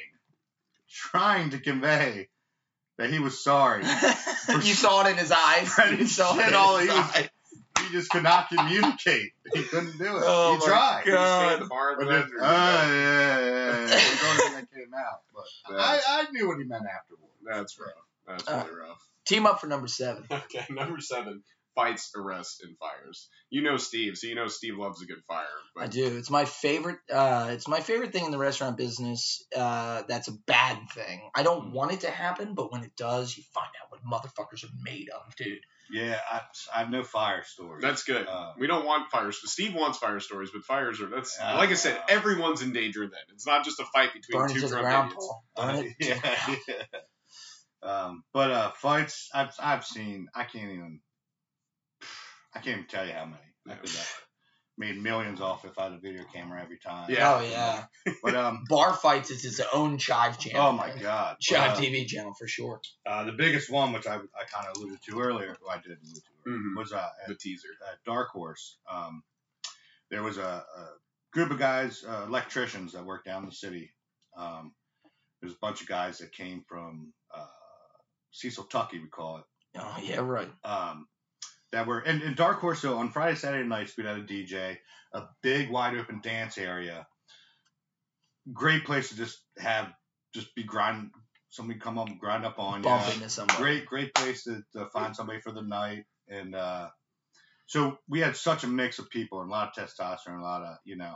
trying 0.90 1.50
to 1.50 1.58
convey 1.58 2.28
that 2.98 3.10
he 3.10 3.18
was 3.18 3.42
sorry. 3.42 3.82
you 4.48 4.74
saw 4.74 5.04
it 5.06 5.10
in 5.10 5.16
his 5.16 5.32
eyes. 5.32 5.70
You 5.98 6.06
saw 6.06 6.34
it 6.34 6.38
shit 6.40 6.48
in 6.48 6.54
all 6.54 6.76
his 6.78 6.90
he 6.90 6.96
was- 6.96 7.28
he 7.86 7.92
just 7.92 8.10
could 8.10 8.22
not 8.22 8.48
communicate. 8.48 9.32
He 9.52 9.62
couldn't 9.62 9.98
do 9.98 10.04
it. 10.16 10.22
Oh 10.24 10.58
he 10.58 10.66
tried. 10.66 11.02
Did 11.04 11.10
he 11.12 11.16
stay 11.26 11.48
at 11.54 11.60
the 11.60 11.66
bar 11.66 11.92
in 12.00 12.08
then, 12.08 12.22
bedroom? 12.22 12.40
uh, 12.42 12.46
yeah, 12.46 12.88
yeah, 12.88 13.38
yeah, 13.38 13.46
yeah. 13.46 13.82
It 13.82 13.82
was 13.84 14.20
the 14.20 14.26
only 14.26 14.42
thing 14.42 14.52
that 14.54 14.70
came 14.74 14.94
out. 14.94 15.20
But 15.32 15.76
I, 15.78 16.00
I 16.08 16.30
knew 16.32 16.48
what 16.48 16.58
he 16.58 16.64
meant 16.64 16.82
afterward. 16.84 17.30
That's 17.44 17.78
rough. 17.78 17.90
That's 18.26 18.48
Uh, 18.48 18.64
really 18.66 18.80
rough. 18.80 19.08
Team 19.26 19.46
up 19.46 19.60
for 19.60 19.66
number 19.66 19.86
seven. 19.88 20.24
Okay, 20.30 20.64
number 20.70 21.00
seven. 21.00 21.42
Fights, 21.76 22.10
arrests, 22.16 22.60
and 22.64 22.76
fires. 22.78 23.28
You 23.50 23.62
know 23.62 23.76
Steve, 23.76 24.16
so 24.16 24.26
you 24.26 24.34
know 24.34 24.48
Steve 24.48 24.76
loves 24.76 25.00
a 25.02 25.06
good 25.06 25.22
fire. 25.28 25.44
But 25.74 25.84
I 25.84 25.86
do. 25.86 26.16
It's 26.16 26.30
my 26.30 26.44
favorite. 26.46 26.98
Uh, 27.12 27.50
it's 27.52 27.68
my 27.68 27.80
favorite 27.80 28.12
thing 28.12 28.24
in 28.24 28.30
the 28.32 28.38
restaurant 28.38 28.76
business. 28.76 29.44
Uh, 29.54 30.02
that's 30.08 30.26
a 30.28 30.32
bad 30.32 30.78
thing. 30.92 31.30
I 31.34 31.42
don't 31.44 31.72
want 31.72 31.92
it 31.92 32.00
to 32.00 32.10
happen, 32.10 32.54
but 32.54 32.72
when 32.72 32.82
it 32.82 32.96
does, 32.96 33.36
you 33.36 33.44
find 33.54 33.68
out 33.80 33.90
what 33.92 34.00
motherfuckers 34.02 34.64
are 34.64 34.72
made 34.82 35.08
of, 35.10 35.36
dude. 35.36 35.58
Yeah, 35.88 36.18
I, 36.28 36.40
I 36.74 36.78
have 36.80 36.90
no 36.90 37.04
fire 37.04 37.44
stories. 37.44 37.82
That's 37.82 38.02
good. 38.02 38.26
Uh, 38.26 38.54
we 38.58 38.66
don't 38.66 38.84
want 38.84 39.10
fires. 39.12 39.38
Steve 39.44 39.74
wants 39.74 39.98
fire 39.98 40.18
stories, 40.18 40.50
but 40.52 40.64
fires 40.64 41.00
are 41.00 41.06
that's 41.08 41.38
Uh, 41.38 41.54
like 41.58 41.70
I 41.70 41.74
said. 41.74 41.96
Everyone's 42.08 42.62
in 42.62 42.72
danger 42.72 43.02
then. 43.02 43.20
It's 43.34 43.46
not 43.46 43.64
just 43.64 43.78
a 43.78 43.84
fight 43.84 44.12
between 44.12 44.40
Burn 44.40 44.48
two 44.48 44.60
to 44.62 44.68
drunk 44.68 44.82
ground, 44.82 45.06
idiots. 45.12 45.26
Paul. 45.26 45.44
Burn 45.56 45.76
Uh, 45.76 45.80
it. 45.80 45.94
yeah, 46.00 46.18
ground. 46.18 46.58
yeah. 46.68 46.84
Um, 47.82 48.24
but 48.32 48.50
uh, 48.50 48.70
fights 48.72 49.28
I've 49.32 49.54
I've 49.60 49.84
seen. 49.84 50.26
I 50.34 50.42
can't 50.44 50.72
even. 50.72 51.00
I 52.56 52.60
can't 52.60 52.78
even 52.78 52.84
tell 52.86 53.06
you 53.06 53.12
how 53.12 53.24
many. 53.26 53.36
I 53.68 53.74
could 53.74 53.90
have 53.90 54.12
made 54.78 54.96
millions 55.02 55.40
off 55.40 55.64
if 55.64 55.78
I 55.78 55.84
had 55.84 55.92
a 55.92 55.98
video 55.98 56.22
camera 56.32 56.60
every 56.62 56.78
time. 56.78 57.10
Yeah. 57.10 57.34
Oh 57.36 57.40
yeah. 57.42 57.84
But 58.22 58.34
um, 58.34 58.64
Bar 58.68 58.92
fights 58.94 59.30
is 59.30 59.44
its 59.44 59.60
own 59.72 59.98
chive 59.98 60.38
channel. 60.38 60.66
oh 60.68 60.72
my 60.72 60.90
god. 61.00 61.36
Chive 61.40 61.72
Uh, 61.72 61.80
TV 61.80 62.06
channel 62.06 62.34
for 62.38 62.46
sure. 62.46 62.80
Uh, 63.06 63.24
the 63.24 63.32
biggest 63.32 63.70
one, 63.70 63.92
which 63.92 64.06
I, 64.06 64.16
I 64.16 64.44
kind 64.52 64.66
of 64.68 64.76
alluded 64.76 64.98
to 65.08 65.20
earlier, 65.20 65.56
well, 65.64 65.70
I 65.76 65.80
did 65.80 65.98
allude 66.02 66.14
to, 66.14 66.22
earlier, 66.46 66.58
Mhm. 66.60 66.76
was 66.76 66.92
uh, 66.92 67.08
The 67.26 67.34
teaser. 67.34 67.68
at 67.90 68.02
Dark 68.04 68.28
Horse. 68.30 68.76
Um, 68.90 69.22
there 70.10 70.22
was 70.22 70.38
a, 70.38 70.42
a 70.76 70.86
group 71.32 71.50
of 71.50 71.58
guys, 71.58 72.04
uh, 72.06 72.24
electricians 72.28 72.92
that 72.92 73.04
worked 73.04 73.24
down 73.26 73.42
in 73.42 73.48
the 73.48 73.54
city. 73.54 73.92
Um, 74.36 74.72
there's 75.40 75.54
a 75.54 75.58
bunch 75.60 75.80
of 75.80 75.88
guys 75.88 76.18
that 76.18 76.32
came 76.32 76.64
from 76.68 77.12
uh, 77.34 77.44
Cecil 78.30 78.64
Tucky, 78.64 78.98
we 79.00 79.08
call 79.08 79.38
it. 79.38 79.44
Oh 79.78 79.98
yeah, 80.02 80.20
right. 80.20 80.48
Um, 80.64 81.08
that 81.72 81.86
were 81.86 81.98
and, 82.00 82.22
and 82.22 82.36
Dark 82.36 82.58
Horse. 82.60 82.80
So 82.80 82.98
on 82.98 83.10
Friday, 83.10 83.36
Saturday 83.36 83.68
nights, 83.68 83.96
we'd 83.96 84.06
have 84.06 84.18
a 84.18 84.22
DJ, 84.22 84.78
a 85.12 85.22
big 85.42 85.70
wide 85.70 85.96
open 85.96 86.20
dance 86.22 86.58
area. 86.58 87.06
Great 88.52 88.84
place 88.84 89.08
to 89.08 89.16
just 89.16 89.38
have 89.58 89.92
just 90.34 90.54
be 90.54 90.62
grind. 90.62 91.10
Somebody 91.48 91.78
come 91.78 91.98
up, 91.98 92.08
and 92.08 92.18
grind 92.20 92.44
up 92.44 92.58
on 92.58 92.78
you 92.78 92.82
Bump 92.82 93.14
into 93.14 93.28
somebody. 93.28 93.58
great 93.58 93.86
great 93.86 94.14
place 94.14 94.44
to, 94.44 94.62
to 94.74 94.86
find 94.86 95.16
somebody 95.16 95.40
for 95.40 95.52
the 95.52 95.62
night 95.62 96.04
and 96.28 96.54
uh 96.54 96.88
so 97.66 97.98
we 98.08 98.20
had 98.20 98.36
such 98.36 98.64
a 98.64 98.66
mix 98.66 98.98
of 98.98 99.08
people 99.10 99.40
and 99.40 99.48
a 99.48 99.52
lot 99.52 99.76
of 99.76 99.88
testosterone 99.88 100.40
a 100.40 100.42
lot 100.42 100.62
of 100.62 100.76
you 100.84 100.96
know 100.96 101.14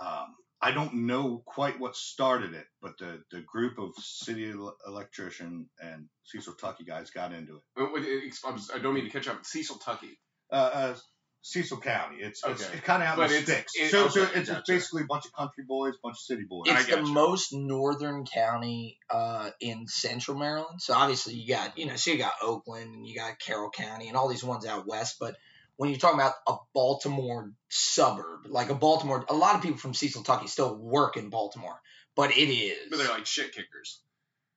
um 0.00 0.34
i 0.60 0.70
don't 0.72 0.94
know 0.94 1.42
quite 1.46 1.78
what 1.80 1.94
started 1.96 2.54
it 2.54 2.66
but 2.82 2.98
the 2.98 3.22
the 3.30 3.40
group 3.40 3.78
of 3.78 3.94
city 3.96 4.50
el- 4.50 4.76
electrician 4.86 5.68
and 5.80 6.06
cecil 6.24 6.54
tucky 6.54 6.84
guys 6.84 7.10
got 7.10 7.32
into 7.32 7.56
it 7.56 7.62
Oh, 7.76 7.90
wait, 7.92 8.04
it- 8.04 8.24
it's- 8.24 8.70
I 8.74 8.78
don't 8.78 8.94
mean 8.94 9.04
to 9.04 9.10
catch 9.10 9.28
up. 9.28 9.44
Cecil 9.44 9.76
Tucky. 9.78 10.18
uh, 10.50 10.54
uh 10.54 10.96
Cecil 11.40 11.80
County. 11.80 12.16
It's 12.20 12.42
it's, 12.44 12.62
Okay. 12.64 12.74
it's 12.76 12.84
kind 12.84 13.00
of 13.02 13.08
out 13.10 13.16
But 13.16 13.30
in 13.30 13.44
the 13.44 13.52
sticks. 13.52 13.72
it- 13.76 13.90
so 13.92 14.08
so 14.08 14.24
it's, 14.34 14.48
gotcha. 14.50 14.64
basically 14.66 15.02
a 15.02 15.06
bunch 15.06 15.24
of 15.24 15.32
country 15.32 15.62
boys, 15.64 15.94
a 15.94 15.98
bunch 16.02 16.16
of 16.16 16.20
city 16.20 16.42
boys. 16.42 16.68
I 16.68 16.80
It's 16.80 16.86
the 16.90 16.96
gotcha. 16.96 17.12
most 17.12 17.52
northern 17.52 18.24
county 18.26 18.98
uh, 19.08 19.50
in 19.60 19.86
central 19.86 20.36
Maryland. 20.36 20.82
So 20.82 20.94
obviously 20.94 21.34
you 21.34 21.54
got, 21.54 21.78
you 21.78 21.86
know, 21.86 21.94
so 21.94 22.10
you 22.10 22.18
got 22.18 22.32
Oakland 22.42 22.92
and 22.96 23.06
you 23.06 23.14
got 23.14 23.38
Carroll 23.38 23.70
County 23.70 24.08
and 24.08 24.16
all 24.16 24.26
these 24.28 24.42
ones 24.42 24.66
out 24.66 24.86
west. 24.88 25.16
But 25.20 25.36
when 25.78 25.88
you're 25.90 25.98
talking 25.98 26.20
about 26.20 26.34
a 26.46 26.54
Baltimore 26.74 27.50
suburb, 27.70 28.40
like 28.48 28.68
a 28.68 28.74
Baltimore, 28.74 29.24
a 29.28 29.34
lot 29.34 29.54
of 29.54 29.62
people 29.62 29.78
from 29.78 29.94
Cecil 29.94 30.22
Tucky 30.24 30.46
still 30.48 30.76
work 30.76 31.16
in 31.16 31.30
Baltimore, 31.30 31.80
but 32.14 32.30
it 32.36 32.50
is. 32.52 32.88
But 32.90 32.98
they're 32.98 33.08
like 33.08 33.24
shit 33.26 33.52
kickers. 33.52 34.00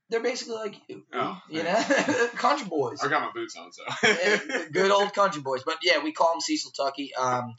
they're 0.09 0.19
basically 0.21 0.55
like 0.55 0.75
you, 0.89 1.03
Oh, 1.13 1.39
you 1.49 1.63
know, 1.63 1.75
country 2.35 2.67
boys. 2.67 2.99
I 3.01 3.07
got 3.07 3.21
my 3.21 3.31
boots 3.33 3.55
on, 3.55 3.71
so. 3.71 3.83
Good 4.73 4.91
old 4.91 5.13
country 5.13 5.41
boys. 5.41 5.61
But 5.63 5.77
yeah, 5.83 6.03
we 6.03 6.11
call 6.11 6.33
them 6.33 6.41
Cecil 6.41 6.71
Tucky. 6.71 7.13
Um, 7.15 7.55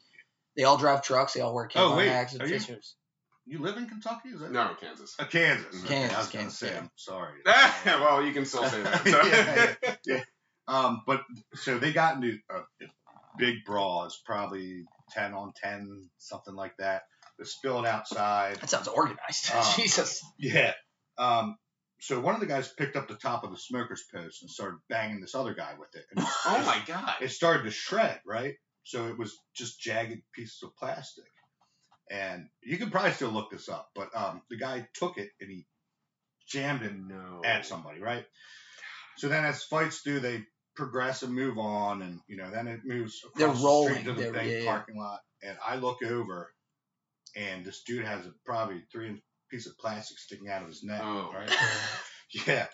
they 0.57 0.65
all 0.65 0.77
drive 0.77 1.03
trucks. 1.03 1.33
They 1.33 1.41
all 1.41 1.55
wear 1.55 1.71
Oh, 1.77 1.97
wait, 1.97 2.09
hats 2.09 2.35
and 2.35 2.43
are 2.43 2.47
you- 2.47 2.59
fishers. 2.59 2.97
You 3.45 3.59
live 3.61 3.77
in 3.77 3.89
Kentucky? 3.89 4.29
Is 4.29 4.41
that 4.41 4.53
no, 4.53 4.71
Kansas. 4.81 5.17
Uh, 5.19 5.25
Kansas. 5.25 5.67
Kansas, 5.83 5.85
Okay, 5.85 6.05
I 6.15 6.19
was 6.19 6.29
gonna 6.29 6.43
Kansas, 6.45 6.59
say. 6.61 6.71
yeah. 6.71 6.79
I'm 6.79 6.91
sorry. 6.95 7.33
well, 7.87 8.23
you 8.25 8.33
can 8.33 8.45
still 8.45 8.65
say 8.67 8.81
that. 8.83 9.05
So. 9.05 9.23
Yeah, 9.83 9.95
yeah. 10.07 10.25
Um, 10.69 11.03
but 11.09 11.23
so 11.55 11.77
they 11.81 11.93
got 11.93 12.15
into 12.15 12.39
uh, 12.55 12.61
big 13.39 13.65
brawls, 13.65 14.21
probably 14.25 14.85
ten 15.11 15.35
on 15.35 15.53
ten, 15.63 16.09
something 16.19 16.55
like 16.55 16.77
that. 16.79 17.03
They're 17.39 17.47
spilling 17.47 17.87
outside. 17.87 18.57
That 18.57 18.71
sounds 18.71 18.89
organized. 18.89 19.51
Um, 19.55 19.65
Jesus. 19.77 20.23
Yeah. 20.39 20.73
Um, 21.19 21.57
so 22.01 22.21
one 22.21 22.35
of 22.35 22.41
the 22.41 22.47
guys 22.47 22.69
picked 22.77 22.97
up 22.97 23.09
the 23.09 23.15
top 23.15 23.45
of 23.45 23.51
the 23.51 23.57
smoker's 23.57 24.05
post 24.13 24.43
and 24.43 24.51
started 24.51 24.79
banging 24.89 25.21
this 25.21 25.35
other 25.35 25.55
guy 25.55 25.73
with 25.79 25.95
it. 25.95 26.05
And 26.15 26.25
oh 26.47 26.63
my 26.67 26.83
god. 26.87 27.15
it 27.21 27.31
started 27.31 27.65
to 27.65 27.71
shred, 27.71 28.21
right? 28.27 28.55
So 28.85 29.07
it 29.09 29.19
was 29.19 29.37
just 29.55 29.81
jagged 29.81 30.23
pieces 30.35 30.59
of 30.65 30.75
plastic. 30.77 31.25
And 32.11 32.49
you 32.63 32.77
can 32.77 32.91
probably 32.91 33.13
still 33.13 33.31
look 33.31 33.51
this 33.51 33.69
up, 33.69 33.89
but 33.95 34.09
um, 34.15 34.43
the 34.51 34.57
guy 34.59 34.87
took 34.95 35.17
it 35.19 35.31
and 35.41 35.49
he 35.51 35.67
jammed 36.49 36.83
it 36.83 36.93
No. 36.95 37.41
at 37.45 37.65
somebody, 37.65 38.01
right? 38.01 38.25
So 39.17 39.29
then, 39.29 39.45
as 39.45 39.63
fights 39.63 40.03
do, 40.03 40.21
they 40.21 40.43
progress 40.77 41.23
and 41.23 41.35
move 41.35 41.59
on, 41.59 42.03
and 42.03 42.21
you 42.29 42.37
know, 42.37 42.51
then 42.51 42.67
it 42.69 42.81
moves 42.85 43.21
across 43.25 43.39
They're 43.39 43.49
the 43.49 43.55
street 43.55 43.67
rolling. 43.67 44.05
to 44.05 44.13
the 44.13 44.23
They're- 44.23 44.33
big 44.33 44.51
yeah, 44.51 44.59
yeah. 44.59 44.65
parking 44.73 44.97
lot, 44.99 45.21
and 45.43 45.57
I 45.67 45.77
look 45.77 46.03
over, 46.03 46.53
and 47.37 47.65
this 47.65 47.83
dude 47.85 48.05
has 48.05 48.27
a 48.27 48.33
probably 48.47 48.83
three 48.93 49.09
inch 49.09 49.21
piece 49.51 49.67
of 49.67 49.77
plastic 49.79 50.19
sticking 50.19 50.49
out 50.49 50.63
of 50.63 50.69
his 50.69 50.83
neck, 50.83 51.01
Oh. 51.05 51.31
right? 51.35 51.51
Yeah, 52.47 52.67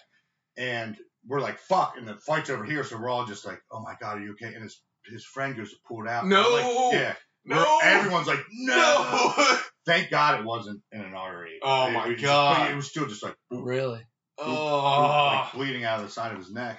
and 0.57 0.97
we're 1.27 1.41
like, 1.41 1.59
"Fuck!" 1.59 1.95
And 1.99 2.07
the 2.07 2.15
fight's 2.15 2.49
over 2.49 2.65
here, 2.65 2.85
so 2.85 2.97
we're 2.97 3.09
all 3.09 3.27
just 3.27 3.45
like, 3.45 3.61
"Oh 3.73 3.81
my 3.81 3.95
god, 4.01 4.19
are 4.19 4.21
you 4.21 4.33
okay?" 4.33 4.55
And 4.55 4.63
his 4.63 4.81
his 5.11 5.25
friend 5.25 5.57
goes 5.57 5.71
to 5.71 5.77
pull 5.89 6.05
it 6.05 6.09
out. 6.09 6.23
and 6.25 6.33
I'm 6.33 6.43
No! 6.45 6.51
like, 6.51 6.93
yeah, 6.93 7.15
No. 7.45 7.57
We're- 7.57 7.79
everyone's 7.83 8.29
like, 8.29 8.45
"No!" 8.53 9.35
No. 9.37 9.59
Thank 9.87 10.11
God 10.11 10.39
it 10.39 10.45
wasn't 10.47 10.81
in 10.93 11.01
an 11.01 11.15
artery. 11.15 11.59
Oh 11.63 11.89
It- 11.89 11.93
my 11.93 12.05
it 12.07 12.09
was 12.11 12.21
just- 12.21 12.25
God. 12.33 12.71
it 12.71 12.77
was 12.77 12.89
still 12.89 13.07
just 13.09 13.23
like, 13.25 13.35
boop, 13.53 13.65
Really? 13.65 13.95
like 13.99 14.47
oh. 14.47 15.51
bleeding 15.55 15.85
out 15.85 15.99
of 15.99 16.05
the 16.07 16.13
side 16.13 16.31
of 16.33 16.39
his 16.39 16.53
neck. 16.53 16.79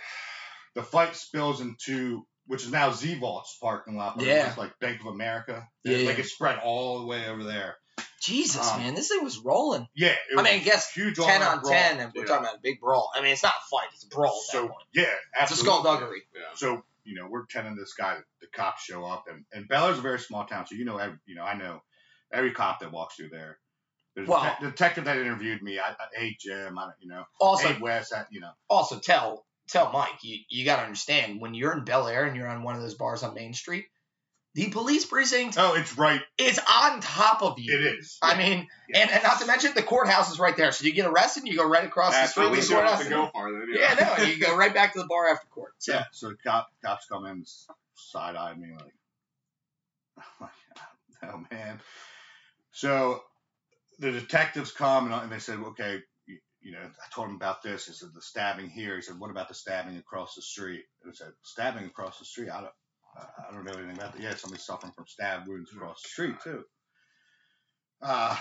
The 0.80 0.86
fight 0.86 1.16
spills 1.16 1.60
into 1.62 2.26
which 2.48 2.64
is 2.64 2.72
now 2.72 2.92
Z 2.92 3.16
Vault's 3.20 3.56
parking 3.62 3.96
lot. 3.96 4.18
But 4.18 4.26
Yeah. 4.26 4.46
It 4.46 4.48
was 4.48 4.58
like 4.58 4.80
Bank 4.80 5.02
of 5.02 5.08
America. 5.08 5.68
Yeah, 5.84 5.98
Like 6.08 6.18
yeah. 6.18 6.24
it 6.24 6.26
spread 6.28 6.58
all 6.58 7.00
the 7.00 7.06
way 7.06 7.28
over 7.28 7.44
there. 7.44 7.76
Jesus, 8.22 8.68
Um, 8.72 8.80
man, 8.80 8.96
this 8.96 9.10
thing 9.10 9.24
was 9.24 9.38
rolling. 9.38 9.88
Yeah. 9.94 10.10
It 10.14 10.18
I 10.34 10.42
mean, 10.42 10.48
I 10.48 10.50
a 10.58 10.64
guess 10.64 10.92
huge 10.92 11.18
ten 11.18 11.44
on 11.44 11.60
brawl. 11.60 11.72
ten, 11.72 12.00
and 12.00 12.12
we're 12.16 12.22
Yeah. 12.24 12.28
talking 12.28 12.46
about 12.46 12.56
a 12.58 12.62
big 12.62 12.80
brawl. 12.80 13.12
I 13.14 13.22
mean, 13.22 13.34
it's 13.34 13.44
not 13.44 13.54
a 13.54 13.70
fight; 13.70 13.90
it's 13.94 14.04
a 14.04 14.08
brawl 14.08 14.42
So 14.50 14.62
that 14.64 14.72
point. 14.72 14.88
yeah, 14.94 15.04
It's 15.04 15.12
a 15.12 15.42
absolutely. 15.42 15.70
skullduggery. 15.70 16.22
Yeah. 16.34 16.42
So 16.56 16.84
you 17.04 17.16
know, 17.16 17.28
we're 17.30 17.46
telling 17.46 17.76
this 17.76 17.94
guy 17.94 18.18
the 18.42 18.48
cops 18.48 18.84
show 18.84 19.06
up, 19.06 19.26
and 19.30 19.46
and 19.54 19.68
Bel 19.68 19.88
a 19.90 19.94
very 19.94 20.20
small 20.20 20.46
town, 20.46 20.66
so 20.66 20.76
you 20.76 20.86
know, 20.86 20.98
every, 20.98 21.18
you 21.28 21.36
know, 21.36 21.44
I 21.44 21.54
know 21.56 21.82
every 22.32 22.52
cop 22.52 22.80
that 22.80 22.92
walks 22.92 23.16
through 23.16 23.30
there. 23.30 23.60
There's 24.16 24.28
a 24.28 24.32
te- 24.32 24.66
the 24.66 24.72
detective 24.72 25.06
that 25.06 25.18
interviewed 25.18 25.62
me. 25.62 25.78
I, 25.80 25.90
I 25.92 25.96
hey 26.14 26.36
Jim, 26.40 26.78
I 26.80 26.86
don't, 26.86 26.96
you 27.00 27.10
know, 27.10 27.26
Also, 27.40 27.68
hey 27.68 27.80
Wes, 27.80 28.12
I, 28.12 28.26
you 28.32 28.40
know, 28.42 28.52
also 28.70 28.98
tell 29.00 29.46
tell 29.70 29.92
Mike, 29.92 30.24
you 30.24 30.40
you 30.50 30.66
got 30.66 30.78
to 30.78 30.84
understand 30.84 31.40
when 31.40 31.54
you're 31.54 31.74
in 31.74 31.84
Bel 31.84 32.08
Air 32.08 32.26
and 32.26 32.36
you're 32.36 32.48
on 32.48 32.64
one 32.64 32.76
of 32.76 32.82
those 32.82 32.96
bars 32.96 33.24
on 33.24 33.34
Main 33.34 33.54
Street, 33.54 33.86
the 34.56 34.70
police 34.70 35.06
precinct 35.06 35.56
oh, 35.58 35.76
it's 35.76 35.98
right, 35.98 36.22
It's 36.38 36.60
on 36.60 37.02
top 37.02 37.44
of 37.44 37.60
you. 37.60 37.78
it 37.78 38.00
is. 38.00 38.18
I 38.22 38.38
mean, 38.38 38.68
and, 38.94 39.10
and 39.10 39.24
not 39.24 39.40
to 39.40 39.46
mention 39.46 39.72
the 39.76 39.84
courthouse 39.84 40.32
is 40.32 40.40
right 40.40 40.58
there. 40.58 40.72
So 40.72 40.86
you 40.86 40.94
get 40.94 41.06
arrested, 41.06 41.44
and 41.44 41.52
you 41.52 41.58
go 41.58 41.68
right 41.68 41.86
across 41.86 42.14
the 42.14 42.28
street 42.28 42.46
At 42.48 42.52
least 42.52 42.70
you 42.70 42.76
don't 42.76 42.88
have 42.88 43.04
to 43.04 43.10
go 43.10 43.30
far 43.32 43.52
then. 43.52 43.68
Yeah, 43.74 44.16
no, 44.18 44.24
you 44.24 44.40
go 44.40 44.58
right 44.58 44.74
back 44.74 44.94
to 44.94 45.00
the 45.00 45.08
bar 45.08 45.30
after 45.30 45.48
court. 45.48 45.74
So 45.78 45.94
yeah. 45.94 46.06
So 46.12 46.34
cop 46.44 46.70
cops 46.84 47.06
come 47.06 47.26
in, 47.26 47.46
side 47.96 48.36
eye 48.36 48.56
me 48.56 48.70
like, 50.42 50.52
oh 51.24 51.44
man. 51.52 51.80
So 52.72 53.22
the 54.00 54.12
detectives 54.12 54.72
come 54.72 55.12
and, 55.12 55.24
and 55.24 55.32
they 55.32 55.40
said, 55.40 55.60
okay, 55.60 56.02
you, 56.62 56.72
know, 56.72 56.80
I 56.80 57.14
told 57.14 57.30
him 57.30 57.36
about 57.36 57.64
this. 57.64 57.88
He 57.88 57.94
said 57.94 58.10
the 58.14 58.22
stabbing 58.22 58.70
here. 58.70 58.96
He 58.96 59.02
said, 59.02 59.20
what 59.20 59.32
about 59.32 59.48
the 59.48 59.54
stabbing 59.54 59.98
across 59.98 60.36
the 60.36 60.42
street? 60.42 60.84
And 61.04 61.12
I 61.12 61.16
said, 61.16 61.34
stabbing 61.44 61.86
across 61.86 62.20
the 62.20 62.26
street. 62.26 62.50
I 62.50 62.62
don't, 62.62 62.74
I 63.18 63.54
don't 63.54 63.66
know 63.66 63.74
anything 63.74 63.98
about 63.98 64.14
that. 64.14 64.22
Yeah, 64.22 64.36
somebody's 64.36 64.66
suffering 64.66 64.94
from 64.94 65.08
stab 65.08 65.48
wounds 65.48 65.72
across 65.74 66.02
the 66.02 66.10
street 66.10 66.36
too. 66.44 66.64
Uh, 68.02 68.36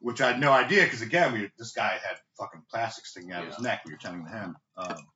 which 0.00 0.20
I 0.20 0.28
had 0.28 0.40
no 0.40 0.52
idea 0.52 0.84
because 0.84 1.02
again, 1.02 1.32
we 1.32 1.50
this 1.58 1.72
guy 1.72 1.88
had 1.88 2.16
fucking 2.38 2.62
plastic 2.70 3.06
sticking 3.06 3.32
out 3.32 3.42
of 3.42 3.54
his 3.54 3.60
neck. 3.60 3.82
We 3.84 3.92
were 3.92 3.98
telling 3.98 4.26
him. 4.26 4.56
Um, 4.76 5.06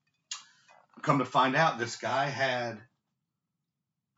come 1.02 1.18
to 1.18 1.24
find 1.24 1.56
out, 1.56 1.78
this 1.78 1.96
guy 1.96 2.26
had. 2.26 2.80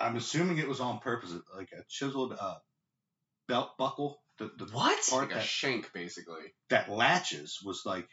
I'm 0.01 0.16
assuming 0.16 0.59
it 0.59 0.68
was 0.68 0.81
on 0.81 0.99
purpose, 0.99 1.33
like 1.57 1.70
a 1.72 1.85
chiseled 1.89 2.35
uh, 2.39 2.57
belt 3.47 3.70
buckle. 3.79 4.18
The, 4.39 4.51
the 4.59 4.64
what? 4.72 4.99
part 5.09 5.28
Like 5.30 5.37
a 5.37 5.41
shank, 5.43 5.93
basically. 5.93 6.43
that 6.70 6.89
latches 6.91 7.59
was 7.64 7.82
like, 7.85 8.09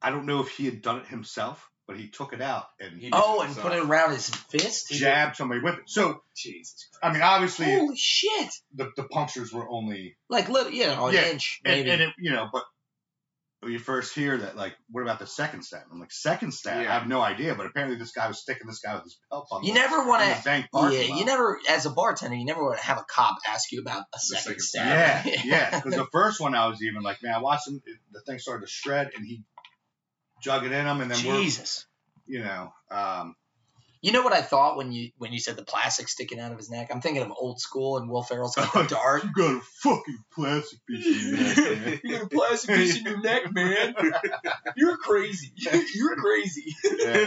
I 0.00 0.10
don't 0.10 0.26
know 0.26 0.40
if 0.40 0.48
he 0.50 0.64
had 0.66 0.80
done 0.82 1.00
it 1.00 1.06
himself, 1.06 1.68
but 1.88 1.96
he 1.98 2.08
took 2.08 2.32
it 2.32 2.40
out 2.40 2.66
and 2.78 3.00
He- 3.00 3.10
Oh, 3.12 3.40
and 3.40 3.56
put 3.56 3.72
it 3.72 3.82
around 3.82 4.12
his 4.12 4.28
fist. 4.30 4.90
jabbed 4.90 5.36
somebody 5.36 5.60
with 5.60 5.74
it. 5.74 5.88
So 5.88 6.22
Jesus 6.36 6.86
Christ. 6.92 6.98
I 7.02 7.12
mean, 7.12 7.22
obviously, 7.22 7.66
Holy 7.66 7.96
shit! 7.96 8.50
the, 8.74 8.90
the 8.96 9.04
punctures 9.04 9.52
were 9.52 9.68
only 9.68 10.16
Like 10.28 10.48
little, 10.48 10.70
you 10.72 10.86
know, 10.86 11.06
an 11.06 11.14
Yeah, 11.14 11.26
inch 11.30 11.60
and, 11.64 11.74
maybe. 11.78 11.90
and 11.90 12.02
it, 12.02 12.10
you 12.18 12.30
know, 12.30 12.48
but 12.52 12.62
when 13.60 13.72
you 13.72 13.78
first 13.80 14.14
hear 14.14 14.36
that, 14.38 14.56
like, 14.56 14.74
what 14.90 15.02
about 15.02 15.18
the 15.18 15.26
second 15.26 15.62
stab? 15.64 15.82
I'm 15.90 15.98
like, 15.98 16.12
second 16.12 16.52
stab? 16.54 16.82
Yeah. 16.82 16.90
I 16.90 16.98
have 16.98 17.08
no 17.08 17.20
idea, 17.20 17.54
but 17.56 17.66
apparently 17.66 17.98
this 17.98 18.12
guy 18.12 18.28
was 18.28 18.38
sticking 18.38 18.66
this 18.68 18.78
guy 18.78 18.94
with 18.94 19.04
his 19.04 19.18
belt 19.30 19.48
buckle. 19.50 19.66
you 19.66 19.74
never 19.74 20.06
want 20.06 20.22
in 20.22 20.28
the 20.28 20.34
to. 20.36 20.44
bank 20.44 20.66
Yeah, 20.72 20.80
parking 20.80 21.10
lot. 21.10 21.18
you 21.18 21.24
never, 21.24 21.58
as 21.68 21.84
a 21.86 21.90
bartender, 21.90 22.36
you 22.36 22.44
never 22.44 22.62
want 22.64 22.78
to 22.78 22.84
have 22.84 22.98
a 22.98 23.04
cop 23.10 23.36
ask 23.48 23.72
you 23.72 23.80
about 23.80 24.04
a 24.14 24.18
second 24.18 24.42
second 24.42 24.60
stab. 24.60 25.26
Yeah, 25.26 25.40
yeah. 25.44 25.70
Because 25.80 25.94
the 25.98 26.06
first 26.12 26.40
one, 26.40 26.54
I 26.54 26.68
was 26.68 26.82
even 26.82 27.02
like, 27.02 27.20
man, 27.22 27.34
I 27.34 27.38
watched 27.40 27.66
him. 27.66 27.82
it- 27.84 27.98
The 28.12 28.20
thing 28.20 28.38
started 28.38 28.64
to 28.66 28.70
shred, 28.70 29.10
and 29.16 29.26
he 29.26 29.42
jug 30.42 30.64
it 30.64 30.70
in 30.72 30.86
him, 30.86 31.00
and 31.00 31.10
then 31.10 31.26
we're, 31.26 31.40
Jesus. 31.40 31.84
you 32.26 32.40
know, 32.44 32.72
um, 32.92 33.34
You 34.00 34.12
know 34.12 34.22
what 34.22 34.32
I 34.32 34.42
thought 34.42 34.76
when 34.76 34.92
you 34.92 35.10
when 35.18 35.32
you 35.32 35.40
said 35.40 35.56
the 35.56 35.64
plastic 35.64 36.08
sticking 36.08 36.38
out 36.38 36.52
of 36.52 36.58
his 36.58 36.70
neck? 36.70 36.88
I'm 36.92 37.00
thinking 37.00 37.22
of 37.22 37.32
old 37.36 37.60
school 37.60 37.98
and 37.98 38.08
Will 38.08 38.22
Ferrell's 38.22 38.54
got 38.54 38.72
the 38.72 38.84
dart. 38.88 39.24
you 39.24 39.32
got 39.34 39.56
a 39.56 39.60
fucking 39.82 40.18
plastic 40.32 40.78
piece 40.86 41.06
in 41.06 41.36
your 41.36 41.38
neck, 41.38 41.56
man. 41.56 42.00
you 42.04 42.14
got 42.16 42.22
a 42.24 42.28
plastic 42.28 42.76
piece 42.76 42.96
in 42.98 43.04
your 43.04 43.20
neck, 43.20 43.52
man. 43.52 43.94
You're 44.76 44.96
crazy. 44.98 45.52
You're 45.94 46.16
crazy. 46.16 46.74
Yeah. 46.84 47.26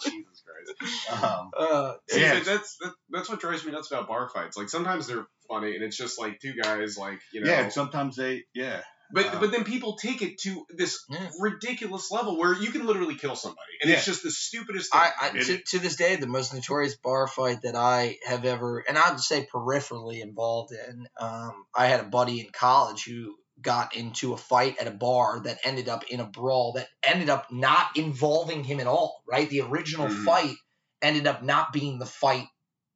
Jesus 0.00 0.42
Christ. 0.44 1.24
Um, 1.24 1.50
Uh, 1.56 1.94
Yeah. 2.14 2.34
but 2.34 2.44
that's 2.44 2.76
that, 2.82 2.92
that's 3.10 3.28
what 3.28 3.40
drives 3.40 3.64
me 3.64 3.72
nuts 3.72 3.90
about 3.90 4.06
bar 4.08 4.28
fights. 4.28 4.56
Like 4.56 4.68
sometimes 4.68 5.06
they're 5.06 5.26
funny, 5.48 5.74
and 5.74 5.82
it's 5.84 5.96
just 5.96 6.20
like 6.20 6.38
two 6.40 6.54
guys, 6.54 6.96
like 6.96 7.18
you 7.32 7.40
know. 7.42 7.50
yeah, 7.50 7.68
sometimes 7.68 8.16
they, 8.16 8.44
yeah, 8.54 8.80
but 9.12 9.26
uh, 9.26 9.40
but 9.40 9.50
then 9.52 9.64
people 9.64 9.96
take 9.96 10.22
it 10.22 10.38
to 10.40 10.66
this 10.70 11.04
Yeah. 11.08 11.28
ridiculous 11.40 12.10
level 12.10 12.38
where 12.38 12.54
you 12.54 12.70
can 12.70 12.86
literally 12.86 13.14
kill 13.16 13.36
somebody, 13.36 13.72
and 13.82 13.90
it's 13.90 14.04
just 14.04 14.22
the 14.22 14.30
stupidest 14.30 14.92
thing. 14.92 15.00
I, 15.00 15.12
I 15.20 15.38
to, 15.38 15.58
to 15.58 15.78
this 15.78 15.96
day, 15.96 16.16
the 16.16 16.26
most 16.26 16.52
notorious 16.54 16.96
bar 16.96 17.26
fight 17.26 17.62
that 17.62 17.74
I 17.76 18.18
have 18.26 18.44
ever, 18.44 18.78
and 18.88 18.96
I'd 18.98 19.20
say 19.20 19.46
peripherally 19.52 20.20
involved 20.22 20.72
in. 20.72 21.06
Um, 21.18 21.64
I 21.74 21.86
had 21.86 22.00
a 22.00 22.04
buddy 22.04 22.40
in 22.40 22.46
college 22.52 23.04
who 23.04 23.36
got 23.60 23.94
into 23.94 24.32
a 24.32 24.36
fight 24.36 24.78
at 24.78 24.88
a 24.88 24.92
bar 24.92 25.40
that 25.40 25.58
ended 25.64 25.88
up 25.88 26.04
in 26.10 26.20
a 26.20 26.24
brawl 26.26 26.72
that 26.72 26.88
ended 27.06 27.28
up 27.28 27.52
not 27.52 27.96
involving 27.96 28.64
him 28.64 28.80
at 28.80 28.86
all. 28.86 29.22
Right, 29.28 29.48
the 29.48 29.60
original 29.60 30.08
Mhm. 30.08 30.24
fight 30.24 30.56
ended 31.00 31.26
up 31.26 31.42
not 31.42 31.72
being 31.72 31.98
the 31.98 32.06
fight 32.06 32.46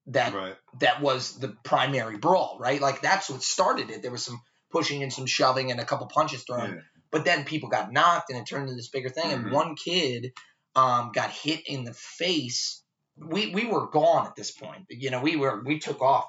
that 0.06 0.32
right. 0.34 0.56
that 0.80 1.00
was 1.00 1.38
the 1.38 1.48
primary 1.64 2.16
brawl. 2.16 2.58
Right, 2.60 2.80
like 2.80 3.00
that's 3.02 3.28
what 3.28 3.42
started 3.42 3.90
it. 3.90 4.02
There 4.02 4.12
was 4.12 4.24
some 4.24 4.40
pushing 4.70 5.02
and 5.02 5.12
some 5.12 5.26
shoving 5.26 5.70
and 5.70 5.80
a 5.80 5.84
couple 5.84 6.06
punches 6.06 6.42
thrown. 6.44 6.74
Yeah. 6.74 6.80
But 7.10 7.24
then 7.24 7.44
people 7.44 7.68
got 7.68 7.92
knocked 7.92 8.30
and 8.30 8.38
it 8.38 8.46
turned 8.46 8.64
into 8.64 8.74
this 8.74 8.88
bigger 8.88 9.08
thing. 9.08 9.32
And 9.32 9.46
Mhm. 9.46 9.52
one 9.52 9.76
kid 9.76 10.32
um, 10.74 11.12
got 11.12 11.30
hit 11.30 11.66
in 11.66 11.84
the 11.84 11.94
face. 11.94 12.82
We 13.16 13.46
we 13.54 13.64
were 13.64 13.86
gone 13.86 14.26
at 14.26 14.36
this 14.36 14.50
point. 14.50 14.84
You 14.90 15.10
know, 15.10 15.20
we 15.20 15.36
were 15.36 15.62
we 15.64 15.78
took 15.78 16.02
off. 16.02 16.26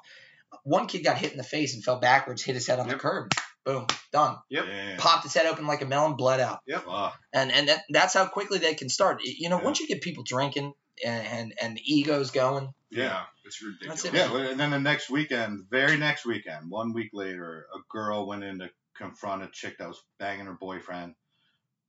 One 0.62 0.86
kid 0.86 1.04
got 1.04 1.18
hit 1.18 1.32
in 1.32 1.36
the 1.36 1.44
face 1.44 1.74
and 1.74 1.84
fell 1.84 1.98
backwards, 2.00 2.42
hit 2.42 2.54
his 2.54 2.66
head 2.66 2.78
on 2.78 2.86
the 2.86 2.94
Yep. 2.94 3.00
curb. 3.00 3.32
Boom, 3.66 3.86
done. 4.12 4.38
Yep. 4.48 4.64
Yeah. 4.66 4.96
Popped 4.96 5.24
his 5.24 5.34
head 5.34 5.44
open 5.44 5.66
like 5.66 5.82
a 5.82 5.84
melon, 5.84 6.16
bled 6.16 6.40
out. 6.40 6.60
Fuck. 6.66 7.20
And 7.34 7.52
and 7.52 7.68
that, 7.68 7.82
that's 7.90 8.14
how 8.14 8.26
quickly 8.26 8.56
they 8.58 8.72
can 8.74 8.88
start. 8.88 9.20
You 9.22 9.50
know, 9.50 9.58
Yeah. 9.58 9.64
once 9.64 9.80
you 9.80 9.86
get 9.86 10.00
people 10.00 10.22
drinking 10.24 10.72
and 11.04 11.26
and, 11.26 11.54
and 11.62 11.76
the 11.76 11.82
egos 11.94 12.30
going, 12.30 12.72
yeah, 12.90 13.22
it's 13.44 13.62
ridiculous. 13.62 14.04
It. 14.04 14.14
Yeah, 14.14 14.36
and 14.50 14.58
then 14.60 14.70
the 14.70 14.78
next 14.80 15.10
weekend, 15.10 15.64
very 15.70 15.96
next 15.96 16.24
weekend, 16.26 16.70
one 16.70 16.92
week 16.92 17.10
later, 17.12 17.66
a 17.74 17.78
girl 17.90 18.26
went 18.26 18.44
in 18.44 18.58
to 18.60 18.70
confront 18.96 19.42
a 19.42 19.48
chick 19.52 19.78
that 19.78 19.88
was 19.88 20.02
banging 20.18 20.46
her 20.46 20.56
boyfriend. 20.60 21.14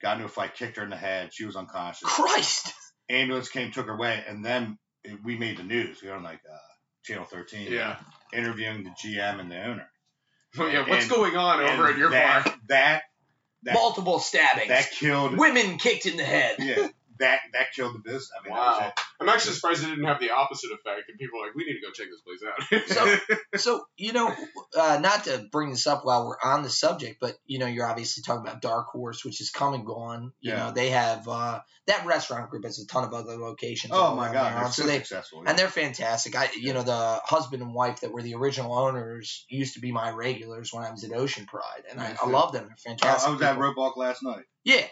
Got 0.01 0.13
into 0.17 0.25
a 0.25 0.29
fight, 0.29 0.55
kicked 0.55 0.77
her 0.77 0.83
in 0.83 0.89
the 0.89 0.95
head. 0.95 1.33
She 1.33 1.45
was 1.45 1.55
unconscious. 1.57 2.07
Christ. 2.07 2.73
Ambulance 3.09 3.49
came, 3.49 3.71
took 3.71 3.87
her 3.87 3.93
away, 3.95 4.23
and 4.27 4.45
then 4.45 4.77
it, 5.03 5.19
we 5.23 5.35
made 5.37 5.57
the 5.57 5.63
news. 5.63 6.01
We 6.01 6.09
were 6.09 6.15
on 6.15 6.23
like 6.23 6.39
uh, 6.49 6.57
Channel 7.03 7.25
13, 7.25 7.71
Yeah. 7.71 7.97
interviewing 8.31 8.83
the 8.83 8.91
GM 8.91 9.39
and 9.39 9.51
the 9.51 9.61
owner. 9.61 9.89
Oh 10.57 10.67
yeah, 10.67 10.87
what's 10.87 11.03
And- 11.03 11.11
going 11.11 11.35
on 11.35 11.59
over 11.61 11.85
And 11.85 11.93
at 11.93 11.97
your 11.97 12.09
that, 12.11 12.45
bar? 12.45 12.55
That 12.69 13.01
that 13.63 13.73
Multiple 13.73 14.19
stabbings. 14.19 14.69
that 14.69 14.89
killed. 14.91 15.37
Women 15.37 15.77
kicked 15.79 16.05
in 16.05 16.15
the 16.15 16.23
head. 16.23 16.55
Yeah, 16.59 16.87
that 17.19 17.39
that 17.53 17.67
killed 17.75 17.95
the 17.95 17.99
business. 17.99 18.29
I 18.39 18.43
mean, 18.47 18.53
that 18.55 18.59
was 18.59 18.79
Wow. 18.81 18.93
I'm 19.21 19.29
actually 19.29 19.53
surprised 19.55 19.83
it 19.83 19.87
didn't 19.87 20.05
have 20.05 20.19
the 20.21 20.31
opposite 20.31 20.71
effect, 20.71 21.09
and 21.09 21.17
people 21.19 21.39
are 21.41 21.47
like, 21.47 21.55
"We 21.55 21.65
need 21.65 21.79
to 21.79 21.85
go 21.85 21.91
check 21.91 22.07
this 22.09 22.21
place 22.21 22.41
out." 22.47 22.87
So- 23.27 23.35
So 23.59 23.85
you 23.97 24.13
know, 24.13 24.33
uh, 24.77 24.99
not 25.01 25.25
to 25.25 25.45
bring 25.51 25.71
this 25.71 25.85
up 25.87 26.05
while 26.05 26.25
we're 26.25 26.37
on 26.43 26.63
the 26.63 26.69
subject, 26.69 27.17
but 27.19 27.35
you 27.45 27.59
know, 27.59 27.65
you're 27.65 27.85
obviously 27.87 28.23
talking 28.25 28.47
about 28.47 28.61
Dark 28.61 28.87
Horse, 28.87 29.25
which 29.25 29.41
is 29.41 29.49
come 29.49 29.73
and 29.73 29.85
gone. 29.85 30.31
You 30.39 30.53
Yeah. 30.53 30.67
know, 30.67 30.71
they 30.71 30.91
have 30.91 31.27
uh, 31.27 31.59
that 31.87 32.05
restaurant 32.05 32.49
group 32.49 32.63
has 32.63 32.79
a 32.79 32.87
ton 32.87 33.03
of 33.03 33.13
other 33.13 33.35
locations. 33.37 33.91
Oh 33.95 34.15
my 34.15 34.31
God, 34.31 34.53
they're 34.55 34.71
so 34.71 34.81
so 34.83 34.87
they 34.87 34.97
successful. 34.99 35.43
and 35.45 35.57
they're 35.57 35.67
fantastic. 35.67 36.35
I, 36.37 36.49
you 36.57 36.73
know, 36.73 36.83
the 36.83 37.19
husband 37.25 37.61
and 37.63 37.73
wife 37.73 38.01
that 38.01 38.11
were 38.13 38.21
the 38.21 38.35
original 38.35 38.77
owners 38.77 39.45
used 39.49 39.73
to 39.73 39.81
be 39.81 39.91
my 39.91 40.11
regulars 40.11 40.71
when 40.71 40.83
I 40.85 40.91
was 40.91 41.03
at 41.03 41.11
Ocean 41.11 41.45
Pride, 41.45 41.83
and 41.89 41.99
I, 41.99 42.09
Yeah, 42.11 42.17
I 42.23 42.29
love 42.29 42.53
them. 42.53 42.67
They're 42.85 42.93
I, 42.93 42.95
fantastic. 42.95 43.27
I 43.29 43.33
was 43.33 43.41
at 43.41 43.55
people. 43.55 43.73
Roadblock 43.73 43.97
last 43.97 44.23
night. 44.23 44.45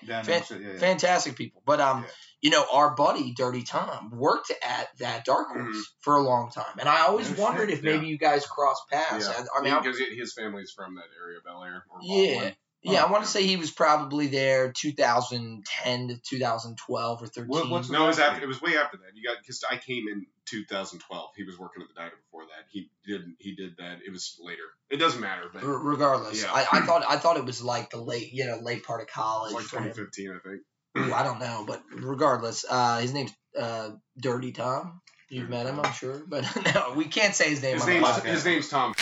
Yeah, 0.03 0.23
Fan- 0.23 0.43
Yeah, 0.61 0.71
yeah. 0.73 0.79
fantastic 0.79 1.35
people. 1.35 1.61
But 1.65 1.79
um, 1.81 2.03
Yeah. 2.03 2.09
you 2.41 2.49
know, 2.51 2.65
our 2.71 2.95
buddy 2.95 3.33
Dirty 3.33 3.63
Tom 3.63 4.11
worked 4.13 4.51
at 4.61 4.89
that 4.99 5.25
Dark 5.25 5.47
Horse 5.49 5.75
Mhm. 5.75 5.81
for 6.01 6.17
a 6.17 6.21
long 6.21 6.51
time, 6.51 6.75
and 6.79 6.87
I 6.89 7.01
always 7.07 7.29
No 7.37 7.43
wondered 7.43 7.69
shit. 7.69 7.79
if 7.79 7.83
maybe 7.83 8.07
you 8.07 8.17
guys 8.17 8.45
crossed 8.45 8.83
paths. 8.91 9.27
yeah. 9.27 9.45
I, 9.57 9.61
mean, 9.61 9.75
because 9.81 9.99
his 9.99 10.33
family's 10.33 10.71
from 10.71 10.95
that 10.95 11.05
area, 11.21 11.39
Bel 11.45 11.63
Air. 11.63 11.85
Yeah. 12.01 12.51
Baldwin. 12.83 13.01
yeah, 13.01 13.03
I 13.07 13.11
want 13.11 13.23
to 13.23 13.29
say 13.29 13.45
he 13.45 13.57
was 13.57 13.71
probably 13.71 14.27
there 14.27 14.71
2010 14.71 16.07
to 16.09 16.17
2012 16.21 17.21
or 17.21 17.27
13. 17.27 17.47
What- 17.47 17.69
what's 17.69 17.89
No, 17.89 18.05
it 18.05 18.07
was 18.07 18.19
after. 18.19 18.43
It 18.43 18.47
was 18.47 18.61
way 18.61 18.77
after 18.77 18.97
that. 18.97 19.15
You 19.15 19.23
got 19.23 19.37
because 19.41 19.63
I 19.69 19.77
came 19.77 20.07
in 20.07 20.25
2012. 20.45 21.29
He 21.35 21.43
was 21.43 21.57
working 21.57 21.81
at 21.81 21.87
the 21.89 21.93
diner 21.93 22.13
before 22.25 22.43
that. 22.45 22.65
He 22.69 22.89
did. 23.05 23.21
He 23.39 23.55
did 23.55 23.77
that. 23.77 23.99
It 24.05 24.11
was 24.11 24.37
later. 24.41 24.61
It 24.89 24.97
doesn't 24.97 25.19
matter, 25.21 25.43
but 25.51 25.63
R- 25.63 25.69
regardless, 25.69 26.41
Yeah. 26.43 26.51
I, 26.51 26.65
I 26.79 26.81
thought 26.81 27.03
I 27.07 27.17
thought 27.17 27.37
it 27.37 27.45
was 27.45 27.61
like 27.63 27.89
the 27.89 27.97
late, 27.97 28.31
you 28.33 28.45
know, 28.45 28.57
late 28.61 28.83
part 28.83 29.01
of 29.01 29.07
college. 29.07 29.53
like 29.53 29.63
2015, 29.65 30.31
I 30.31 30.39
think. 30.47 30.61
Ooh, 30.97 31.13
I 31.13 31.23
don't 31.23 31.39
know, 31.39 31.63
but 31.67 31.83
regardless, 31.93 32.65
uh, 32.69 32.99
his 32.99 33.13
name's 33.13 33.31
uh, 33.57 33.91
Dirty 34.19 34.51
Tom. 34.51 35.01
You've 35.29 35.49
Dirty 35.49 35.51
met 35.57 35.65
him, 35.67 35.75
Tom. 35.75 35.85
I'm 35.85 35.93
sure, 35.93 36.21
but 36.25 36.45
no, 36.75 36.93
we 36.95 37.05
can't 37.05 37.35
say 37.35 37.49
his 37.49 37.61
name 37.61 37.73
His 37.73 37.83
on 37.83 37.89
name's 37.89 38.21
the 38.21 38.29
his 38.29 38.45
name's 38.45 38.69
Tom. 38.69 38.95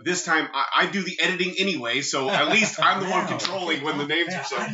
Okay. 0.00 0.10
This 0.10 0.24
time 0.24 0.48
I, 0.52 0.64
I 0.82 0.86
do 0.90 1.02
the 1.02 1.18
editing 1.22 1.54
anyway, 1.58 2.00
so 2.00 2.30
at 2.30 2.48
least 2.48 2.80
I'm 2.82 3.02
the 3.02 3.10
one 3.10 3.26
controlling 3.34 3.82
when 3.82 3.98
the 3.98 4.06
names 4.06 4.34
are 4.34 4.44
said. 4.44 4.70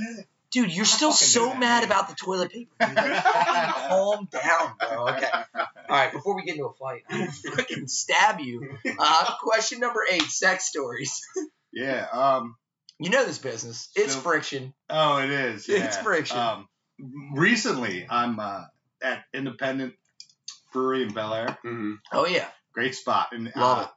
Dude, 0.52 0.72
you're 0.74 0.84
still 0.84 1.12
so 1.12 1.46
that, 1.46 1.58
mad 1.58 1.80
man. 1.80 1.84
about 1.84 2.08
the 2.08 2.14
toilet 2.14 2.52
paper. 2.52 2.70
calm 2.80 4.28
down, 4.30 4.72
bro. 4.78 5.08
Okay. 5.08 5.28
All 5.54 5.66
right, 5.88 6.12
before 6.12 6.20
before 6.20 6.36
we 6.36 6.44
get 6.44 6.54
into 6.54 6.66
a 6.66 6.72
fight, 6.74 7.02
I 7.10 7.18
will 7.20 7.54
fucking 7.56 7.88
stab 7.88 8.40
you. 8.40 8.78
Uh, 8.98 9.34
question 9.42 9.80
number 9.80 10.00
eight: 10.10 10.22
sex 10.22 10.66
stories. 10.66 11.20
Yeah. 11.72 12.06
Um. 12.10 12.56
You 12.98 13.10
know 13.10 13.26
this 13.26 13.36
business. 13.36 13.90
It's 13.94 14.14
So- 14.14 14.20
friction. 14.20 14.72
Oh, 14.88 15.18
it 15.18 15.28
is. 15.30 15.68
Yeah. 15.68 15.84
It's 15.84 15.98
friction. 15.98 16.38
Um. 16.38 16.68
Recently, 17.34 18.06
I'm 18.08 18.40
uh, 18.40 18.62
at 19.02 19.24
Independent 19.34 19.92
Brewery 20.72 21.02
in 21.02 21.12
Bel 21.12 21.34
Air. 21.34 21.58
hmm 21.62 21.94
Oh 22.12 22.26
yeah. 22.26 22.48
Great 22.72 22.94
spot. 22.94 23.28
And 23.32 23.52
Love 23.54 23.78
uh, 23.78 23.82
it. 23.82 23.88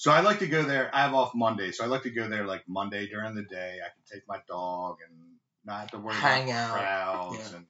So 0.00 0.10
I 0.10 0.20
like 0.20 0.38
to 0.38 0.46
go 0.46 0.62
there. 0.62 0.88
I 0.94 1.02
have 1.02 1.12
off 1.12 1.34
Monday, 1.34 1.72
so 1.72 1.84
I 1.84 1.86
like 1.86 2.04
to 2.04 2.10
go 2.10 2.26
there 2.26 2.46
like 2.46 2.64
Monday 2.66 3.06
during 3.06 3.34
the 3.34 3.42
day. 3.42 3.80
I 3.84 3.88
can 3.92 4.02
take 4.10 4.26
my 4.26 4.38
dog 4.48 4.96
and 5.06 5.14
not 5.66 5.80
have 5.80 5.90
to 5.90 5.98
worry 5.98 6.14
Hang 6.14 6.50
about 6.50 6.70
out. 6.70 6.78
crowds 6.78 7.50
Yeah. 7.50 7.56
and. 7.58 7.66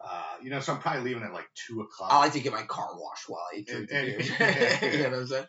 Uh, 0.00 0.22
you 0.42 0.50
know, 0.50 0.58
so 0.58 0.72
I'm 0.72 0.80
probably 0.80 1.02
leaving 1.02 1.22
at 1.22 1.32
like 1.32 1.46
two 1.54 1.82
o'clock. 1.82 2.12
I 2.12 2.18
like 2.18 2.32
to 2.32 2.40
get 2.40 2.52
my 2.52 2.64
car 2.64 2.88
washed 2.96 3.28
while 3.28 3.44
I 3.54 3.60
drink 3.62 3.88
the 3.88 3.96
And- 3.96 4.06
beer. 4.18 4.36
and- 4.82 4.82
you 4.94 5.02
know 5.04 5.10
what 5.10 5.18
I'm 5.20 5.26
saying? 5.28 5.46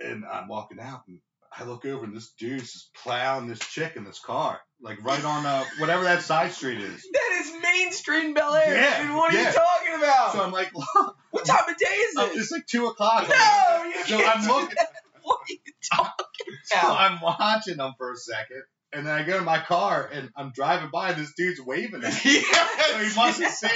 and 0.00 0.24
I'm 0.30 0.48
walking 0.48 0.78
out 0.80 1.00
and 1.08 1.18
I 1.56 1.64
look 1.64 1.84
over 1.84 2.04
and 2.04 2.14
this 2.16 2.30
dude's 2.38 2.72
just 2.72 2.94
plowing 2.94 3.48
this 3.48 3.58
chick 3.58 3.94
in 3.96 4.04
this 4.04 4.20
car, 4.20 4.60
like 4.80 5.02
right 5.04 5.24
on 5.24 5.44
uh, 5.44 5.64
whatever 5.78 6.04
that 6.04 6.22
side 6.22 6.52
street 6.52 6.80
is. 6.80 7.04
That 7.12 7.40
is 7.40 7.52
Main 7.62 7.92
Street 7.92 8.24
in 8.26 8.34
Bel 8.34 8.54
Air. 8.54 8.74
Yeah, 8.74 9.02
dude, 9.06 9.16
what 9.16 9.34
are 9.34 9.38
you 9.38 9.44
talking 9.44 9.94
about? 9.96 10.32
So 10.32 10.42
I'm 10.44 10.52
like, 10.52 10.70
what 11.30 11.44
time 11.44 11.68
of 11.68 11.76
day 11.76 11.86
is 11.86 12.16
I'm 12.16 12.30
it? 12.30 12.34
just 12.36 12.52
like 12.52 12.66
two 12.66 12.86
o'clock. 12.86 13.28
no, 13.28 13.84
you 13.84 14.04
So 14.06 14.18
can't 14.18 14.38
I'm 14.38 14.46
looking- 14.48 14.74
that. 14.78 14.88
What 15.22 15.38
are 15.40 15.52
you 15.52 15.58
talking 15.92 16.26
about? 16.48 16.56
So? 16.64 16.78
I'm 16.94 17.20
watching 17.20 17.76
them 17.78 17.94
for 17.98 18.12
a 18.12 18.16
second, 18.16 18.62
and 18.92 19.06
then 19.06 19.14
I 19.14 19.22
go 19.22 19.38
to 19.38 19.44
my 19.44 19.58
car 19.58 20.08
and 20.12 20.30
I'm 20.36 20.50
driving 20.52 20.90
by, 20.90 21.10
and 21.10 21.20
this 21.20 21.32
dude's 21.36 21.60
waving 21.60 22.02
at 22.04 22.12
me. 22.24 22.40
So 22.42 22.98
he 22.98 23.14
must 23.16 23.40
have 23.40 23.52
seen 23.52 23.70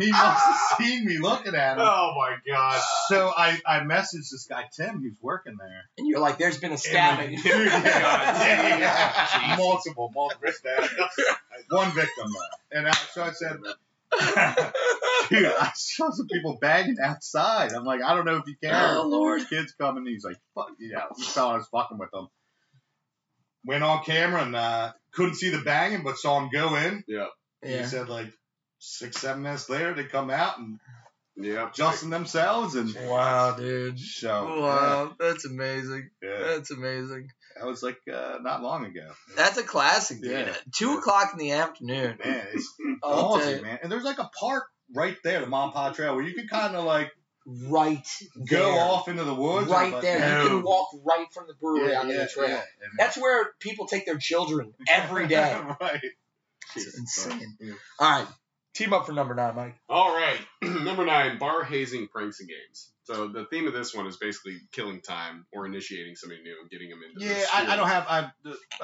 he 0.00 0.10
must 0.10 0.44
have 0.44 0.60
seen 0.78 1.04
me 1.04 1.18
looking 1.18 1.54
at 1.54 1.74
him. 1.78 1.84
Oh 1.86 2.14
my 2.16 2.36
god. 2.46 2.80
So 3.08 3.28
I, 3.36 3.58
I 3.66 3.80
messaged 3.80 4.30
this 4.30 4.46
guy 4.48 4.64
Tim, 4.74 5.00
who's 5.00 5.16
working 5.20 5.56
there. 5.58 5.84
and 5.98 6.06
you're 6.08 6.20
like, 6.20 6.38
there's 6.38 6.58
been 6.58 6.72
a 6.72 6.78
stabbing. 6.78 7.34
like, 7.34 7.42
Dude, 7.42 7.66
yeah, 7.66 7.82
yeah, 7.84 8.78
yeah. 8.78 9.26
Jesus. 9.40 9.58
multiple, 9.58 10.10
multiple 10.14 10.52
stabbings. 10.52 10.90
One 11.68 11.92
victim 11.92 12.26
though. 12.26 12.78
And 12.78 12.88
I, 12.88 12.92
so 12.92 13.22
I 13.22 13.30
said, 13.32 13.58
dude, 15.30 15.46
I 15.46 15.70
saw 15.74 16.10
some 16.10 16.26
people 16.28 16.58
banging 16.60 16.96
outside. 17.02 17.72
I'm 17.72 17.84
like, 17.84 18.02
I 18.02 18.14
don't 18.14 18.24
know 18.24 18.36
if 18.36 18.46
you 18.46 18.56
care. 18.62 18.72
Oh, 18.74 19.06
Lord. 19.06 19.42
Kids 19.48 19.72
coming. 19.72 20.06
He's 20.06 20.24
like, 20.24 20.38
fuck, 20.54 20.70
yeah. 20.78 21.02
This 21.16 21.28
fella 21.28 21.54
was 21.58 21.66
fucking 21.68 21.98
with 21.98 22.10
them. 22.10 22.28
Went 23.66 23.82
on 23.84 24.04
camera 24.04 24.42
and 24.42 24.54
uh, 24.56 24.92
couldn't 25.12 25.34
see 25.34 25.50
the 25.50 25.58
banging, 25.62 26.02
but 26.04 26.16
saw 26.18 26.40
him 26.40 26.48
go 26.52 26.76
in. 26.76 27.04
He 27.06 27.14
yeah. 27.14 27.26
He 27.82 27.84
said 27.84 28.08
like 28.08 28.32
six, 28.78 29.18
seven 29.18 29.42
minutes 29.42 29.68
later, 29.68 29.92
they 29.94 30.04
come 30.04 30.30
out 30.30 30.58
and 30.58 30.78
Yep. 31.38 31.72
adjusting 31.74 32.08
themselves 32.08 32.76
and 32.76 32.94
Wow, 33.08 33.56
dude. 33.56 33.98
so 34.00 34.60
Wow, 34.62 35.14
that's 35.18 35.44
amazing. 35.44 36.08
yeah, 36.22 36.30
yeah. 36.30 36.46
That's 36.46 36.70
amazing. 36.70 37.28
that 37.56 37.66
was 37.66 37.82
like 37.82 37.98
uh, 38.10 38.38
not 38.40 38.62
long 38.62 38.86
ago. 38.86 39.06
That's 39.36 39.58
a 39.58 39.62
classic, 39.62 40.22
dude. 40.22 40.30
Yeah. 40.30 40.54
Two 40.74 40.94
o'clock 40.96 41.32
in 41.34 41.38
the 41.38 41.52
afternoon. 41.52 42.16
Man, 42.24 42.46
it's 42.54 42.72
I'll 43.04 43.36
tell 43.38 43.40
ballsy, 43.48 43.56
you. 43.56 43.62
man. 43.62 43.78
And 43.82 43.92
there's 43.92 44.04
like 44.04 44.18
a 44.18 44.30
park 44.40 44.64
right 44.94 45.16
there, 45.24 45.40
the 45.40 45.46
Ma 45.46 45.64
and 45.64 45.74
Pa's 45.74 45.96
Trail, 45.96 46.14
where 46.14 46.24
you 46.24 46.32
can 46.34 46.48
kind 46.48 46.74
of 46.74 46.84
like 46.84 47.10
Right 47.48 48.04
go 48.48 48.72
there. 48.72 48.80
off 48.80 49.06
into 49.08 49.22
the 49.22 49.34
woods. 49.34 49.68
Right 49.70 49.92
but 49.92 50.02
there. 50.02 50.18
no. 50.18 50.42
You 50.42 50.48
can 50.48 50.62
walk 50.62 50.88
right 51.04 51.26
from 51.32 51.46
the 51.46 51.54
brewery 51.54 51.92
Yeah, 51.92 52.00
onto 52.00 52.12
yeah, 52.12 52.24
the 52.24 52.28
trail. 52.28 52.48
yeah. 52.48 52.54
And- 52.56 52.92
That's 52.98 53.16
where 53.16 53.50
people 53.60 53.86
take 53.86 54.04
their 54.04 54.18
children 54.18 54.74
every 54.92 55.28
day. 55.28 55.56
right. 55.80 56.00
It's 56.74 56.98
insane. 56.98 57.56
Yeah. 57.60 57.74
All 58.00 58.10
right. 58.20 58.28
Team 58.74 58.92
up 58.92 59.06
for 59.06 59.12
number 59.12 59.34
nine, 59.34 59.54
Mike. 59.56 59.76
All 59.88 60.14
right. 60.14 60.38
Number 60.62 61.06
nine, 61.06 61.38
bar 61.38 61.64
hazing 61.64 62.08
pranks 62.08 62.40
and 62.40 62.48
games. 62.50 62.90
So 63.04 63.28
the 63.28 63.46
theme 63.46 63.66
of 63.66 63.72
this 63.72 63.94
one 63.94 64.06
is 64.06 64.18
basically 64.18 64.58
killing 64.72 65.00
time 65.00 65.46
or 65.50 65.64
initiating 65.64 66.14
somebody 66.16 66.42
new 66.42 66.56
and 66.60 66.68
getting 66.68 66.90
them 66.90 66.98
into. 67.02 67.24
Yeah, 67.24 67.34
the 67.40 67.70
I, 67.70 67.72
I 67.72 67.76
don't 67.76 67.88
have 67.88 68.06
I 68.06 68.30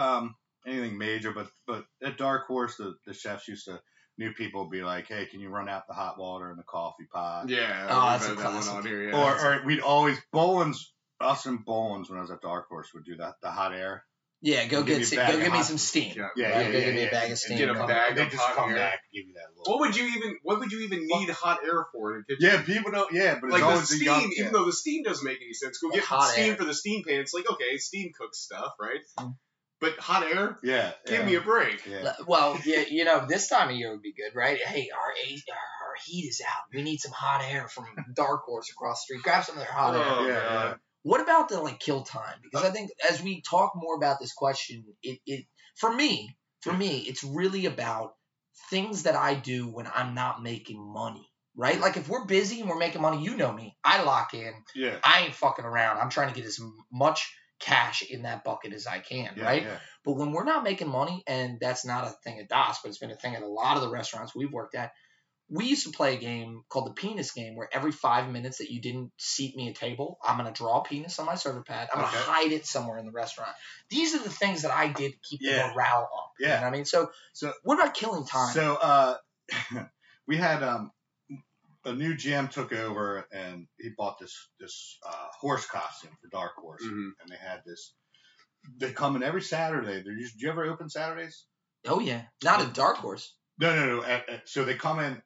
um 0.03 0.35
anything 0.67 0.97
major, 0.97 1.33
but 1.33 1.49
but 1.67 1.85
at 2.03 2.17
Dark 2.17 2.47
Horse, 2.47 2.77
the, 2.77 2.95
the 3.07 3.13
chefs 3.13 3.49
used 3.49 3.67
to 3.67 3.81
new 4.19 4.33
people 4.33 4.65
would 4.65 4.71
be 4.71 4.83
like, 4.83 5.09
hey, 5.09 5.27
can 5.27 5.41
you 5.41 5.49
run 5.49 5.69
out 5.69 5.87
the 5.89 5.95
hot 5.95 6.19
water 6.19 6.51
and 6.51 6.59
the 6.59 6.63
coffee 6.65 7.07
pot? 7.13 7.49
Yeah. 7.49 7.87
Oh, 7.91 8.11
that's 8.11 8.27
a 8.27 8.29
had 8.31 8.39
that 8.39 8.43
classic. 8.53 8.75
on 8.75 8.87
here. 8.87 9.09
Yeah. 9.11 9.17
Or 9.17 9.55
or 9.61 9.65
we'd 9.67 9.81
always 9.81 10.19
Bowens 10.33 10.93
us 11.21 11.47
and 11.47 11.65
Bowens 11.65 12.09
when 12.11 12.19
I 12.19 12.23
was 12.23 12.31
at 12.31 12.41
Dark 12.41 12.69
Horse 12.69 12.91
would 12.95 13.05
do 13.05 13.17
that 13.17 13.35
the 13.43 13.51
hot 13.51 13.73
air. 13.75 14.05
Yeah, 14.45 14.67
go 14.67 14.79
Give 14.83 14.87
get 14.89 14.99
me 14.99 15.05
some, 15.05 15.19
go 15.19 15.35
of 15.35 15.41
give 15.41 15.53
me 15.53 15.63
some 15.63 15.79
steam. 15.79 16.15
Yeah. 16.17 16.27
Yeah, 16.35 16.49
Right, 16.51 16.67
yeah, 16.67 16.73
go 16.73 16.79
yeah, 16.79 16.85
give 16.87 16.95
me 16.97 17.07
a 17.07 17.11
bag 17.13 17.31
of 17.31 17.39
steam. 17.39 17.59
get 17.59 17.69
a 17.71 17.75
come- 17.75 17.87
bag 17.87 18.17
they 18.17 18.23
of 18.23 18.31
just 18.31 18.43
hot 18.43 18.57
come 18.57 18.71
air. 18.71 18.75
back 18.75 18.95
and 18.95 19.13
give 19.15 19.29
you 19.29 19.35
that 19.35 19.57
look. 19.57 19.69
What 19.69 19.79
would 19.87 19.97
you 19.97 20.05
even? 20.17 20.37
What 20.43 20.59
would 20.59 20.73
you 20.73 20.81
even 20.81 21.07
need 21.07 21.31
hot 21.31 21.59
air 21.65 21.87
for 21.93 22.17
in 22.17 22.23
a 22.23 22.25
kitchen? 22.25 22.51
Yeah, 22.51 22.61
people 22.63 22.91
don't. 22.91 23.13
Yeah, 23.13 23.39
but 23.41 23.51
it's 23.51 23.63
Like 23.63 23.79
the 23.79 23.87
steam, 23.87 23.99
the 24.01 24.05
young. 24.05 24.21
even 24.33 24.35
yeah. 24.47 24.51
though 24.51 24.65
the 24.65 24.73
steam 24.73 25.05
doesn't 25.05 25.25
make 25.25 25.39
any 25.41 25.53
sense. 25.53 25.79
Go 25.79 25.91
get 25.91 26.03
hot 26.03 26.25
steam 26.33 26.51
air. 26.51 26.57
for 26.57 26.65
the 26.65 26.75
steam 26.75 27.05
pan. 27.05 27.21
It's 27.21 27.33
like 27.33 27.49
okay, 27.49 27.77
steam 27.79 28.11
cooks 28.19 28.39
stuff, 28.41 28.73
right? 28.81 28.99
Mm. 29.21 29.37
But 29.83 29.99
hot 29.99 30.23
air, 30.23 30.59
yeah, 30.63 30.93
give 31.07 31.19
yeah, 31.19 31.27
me 31.27 31.35
a 31.35 31.41
break. 31.41 31.85
Yeah. 31.85 32.13
Well, 32.25 32.57
yeah, 32.65 32.85
you 32.89 33.05
know, 33.05 33.27
this 33.29 33.49
time 33.49 33.69
of 33.69 33.75
year 33.75 33.91
would 33.91 34.01
be 34.01 34.13
good, 34.13 34.33
right? 34.33 34.57
Hey, 34.57 34.91
our 34.95 35.01
our 35.01 35.89
our 35.89 35.95
heat 36.07 36.29
is 36.29 36.41
out. 36.41 36.63
We 36.73 36.83
need 36.83 37.01
some 37.01 37.11
hot 37.11 37.43
air 37.45 37.67
from 37.67 37.87
Dark 38.15 38.45
Horse 38.45 38.71
across 38.71 39.01
the 39.01 39.15
street. 39.15 39.25
Grab 39.25 39.45
some 39.45 39.57
of 39.57 39.61
their 39.61 39.73
hot 39.73 39.97
air. 39.97 40.05
Oh, 40.07 40.27
yeah, 40.29 40.35
yeah. 40.35 40.75
What 41.03 41.21
about 41.21 41.49
the 41.49 41.61
like 41.61 41.81
kill 41.81 42.05
time? 42.05 42.37
Because 42.45 42.65
uh, 42.65 42.69
I 42.69 42.71
think 42.71 42.93
as 43.11 43.21
we 43.21 43.43
talk 43.43 43.73
more 43.75 43.97
about 43.97 44.21
this 44.21 44.33
question, 44.33 44.85
it, 45.03 45.19
it 45.27 45.47
for 45.75 45.93
me, 45.93 46.37
for 46.61 46.73
me, 46.73 46.99
it's 46.99 47.25
really 47.25 47.67
about 47.67 48.15
things 48.71 49.03
that 49.03 49.17
I 49.17 49.35
do 49.35 49.67
when 49.67 49.89
I'm 49.93 50.15
not 50.15 50.45
making 50.45 50.81
money. 50.81 51.29
Right? 51.57 51.81
Like 51.81 51.97
if 51.97 52.09
we're 52.09 52.25
busy 52.25 52.61
and 52.61 52.71
we're 52.71 52.79
making 52.79 53.03
money, 53.03 53.25
you 53.25 53.37
know 53.37 53.53
me. 53.53 53.77
I 53.83 54.05
lock 54.05 54.33
in. 54.33 54.55
Yeah. 54.77 54.99
I 55.03 55.25
ain't 55.25 55.35
fucking 55.35 55.65
around. 55.65 55.99
I'm 55.99 56.09
trying 56.09 56.33
to 56.33 56.35
get 56.35 56.47
as 56.47 56.61
much 56.93 57.29
cash 57.63 58.03
in 58.03 58.23
that 58.23 58.45
bucket 58.45 58.73
as 58.73 58.87
I 58.87 58.99
can, 58.99 59.35
Yeah, 59.37 59.45
right? 59.45 59.63
yeah. 59.63 59.79
But 60.05 60.15
when 60.15 60.33
we're 60.33 60.45
not 60.45 60.65
making 60.65 60.89
money, 60.89 61.23
and 61.27 61.59
that's 61.61 61.85
not 61.87 62.05
a 62.05 62.11
thing 62.25 62.39
at 62.41 62.49
DOS, 62.49 62.81
but 62.83 62.89
it's 62.91 62.99
been 62.99 63.11
a 63.11 63.17
thing 63.17 63.35
at 63.37 63.43
a 63.43 63.47
lot 63.47 63.77
of 63.77 63.83
the 63.83 63.91
restaurants 63.91 64.35
we've 64.35 64.53
worked 64.53 64.75
at, 64.75 64.93
we 65.49 65.67
used 65.67 65.85
to 65.87 65.93
play 65.93 66.15
a 66.17 66.19
game 66.19 66.63
called 66.71 66.87
the 66.87 66.93
penis 66.95 67.33
game 67.33 67.57
where 67.57 67.69
every 67.73 67.93
five 67.93 68.31
minutes 68.31 68.59
that 68.59 68.71
you 68.71 68.81
didn't 68.81 69.13
seat 69.19 69.55
me 69.55 69.69
a 69.69 69.75
table, 69.75 70.19
I'm 70.25 70.39
going 70.39 70.51
to 70.53 70.57
draw 70.57 70.81
a 70.81 70.85
penis 70.85 71.19
on 71.19 71.27
my 71.27 71.35
server 71.35 71.63
pad. 71.63 71.89
I'm 71.93 72.01
going 72.01 72.13
to 72.13 72.19
hide 72.19 72.53
it 72.53 72.65
somewhere 72.67 72.97
in 72.99 73.05
the 73.05 73.13
restaurant. 73.13 73.51
These 73.91 74.15
are 74.15 74.23
the 74.23 74.31
things 74.31 74.63
that 74.63 74.73
I 74.73 74.89
did 74.89 75.13
to 75.13 75.19
keep 75.23 75.41
Yeah. 75.43 75.69
the 75.69 75.75
morale 75.75 76.09
up. 76.15 76.33
You 76.39 76.47
Yeah. 76.49 76.55
know 76.57 76.63
what 76.63 76.69
I 76.69 76.71
mean? 76.71 76.85
So, 76.87 77.11
So- 77.35 77.53
what 77.65 77.79
about 77.79 77.93
killing 77.95 78.25
time? 78.27 78.55
So 78.55 78.77
uh, 78.77 79.17
we 80.27 80.37
had 80.37 80.63
um, 80.63 80.91
a 81.85 81.93
new 81.93 82.15
GM 82.15 82.51
took 82.51 82.73
over 82.73 83.27
and 83.33 83.67
he 83.79 83.91
bought 83.97 84.19
this 84.19 84.35
this 84.61 84.99
uh, 85.07 85.27
horse 85.41 85.67
costume 85.67 86.13
for 86.21 86.29
Dark 86.29 86.53
Horse, 86.57 86.83
Mhm. 86.85 87.11
and 87.21 87.31
they 87.31 87.37
had 87.37 87.63
this. 87.67 87.95
They 88.79 88.93
come 88.93 89.17
in 89.17 89.23
every 89.23 89.43
Saturday. 89.43 90.03
They're 90.03 90.13
usually, 90.13 90.39
do 90.39 90.47
you 90.47 90.53
ever 90.53 90.65
open 90.65 90.89
Saturdays? 90.89 91.45
oh, 91.89 91.99
yeah. 91.99 92.23
Not 92.45 92.63
a 92.63 92.67
dark 92.67 92.99
horse. 92.99 93.35
No, 93.59 93.75
no, 93.75 93.97
no. 93.97 94.05
At, 94.05 94.29
at, 94.29 94.49
so 94.49 94.65
they 94.65 94.75
come 94.77 95.01
in 95.01 95.21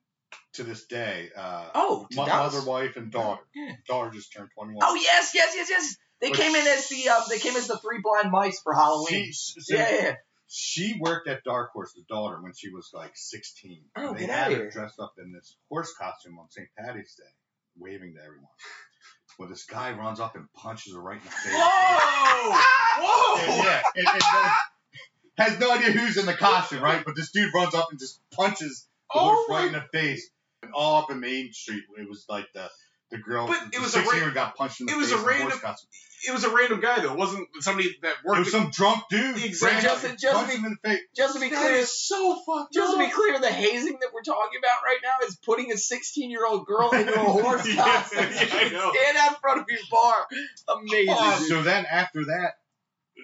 to 0.55 0.63
this 0.65 0.87
day. 0.87 1.31
Uh, 1.37 1.69
Oh, 1.75 2.07
to 2.11 2.17
mother, 2.17 2.63
wife, 2.63 2.97
and 2.97 3.13
daughter. 3.13 3.43
Yeah. 3.55 3.73
Daughter 3.87 4.11
just 4.11 4.33
turned 4.33 4.49
twenty 4.57 4.73
one. 4.75 4.83
Oh, 4.89 4.95
yes, 4.95 5.33
yes, 5.35 5.53
yes, 5.55 5.69
yes. 5.69 5.97
They 6.23 6.31
But 6.31 6.39
came 6.39 6.55
in 6.55 6.67
as 6.67 6.89
the 6.89 7.11
um, 7.11 7.23
they 7.29 7.39
came 7.39 7.57
as 7.57 7.67
the 7.69 7.77
three 7.77 8.01
blind 8.03 8.31
mice 8.33 8.59
for 8.63 8.73
Halloween. 8.73 9.27
She, 9.27 9.33
so 9.33 9.77
yeah, 9.77 9.95
yeah. 9.95 10.15
She 10.49 10.97
worked 11.01 11.29
at 11.29 11.43
Dark 11.45 11.73
Horse, 11.73 11.93
the 11.95 12.03
daughter, 12.09 12.41
when 12.41 12.53
she 12.55 12.71
was 12.71 12.91
like 12.95 13.13
16. 13.15 13.83
Oh, 13.97 14.09
And 14.09 14.17
they 14.17 14.21
get 14.21 14.31
had 14.31 14.47
outta 14.47 14.55
her 14.57 14.61
here. 14.63 14.71
dressed 14.71 15.01
up 15.01 15.15
in 15.19 15.33
this 15.33 15.57
horse 15.69 15.93
costume 15.99 16.39
on 16.39 16.49
St. 16.51 16.69
Patty's 16.79 17.15
Day, 17.15 17.25
waving 17.79 18.15
to 18.15 18.21
everyone. 18.21 18.47
Well, 19.39 19.49
this 19.49 19.65
guy 19.65 19.93
runs 19.93 20.19
up 20.21 20.35
and 20.37 20.47
punches 20.55 20.95
her 20.95 21.01
right 21.01 21.19
in 21.19 21.25
the 21.25 21.31
face. 21.31 21.53
Whoa! 21.53 22.59
Whoa! 23.03 23.41
And, 23.43 23.65
yeah, 23.65 23.83
and, 23.97 24.07
and 24.09 24.21
then 24.23 24.51
has 25.51 25.59
no 25.61 25.73
idea 25.73 25.91
who's 25.93 26.17
in 26.17 26.27
the 26.27 26.35
costume, 26.35 26.83
right? 26.83 27.03
But 27.05 27.17
this 27.17 27.31
dude 27.33 27.53
runs 27.55 27.75
up 27.75 27.89
and 27.91 27.99
just 27.99 28.21
punches 28.31 28.87
the 29.13 29.21
Oh 29.21 29.29
horse 29.35 29.47
my- 29.49 29.57
right 29.59 29.67
in 29.67 29.73
the 29.75 29.85
face. 29.99 30.31
And 30.63 30.73
all 30.73 31.03
up 31.03 31.11
in 31.11 31.21
Main 31.21 31.53
Street, 31.53 31.83
it 31.99 32.09
was 32.09 32.25
like 32.31 32.47
the 32.55 32.69
the 33.11 33.19
girl, 33.19 33.47
But 33.47 33.71
the 33.71 33.77
it 33.77 33.81
was 33.81 33.95
a 33.95 34.01
16 34.03 34.21
ra- 34.23 34.31
got 34.31 34.57
punched 34.57 34.81
in 34.81 34.87
the 34.87 34.93
it 34.93 34.97
was 34.97 35.11
face 35.13 35.15
a 35.15 35.19
in 35.19 35.25
horse 35.25 35.39
random- 35.41 35.59
costume. 35.61 35.89
It 36.29 36.33
was 36.33 36.43
a 36.45 36.51
random 36.51 36.81
guy 36.81 37.01
though. 37.01 37.13
It 37.13 37.19
wasn't 37.19 37.47
somebody 37.61 37.95
that 38.03 38.15
worked. 38.25 38.39
It 38.39 38.45
was 38.47 38.51
some 38.51 38.71
drunk 38.71 39.05
dude. 39.11 39.45
Exactly. 39.45 39.75
ran 39.77 39.83
Just- 39.83 40.05
and 40.05 40.19
just 40.19 40.49
be- 40.49 40.57
him 40.57 40.65
in 40.65 40.77
the 40.83 40.89
face. 40.89 41.01
Just 41.17 41.35
to 41.35 41.41
be 41.41 41.51
That 41.51 41.61
clear, 41.63 41.73
is 41.77 42.07
so 42.09 42.43
fucked 42.45 42.73
Just 42.75 42.93
to 42.93 42.99
be 42.99 43.09
clear, 43.11 43.39
the 43.39 43.51
hazing 43.53 43.99
that 44.01 44.09
we're 44.13 44.23
talking 44.23 44.59
about 44.59 44.83
right 44.85 44.99
now 45.05 45.25
is 45.27 45.37
putting 45.37 45.71
a 45.73 45.77
16 45.77 46.31
year 46.31 46.45
old 46.45 46.67
girl 46.67 46.91
into 46.93 47.15
a 47.15 47.19
horse 47.19 47.65
Yeah, 47.69 47.77
costume. 47.85 48.19
yeah, 48.33 48.49
I 48.53 48.69
know. 48.71 48.93
Stand 48.93 49.17
out 49.19 49.29
in 49.33 49.39
front 49.41 49.61
of 49.61 49.67
your 49.69 49.79
bar. 49.91 50.27
Amazing. 50.69 51.15
Uh, 51.17 51.37
so 51.39 51.63
then 51.63 51.87
after 51.87 52.25
that, 52.25 52.55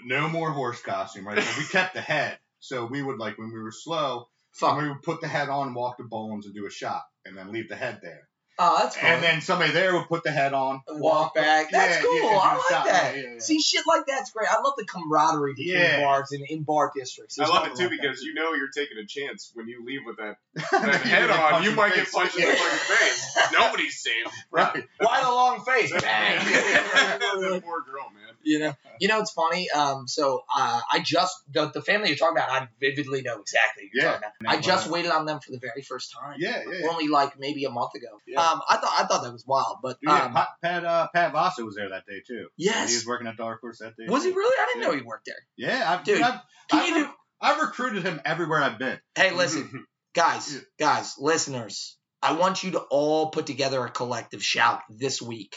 no 0.05 0.29
more 0.29 0.53
horse 0.53 0.81
costume, 0.81 1.27
right? 1.27 1.43
So 1.43 1.61
we 1.61 1.67
kept 1.67 1.95
the 1.95 2.01
head. 2.01 2.39
So 2.61 2.85
we 2.87 3.03
would 3.03 3.19
like 3.19 3.37
when 3.39 3.53
we 3.53 3.59
were 3.59 3.73
slow, 3.73 4.29
Fuck. 4.53 4.81
we 4.81 4.89
would 4.89 5.03
put 5.03 5.21
the 5.21 5.29
head 5.29 5.49
on 5.49 5.69
and 5.69 5.77
walk 5.77 5.97
to 5.97 6.05
Bowens 6.05 6.47
and 6.47 6.55
do 6.55 6.67
a 6.67 6.71
shot, 6.71 7.03
and 7.25 7.37
then 7.37 7.51
leave 7.53 7.69
the 7.69 7.75
head 7.77 7.99
there. 8.03 8.29
Oh, 8.59 8.79
that's 8.81 8.97
fun. 8.97 9.11
and 9.11 9.23
then 9.23 9.41
somebody 9.41 9.73
there 9.73 9.95
would 9.95 10.09
put 10.09 10.23
the 10.25 10.31
head 10.31 10.53
on. 10.53 10.83
and 10.87 11.01
walk 11.01 11.35
back. 11.35 11.71
That's 11.71 11.97
Yeah, 11.97 12.03
cool. 12.03 12.15
yeah, 12.15 12.37
I 12.39 12.53
like 12.55 12.63
something. 12.69 12.93
that. 12.93 13.17
Yeah, 13.17 13.23
yeah, 13.23 13.33
yeah. 13.35 13.39
See, 13.41 13.61
shit 13.61 13.83
like 13.87 14.05
that's 14.07 14.31
great. 14.31 14.47
I 14.51 14.61
love 14.61 14.75
the 14.77 14.85
camaraderie 14.85 15.55
between 15.55 15.75
Yeah. 15.77 16.01
bars 16.03 16.33
and 16.33 16.45
in 16.49 16.63
bar 16.63 16.93
districts. 16.95 17.39
I 17.39 17.47
love 17.47 17.67
it 17.67 17.75
too 17.77 17.85
like 17.85 17.91
that. 17.93 18.01
because 18.03 18.23
you 18.23 18.35
know 18.35 18.53
you're 18.53 18.69
taking 18.69 18.99
a 18.99 19.07
chance 19.07 19.51
when 19.55 19.69
you 19.69 19.83
leave 19.85 20.01
with 20.05 20.19
that, 20.19 20.37
That 20.71 20.83
that 20.83 21.03
head 21.03 21.31
on. 21.31 21.63
You 21.63 21.73
might 21.73 21.95
get 21.95 22.11
punched 22.13 22.37
in 22.39 22.47
the 22.49 22.55
fucking 22.55 22.97
face. 22.97 23.39
Nobody's 23.59 24.01
safe. 24.03 24.13
Right. 24.51 24.85
Why 24.99 25.21
the 25.23 25.31
long 25.31 25.65
face? 25.65 25.91
Bang. 26.03 26.45
that 26.45 27.61
poor 27.65 27.81
girl, 27.83 28.05
man. 28.15 28.22
You 28.45 28.59
know, 28.59 28.75
you 29.01 29.09
know, 29.09 29.21
it's 29.21 29.33
funny. 29.33 29.71
Um, 29.71 30.07
so 30.09 30.43
uh, 30.55 30.81
I 30.93 31.01
just 31.01 31.35
the, 31.53 31.71
the 31.71 31.83
family 31.83 32.09
you're 32.09 32.17
talking 32.17 32.37
about. 32.37 32.51
I 32.51 32.69
vividly 32.81 33.23
know 33.23 33.41
exactly. 33.41 33.91
Yeah. 33.95 34.13
talking 34.13 34.29
about. 34.41 34.55
I 34.55 34.61
just 34.61 34.89
waited 34.91 35.11
on 35.11 35.27
them 35.27 35.41
for 35.41 35.53
the 35.53 35.59
very 35.59 35.83
first 35.83 36.15
time. 36.19 36.37
Yeah, 36.39 36.63
yeah. 36.67 36.79
yeah. 36.81 36.87
Only 36.89 37.09
like 37.09 37.39
maybe 37.39 37.65
a 37.65 37.71
month 37.71 37.95
ago. 37.95 38.09
Yeah. 38.27 38.41
Um, 38.41 38.61
I 38.69 38.77
thought 38.77 38.95
I 38.99 39.05
thought 39.05 39.23
that 39.25 39.33
was 39.33 39.47
wild, 39.47 39.79
but 39.83 39.99
Yeah, 40.03 40.25
um, 40.25 40.33
Pat 40.35 40.49
Pat, 40.63 40.85
uh, 40.85 41.09
Pat 41.15 41.33
Vasa 41.33 41.65
was 41.65 41.75
there 41.75 41.89
that 41.91 42.05
day 42.07 42.23
too. 42.27 42.49
Yes. 42.57 42.91
he 42.91 42.97
was 42.97 43.07
working 43.07 43.27
at 43.27 43.37
Dark 43.37 43.61
Horse 43.61 43.79
that 43.79 43.97
day. 43.97 44.05
was 44.09 44.25
he 44.25 44.31
really? 44.31 44.55
I 44.61 44.67
didn't 44.67 44.83
Yeah. 44.83 44.89
know 44.89 44.95
he 44.97 45.03
worked 45.03 45.27
there. 45.27 45.37
Yeah, 45.57 45.93
I've, 45.93 46.05
Dude, 46.05 46.21
I've, 46.23 46.41
Can 46.69 46.81
I've, 46.81 46.89
you 46.89 46.95
do? 47.05 47.11
I've 47.41 47.61
recruited 47.61 48.05
him 48.05 48.21
everywhere 48.25 48.63
I've 48.63 48.79
been. 48.79 48.99
Hey, 49.17 49.33
listen, 49.33 49.87
guys, 50.15 50.61
guys, 50.79 51.17
listeners, 51.19 51.97
I 52.23 52.35
want 52.35 52.63
you 52.63 52.73
to 52.73 52.79
all 52.79 53.31
put 53.31 53.47
together 53.47 53.85
a 53.85 53.91
collective 53.91 54.45
shout 54.45 54.81
this 54.89 55.21
week. 55.21 55.57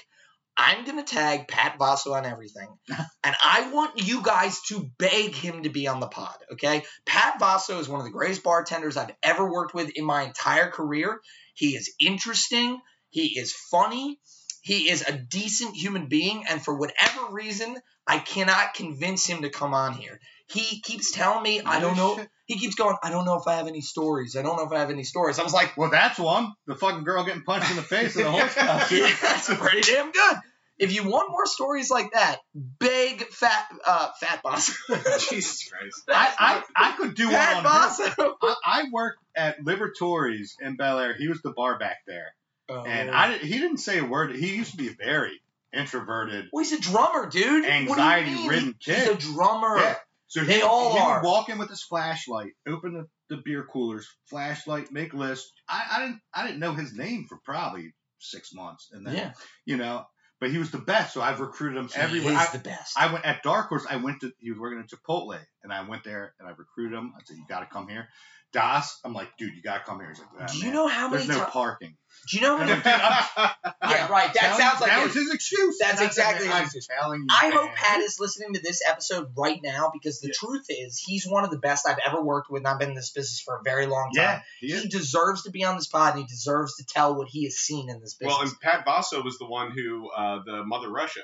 I'm 0.58 0.86
going 0.86 0.98
to 0.98 1.04
tag 1.04 1.48
Pat 1.48 1.78
Vasso 1.78 2.14
on 2.14 2.26
everything, 2.26 2.70
and 2.90 3.36
I 3.44 3.70
want 3.74 4.08
you 4.08 4.22
guys 4.22 4.62
to 4.70 4.90
beg 4.98 5.34
him 5.34 5.64
to 5.64 5.70
be 5.70 5.88
on 5.88 6.00
the 6.00 6.08
pod, 6.08 6.36
okay? 6.54 6.84
Pat 7.06 7.40
Vasso 7.40 7.80
is 7.80 7.90
one 7.90 8.00
of 8.00 8.06
the 8.06 8.12
greatest 8.12 8.44
bartenders 8.44 8.98
I've 8.98 9.14
ever 9.22 9.50
worked 9.50 9.74
with 9.74 9.90
in 9.96 10.06
my 10.06 10.24
entire 10.24 10.70
career. 10.70 11.20
He 11.56 11.76
is 11.76 11.94
interesting, 12.00 12.80
he 13.10 13.38
is 13.40 13.54
funny, 13.72 14.20
he 14.62 14.90
is 14.90 15.04
a 15.08 15.18
decent 15.18 15.76
human 15.76 16.08
being, 16.08 16.46
and 16.50 16.64
for 16.64 16.76
whatever 16.76 17.32
reason, 17.32 17.78
I 18.08 18.20
cannot 18.20 18.74
convince 18.74 19.26
him 19.26 19.42
to 19.42 19.50
come 19.50 19.74
on 19.74 19.94
here. 19.94 20.20
He 20.48 20.82
keeps 20.82 21.12
telling 21.12 21.44
me, 21.44 21.62
I 21.62 21.80
don't 21.80 21.98
know. 21.98 22.24
He 22.46 22.60
keeps 22.60 22.76
going, 22.76 22.96
I 23.02 23.10
don't 23.10 23.26
know 23.26 23.38
if 23.38 23.48
I 23.48 23.56
have 23.56 23.68
any 23.68 23.82
stories. 23.82 24.36
I 24.36 24.44
don't 24.44 24.58
know 24.58 24.66
if 24.66 24.72
I 24.72 24.80
have 24.80 24.92
any 24.92 25.04
stories. 25.04 25.40
I 25.40 25.44
was 25.44 25.54
like, 25.54 25.76
Well, 25.76 25.90
that's 25.90 26.20
one. 26.20 26.54
The 26.68 26.76
fucking 26.76 27.04
girl 27.04 27.24
getting 27.24 27.42
punched 27.42 27.72
in 27.72 27.76
the 27.78 27.82
face 27.82 28.16
in 28.16 28.24
the 28.24 28.32
horse 28.32 28.54
costume. 28.54 29.00
yeah, 29.00 29.16
that's 29.22 29.54
pretty 29.54 29.82
damn 29.82 30.12
good. 30.12 30.38
If 30.78 30.94
you 30.94 31.10
want 31.10 31.32
more 31.32 31.46
stories 31.46 31.90
like 31.90 32.12
that, 32.12 32.38
big 32.80 33.26
fat 33.30 33.66
uh 33.86 34.10
fat 34.20 34.44
boss. 34.44 34.68
Jesus 35.30 35.70
Christ. 35.70 36.04
I, 36.10 36.62
I, 36.78 36.90
I 36.92 36.92
could 36.98 37.16
do 37.16 37.30
Pat 37.30 37.56
one 37.56 37.66
on 37.66 37.72
boss. 37.72 38.00
him. 38.00 38.14
I, 38.44 38.56
I 38.66 38.84
worked 38.92 39.24
at 39.36 39.64
Liberatore's 39.64 40.58
in 40.62 40.76
Bel 40.76 41.00
Air. 41.00 41.16
He 41.18 41.30
was 41.30 41.42
the 41.42 41.52
bar 41.52 41.80
back 41.80 42.00
there, 42.06 42.36
and 42.70 43.10
I 43.10 43.38
he 43.38 43.58
didn't 43.58 43.78
say 43.78 44.00
a 44.00 44.06
word. 44.06 44.36
He 44.36 44.56
used 44.56 44.72
to 44.72 44.78
be 44.78 44.90
very 44.90 45.42
introverted, 45.74 46.50
well, 46.52 46.64
he's 46.64 46.74
a 46.74 46.80
drummer, 46.82 47.30
dude. 47.30 47.64
What 47.64 47.64
do 47.64 47.66
you 47.66 47.66
mean? 47.66 47.90
anxiety-ridden 47.90 48.76
kid. 48.84 48.98
He's 48.98 49.30
a 49.30 49.34
drummer. 49.34 49.78
Yeah. 49.78 49.96
So 50.28 50.44
They 50.44 50.58
he, 50.58 50.62
all 50.62 50.94
he 50.94 51.00
are. 51.00 51.22
would 51.22 51.28
walk 51.28 51.50
in 51.50 51.58
with 51.58 51.70
his 51.70 51.84
flashlight, 51.84 52.52
open 52.68 52.94
the, 52.94 53.36
the 53.36 53.42
beer 53.44 53.66
coolers, 53.72 54.08
flashlight, 54.30 54.92
make 54.92 55.14
list. 55.14 55.52
I, 55.70 55.86
I 55.92 56.00
didn't 56.02 56.22
I 56.34 56.46
didn't 56.48 56.60
know 56.60 56.74
his 56.74 56.94
name 56.94 57.26
for 57.30 57.38
probably 57.44 57.94
six 58.20 58.54
months, 58.54 58.90
and 58.92 59.06
then 59.06 59.14
Yeah, 59.16 59.34
you 59.66 59.78
know, 59.78 60.06
but 60.40 60.50
he 60.52 60.58
was 60.58 60.72
the 60.72 60.80
best. 60.80 61.14
So 61.14 61.22
I've 61.22 61.40
recruited 61.40 61.78
him 61.78 61.90
he 61.90 61.96
everywhere. 61.96 62.34
is 62.34 62.40
I, 62.40 62.52
the 62.58 62.60
best. 62.64 62.94
I 62.98 63.12
went 63.14 63.26
at 63.26 63.44
Dark 63.44 63.70
Horse. 63.70 63.86
I 63.90 63.98
went 63.98 64.22
to 64.22 64.32
he 64.40 64.50
was 64.52 64.60
working 64.60 64.80
at 64.80 64.90
Chipotle, 64.90 65.40
and 65.66 65.74
I 65.74 65.82
went 65.88 66.06
there 66.06 66.34
and 66.40 66.48
I 66.48 66.52
recruited 66.52 66.98
him. 66.98 67.12
I 67.18 67.22
said, 67.26 67.36
"You 67.38 67.44
got 67.50 67.60
to 67.60 67.66
come 67.66 67.90
here." 67.90 68.08
Das, 68.54 69.00
I'm 69.04 69.14
like, 69.14 69.36
"Dude, 69.38 69.54
you 69.54 69.62
got 69.62 69.80
to 69.80 69.84
come 69.84 70.00
here." 70.00 70.08
He's 70.08 70.20
like, 70.20 70.30
"Ah, 70.40 70.46
do 70.50 70.58
you 70.60 70.64
man, 70.66 70.74
know 70.76 70.88
how 70.88 71.10
many 71.10 71.26
There's 71.26 71.38
no 71.40 71.44
parking. 71.46 71.98
Do 72.32 72.38
you 72.38 72.42
know 72.44 72.56
how 72.58 72.64
many? 72.66 72.72
like, 72.72 72.84
"Dude, 72.84 72.94
I'm 72.94 73.52
yeah, 73.92 74.08
right. 74.08 74.34
That 74.34 74.56
sounds 74.58 74.80
like 74.80 74.92
that 74.92 75.04
was 75.04 75.14
his 75.14 75.34
excuse. 75.34 75.78
That's 75.80 76.00
And 76.00 76.08
exactly 76.08 76.48
his 76.48 76.62
excuse. 76.62 76.88
telling 76.88 77.20
you, 77.22 77.28
I 77.30 77.50
hope. 77.50 77.72
Pat 77.76 78.00
is 78.00 78.16
listening 78.18 78.54
to 78.54 78.62
this 78.62 78.80
episode 78.88 79.32
right 79.38 79.60
now 79.62 79.90
because 79.92 80.22
the 80.22 80.30
Yeah. 80.30 80.48
truth 80.48 80.66
is 80.70 80.98
he's 81.06 81.28
one 81.28 81.44
of 81.44 81.52
the 81.52 81.58
best 81.58 81.86
I've 81.86 82.00
ever 82.08 82.22
worked 82.24 82.50
with, 82.50 82.62
and 82.62 82.68
I've 82.68 82.80
been 82.80 82.90
in 82.90 82.96
this 82.96 83.12
business 83.12 83.42
for 83.42 83.58
a 83.58 83.62
very 83.64 83.88
long 83.88 84.12
time. 84.16 84.24
Yeah, 84.24 84.42
he. 84.62 84.80
He 84.84 84.88
deserves 84.88 85.44
to 85.44 85.52
be 85.52 85.66
on 85.66 85.76
this 85.76 85.88
pod, 85.88 86.14
and 86.14 86.22
he 86.22 86.28
deserves 86.28 86.78
to 86.78 86.86
tell 86.86 87.16
what 87.16 87.28
he 87.28 87.44
has 87.46 87.56
seen 87.56 87.90
in 87.90 88.00
this 88.00 88.14
business. 88.14 88.38
Well, 88.38 88.48
and 88.48 88.60
Pat 88.62 88.86
Vaso 88.86 89.22
was 89.22 89.38
the 89.38 89.48
one 89.48 89.72
who, 89.72 90.10
uh, 90.12 90.40
the 90.46 90.64
Mother 90.64 90.90
Russia. 90.90 91.24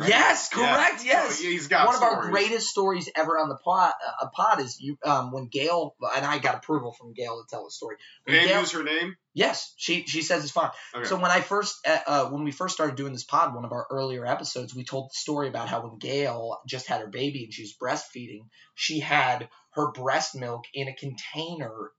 Right? 0.00 0.08
Yes, 0.08 0.50
Yeah. 0.56 0.74
correct. 0.74 1.04
Yes. 1.04 1.36
So 1.38 1.44
he's 1.44 1.68
got 1.68 1.86
One 1.86 1.96
of 1.96 2.02
our 2.02 2.22
greatest 2.30 2.68
stories 2.68 3.08
ever 3.14 3.38
on 3.38 3.48
the 3.48 3.56
pod, 3.56 3.92
uh, 4.20 4.26
pod 4.34 4.60
is 4.60 4.80
you 4.80 4.98
um, 5.04 5.30
when 5.32 5.46
Gail 5.46 5.94
and 6.16 6.24
I 6.26 6.38
got 6.38 6.54
approval 6.56 6.92
from 6.92 7.12
Gail 7.12 7.42
to 7.42 7.48
tell 7.48 7.64
the 7.64 7.70
story. 7.70 7.96
When 8.24 8.36
And 8.36 8.48
Gail- 8.48 8.60
use 8.60 8.72
her 8.72 8.82
name. 8.82 9.16
yes, 9.34 9.72
she 9.76 10.04
she 10.06 10.22
says 10.22 10.42
it's 10.42 10.52
fine. 10.52 10.70
Okay. 10.94 11.06
So 11.08 11.16
when 11.16 11.30
I 11.30 11.40
first 11.40 11.86
uh, 11.86 11.98
uh, 12.06 12.24
when 12.30 12.44
we 12.44 12.50
first 12.50 12.74
started 12.74 12.96
doing 12.96 13.12
this 13.12 13.24
pod, 13.24 13.54
one 13.54 13.64
of 13.64 13.72
our 13.72 13.86
earlier 13.90 14.26
episodes, 14.26 14.74
we 14.74 14.84
told 14.84 15.10
the 15.10 15.14
story 15.14 15.48
about 15.48 15.68
how 15.68 15.86
when 15.86 15.98
Gail 15.98 16.60
just 16.66 16.86
had 16.86 17.00
her 17.00 17.08
baby 17.08 17.44
and 17.44 17.52
she 17.54 17.62
was 17.62 17.74
breastfeeding, 17.76 18.46
she 18.74 19.00
had 19.00 19.48
her 19.72 19.92
breast 19.92 20.34
milk 20.34 20.64
in 20.74 20.88
a 20.88 20.94
container, 20.94 21.92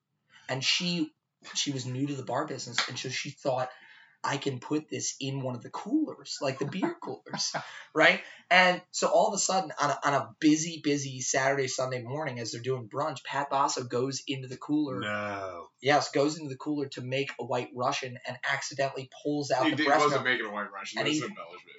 and 0.50 0.64
she 0.64 1.12
she 1.56 1.72
was 1.72 1.86
new 1.86 2.06
to 2.08 2.14
the 2.16 2.24
bar 2.24 2.46
business, 2.46 2.78
and 2.88 2.98
so 3.00 3.10
she 3.10 3.30
thought. 3.32 3.70
I 4.24 4.38
can 4.38 4.60
put 4.60 4.88
this 4.90 5.16
in 5.20 5.42
one 5.42 5.56
of 5.56 5.64
the 5.64 5.70
coolers, 5.72 6.38
like 6.42 6.60
the 6.60 6.66
beer 6.66 6.96
coolers, 7.04 7.54
right? 7.94 8.22
And 8.52 8.82
so 8.92 9.08
all 9.08 9.30
of 9.30 9.34
a 9.34 9.38
sudden, 9.40 9.72
on 9.82 9.90
a, 9.90 10.00
on 10.06 10.14
a 10.14 10.30
busy, 10.40 10.80
busy 10.84 11.22
Saturday, 11.22 11.68
Sunday 11.68 12.04
morning, 12.04 12.40
as 12.40 12.52
they're 12.52 12.62
doing 12.62 12.88
brunch, 12.88 13.24
Pat 13.24 13.50
Basso 13.50 13.84
goes 13.84 14.22
into 14.28 14.48
the 14.48 14.58
cooler 14.58 15.00
no. 15.00 15.68
yes, 15.82 16.12
goes 16.12 16.38
into 16.38 16.50
the 16.50 16.58
cooler 16.58 16.88
to 16.90 17.02
make 17.02 17.32
a 17.40 17.46
white 17.46 17.70
Russian 17.76 18.18
and 18.28 18.38
accidentally 18.52 19.10
pulls 19.24 19.50
out 19.50 19.64
he 19.66 19.72
the 19.72 19.78
did, 19.78 19.86
breast 19.88 20.04
wasn't 20.04 20.24
milk. 20.24 20.34
making 20.34 20.46
a 20.52 20.54
white 20.54 20.72
Russian. 20.72 21.00
And 21.00 21.08
he- 21.08 21.24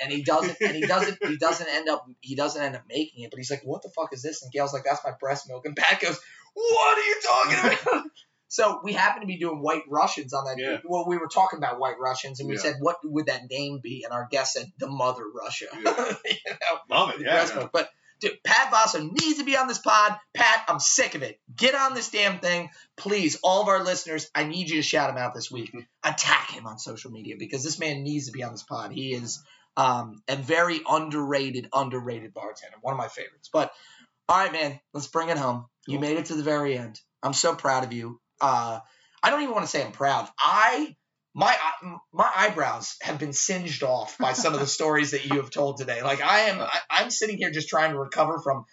And 0.02 0.10
he 0.12 0.22
doesn't, 0.24 0.56
and 0.60 0.74
he 0.74 0.82
doesn't, 0.86 1.18
he 1.24 1.36
doesn't 1.40 1.68
end 1.68 1.88
up, 1.88 2.04
he 2.20 2.34
doesn't 2.34 2.60
end 2.60 2.74
up 2.74 2.82
making 2.88 3.22
it. 3.22 3.30
But 3.30 3.38
he's 3.38 3.50
like, 3.52 3.62
"What 3.62 3.82
the 3.82 3.90
fuck 3.90 4.12
is 4.12 4.22
this?" 4.22 4.42
And 4.42 4.50
Gail's 4.50 4.72
like, 4.72 4.82
"That's 4.84 5.04
my 5.04 5.12
breast 5.20 5.48
milk." 5.48 5.64
And 5.64 5.76
Pat 5.76 6.00
goes, 6.00 6.18
"What 6.54 6.98
are 6.98 7.02
you 7.04 7.20
talking 7.22 7.76
about?" 7.92 8.04
so 8.52 8.80
we 8.84 8.92
happen 8.92 9.22
to 9.22 9.26
be 9.26 9.38
doing 9.38 9.62
white 9.62 9.84
Russians 9.88 10.34
on 10.34 10.44
that. 10.44 10.58
Yeah. 10.58 10.76
Well, 10.84 11.06
we 11.08 11.16
were 11.16 11.26
talking 11.26 11.56
about 11.56 11.80
white 11.80 11.98
Russians, 11.98 12.38
and 12.38 12.50
we 12.50 12.56
Yeah. 12.56 12.60
said, 12.60 12.76
"What 12.80 12.98
would 13.02 13.26
that 13.26 13.48
name 13.48 13.80
be?" 13.82 14.02
And 14.04 14.12
our 14.12 14.28
guest 14.30 14.52
said, 14.52 14.70
"The 14.78 14.88
Mother 14.88 15.24
Russia." 15.26 15.68
Yeah. 15.72 15.80
you 16.26 16.36
know, 16.50 16.78
Love 16.90 17.14
it. 17.14 17.22
Yeah. 17.22 17.68
But 17.72 17.88
dude, 18.20 18.36
Pat 18.44 18.70
Vasso 18.70 19.00
needs 19.10 19.38
to 19.38 19.44
be 19.44 19.56
on 19.56 19.68
this 19.68 19.78
pod. 19.78 20.18
Pat, 20.34 20.64
I'm 20.68 20.80
sick 20.80 21.14
of 21.14 21.22
it. 21.22 21.40
Get 21.56 21.74
on 21.74 21.94
this 21.94 22.10
damn 22.10 22.40
thing, 22.40 22.68
please. 22.98 23.38
All 23.42 23.62
of 23.62 23.68
our 23.68 23.82
listeners, 23.82 24.30
I 24.34 24.44
need 24.44 24.68
you 24.68 24.76
to 24.76 24.82
shout 24.82 25.08
him 25.08 25.16
out 25.16 25.32
this 25.32 25.50
week. 25.50 25.74
Attack 26.04 26.50
him 26.50 26.66
on 26.66 26.78
social 26.78 27.10
media 27.10 27.36
because 27.38 27.64
this 27.64 27.78
man 27.78 28.02
needs 28.02 28.26
to 28.26 28.32
be 28.32 28.42
on 28.42 28.52
this 28.52 28.64
pod. 28.64 28.92
He 28.92 29.14
is 29.14 29.42
um, 29.78 30.22
a 30.28 30.36
very 30.36 30.82
underrated, 30.86 31.70
underrated 31.72 32.34
bartender. 32.34 32.76
One 32.82 32.92
of 32.92 32.98
my 32.98 33.08
favorites. 33.08 33.48
But 33.50 33.72
all 34.28 34.36
right, 34.36 34.52
man, 34.52 34.78
let's 34.92 35.06
bring 35.08 35.30
it 35.30 35.38
home. 35.38 35.64
You 35.86 35.98
made 35.98 36.18
it 36.18 36.26
to 36.26 36.34
the 36.34 36.42
very 36.42 36.76
end. 36.76 37.00
I'm 37.22 37.32
so 37.32 37.54
proud 37.54 37.84
of 37.84 37.92
you. 37.92 38.20
Uh, 38.42 38.80
I 39.22 39.30
don't 39.30 39.42
even 39.42 39.54
want 39.54 39.64
to 39.64 39.70
say 39.70 39.82
I'm 39.84 39.92
proud. 39.92 40.28
I 40.38 40.96
my 41.34 41.56
my 42.12 42.30
eyebrows 42.34 42.96
have 43.00 43.18
been 43.18 43.32
singed 43.32 43.82
off 43.82 44.18
by 44.18 44.32
some 44.34 44.52
of 44.52 44.60
the 44.60 44.66
stories 44.78 45.12
that 45.12 45.24
you 45.24 45.36
have 45.36 45.50
told 45.50 45.78
today. 45.78 46.02
Like 46.02 46.20
I 46.20 46.40
am, 46.40 46.60
I, 46.60 46.78
I'm 46.90 47.10
sitting 47.10 47.38
here 47.38 47.50
just 47.50 47.68
trying 47.68 47.92
to 47.92 47.98
recover 47.98 48.40
from 48.40 48.64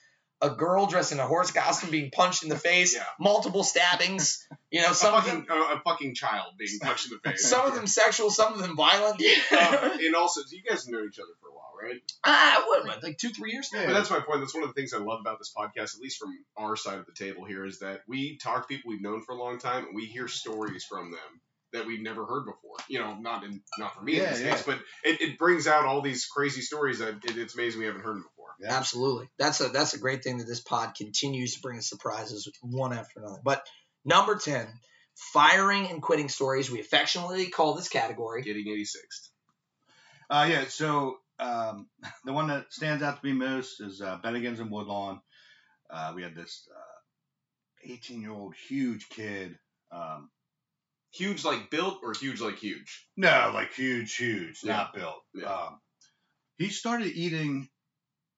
a 0.41 0.49
girl 0.51 0.85
dressed 0.85 1.11
in 1.11 1.19
a 1.19 1.25
horse 1.27 1.51
costume 1.51 1.89
being 1.91 2.11
punched 2.11 2.43
in 2.43 2.49
the 2.49 2.55
face, 2.57 2.95
Yeah. 2.95 3.03
multiple 3.19 3.63
stabbings. 3.63 4.47
You 4.71 4.81
know, 4.81 4.91
a 4.91 4.93
some 4.93 5.13
of 5.15 5.25
them, 5.25 5.45
a, 5.49 5.53
a 5.53 5.81
fucking 5.83 6.15
child 6.15 6.53
being 6.57 6.79
punched 6.79 7.11
in 7.11 7.17
the 7.21 7.29
face. 7.29 7.47
some 7.47 7.65
of 7.65 7.75
them 7.75 7.87
sexual, 7.87 8.29
some 8.29 8.53
of 8.53 8.59
them 8.61 8.75
violent. 8.75 9.21
Um, 9.51 9.91
and 9.99 10.15
also, 10.15 10.41
you 10.51 10.61
guys 10.63 10.85
have 10.85 10.93
known 10.93 11.07
each 11.07 11.19
other 11.19 11.33
for 11.41 11.49
a 11.49 11.53
while, 11.53 11.71
right? 11.83 11.99
ah, 12.23 12.63
what, 12.67 12.85
what, 12.85 13.03
like 13.03 13.17
two, 13.17 13.29
three 13.29 13.51
years? 13.51 13.69
Yeah. 13.73 13.87
But 13.87 13.93
that's 13.93 14.09
my 14.09 14.19
point. 14.19 14.39
That's 14.41 14.53
one 14.53 14.63
of 14.63 14.69
the 14.69 14.73
things 14.73 14.93
I 14.93 14.97
love 14.99 15.19
about 15.21 15.39
this 15.39 15.51
podcast, 15.57 15.95
at 15.95 16.01
least 16.01 16.19
from 16.19 16.37
our 16.57 16.75
side 16.75 16.99
of 16.99 17.05
the 17.05 17.11
table 17.13 17.45
here, 17.45 17.65
is 17.65 17.79
that 17.79 18.01
we 18.07 18.37
talk 18.37 18.67
to 18.67 18.67
people 18.73 18.89
we've 18.89 19.01
known 19.01 19.21
for 19.23 19.33
a 19.33 19.37
long 19.37 19.57
time, 19.59 19.85
and 19.87 19.95
we 19.95 20.05
hear 20.05 20.27
stories 20.27 20.83
from 20.85 21.11
them 21.11 21.41
that 21.73 21.85
we've 21.85 22.01
never 22.01 22.25
heard 22.25 22.45
before. 22.45 22.75
You 22.87 22.99
know, 22.99 23.15
not 23.19 23.43
in 23.43 23.61
not 23.77 23.95
for 23.95 24.01
me 24.01 24.13
in 24.17 24.23
Yeah, 24.23 24.29
this 24.31 24.41
yeah. 24.41 24.51
case, 24.51 24.63
but 24.63 24.79
it, 25.03 25.21
it 25.21 25.37
brings 25.37 25.67
out 25.67 25.85
all 25.85 26.01
these 26.01 26.25
crazy 26.25 26.61
stories 26.61 26.99
that 26.99 27.15
it, 27.23 27.37
it's 27.37 27.55
amazing 27.55 27.79
we 27.81 27.85
haven't 27.85 28.01
heard 28.01 28.15
them 28.15 28.23
before. 28.23 28.47
Yeah. 28.59 28.75
Absolutely. 28.75 29.29
That's 29.37 29.61
a 29.61 29.69
that's 29.69 29.93
a 29.93 29.99
great 29.99 30.23
thing 30.23 30.39
that 30.39 30.47
this 30.47 30.59
pod 30.59 30.95
continues 30.95 31.55
to 31.55 31.61
bring 31.61 31.81
surprises 31.81 32.51
one 32.61 32.93
after 32.93 33.19
another. 33.19 33.39
But 33.43 33.65
number 34.03 34.37
ten, 34.37 34.67
firing 35.33 35.87
and 35.87 36.01
quitting 36.01 36.29
stories. 36.29 36.69
We 36.71 36.79
affectionately 36.79 37.47
call 37.47 37.75
this 37.75 37.89
category. 37.89 38.41
Getting 38.41 38.65
86th. 38.67 39.29
Uh, 40.29 40.47
yeah, 40.49 40.65
so 40.67 41.17
um, 41.39 41.87
the 42.25 42.33
one 42.33 42.47
that 42.47 42.71
stands 42.71 43.03
out 43.03 43.21
to 43.21 43.25
me 43.25 43.33
most 43.33 43.81
is 43.81 44.01
uh, 44.01 44.19
Bennigan's 44.23 44.59
in 44.59 44.69
Woodlawn. 44.69 45.21
Uh, 45.89 46.13
we 46.15 46.21
had 46.21 46.35
this 46.35 46.67
18 47.83 48.21
year 48.21 48.31
old 48.31 48.55
huge 48.67 49.09
kid. 49.09 49.57
Um, 49.91 50.29
Huge 51.11 51.43
like 51.43 51.69
built 51.71 51.99
or 52.03 52.13
huge 52.13 52.39
like 52.39 52.57
huge? 52.57 53.07
no, 53.17 53.51
like 53.53 53.73
huge, 53.73 54.15
huge, 54.15 54.59
Yeah. 54.63 54.73
not 54.73 54.93
built. 54.93 55.23
Yeah. 55.33 55.51
Um, 55.53 55.81
he 56.57 56.69
started 56.69 57.07
eating 57.07 57.69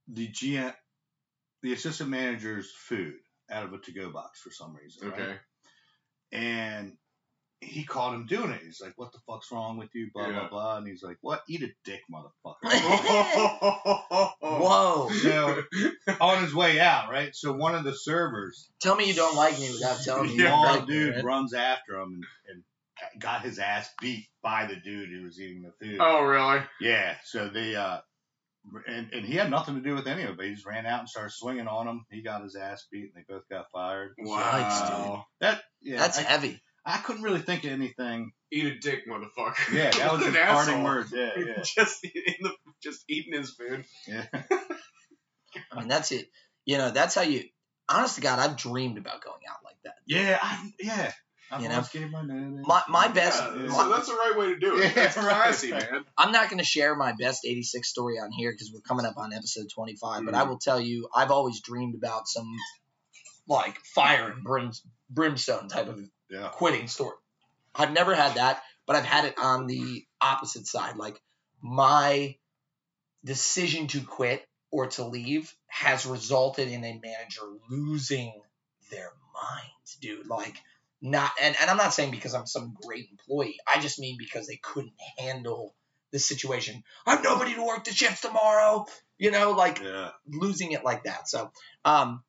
the 0.08 0.28
GM, 0.30 0.74
the 1.64 1.74
assistant 1.74 2.10
manager's 2.10 2.72
food 2.72 3.16
out 3.50 3.66
of 3.66 3.74
a 3.74 3.78
to 3.80 3.92
go 3.92 4.10
box 4.12 4.40
for 4.42 4.52
some 4.52 4.76
reason. 4.76 5.10
right? 5.10 5.20
Okay. 5.22 5.38
and 6.32 6.98
he 7.64 7.84
caught 7.84 8.14
him 8.16 8.26
doing 8.26 8.50
it. 8.52 8.62
He's 8.64 8.82
like, 8.82 8.94
"What 8.98 9.12
the 9.12 9.20
fuck's 9.28 9.52
wrong 9.52 9.78
with 9.78 9.90
you?" 9.94 10.10
Blah 10.14 10.28
Yeah. 10.28 10.40
blah 10.40 10.50
blah. 10.50 10.78
And 10.78 10.88
he's 10.88 11.04
like, 11.04 11.18
"What? 11.22 11.44
Eat 11.48 11.62
a 11.64 11.70
dick, 11.86 12.02
motherfucker." 12.12 12.56
Whoa. 14.42 15.10
so 15.10 15.64
on 16.20 16.44
his 16.44 16.54
way 16.54 16.80
out, 16.80 17.10
right? 17.12 17.36
So 17.36 17.54
one 17.54 17.76
of 17.76 17.84
the 17.84 17.96
servers, 17.96 18.70
Tell 18.82 18.96
me 18.96 19.06
you 19.08 19.14
don't 19.14 19.36
like 19.36 19.60
me 19.60 19.70
without 19.72 20.02
telling 20.04 20.28
me 20.28 20.38
Yeah. 20.38 20.50
don't 20.50 20.64
small 20.64 20.76
like 20.78 20.88
dude, 20.88 21.16
right? 21.16 21.24
runs 21.24 21.54
after 21.54 21.96
him 22.00 22.22
and, 22.50 22.64
and 23.14 23.22
got 23.22 23.42
his 23.44 23.60
ass 23.60 23.90
beat 24.02 24.28
by 24.42 24.66
the 24.66 24.76
dude 24.76 25.10
who 25.10 25.24
was 25.24 25.40
eating 25.40 25.62
the 25.64 25.72
food. 25.80 25.98
oh, 26.00 26.24
really? 26.24 26.62
Yeah, 26.80 27.16
so 27.26 27.48
they 27.48 27.76
uh, 27.76 28.00
and 28.88 29.12
and 29.14 29.26
he 29.26 29.36
had 29.36 29.50
nothing 29.50 29.76
to 29.76 29.82
do 29.82 29.96
with 29.96 30.08
any 30.08 30.24
of 30.24 30.40
it. 30.40 30.46
He 30.46 30.54
just 30.54 30.66
ran 30.66 30.86
out 30.86 31.00
and 31.00 31.10
started 31.10 31.32
swinging 31.32 31.68
on 31.68 31.88
him. 31.88 32.06
He 32.12 32.22
got 32.22 32.44
his 32.44 32.56
ass 32.56 32.86
beat, 32.92 33.12
and 33.14 33.24
they 33.24 33.26
both 33.34 33.48
got 33.50 33.72
fired. 33.72 34.14
Wow. 34.20 35.26
That 35.40 35.62
yeah, 35.82 35.98
That's 35.98 36.20
I, 36.20 36.24
heavy. 36.24 36.62
I 36.86 36.98
couldn't 36.98 37.24
really 37.24 37.42
think 37.42 37.64
of 37.64 37.72
anything. 37.72 38.32
Eat 38.52 38.66
a 38.66 38.80
dick, 38.80 39.08
motherfucker. 39.08 39.72
Yeah, 39.74 39.92
that 39.92 40.12
was 40.14 40.22
What 40.22 40.34
his 40.34 40.36
an 40.36 40.48
parting 40.48 40.74
asshole. 40.76 40.84
words. 40.84 41.14
Yeah, 41.16 41.30
yeah, 41.38 41.62
just 41.64 42.04
in 42.04 42.36
the, 42.42 42.52
just 42.82 43.04
eating 43.08 43.34
his 43.34 43.52
food. 43.52 43.86
yeah. 44.08 44.26
I 45.72 45.80
mean, 45.80 45.88
that's 45.88 46.12
it. 46.12 46.30
You 46.66 46.78
know, 46.78 46.92
that's 46.92 47.16
how 47.16 47.22
you. 47.22 47.44
Honest 47.90 48.16
to 48.16 48.22
God, 48.22 48.40
I've 48.40 48.56
dreamed 48.56 48.98
about 48.98 49.22
going 49.24 49.42
out 49.50 49.58
like 49.66 49.76
that. 49.84 49.96
Yeah, 50.08 50.40
I, 50.42 50.72
yeah. 50.80 51.12
I 51.52 51.60
You 51.62 51.68
know? 51.68 51.76
almost 51.76 51.92
gave 51.92 52.10
my 52.10 52.22
name. 52.26 52.62
My- 52.66 52.84
my 52.88 53.10
best- 53.10 53.42
Yeah, 53.44 53.64
Yeah. 53.64 53.70
so 53.74 53.90
that's 53.90 54.08
the 54.08 54.14
right 54.14 54.34
way 54.38 54.46
to 54.54 54.60
do 54.60 54.78
it. 54.78 54.84
Yeah, 54.86 54.92
that's 54.94 55.18
right. 55.18 55.26
classy, 55.26 55.72
man. 55.72 56.06
I'm 56.18 56.32
not 56.32 56.50
going 56.50 56.60
to 56.60 56.64
share 56.64 56.96
my 56.96 57.12
best 57.12 57.44
86 57.46 57.86
story 57.90 58.18
on 58.18 58.32
here 58.32 58.52
because 58.54 58.72
we're 58.74 58.80
coming 58.80 59.06
up 59.06 59.18
on 59.18 59.34
episode 59.34 59.68
25, 59.76 60.24
but 60.24 60.34
Mhm. 60.34 60.38
I 60.38 60.44
will 60.44 60.58
tell 60.58 60.80
you, 60.80 61.10
I've 61.14 61.32
always 61.32 61.60
dreamed 61.60 61.96
about 61.96 62.30
some 62.30 62.48
like 63.48 63.78
fire 63.94 64.32
and 64.32 64.44
brim, 64.44 64.72
brimstone 65.10 65.68
type 65.68 65.90
of 65.90 66.00
Yeah. 66.32 66.48
quitting 66.48 66.88
story. 66.88 67.16
I've 67.76 67.92
never 67.92 68.16
had 68.16 68.36
that, 68.36 68.62
but 68.88 68.96
I've 68.96 69.06
had 69.06 69.26
it 69.26 69.36
on 69.38 69.68
the 69.68 70.06
opposite 70.22 70.66
side. 70.66 70.96
Like 70.98 71.22
my 71.62 72.36
decision 73.24 73.88
to 73.88 74.02
quit 74.02 74.44
or 74.72 74.88
to 74.88 75.06
leave 75.06 75.54
has 75.68 76.06
resulted 76.06 76.68
in 76.70 76.84
a 76.84 77.00
manager 77.04 77.42
losing 77.70 78.34
their 78.90 79.12
mind, 79.34 79.70
dude. 80.02 80.28
Like 80.28 80.56
not 81.02 81.32
and, 81.42 81.56
and 81.60 81.70
I'm 81.70 81.78
not 81.78 81.94
saying 81.94 82.12
because 82.12 82.34
I'm 82.34 82.48
some 82.48 82.76
great 82.86 83.08
employee. 83.12 83.58
I 83.68 83.80
just 83.82 84.00
mean 84.00 84.18
because 84.18 84.48
they 84.48 84.60
couldn't 84.62 84.94
handle 85.20 85.76
the 86.12 86.20
situation. 86.20 86.84
I 87.06 87.12
have 87.16 87.24
nobody 87.24 87.54
to 87.56 87.66
work 87.66 87.84
the 87.86 87.94
shifts 87.94 88.22
tomorrow. 88.22 88.86
You 89.18 89.32
know, 89.32 89.52
like 89.52 89.82
Yeah. 89.82 90.10
losing 90.28 90.72
it 90.72 90.84
like 90.84 91.04
that. 91.04 91.28
So, 91.28 91.52
um, 91.86 92.24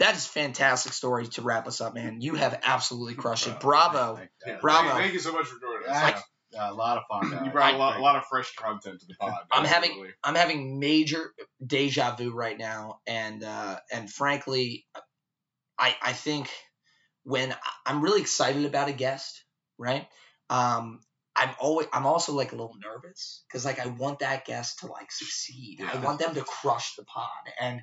that 0.00 0.16
is 0.16 0.26
fantastic 0.26 0.92
story 0.92 1.26
to 1.28 1.42
wrap 1.42 1.66
us 1.68 1.80
up, 1.80 1.94
man. 1.94 2.20
You 2.20 2.34
have 2.34 2.58
absolutely 2.64 3.14
crushed 3.14 3.46
it. 3.46 3.60
Bravo. 3.60 4.16
Thank- 4.16 4.30
thank 4.44 4.56
you. 4.56 4.60
Bravo. 4.60 4.88
Thank, 4.88 5.00
thank 5.02 5.12
you 5.14 5.20
so 5.20 5.32
much 5.32 5.46
for 5.46 5.60
joining 5.60 5.88
us. 5.88 5.94
Yeah, 6.12 6.20
yeah, 6.52 6.70
a 6.72 6.74
lot 6.74 6.96
of 6.98 7.04
fun. 7.08 7.44
You 7.44 7.50
brought 7.52 7.74
a 7.74 7.76
lot, 7.76 7.96
a 7.98 8.02
lot 8.02 8.16
of 8.16 8.24
fresh 8.24 8.52
content 8.56 9.00
to 9.00 9.06
the 9.06 9.14
pod. 9.14 9.34
I'm 9.52 9.64
having- 9.64 10.10
I'm 10.24 10.34
having 10.34 10.80
major 10.80 11.32
deja 11.64 12.16
vu 12.16 12.32
right 12.32 12.58
now, 12.58 12.98
and 13.06 13.44
uh, 13.44 13.78
and 13.92 14.10
frankly, 14.10 14.84
I 15.78 15.94
I 16.02 16.12
think 16.12 16.50
when 17.22 17.54
I'm 17.86 18.02
really 18.02 18.20
excited 18.20 18.64
about 18.64 18.88
a 18.88 18.92
guest, 18.92 19.44
right? 19.78 20.08
Um, 20.48 21.00
I'm 21.36 21.50
always 21.60 21.86
I'm 21.92 22.06
also 22.06 22.32
like 22.34 22.52
a 22.52 22.56
little 22.56 22.74
nervous 22.84 23.44
because 23.46 23.64
like 23.64 23.78
I 23.78 23.86
want 23.86 24.18
that 24.18 24.44
guest 24.44 24.80
to 24.80 24.86
like 24.88 25.12
succeed. 25.12 25.80
I 25.82 25.98
want 25.98 26.18
them 26.18 26.34
to 26.34 26.42
crush 26.42 26.96
the 26.96 27.04
pod 27.04 27.28
and 27.60 27.80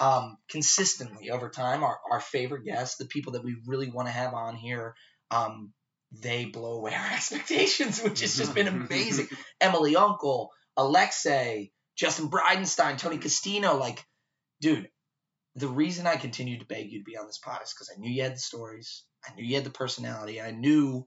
um, 0.00 0.36
consistently 0.50 1.30
over 1.30 1.48
time. 1.48 1.82
Our 1.82 1.98
our 2.10 2.20
favorite 2.20 2.64
guests, 2.64 2.96
the 2.96 3.06
people 3.06 3.32
that 3.32 3.44
we 3.44 3.56
really 3.66 3.90
want 3.90 4.08
to 4.08 4.12
have 4.12 4.34
on 4.34 4.56
here, 4.56 4.94
um, 5.30 5.72
they 6.12 6.46
blow 6.46 6.74
away 6.74 6.94
our 6.98 7.12
expectations, 7.12 8.02
which 8.02 8.20
has 8.20 8.36
just 8.36 8.54
been 8.54 8.68
amazing. 8.68 9.28
Emily 9.60 9.96
Uncle, 9.96 10.50
Alexei, 10.76 11.70
Justin 11.96 12.30
Bridenstine, 12.30 12.98
Tony 12.98 13.18
Castino. 13.18 13.78
Like, 13.78 14.04
dude, 14.60 14.88
the 15.56 15.68
reason 15.68 16.06
I 16.06 16.16
continued 16.16 16.60
to 16.60 16.66
beg 16.66 16.90
you 16.90 17.00
to 17.00 17.04
be 17.04 17.16
on 17.16 17.26
this 17.26 17.38
pod 17.38 17.60
is 17.62 17.74
because 17.74 17.90
I 17.94 18.00
knew 18.00 18.10
you 18.10 18.22
had 18.22 18.34
the 18.34 18.40
stories. 18.40 19.04
I 19.28 19.34
knew 19.34 19.44
you 19.44 19.56
had 19.56 19.64
the 19.64 19.70
personality. 19.70 20.40
I 20.40 20.52
knew 20.52 21.06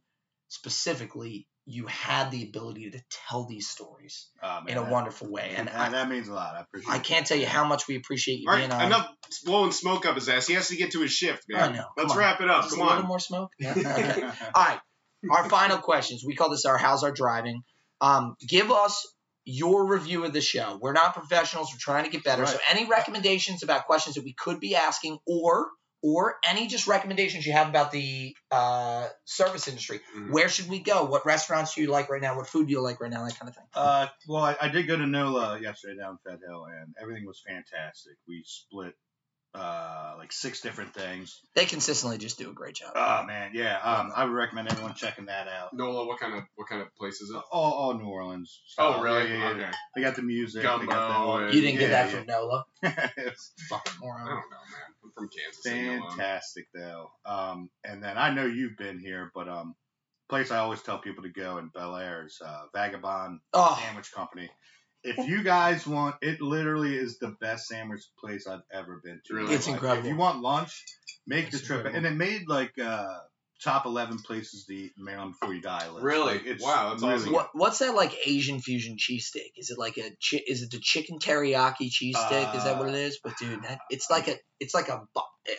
specifically 0.49 1.47
you 1.65 1.85
had 1.85 2.31
the 2.31 2.43
ability 2.43 2.89
to 2.91 2.99
tell 3.29 3.45
these 3.45 3.69
stories 3.69 4.29
Oh, 4.41 4.61
man, 4.61 4.69
in 4.69 4.77
a 4.77 4.81
that- 4.81 4.91
wonderful 4.91 5.29
way. 5.31 5.53
And 5.55 5.67
that, 5.67 5.75
I, 5.79 5.89
that 5.89 6.09
means 6.09 6.27
a 6.27 6.33
lot. 6.33 6.55
I 6.55 6.61
appreciate. 6.61 6.91
I 6.91 6.99
can't 6.99 7.25
tell 7.25 7.37
you 7.37 7.45
how 7.45 7.65
much 7.65 7.87
we 7.87 7.95
appreciate 7.95 8.39
you 8.39 8.49
All 8.49 8.55
right, 8.55 8.61
being 8.67 8.71
on. 8.71 8.85
enough 8.87 9.09
blowing 9.45 9.71
smoke 9.71 10.05
up 10.05 10.15
his 10.15 10.27
ass. 10.27 10.47
He 10.47 10.55
has 10.55 10.69
to 10.69 10.75
get 10.75 10.91
to 10.93 11.01
his 11.01 11.11
shift, 11.11 11.43
man. 11.49 11.69
I 11.69 11.75
know. 11.77 11.85
Let's 11.97 12.11
on. 12.13 12.17
wrap 12.17 12.41
it 12.41 12.49
up. 12.49 12.63
Just 12.63 12.75
Come 12.77 12.87
a 12.87 12.89
little 12.89 13.07
more 13.07 13.19
smoke. 13.19 13.51
Yeah. 13.59 13.73
Okay. 13.77 14.23
All 14.23 14.31
right. 14.55 14.79
Our 15.29 15.47
final 15.49 15.77
questions. 15.77 16.23
We 16.25 16.35
call 16.35 16.49
this 16.49 16.65
our 16.65 16.77
how's 16.79 17.03
our 17.03 17.11
driving. 17.11 17.61
Um, 18.01 18.35
give 18.47 18.71
us 18.71 19.07
your 19.45 19.85
review 19.87 20.23
of 20.25 20.33
the 20.33 20.41
show. 20.41 20.79
We're 20.81 20.93
not 20.93 21.13
professionals. 21.13 21.69
We're 21.71 21.77
trying 21.79 22.05
to 22.05 22.09
get 22.09 22.23
better. 22.23 22.45
So 22.47 22.57
any 22.71 22.85
recommendations 22.87 23.61
about 23.61 23.85
questions 23.85 24.15
that 24.15 24.23
we 24.23 24.33
could 24.33 24.59
be 24.59 24.75
asking, 24.75 25.19
or 25.27 25.67
or 26.03 26.35
any 26.49 26.67
just 26.67 26.87
recommendations 26.87 27.45
you 27.45 27.53
have 27.53 27.69
about 27.69 27.91
the 27.91 28.35
uh, 28.49 29.07
service 29.25 29.67
industry. 29.67 29.99
Mhm. 30.17 30.31
Where 30.31 30.49
should 30.49 30.67
we 30.69 30.79
go? 30.79 31.05
What 31.05 31.25
restaurants 31.25 31.75
do 31.75 31.81
you 31.81 31.91
like 31.91 32.09
right 32.09 32.21
now? 32.21 32.35
What 32.37 32.47
food 32.47 32.67
do 32.67 32.71
you 32.73 32.81
like 32.81 32.99
right 33.01 33.11
now? 33.11 33.25
That 33.25 33.37
kind 33.39 33.49
of 33.49 33.55
thing. 33.55 33.65
Uh, 33.73 34.07
well, 34.27 34.43
I, 34.43 34.55
I 34.61 34.67
did 34.69 34.87
go 34.87 34.97
to 34.97 35.05
NOLA 35.05 35.59
yesterday 35.61 35.99
down 35.99 36.17
in 36.25 36.31
Fed 36.31 36.39
Hill, 36.45 36.65
and 36.65 36.95
everything 37.01 37.25
was 37.25 37.41
fantastic. 37.45 38.13
We 38.27 38.43
split 38.45 38.93
uh, 39.53 40.13
like 40.17 40.31
six 40.31 40.61
different 40.61 40.93
things. 40.93 41.41
They 41.55 41.65
consistently 41.65 42.17
just 42.17 42.37
do 42.39 42.49
a 42.49 42.53
great 42.53 42.75
job. 42.75 42.93
Oh 42.95 43.23
man, 43.25 43.51
yeah. 43.53 43.77
Um, 43.79 44.11
I 44.15 44.23
would 44.23 44.33
recommend 44.33 44.71
everyone 44.71 44.93
checking 44.93 45.25
that 45.25 45.47
out. 45.49 45.73
Nola, 45.73 46.07
what 46.07 46.19
kind 46.19 46.33
of 46.35 46.43
what 46.55 46.69
kind 46.69 46.81
of 46.81 46.87
place 46.95 47.19
is 47.21 47.29
it? 47.31 47.41
All, 47.51 47.73
all 47.73 47.93
New 47.95 48.05
Orleans. 48.05 48.61
Oh, 48.77 49.01
really? 49.03 49.29
Yeah, 49.29 49.37
yeah, 49.37 49.49
yeah. 49.57 49.63
Okay. 49.67 49.71
They 49.95 50.01
got 50.01 50.15
the 50.15 50.21
music. 50.21 50.63
Gumbo 50.63 50.85
they 50.85 50.91
got 50.91 51.35
and- 51.41 51.49
that. 51.49 51.53
you 51.53 51.61
didn't 51.61 51.79
get 51.79 51.89
yeah, 51.89 52.03
that 52.05 52.11
from 52.15 52.25
NOLA. 52.27 52.65
yeah. 52.83 53.09
It's 53.17 53.51
Fucking 53.69 53.93
I 53.97 53.99
moron. 53.99 54.25
don't 54.25 54.35
know, 54.35 54.41
man. 54.71 54.90
I'm 55.03 55.11
from 55.11 55.29
Kansas. 55.29 55.65
Leave 55.65 55.75
me 55.81 55.87
alone. 55.97 56.09
fantastic 56.09 56.67
though. 56.73 57.11
Um, 57.25 57.69
and 57.83 58.03
then 58.03 58.17
I 58.17 58.33
know 58.33 58.45
you've 58.45 58.77
been 58.77 58.99
here, 58.99 59.31
but 59.33 59.47
um, 59.49 59.75
place 60.29 60.51
I 60.51 60.57
always 60.57 60.81
tell 60.81 60.99
people 60.99 61.23
to 61.23 61.29
go 61.29 61.57
in 61.57 61.69
Bel 61.69 61.95
Air 61.95 62.25
is 62.25 62.39
uh, 62.45 62.61
Vagabond 62.73 63.39
Oh, 63.53 63.79
Sandwich 63.83 64.11
Company. 64.11 64.49
If 65.03 65.17
you 65.27 65.41
guys 65.43 65.87
want, 65.87 66.15
it 66.21 66.41
literally 66.41 66.95
is 66.95 67.17
the 67.17 67.35
best 67.41 67.67
sandwich 67.67 68.01
place 68.19 68.45
I've 68.45 68.61
ever 68.71 69.01
been 69.03 69.19
to. 69.25 69.33
Really? 69.33 69.55
It's 69.55 69.65
life. 69.67 69.73
incredible. 69.75 70.05
If 70.07 70.11
you 70.13 70.15
want 70.19 70.41
lunch, 70.43 70.83
make 71.25 71.47
It's 71.47 71.59
the 71.61 71.65
trip. 71.65 71.79
incredible. 71.85 71.97
And 72.07 72.13
it 72.13 72.17
made 72.17 72.47
like 72.47 72.77
uh, 72.77 73.17
top 73.63 73.85
eleven 73.85 74.17
places 74.19 74.65
to 74.65 74.73
eat 74.73 74.91
in 74.97 75.03
Maryland 75.03 75.33
before 75.39 75.53
you 75.53 75.61
die 75.61 75.89
list. 75.89 76.03
Really? 76.03 76.33
Like, 76.33 76.45
it's 76.45 76.63
Wow, 76.63 76.89
that's 76.89 77.01
really 77.01 77.13
awesome. 77.15 77.33
What 77.33 77.49
what's 77.53 77.79
that 77.79 77.95
like 77.95 78.15
Asian 78.25 78.59
fusion 78.59 78.97
cheesesteak? 78.97 79.51
Is 79.57 79.69
it 79.69 79.77
like 79.77 79.97
a 79.97 80.09
chi- 80.11 80.43
is 80.47 80.61
it 80.63 80.71
the 80.71 80.79
chicken 80.79 81.19
teriyaki 81.19 81.89
cheesesteak? 81.89 82.55
is 82.55 82.63
that 82.63 82.77
what 82.77 82.89
it 82.89 82.95
is? 82.95 83.19
But 83.23 83.37
dude, 83.37 83.63
that, 83.63 83.79
it's 83.89 84.09
like 84.09 84.27
a 84.27 84.35
it's 84.59 84.73
like 84.73 84.89
a 84.89 85.01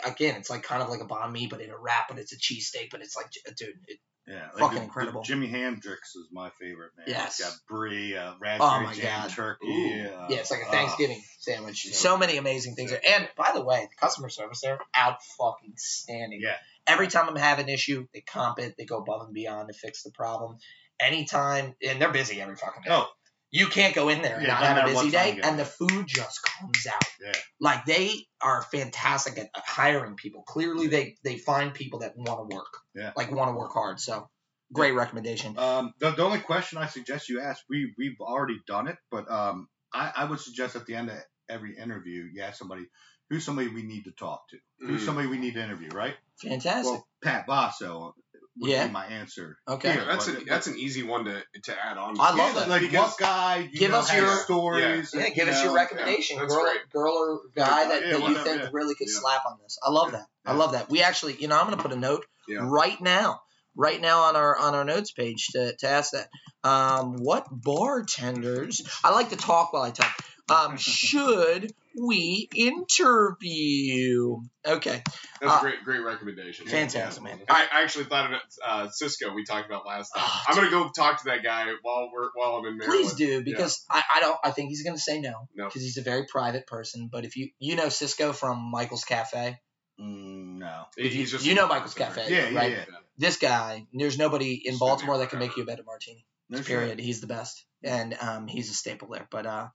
again, 0.05 0.37
it's 0.37 0.51
like 0.51 0.63
kind 0.63 0.83
of 0.83 0.89
like 0.89 1.01
a 1.01 1.07
banh 1.07 1.33
mi, 1.33 1.47
but 1.47 1.61
in 1.61 1.71
a 1.71 1.79
wrap, 1.79 2.09
but 2.09 2.19
it's 2.19 2.33
a 2.33 2.37
cheesesteak, 2.37 2.91
but 2.91 3.01
it's 3.03 3.17
like 3.17 3.27
dude, 3.57 3.69
it, 3.89 3.99
Yeah, 4.27 4.47
like 4.55 4.59
Fucking 4.59 4.75
the- 4.75 4.81
the 4.81 4.85
incredible. 4.85 5.23
Jimi 5.23 5.49
Hendrix 5.51 6.15
is 6.15 6.29
my 6.33 6.51
favorite 6.61 6.93
man. 6.97 7.07
Yes. 7.09 7.41
It's 7.41 7.49
got 7.49 7.59
brie, 7.69 8.17
uh, 8.17 8.33
Oh 8.35 8.37
raspberry 8.41 8.85
my 8.87 8.95
jam 8.95 9.23
God. 9.23 9.31
turkey. 9.31 9.67
Ooh. 9.67 10.07
uh, 10.15 10.27
yeah, 10.31 10.37
it's 10.39 10.51
like 10.53 10.61
a 10.63 10.69
uh, 10.69 10.71
Thanksgiving 10.71 11.21
sandwich. 11.41 11.83
so 11.91 12.11
So 12.11 12.19
many 12.19 12.37
amazing 12.37 12.77
things 12.77 12.91
there. 12.93 13.01
And 13.17 13.29
by 13.37 13.51
the 13.53 13.65
way, 13.65 13.89
the 13.91 13.97
customer 14.01 14.29
service 14.29 14.61
there 14.63 14.79
out 14.95 15.19
fucking 15.39 15.73
standing. 15.77 16.41
Yeah. 16.41 16.57
Every 16.87 17.09
time 17.09 17.29
I'm 17.29 17.37
having 17.37 17.67
an 17.67 17.75
issue, 17.75 18.07
they 18.13 18.21
comp 18.21 18.59
it, 18.59 18.75
they 18.77 18.85
go 18.85 18.99
above 18.99 19.23
and 19.23 19.35
beyond 19.35 19.69
to 19.69 19.75
fix 19.79 20.03
the 20.03 20.11
problem. 20.11 20.57
Anytime, 21.01 21.75
and 21.87 22.01
they're 22.01 22.13
busy 22.13 22.41
every 22.41 22.57
fucking 22.57 22.83
day. 22.83 22.91
Oh. 22.91 23.07
You 23.55 23.67
can't 23.67 23.95
go 23.95 24.09
in 24.09 24.23
there 24.23 24.37
and 24.37 24.47
Yeah, 24.47 24.55
not 24.55 24.63
have 24.63 24.89
a 24.89 24.95
busy 24.95 25.11
day, 25.11 25.39
and 25.43 25.59
the 25.59 25.67
food 25.67 26.07
just 26.07 26.41
comes 26.43 26.87
out. 26.87 27.05
Yeah. 27.23 27.33
Like 27.61 27.85
they 27.85 28.27
are 28.41 28.63
fantastic 28.63 29.37
at 29.39 29.51
hiring 29.55 30.15
people. 30.15 30.43
Clearly, 30.43 30.87
they 30.87 31.17
they 31.23 31.37
find 31.37 31.75
people 31.75 31.99
that 31.99 32.17
want 32.17 32.49
to 32.49 32.57
work. 32.57 32.79
Yeah. 32.95 33.13
Like 33.15 33.31
want 33.31 33.51
to 33.51 33.55
work 33.55 33.73
hard. 33.75 34.01
So, 34.01 34.31
great 34.73 34.93
recommendation. 34.93 35.59
Um, 35.59 35.93
the, 36.01 36.13
the 36.13 36.23
only 36.23 36.41
question 36.41 36.79
I 36.79 36.87
suggest 36.87 37.29
you 37.29 37.43
ask, 37.43 37.63
we 37.69 37.93
we've 37.99 38.17
already 38.23 38.59
done 38.67 38.89
it, 38.89 38.97
but 39.11 39.31
um, 39.31 39.69
I, 39.93 40.13
I 40.17 40.25
would 40.25 40.41
suggest 40.41 40.75
at 40.75 40.87
the 40.87 40.95
end 40.95 41.11
of 41.11 41.19
every 41.51 41.77
interview, 41.77 42.25
you 42.33 42.41
ask 42.41 42.57
somebody 42.57 42.87
who's 43.33 43.45
somebody 43.47 43.69
we 43.69 43.83
need 43.83 44.05
to 44.05 44.11
talk 44.13 44.47
to, 44.51 44.59
who's 44.81 45.01
Mm. 45.03 45.07
somebody 45.07 45.27
we 45.27 45.39
need 45.39 45.55
to 45.55 45.63
interview, 45.65 45.89
right? 45.89 46.15
Fantastic. 46.43 46.85
Well, 46.93 47.07
Pat 47.25 47.47
Basso 47.47 48.15
would 48.59 48.71
Yeah. 48.71 48.87
be 48.89 48.93
my 48.93 49.07
answer. 49.07 49.57
Okay. 49.67 49.93
here, 49.93 50.05
That's 50.05 50.29
but- 50.29 50.43
a 50.43 50.45
that's 50.45 50.67
an 50.67 50.77
easy 50.77 51.03
one 51.03 51.25
to 51.25 51.43
to 51.63 51.73
add 51.87 51.97
on. 51.97 52.21
I 52.21 52.33
to. 52.33 52.37
love 52.37 52.55
that. 52.57 52.69
Like 52.69 52.83
Because- 52.83 53.11
what 53.13 53.19
guy? 53.19 53.69
You 53.73 53.79
Give 53.79 53.91
know, 53.93 54.01
us 54.01 54.13
your- 54.15 54.37
stories. 54.37 55.15
yeah, 55.15 55.23
and, 55.25 55.35
give 55.35 55.47
you 55.47 55.53
us 55.55 55.65
your 55.65 55.73
recommendation, 55.75 56.39
that's 56.39 56.53
girl, 56.53 56.63
great. 56.65 56.91
girl 56.91 57.15
or 57.15 57.41
guy 57.57 57.89
that, 57.89 58.03
Yeah, 58.03 58.11
that 58.13 58.17
you 58.19 58.23
whatever, 58.23 58.45
think 58.45 58.63
yeah. 58.65 58.69
really 58.73 58.95
could 58.95 59.09
Yeah. 59.09 59.19
slap 59.21 59.47
on 59.47 59.59
this. 59.63 59.79
I 59.83 59.89
love 59.91 60.13
that. 60.13 60.27
I 60.45 60.53
love 60.53 60.73
that. 60.73 60.91
We 60.91 61.03
actually, 61.03 61.37
you 61.37 61.49
know, 61.49 61.59
I'm 61.59 61.65
going 61.67 61.79
to 61.79 61.83
put 61.83 61.93
a 61.93 61.97
note 61.97 62.27
Yeah. 62.47 62.59
right 62.65 63.01
now, 63.01 63.41
right 63.75 63.99
now 64.01 64.25
on 64.25 64.37
our 64.37 64.59
on 64.59 64.75
our 64.75 64.85
notes 64.85 65.13
page 65.13 65.47
to, 65.55 65.75
to 65.77 65.89
ask 65.89 66.11
that. 66.13 66.29
Um, 66.65 67.17
what 67.17 67.47
bartenders? 67.51 68.83
I 69.03 69.11
like 69.11 69.31
to 69.31 69.37
talk 69.37 69.73
while 69.73 69.83
I 69.83 69.91
talk. 69.91 70.15
Um, 70.53 70.77
should 70.77 71.73
we 72.01 72.49
interview? 72.55 74.37
Okay, 74.67 75.03
That's 75.41 75.53
Uh, 75.55 75.57
a 75.59 75.61
great, 75.61 75.85
great 75.85 76.01
recommendation. 76.01 76.67
fantastic, 76.67 77.23
Yeah. 77.25 77.31
man. 77.37 77.45
I 77.49 77.69
I 77.73 77.83
actually 77.83 78.05
thought 78.05 78.27
of 78.27 78.33
it, 78.33 78.41
uh, 78.65 78.89
Cisco. 78.91 79.33
We 79.35 79.45
talked 79.45 79.67
about 79.67 79.85
last 79.87 80.11
time. 80.15 80.23
Ah, 80.25 80.45
I'm 80.49 80.55
gonna 80.55 80.71
go 80.71 80.89
talk 80.95 81.19
to 81.19 81.25
that 81.27 81.43
guy 81.43 81.67
while 81.83 82.11
we're 82.13 82.31
while 82.35 82.57
I'm 82.57 82.67
in 82.67 82.79
Maryland. 82.79 83.03
please 83.03 83.15
do 83.15 83.43
because 83.43 83.85
I, 83.91 84.03
I 84.17 84.21
don't. 84.21 84.39
I 84.45 84.51
think 84.53 84.69
he's 84.69 84.83
going 84.85 84.97
to 84.97 85.03
say 85.03 85.21
no 85.21 85.49
No. 85.55 85.67
because 85.67 85.83
he's 85.83 85.97
a 85.99 86.03
very 86.03 86.27
private 86.27 86.67
person. 86.67 87.09
But 87.11 87.25
if 87.25 87.37
you 87.37 87.51
you 87.59 87.75
know 87.77 87.89
Cisco 87.89 88.33
from 88.33 88.59
Michael's 88.71 89.05
Cafe, 89.05 89.59
Mm, 90.01 90.59
no. 90.59 90.85
He- 90.97 91.09
He's 91.11 91.31
just 91.31 91.45
you 91.45 91.55
know 91.55 91.67
Michael's 91.69 91.95
Cafe, 91.95 92.27
Yeah, 92.31 92.49
yeah, 92.49 92.59
right? 92.59 92.71
yeah. 92.73 92.85
this 93.19 93.37
guy, 93.37 93.87
there's 93.93 94.17
nobody 94.17 94.55
in 94.65 94.73
Just 94.73 94.81
Baltimore 94.81 95.19
that 95.19 95.29
can 95.29 95.39
make 95.39 95.57
you 95.57 95.65
a 95.65 95.67
better 95.67 95.83
martini. 95.85 96.25
No 96.49 96.59
shit. 96.59 96.67
period. 96.67 96.99
He's 96.99 97.21
the 97.21 97.27
best, 97.27 97.65
and 97.85 98.15
um, 98.21 98.47
he's 98.49 98.71
a 98.71 98.75
staple 98.75 99.09
there. 99.13 99.27
But 99.31 99.47
uh, 99.47 99.69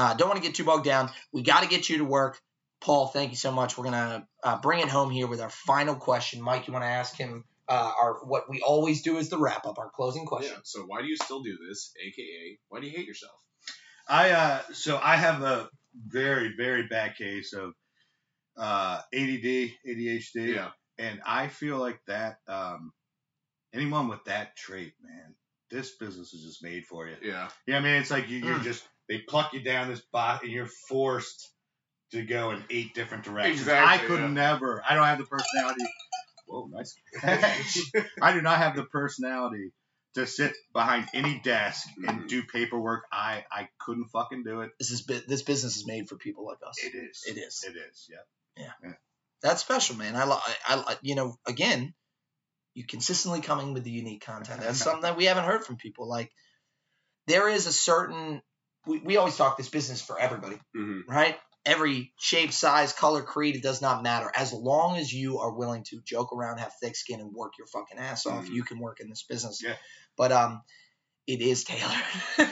uh, 0.00 0.14
don't 0.14 0.28
want 0.30 0.40
to 0.42 0.46
get 0.48 0.54
too 0.56 0.64
bogged 0.64 0.84
down. 0.84 1.10
We 1.32 1.42
got 1.42 1.62
to 1.62 1.68
get 1.68 1.88
you 1.90 1.98
to 1.98 2.04
work, 2.04 2.40
Paul. 2.80 3.06
Thank 3.08 3.30
you 3.30 3.36
so 3.36 3.52
much. 3.52 3.76
We're 3.76 3.84
gonna 3.84 4.26
uh, 4.42 4.58
bring 4.60 4.80
it 4.80 4.88
home 4.88 5.10
here 5.10 5.26
with 5.26 5.40
our 5.40 5.50
final 5.50 5.94
question. 5.94 6.40
Mike, 6.42 6.66
you 6.66 6.72
want 6.72 6.84
to 6.84 6.88
ask 7.00 7.16
him 7.16 7.44
uh, 7.68 7.92
our 8.02 8.12
what 8.24 8.48
we 8.48 8.60
always 8.62 9.02
do 9.02 9.18
is 9.18 9.28
the 9.28 9.38
wrap 9.38 9.66
up, 9.66 9.78
our 9.78 9.90
closing 9.90 10.24
question. 10.26 10.54
Yeah. 10.56 10.62
So 10.64 10.82
why 10.86 11.02
do 11.02 11.08
you 11.08 11.16
still 11.16 11.42
do 11.42 11.56
this? 11.68 11.92
AKA, 12.04 12.58
why 12.68 12.80
do 12.80 12.86
you 12.86 12.96
hate 12.96 13.06
yourself? 13.06 13.34
I 14.08 14.30
uh 14.30 14.60
so 14.72 14.98
I 15.00 15.16
have 15.16 15.42
a 15.42 15.68
very 15.94 16.54
very 16.56 16.86
bad 16.88 17.16
case 17.16 17.52
of 17.52 17.74
uh 18.56 19.00
ADD 19.14 19.48
ADHD 19.86 20.54
Yeah. 20.54 20.70
and 20.98 21.20
I 21.24 21.46
feel 21.48 21.78
like 21.78 22.00
that 22.06 22.38
um 22.48 22.92
anyone 23.72 24.08
with 24.08 24.24
that 24.24 24.56
trait 24.56 24.94
man 25.02 25.34
this 25.70 25.90
business 25.96 26.32
is 26.34 26.42
just 26.42 26.64
made 26.64 26.84
for 26.86 27.06
you. 27.06 27.14
Yeah. 27.22 27.48
Yeah, 27.68 27.76
I 27.76 27.80
mean 27.80 27.94
it's 28.02 28.10
like 28.10 28.28
you, 28.28 28.38
you're 28.38 28.58
Mm. 28.58 28.64
just 28.64 28.82
they 29.10 29.18
pluck 29.18 29.52
you 29.52 29.60
down 29.60 29.88
this 29.88 30.00
bot 30.12 30.44
and 30.44 30.52
you're 30.52 30.68
forced 30.88 31.50
to 32.12 32.22
go 32.22 32.52
in 32.52 32.62
eight 32.70 32.94
different 32.94 33.24
directions. 33.24 33.62
Exactly, 33.62 34.06
I 34.06 34.08
could 34.08 34.20
yeah. 34.20 34.28
never. 34.28 34.82
I 34.88 34.94
don't 34.94 35.04
have 35.04 35.18
the 35.18 35.24
personality. 35.24 35.82
Whoa, 36.46 36.70
nice. 36.72 36.94
I 38.22 38.32
do 38.32 38.40
not 38.40 38.58
have 38.58 38.76
the 38.76 38.84
personality 38.84 39.72
to 40.14 40.26
sit 40.26 40.54
behind 40.72 41.08
any 41.12 41.40
desk 41.40 41.88
and 42.06 42.28
do 42.28 42.44
paperwork. 42.44 43.04
I 43.12 43.44
I 43.50 43.68
couldn't 43.80 44.06
fucking 44.06 44.44
do 44.44 44.60
it. 44.60 44.70
This 44.78 44.92
is 44.92 45.02
bu- 45.02 45.26
this 45.26 45.42
business 45.42 45.76
is 45.76 45.86
made 45.86 46.08
for 46.08 46.16
people 46.16 46.46
like 46.46 46.58
us. 46.66 46.76
It 46.78 46.94
is. 46.96 47.24
It 47.26 47.36
is. 47.36 47.64
It 47.66 47.76
is. 47.76 48.08
Yeah. 48.10 48.64
Yeah. 48.82 48.92
That's 49.42 49.60
special, 49.60 49.96
man. 49.96 50.14
I, 50.14 50.24
li- 50.24 50.54
I, 50.68 50.84
I, 50.86 50.96
you 51.02 51.14
know, 51.14 51.36
again, 51.46 51.94
you 52.74 52.84
consistently 52.86 53.40
coming 53.40 53.72
with 53.72 53.84
the 53.84 53.90
unique 53.90 54.24
content. 54.24 54.60
That's 54.60 54.78
something 54.78 55.02
that 55.02 55.16
we 55.16 55.24
haven't 55.24 55.44
heard 55.44 55.64
from 55.64 55.76
people. 55.76 56.08
Like, 56.08 56.30
there 57.26 57.48
is 57.48 57.66
a 57.66 57.72
certain. 57.72 58.42
We, 58.86 58.98
we 59.00 59.16
always 59.16 59.36
talk 59.36 59.56
this 59.56 59.68
business 59.68 60.00
for 60.02 60.18
everybody, 60.18 60.58
hmm 60.74 61.00
right? 61.08 61.36
Every 61.66 62.12
shape, 62.18 62.52
size, 62.52 62.94
color, 62.94 63.20
creed, 63.22 63.54
it 63.54 63.62
does 63.62 63.82
not 63.82 64.02
matter. 64.02 64.30
As 64.34 64.50
long 64.52 64.96
as 64.96 65.12
you 65.12 65.40
are 65.40 65.52
willing 65.52 65.84
to 65.90 66.00
joke 66.06 66.32
around, 66.32 66.58
have 66.58 66.72
thick 66.82 66.96
skin, 66.96 67.20
and 67.20 67.34
work 67.34 67.52
your 67.58 67.66
fucking 67.66 67.98
ass 67.98 68.24
off, 68.24 68.46
Mhm. 68.46 68.54
you 68.54 68.62
can 68.64 68.78
work 68.78 69.00
in 69.00 69.10
this 69.10 69.24
business. 69.28 69.62
Yeah. 69.62 69.76
But 70.16 70.32
um, 70.32 70.62
it 71.26 71.42
is 71.42 71.64
tailored 71.64 71.94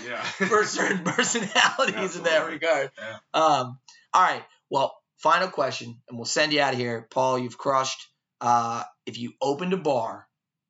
Yeah. 0.07 0.23
for 0.23 0.65
certain 0.65 1.05
personalities 1.05 2.17
in 2.17 2.25
that 2.25 2.43
Absolutely. 2.43 2.53
regard. 2.53 2.91
Yeah. 2.99 3.17
Um, 3.33 3.79
all 4.13 4.23
right. 4.23 4.45
Well, 4.69 4.95
final 5.17 5.49
question, 5.49 6.03
and 6.09 6.19
we'll 6.19 6.27
send 6.27 6.53
you 6.53 6.61
out 6.61 6.75
of 6.75 6.79
here. 6.79 7.09
Paul, 7.11 7.39
you've 7.39 7.57
crushed. 7.59 8.07
Uh, 8.43 8.85
if 9.07 9.19
you 9.19 9.33
opened 9.41 9.73
a 9.73 9.79
bar, 9.79 10.29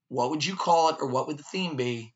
what 0.08 0.30
would 0.30 0.44
you 0.46 0.54
call 0.54 0.90
it, 0.90 0.96
or 1.00 1.08
what 1.08 1.26
would 1.26 1.38
the 1.38 1.42
theme 1.42 1.74
be? 1.76 2.14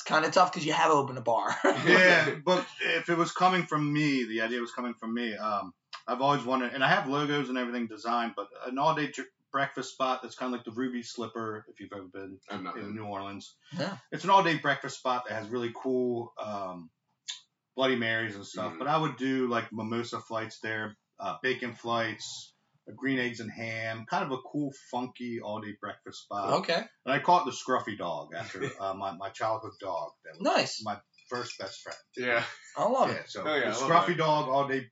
It's 0.00 0.08
kind 0.08 0.24
of 0.24 0.32
tough 0.32 0.50
because 0.50 0.64
you 0.64 0.72
have 0.72 0.90
opened 0.90 1.18
a 1.18 1.20
bar. 1.20 1.54
yeah, 1.86 2.36
but 2.42 2.66
if 2.80 3.10
it 3.10 3.18
was 3.18 3.32
coming 3.32 3.66
from 3.66 3.92
me, 3.92 4.24
the 4.24 4.40
idea 4.40 4.58
was 4.58 4.72
coming 4.72 4.94
from 4.94 5.12
me. 5.12 5.36
Um, 5.36 5.74
I've 6.08 6.22
always 6.22 6.42
wanted, 6.42 6.72
and 6.72 6.82
I 6.82 6.88
have 6.88 7.06
logos 7.06 7.50
and 7.50 7.58
everything 7.58 7.86
designed, 7.86 8.32
but 8.34 8.48
an 8.66 8.78
all-day 8.78 9.08
dr- 9.08 9.28
breakfast 9.52 9.92
spot 9.92 10.20
that's 10.22 10.34
kind 10.34 10.54
of 10.54 10.58
like 10.58 10.64
the 10.64 10.70
Ruby 10.70 11.02
Slipper, 11.02 11.66
if 11.68 11.80
you've 11.80 11.92
ever 11.92 12.06
been 12.06 12.38
I'm 12.48 12.66
in 12.78 12.94
New 12.94 13.04
Orleans. 13.04 13.54
Yeah. 13.78 13.94
It's 14.10 14.24
an 14.24 14.30
all-day 14.30 14.56
breakfast 14.56 14.96
spot 14.96 15.24
that 15.28 15.34
has 15.34 15.50
really 15.50 15.70
cool 15.76 16.32
um, 16.42 16.88
Bloody 17.76 17.96
Marys 17.96 18.36
and 18.36 18.46
stuff. 18.46 18.72
Mhm. 18.72 18.78
But 18.78 18.88
I 18.88 18.96
would 18.96 19.18
do 19.18 19.48
like 19.48 19.70
mimosa 19.70 20.20
flights 20.20 20.60
there, 20.60 20.96
uh, 21.18 21.36
bacon 21.42 21.74
flights, 21.74 22.54
green 22.96 23.18
eggs 23.18 23.40
and 23.40 23.50
ham, 23.50 24.04
kind 24.08 24.24
of 24.24 24.32
a 24.32 24.38
cool, 24.50 24.72
funky 24.90 25.40
all-day 25.40 25.74
breakfast 25.80 26.22
spot. 26.24 26.54
okay. 26.60 26.82
And 27.06 27.14
I 27.14 27.18
call 27.20 27.40
it 27.40 27.44
the 27.44 27.52
Scruffy 27.52 27.96
Dog 27.96 28.30
after 28.36 28.64
uh, 28.80 28.94
my, 28.94 29.12
my 29.16 29.28
childhood 29.30 29.72
dog. 29.80 30.10
That 30.24 30.32
was 30.38 30.56
Nice. 30.56 30.82
my 30.84 30.96
first 31.28 31.58
best 31.58 31.80
friend. 31.82 31.98
Yeah. 32.16 32.42
I 32.76 32.84
love 32.88 33.08
Yeah, 33.10 33.14
it. 33.16 33.30
so 33.30 33.44
Oh, 33.46 33.54
yeah, 33.54 33.70
the 33.70 33.76
Scruffy 33.76 34.06
that. 34.08 34.18
Dog 34.18 34.48
all 34.48 34.66
day 34.68 34.86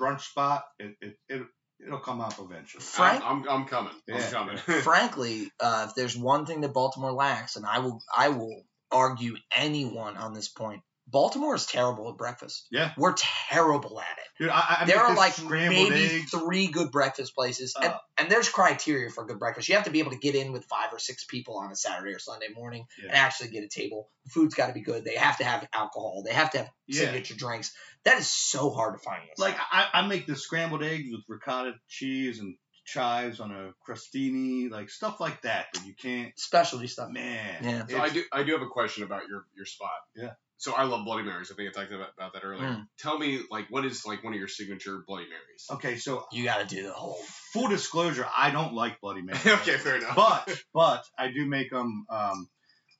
brunch 0.00 0.22
spot. 0.22 0.64
It 0.78 0.96
it, 1.00 1.16
it 1.28 1.42
it'll 1.84 2.00
come 2.00 2.20
up 2.20 2.34
eventually. 2.40 2.82
Frank, 2.82 3.22
I'm, 3.24 3.42
I'm, 3.42 3.48
I'm 3.48 3.64
coming. 3.66 3.92
I'm 4.12 4.22
coming. 4.32 4.56
frankly, 4.82 5.50
uh, 5.60 5.86
if 5.88 5.94
there's 5.94 6.16
one 6.16 6.46
thing 6.46 6.62
that 6.62 6.72
Baltimore 6.72 7.12
lacks, 7.12 7.56
and 7.56 7.64
I 7.66 7.78
will, 7.80 8.00
I 8.16 8.28
will 8.30 8.62
argue 8.90 9.36
anyone 9.56 10.16
on 10.16 10.34
this 10.34 10.48
point. 10.48 10.82
Baltimore 11.06 11.54
is 11.54 11.66
terrible 11.66 12.08
at 12.10 12.16
breakfast. 12.16 12.66
Yeah. 12.70 12.92
We're 12.96 13.14
terrible 13.48 14.00
at 14.00 14.06
it. 14.18 14.42
Dude, 14.42 14.48
I, 14.50 14.78
I 14.80 14.84
there 14.86 15.00
are 15.00 15.14
like 15.14 15.34
maybe 15.44 15.94
eggs. 16.20 16.30
three 16.30 16.66
good 16.68 16.90
breakfast 16.90 17.34
places, 17.34 17.74
and, 17.76 17.92
Uh. 17.92 17.98
and 18.18 18.30
there's 18.30 18.48
criteria 18.48 19.10
for 19.10 19.24
good 19.26 19.38
breakfast. 19.38 19.68
You 19.68 19.74
have 19.76 19.84
to 19.84 19.90
be 19.90 20.00
able 20.00 20.12
to 20.12 20.18
get 20.18 20.34
in 20.34 20.50
with 20.52 20.64
five 20.64 20.92
or 20.92 20.98
six 20.98 21.24
people 21.24 21.58
on 21.58 21.70
a 21.70 21.76
Saturday 21.76 22.12
or 22.14 22.18
Sunday 22.18 22.48
morning 22.54 22.86
Yeah. 22.98 23.08
and 23.08 23.16
actually 23.16 23.50
get 23.50 23.64
a 23.64 23.68
table. 23.68 24.08
The 24.24 24.30
food's 24.30 24.54
got 24.54 24.68
to 24.68 24.72
be 24.72 24.80
good. 24.80 25.04
They 25.04 25.16
have 25.16 25.38
to 25.38 25.44
have 25.44 25.68
alcohol. 25.72 26.22
They 26.26 26.32
have 26.32 26.50
to 26.52 26.58
have 26.58 26.70
Yeah. 26.86 27.00
signature 27.00 27.34
drinks. 27.36 27.72
That 28.04 28.18
is 28.18 28.28
so 28.28 28.70
hard 28.70 28.94
to 28.98 28.98
find. 29.04 29.22
Like 29.38 29.56
I, 29.58 29.88
I 29.92 30.06
make 30.06 30.26
the 30.26 30.36
scrambled 30.36 30.82
eggs 30.82 31.10
with 31.12 31.20
ricotta 31.28 31.74
cheese 31.88 32.38
and 32.40 32.56
chives 32.86 33.40
on 33.40 33.50
a 33.50 33.72
crostini, 33.88 34.70
like 34.70 34.90
stuff 34.90 35.18
like 35.20 35.40
that. 35.42 35.66
That 35.72 35.86
you 35.86 35.94
can't. 35.94 36.32
specialty 36.38 36.86
stuff. 36.86 37.10
Man. 37.10 37.62
Yeah. 37.64 37.86
So 37.86 37.98
I 38.00 38.08
do 38.10 38.22
I 38.32 38.42
do 38.42 38.52
have 38.52 38.62
a 38.62 38.68
question 38.68 39.04
about 39.04 39.28
your 39.28 39.46
your 39.56 39.64
spot. 39.66 39.90
Yeah. 40.16 40.32
So 40.56 40.72
I 40.72 40.84
love 40.84 41.04
Bloody 41.04 41.24
Marys. 41.24 41.50
I 41.50 41.54
think 41.54 41.68
I 41.68 41.72
talked 41.80 41.92
about, 41.92 42.10
about 42.16 42.32
that 42.34 42.44
earlier. 42.44 42.68
Mm. 42.68 42.86
Tell 42.98 43.18
me 43.18 43.40
like 43.50 43.66
what 43.70 43.84
is 43.84 44.06
like 44.06 44.22
one 44.24 44.32
of 44.32 44.38
your 44.38 44.48
signature 44.48 45.02
Bloody 45.06 45.26
Marys? 45.26 45.66
Okay, 45.70 45.96
so 45.96 46.24
You 46.32 46.44
got 46.44 46.66
to 46.66 46.74
do 46.74 46.82
the 46.84 46.92
whole. 46.92 47.18
full 47.52 47.68
disclosure, 47.68 48.26
I 48.36 48.50
don't 48.50 48.74
like 48.74 49.00
Bloody 49.00 49.22
Marys. 49.22 49.46
okay, 49.46 49.76
fair 49.76 49.96
enough. 49.96 50.16
but 50.16 50.62
but 50.72 51.04
I 51.18 51.28
do 51.32 51.46
make 51.46 51.70
them. 51.70 52.06
Um, 52.08 52.48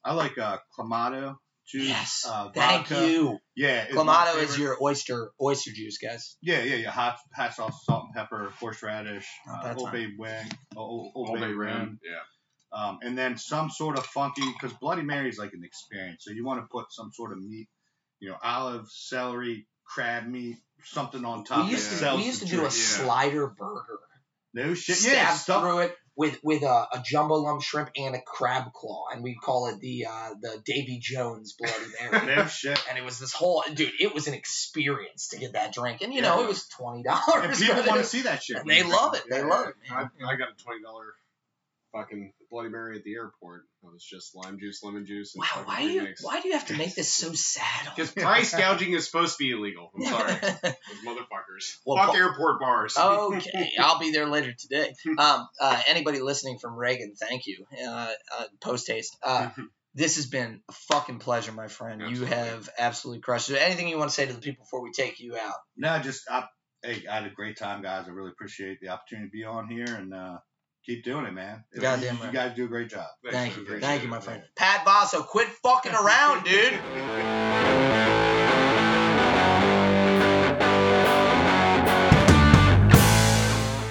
I 0.04 0.12
like 0.14 0.36
uh, 0.36 0.58
clamato 0.78 1.36
juice. 1.66 1.88
Yes. 1.88 2.26
Uh, 2.28 2.50
Thank 2.54 2.90
you. 2.90 3.38
Yeah. 3.56 3.86
Clamato 3.88 4.42
is 4.42 4.58
your 4.58 4.76
oyster 4.82 5.30
oyster 5.40 5.70
juice, 5.72 5.98
guys. 5.98 6.36
Yeah, 6.42 6.62
yeah, 6.62 6.76
yeah. 6.76 6.90
Hot, 6.90 7.16
hot 7.34 7.54
sauce, 7.54 7.84
salt 7.84 8.04
and 8.06 8.14
pepper, 8.14 8.52
horseradish, 8.60 9.26
Not 9.46 9.60
uh, 9.60 9.62
bad 9.68 9.76
Old 9.78 9.86
time. 9.86 9.92
Bay 9.94 10.06
wing, 10.18 10.50
Old, 10.76 11.12
Old, 11.14 11.28
Old 11.30 11.40
Bay 11.40 11.46
Bay 11.46 11.52
rim, 11.52 11.78
Rim. 11.78 12.00
Yeah. 12.04 12.18
Um, 12.74 12.98
and 13.02 13.16
then 13.16 13.36
some 13.38 13.70
sort 13.70 13.96
of 13.98 14.04
funky 14.06 14.42
because 14.52 14.76
Bloody 14.78 15.02
Mary 15.02 15.28
is 15.28 15.38
like 15.38 15.52
an 15.52 15.62
experience. 15.64 16.24
So 16.24 16.32
you 16.32 16.44
want 16.44 16.60
to 16.62 16.66
put 16.70 16.86
some 16.90 17.10
sort 17.12 17.32
of 17.32 17.38
meat, 17.38 17.68
you 18.20 18.30
know, 18.30 18.36
olive, 18.42 18.86
celery, 18.90 19.66
crab 19.86 20.26
meat, 20.26 20.56
something 20.84 21.24
on 21.24 21.44
top. 21.44 21.66
We 21.66 21.72
used 21.72 21.86
that 21.90 21.94
to 21.94 21.98
sells 22.00 22.20
we 22.20 22.26
used 22.26 22.40
to 22.42 22.48
do 22.48 22.60
a. 22.60 22.64
Yeah. 22.64 22.68
slider 22.70 23.46
burger. 23.46 23.98
no 24.54 24.74
shit. 24.74 24.96
Stab 24.96 25.12
Yeah, 25.12 25.34
stuff. 25.34 25.62
through 25.62 25.78
it 25.80 25.96
with 26.16 26.38
with 26.44 26.62
a, 26.62 26.86
a 26.92 27.02
jumbo 27.04 27.34
lump 27.34 27.60
shrimp 27.62 27.90
and 27.96 28.14
a 28.14 28.20
crab 28.24 28.72
claw, 28.72 29.06
and 29.12 29.22
we 29.22 29.34
call 29.34 29.66
it 29.68 29.80
the 29.80 30.06
uh, 30.06 30.30
the 30.40 30.62
Davy 30.64 30.98
Jones 31.00 31.54
Bloody 31.58 31.74
Mary. 32.00 32.26
No 32.36 32.46
shit. 32.46 32.80
and 32.88 32.96
it 32.96 33.04
was 33.04 33.18
this 33.18 33.32
whole 33.32 33.62
dude. 33.74 33.90
It 34.00 34.14
was 34.14 34.26
an 34.28 34.34
experience 34.34 35.28
to 35.28 35.38
get 35.38 35.52
that 35.54 35.72
drink, 35.74 36.02
and 36.02 36.14
you 36.14 36.22
know 36.22 36.42
it 36.42 36.48
was 36.48 36.66
twenty 36.68 37.02
And 37.06 37.18
dollars. 37.26 37.60
people 37.60 37.82
want 37.84 38.00
to 38.00 38.04
see 38.14 38.22
that 38.22 38.42
shit. 38.42 38.56
And 38.58 38.68
they 38.70 38.82
love 38.84 39.14
it. 39.14 39.22
They 39.28 39.38
Yeah. 39.38 39.46
love 39.46 39.68
it, 39.68 39.74
I. 39.90 40.02
I 40.02 40.36
got 40.36 40.48
a 40.50 40.62
twenty 40.62 40.82
dollar 40.82 41.04
fucking 41.94 42.32
Bloody 42.50 42.68
Mary 42.68 42.96
at 42.96 43.04
the 43.04 43.14
airport. 43.14 43.62
It 43.82 43.92
was 43.92 44.04
just 44.04 44.34
lime 44.34 44.58
juice, 44.58 44.82
lemon 44.82 45.06
juice, 45.06 45.34
and 45.34 45.42
Wow, 45.42 45.64
why 45.66 45.82
do 45.82 45.88
you 45.90 46.14
why 46.22 46.40
do 46.40 46.48
you 46.48 46.54
have 46.54 46.66
to 46.68 46.76
make 46.76 46.94
this 46.94 47.12
so 47.12 47.32
sad? 47.34 47.92
Because 47.94 48.10
price 48.10 48.54
gouging 48.54 48.92
is 48.92 49.06
supposed 49.06 49.36
to 49.38 49.44
be 49.44 49.50
illegal. 49.52 49.90
I'm 49.96 50.04
sorry, 50.04 50.32
those 50.42 50.74
motherfuckers. 51.06 51.76
Well, 51.86 51.98
Fuck 51.98 52.06
Paul- 52.08 52.16
airport 52.16 52.60
bars. 52.60 52.96
okay, 52.98 53.70
I'll 53.78 53.98
be 53.98 54.10
there 54.12 54.26
later 54.26 54.52
today. 54.58 54.92
Um, 55.18 55.46
uh, 55.60 55.80
anybody 55.88 56.20
listening 56.20 56.58
from 56.58 56.74
Reagan, 56.76 57.14
thank 57.18 57.46
you. 57.46 57.64
Uh, 57.86 58.10
uh, 58.38 58.44
Post 58.60 58.88
haste. 58.88 59.16
Uh, 59.22 59.50
this 59.94 60.16
has 60.16 60.26
been 60.26 60.60
a 60.68 60.72
fucking 60.72 61.18
pleasure, 61.20 61.52
my 61.52 61.68
friend. 61.68 62.02
You 62.16 62.24
have 62.24 62.68
absolutely 62.78 63.20
crushed 63.20 63.50
it. 63.50 63.56
Anything 63.56 63.88
you 63.88 63.96
want 63.98 64.10
to 64.10 64.14
say 64.14 64.26
to 64.26 64.32
the 64.32 64.40
people 64.40 64.64
before 64.64 64.82
we 64.82 64.90
take 64.90 65.20
you 65.20 65.36
out? 65.36 65.54
No, 65.76 65.98
just 66.00 66.22
I, 66.28 66.44
hey, 66.82 67.04
I 67.08 67.14
had 67.16 67.26
a 67.26 67.30
great 67.30 67.56
time, 67.56 67.82
guys. 67.82 68.06
I 68.08 68.10
really 68.10 68.30
appreciate 68.30 68.78
the 68.80 68.88
opportunity 68.88 69.28
to 69.28 69.32
be 69.32 69.44
on 69.44 69.68
here 69.68 69.84
and 69.86 70.12
uh, 70.12 70.38
keep 70.84 71.04
doing 71.04 71.24
it, 71.26 71.32
man. 71.32 71.64
You- 71.74 71.80
Goddamn 71.80 72.16
you, 72.16 72.22
right. 72.24 72.32
guys 72.32 72.56
do 72.56 72.64
a 72.64 72.68
great 72.68 72.88
job. 72.90 73.06
Thanks, 73.22 73.54
Thank 73.56 73.68
you, 73.68 73.80
thank 73.80 74.02
you, 74.02 74.08
it. 74.08 74.10
my 74.10 74.20
friend. 74.20 74.42
Pat 74.56 74.84
Vaso, 74.84 75.22
quit 75.22 75.48
fucking 75.48 75.94
around, 75.94 76.44
dude. 76.44 76.80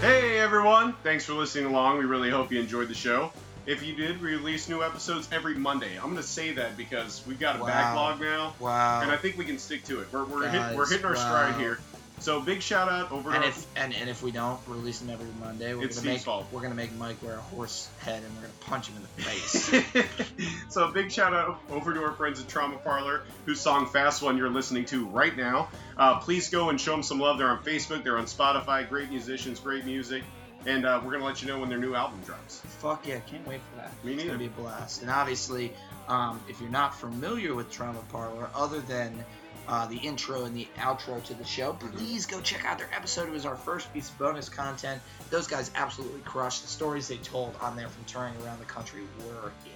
Hey 0.01 0.37
everyone, 0.39 0.93
thanks 1.03 1.23
for 1.25 1.33
listening 1.33 1.65
along. 1.65 1.97
We 1.97 2.03
really 2.05 2.29
hope 2.29 2.51
you 2.51 2.59
enjoyed 2.59 2.89
the 2.89 2.93
show. 2.93 3.31
if 3.65 3.81
you 3.81 3.95
did 3.95 4.21
we 4.21 4.31
release 4.35 4.67
new 4.67 4.83
episodes 4.83 5.29
every 5.31 5.55
Monday. 5.55 5.95
I'm 5.95 6.09
gonna 6.09 6.21
say 6.21 6.51
that 6.51 6.75
because 6.75 7.21
we've 7.25 7.39
got 7.39 7.55
a 7.55 7.59
Wow. 7.59 7.67
backlog 7.67 8.19
now, 8.19 8.53
Wow. 8.59 8.99
and 9.01 9.09
I 9.09 9.15
think 9.15 9.37
we 9.37 9.45
can 9.45 9.57
stick 9.57 9.85
to 9.85 10.01
it. 10.01 10.09
We're 10.11 10.25
we're, 10.25 10.49
hit, 10.49 10.75
we're 10.75 10.85
hitting 10.85 11.05
our 11.05 11.15
stride 11.15 11.55
here. 11.55 11.79
So 12.19 12.39
big 12.39 12.61
shout 12.61 12.87
out 12.89 13.11
over 13.11 13.31
to 13.31 13.35
And 13.35 13.43
if 13.45 13.65
and, 13.75 13.93
and 13.93 14.09
if 14.09 14.23
we 14.23 14.31
don't 14.31 14.59
release 14.67 14.99
them 14.99 15.09
every 15.09 15.27
Monday, 15.39 15.73
we're 15.73 15.83
It's 15.85 15.97
gonna 15.97 16.07
Steve's 16.11 16.19
make 16.19 16.25
fault. 16.25 16.45
we're 16.53 16.61
gonna 16.61 16.75
make 16.75 16.95
Mike 16.95 17.21
wear 17.21 17.33
a 17.35 17.41
horse 17.41 17.89
head 17.99 18.23
and 18.23 18.33
we're 18.35 18.41
gonna 18.43 18.53
punch 18.61 18.87
him 18.87 18.95
in 18.95 19.01
the 19.01 19.21
face. 19.23 20.33
so 20.69 20.85
a 20.87 20.91
big 20.91 21.11
shout 21.11 21.33
out 21.33 21.59
over 21.69 21.93
to 21.93 22.01
our 22.03 22.13
friends 22.13 22.39
at 22.39 22.47
Trauma 22.47 22.77
Parlor, 22.77 23.23
whose 23.45 23.59
song 23.59 23.87
"Fast 23.87 24.21
One" 24.21 24.37
you're 24.37 24.49
listening 24.49 24.85
to 24.85 25.05
right 25.07 25.35
now. 25.35 25.67
Uh, 25.97 26.19
please 26.19 26.49
go 26.49 26.69
and 26.69 26.79
show 26.79 26.91
them 26.91 27.03
some 27.03 27.19
love. 27.19 27.37
They're 27.37 27.49
on 27.49 27.61
Facebook, 27.63 28.03
they're 28.03 28.17
on 28.17 28.25
Spotify. 28.25 28.87
Great 28.87 29.09
musicians, 29.09 29.59
great 29.59 29.83
music, 29.83 30.23
and 30.65 30.85
uh, 30.85 31.01
we're 31.03 31.11
gonna 31.11 31.25
let 31.25 31.41
you 31.41 31.49
know 31.49 31.59
when 31.59 31.67
their 31.67 31.77
new 31.79 31.93
album 31.93 32.21
drops. 32.25 32.59
Fuck 32.79 33.05
yeah, 33.05 33.19
can't 33.19 33.45
wait 33.45 33.59
for 33.71 33.77
that. 33.81 33.91
Me 34.05 34.13
it's 34.13 34.19
neither. 34.23 34.37
gonna 34.37 34.39
be 34.39 34.45
a 34.45 34.61
blast. 34.61 35.01
And 35.01 35.11
obviously, 35.11 35.73
um, 36.07 36.39
if 36.47 36.61
you're 36.61 36.69
not 36.69 36.95
familiar 36.97 37.53
with 37.53 37.69
Trauma 37.69 37.99
Parlor, 38.11 38.49
other 38.55 38.79
than 38.79 39.25
uh, 39.67 39.85
the 39.87 39.97
intro 39.97 40.45
and 40.45 40.55
the 40.55 40.67
outro 40.77 41.23
to 41.25 41.33
the 41.33 41.43
show, 41.45 41.73
please 41.73 42.25
go 42.25 42.41
check 42.41 42.65
out 42.65 42.77
their 42.77 42.89
episode. 42.95 43.27
It 43.27 43.31
was 43.31 43.45
our 43.45 43.55
first 43.55 43.91
piece 43.93 44.09
of 44.09 44.17
bonus 44.19 44.49
content. 44.49 45.01
Those 45.29 45.47
guys 45.47 45.71
absolutely 45.75 46.21
crushed. 46.21 46.63
The 46.63 46.67
stories 46.67 47.07
they 47.07 47.17
told 47.17 47.55
on 47.61 47.75
there 47.75 47.87
from 47.87 48.03
touring 48.05 48.33
around 48.43 48.59
the 48.59 48.65
country 48.65 49.01
were 49.19 49.51
Yeah, 49.65 49.71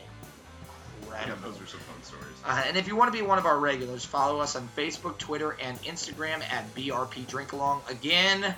incredible. 1.01 1.51
those 1.51 1.61
are 1.61 1.67
some 1.67 1.79
fun 1.79 2.03
stories. 2.03 2.25
Uh, 2.45 2.63
and 2.67 2.75
if 2.77 2.87
you 2.87 2.95
want 2.95 3.11
to 3.13 3.17
be 3.17 3.25
one 3.25 3.37
of 3.37 3.45
our 3.45 3.57
regulars, 3.59 4.03
follow 4.03 4.39
us 4.41 4.55
on 4.55 4.67
Facebook, 4.75 5.17
Twitter, 5.17 5.55
and 5.61 5.79
Instagram 5.83 6.41
at 6.51 6.73
BRP 6.75 7.25
Drink 7.27 7.53
Along. 7.53 7.81
Again, 7.89 8.53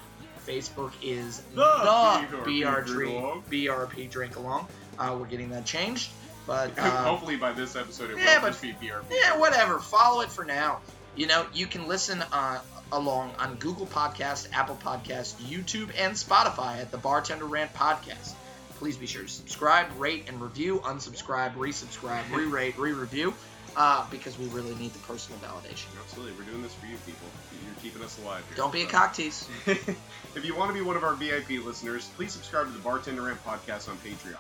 Facebook 0.48 0.92
is 1.04 1.42
The 1.54 1.62
the, 1.62 2.28
BRP 2.44 2.64
BRP, 2.64 2.86
Drink 2.88 3.12
Along. 3.20 3.44
BRP 3.52 4.10
Drink 4.10 4.36
Along. 4.38 4.68
Uh, 4.98 5.16
we're 5.20 5.28
getting 5.28 5.50
that 5.50 5.64
changed, 5.66 6.10
but 6.48 6.78
uh, 6.80 6.82
Hopefully 7.04 7.36
by 7.36 7.52
this 7.54 7.76
episode 7.76 8.10
it 8.12 8.18
yeah, 8.18 8.36
will 8.38 8.42
but- 8.42 8.48
just 8.50 8.62
be 8.64 8.72
BRP. 8.74 9.04
yeah, 9.12 9.38
whatever. 9.38 9.78
Follow 9.80 10.22
it 10.22 10.30
for 10.32 10.44
now. 10.44 10.80
You 11.20 11.28
know, 11.28 11.46
you 11.54 11.68
can 11.68 11.90
listen 11.90 12.24
uh, 12.32 12.62
along 12.94 13.34
on 13.40 13.56
Google 13.56 13.86
Podcast, 13.86 14.48
Apple 14.54 14.80
Podcast, 14.82 15.34
YouTube, 15.42 15.92
and 16.00 16.14
Spotify 16.14 16.80
at 16.80 16.92
the 16.92 16.98
Bartender 16.98 17.44
Rant 17.44 17.74
Podcast. 17.74 18.36
Please 18.76 18.96
be 18.96 19.06
sure 19.06 19.24
to 19.24 19.28
subscribe, 19.28 19.88
rate, 20.00 20.30
and 20.30 20.42
review. 20.42 20.80
Unsubscribe, 20.80 21.56
resubscribe, 21.56 22.24
re-rate, 22.34 22.78
re-review, 22.78 23.34
uh, 23.76 24.10
because 24.10 24.40
we 24.40 24.46
really 24.46 24.74
need 24.76 24.94
the 24.94 25.00
personal 25.00 25.38
validation. 25.42 25.88
Absolutely, 26.00 26.32
we're 26.40 26.50
doing 26.50 26.64
this 26.64 26.74
for 26.76 26.86
you 26.86 26.96
people. 27.06 27.28
You're 27.66 27.76
keeping 27.84 28.02
us 28.02 28.18
alive 28.20 28.46
here. 28.48 28.56
Don't 28.56 28.72
be 28.72 28.84
a 28.84 28.88
cock 28.88 29.14
tease. 29.14 29.46
if 29.66 30.46
you 30.46 30.56
want 30.56 30.70
to 30.70 30.74
be 30.74 30.82
one 30.82 30.96
of 30.96 31.04
our 31.04 31.16
VIP 31.16 31.66
listeners, 31.66 32.10
please 32.16 32.32
subscribe 32.32 32.68
to 32.68 32.72
the 32.72 32.80
Bartender 32.80 33.24
Rant 33.24 33.44
podcast 33.44 33.90
on 33.90 33.98
Patreon. 33.98 34.38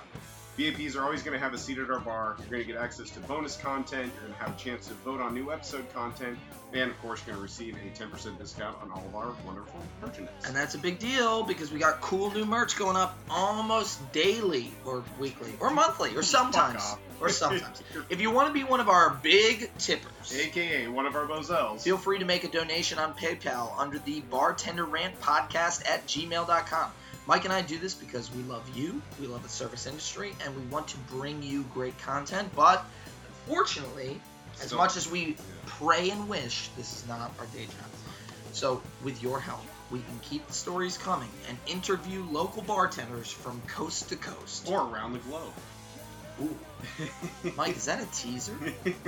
VIPs 0.60 0.98
are 0.98 1.04
always 1.04 1.24
going 1.24 1.34
to 1.34 1.40
have 1.40 1.54
a 1.54 1.58
seat 1.58 1.78
at 1.78 1.90
our 1.90 2.00
bar. 2.00 2.36
You're 2.40 2.50
going 2.50 2.68
to 2.68 2.74
get 2.74 2.76
access 2.76 3.10
to 3.12 3.22
bonus 3.22 3.56
content. 3.56 4.12
You're 4.14 4.24
going 4.24 4.34
to 4.34 4.40
have 4.40 4.56
a 4.56 4.60
chance 4.60 4.88
to 4.88 4.94
vote 4.94 5.22
on 5.22 5.34
new 5.34 5.54
episode 5.54 5.92
content. 5.94 6.38
And, 6.74 6.92
of 6.92 7.02
course, 7.02 7.22
you're 7.26 7.36
going 7.36 7.38
to 7.38 7.42
receive 7.42 7.78
a 7.78 7.98
10% 7.98 8.38
discount 8.38 8.76
on 8.82 8.92
all 8.92 9.06
of 9.08 9.16
our 9.16 9.34
wonderful 9.46 9.80
merchandise. 10.02 10.34
And 10.46 10.54
that's 10.54 10.76
a 10.76 10.78
big 10.78 11.00
deal 11.00 11.44
because 11.44 11.72
we 11.72 11.80
got 11.80 12.02
cool 12.02 12.30
new 12.32 12.44
merch 12.44 12.76
going 12.76 12.98
up 12.98 13.18
almost 13.30 14.12
daily 14.12 14.70
or 14.84 15.02
weekly 15.18 15.54
or 15.62 15.70
monthly 15.70 16.14
or 16.18 16.24
sometimes. 16.24 16.84
Or 17.22 17.30
sometimes. 17.30 17.82
if 18.10 18.20
you 18.20 18.30
want 18.30 18.50
to 18.50 18.54
be 18.54 18.66
one 18.66 18.82
of 18.82 18.90
our 18.90 19.12
big 19.12 19.72
tippers, 19.78 20.36
AKA 20.36 20.90
one 20.90 21.06
of 21.06 21.16
our 21.16 21.26
Bozels. 21.26 21.84
Feel 21.84 21.98
free 21.98 22.20
to 22.20 22.26
make 22.26 22.44
a 22.44 22.50
donation 22.50 23.00
on 23.00 23.14
PayPal 23.14 23.72
under 23.78 23.98
the 24.00 24.20
bartender 24.22 24.84
rant 24.84 25.20
podcast 25.22 25.90
at 25.90 26.06
gmail.com. 26.06 26.92
Mike 27.30 27.46
and 27.46 27.54
I 27.54 27.62
do 27.62 27.78
this 27.78 27.94
because 27.94 28.34
we 28.34 28.42
love 28.42 28.68
you, 28.76 29.00
we 29.22 29.28
love 29.28 29.44
the 29.44 29.50
service 29.50 29.86
industry, 29.86 30.34
and 30.44 30.56
we 30.56 30.64
want 30.64 30.88
to 30.88 30.98
bring 31.12 31.44
you 31.44 31.62
great 31.76 31.96
content. 32.00 32.50
But 32.56 32.84
unfortunately, 33.46 34.20
as 34.64 34.74
much 34.74 34.98
as 34.98 35.08
we 35.08 35.38
pray 35.68 36.10
and 36.10 36.28
wish, 36.28 36.70
this 36.76 36.92
is 36.92 37.08
not 37.08 37.32
our 37.38 37.46
day 37.46 37.66
job. 37.66 37.86
So, 38.54 38.82
with 39.04 39.22
your 39.22 39.40
help, 39.40 39.64
we 39.92 40.00
can 40.00 40.20
keep 40.24 40.48
the 40.48 40.54
stories 40.54 40.98
coming 40.98 41.30
and 41.48 41.56
interview 41.68 42.26
local 42.32 42.64
bartenders 42.64 43.32
from 43.32 43.62
coast 43.68 44.10
to 44.10 44.16
coast. 44.16 44.68
Or 44.68 44.82
around 44.82 45.14
the 45.14 45.20
globe. 45.20 45.54
Ooh, 46.42 46.58
Mike, 47.56 47.78
is 47.78 47.86
that 47.86 48.02
a 48.02 48.08
teaser? 48.08 48.58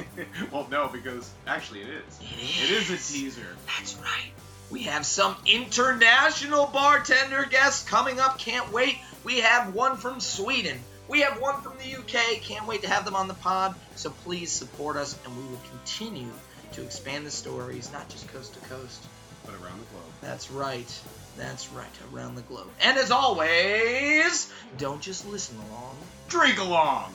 well, 0.52 0.68
no, 0.70 0.90
because 0.90 1.32
actually 1.48 1.82
it 1.82 1.90
is. 1.90 2.20
It 2.22 2.66
It 2.66 2.72
is 2.72 2.90
a 2.92 3.14
teaser. 3.14 3.48
That's 3.66 3.96
right. 3.96 4.32
We 4.72 4.84
have 4.84 5.06
some 5.06 5.36
international 5.46 6.66
bartender 6.68 7.46
guests 7.46 7.88
coming 7.88 8.22
up. 8.22 8.40
Can't 8.40 8.72
wait. 8.72 8.98
We 9.26 9.42
have 9.42 9.76
one 9.76 9.98
from 9.98 10.22
Sweden. 10.22 10.80
We 11.10 11.22
have 11.22 11.42
one 11.42 11.62
from 11.62 11.74
the 11.78 11.98
UK. 11.98 12.42
Can't 12.42 12.66
wait 12.66 12.84
to 12.84 12.88
have 12.88 13.04
them 13.04 13.16
on 13.16 13.28
the 13.28 13.34
pod. 13.34 13.76
So 13.96 14.12
please 14.24 14.50
support 14.50 14.96
us, 14.96 15.20
and 15.26 15.38
we 15.38 15.44
will 15.44 15.62
continue 15.70 16.32
to 16.72 16.84
expand 16.84 17.26
the 17.26 17.32
stories, 17.32 17.92
not 17.92 18.08
just 18.08 18.32
coast 18.34 18.54
to 18.54 18.60
coast. 18.62 19.06
But 19.46 19.56
around 19.56 19.80
the 19.80 19.86
globe. 19.92 20.14
That's 20.22 20.50
right. 20.50 21.02
That's 21.38 21.70
right. 21.72 21.90
Around 22.14 22.36
the 22.36 22.42
globe. 22.44 22.70
And 22.80 22.98
as 22.98 23.12
always, 23.12 24.54
don't 24.78 25.02
just 25.02 25.28
listen 25.28 25.58
along. 25.70 25.98
Drink 26.30 26.60
along! 26.60 27.12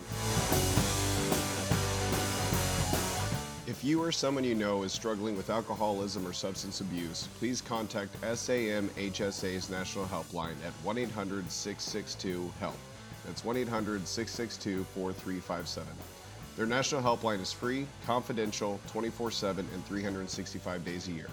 If 3.86 3.90
you 3.90 4.02
or 4.02 4.10
someone 4.10 4.42
you 4.42 4.56
know 4.56 4.82
is 4.82 4.90
struggling 4.90 5.36
with 5.36 5.48
alcoholism 5.48 6.26
or 6.26 6.32
substance 6.32 6.80
abuse, 6.80 7.28
please 7.38 7.60
contact 7.60 8.20
SAMHSA's 8.22 9.70
National 9.70 10.06
Helpline 10.06 10.56
at 10.66 10.72
1 10.82 10.98
800 10.98 11.48
662 11.48 12.52
HELP. 12.58 12.74
That's 13.24 13.44
1 13.44 13.56
800 13.56 14.08
662 14.08 14.82
4357. 14.92 15.88
Their 16.56 16.66
national 16.66 17.00
helpline 17.00 17.40
is 17.40 17.52
free, 17.52 17.86
confidential, 18.04 18.80
24 18.88 19.30
7, 19.30 19.64
and 19.72 19.86
365 19.86 20.84
days 20.84 21.06
a 21.06 21.12
year. 21.12 21.28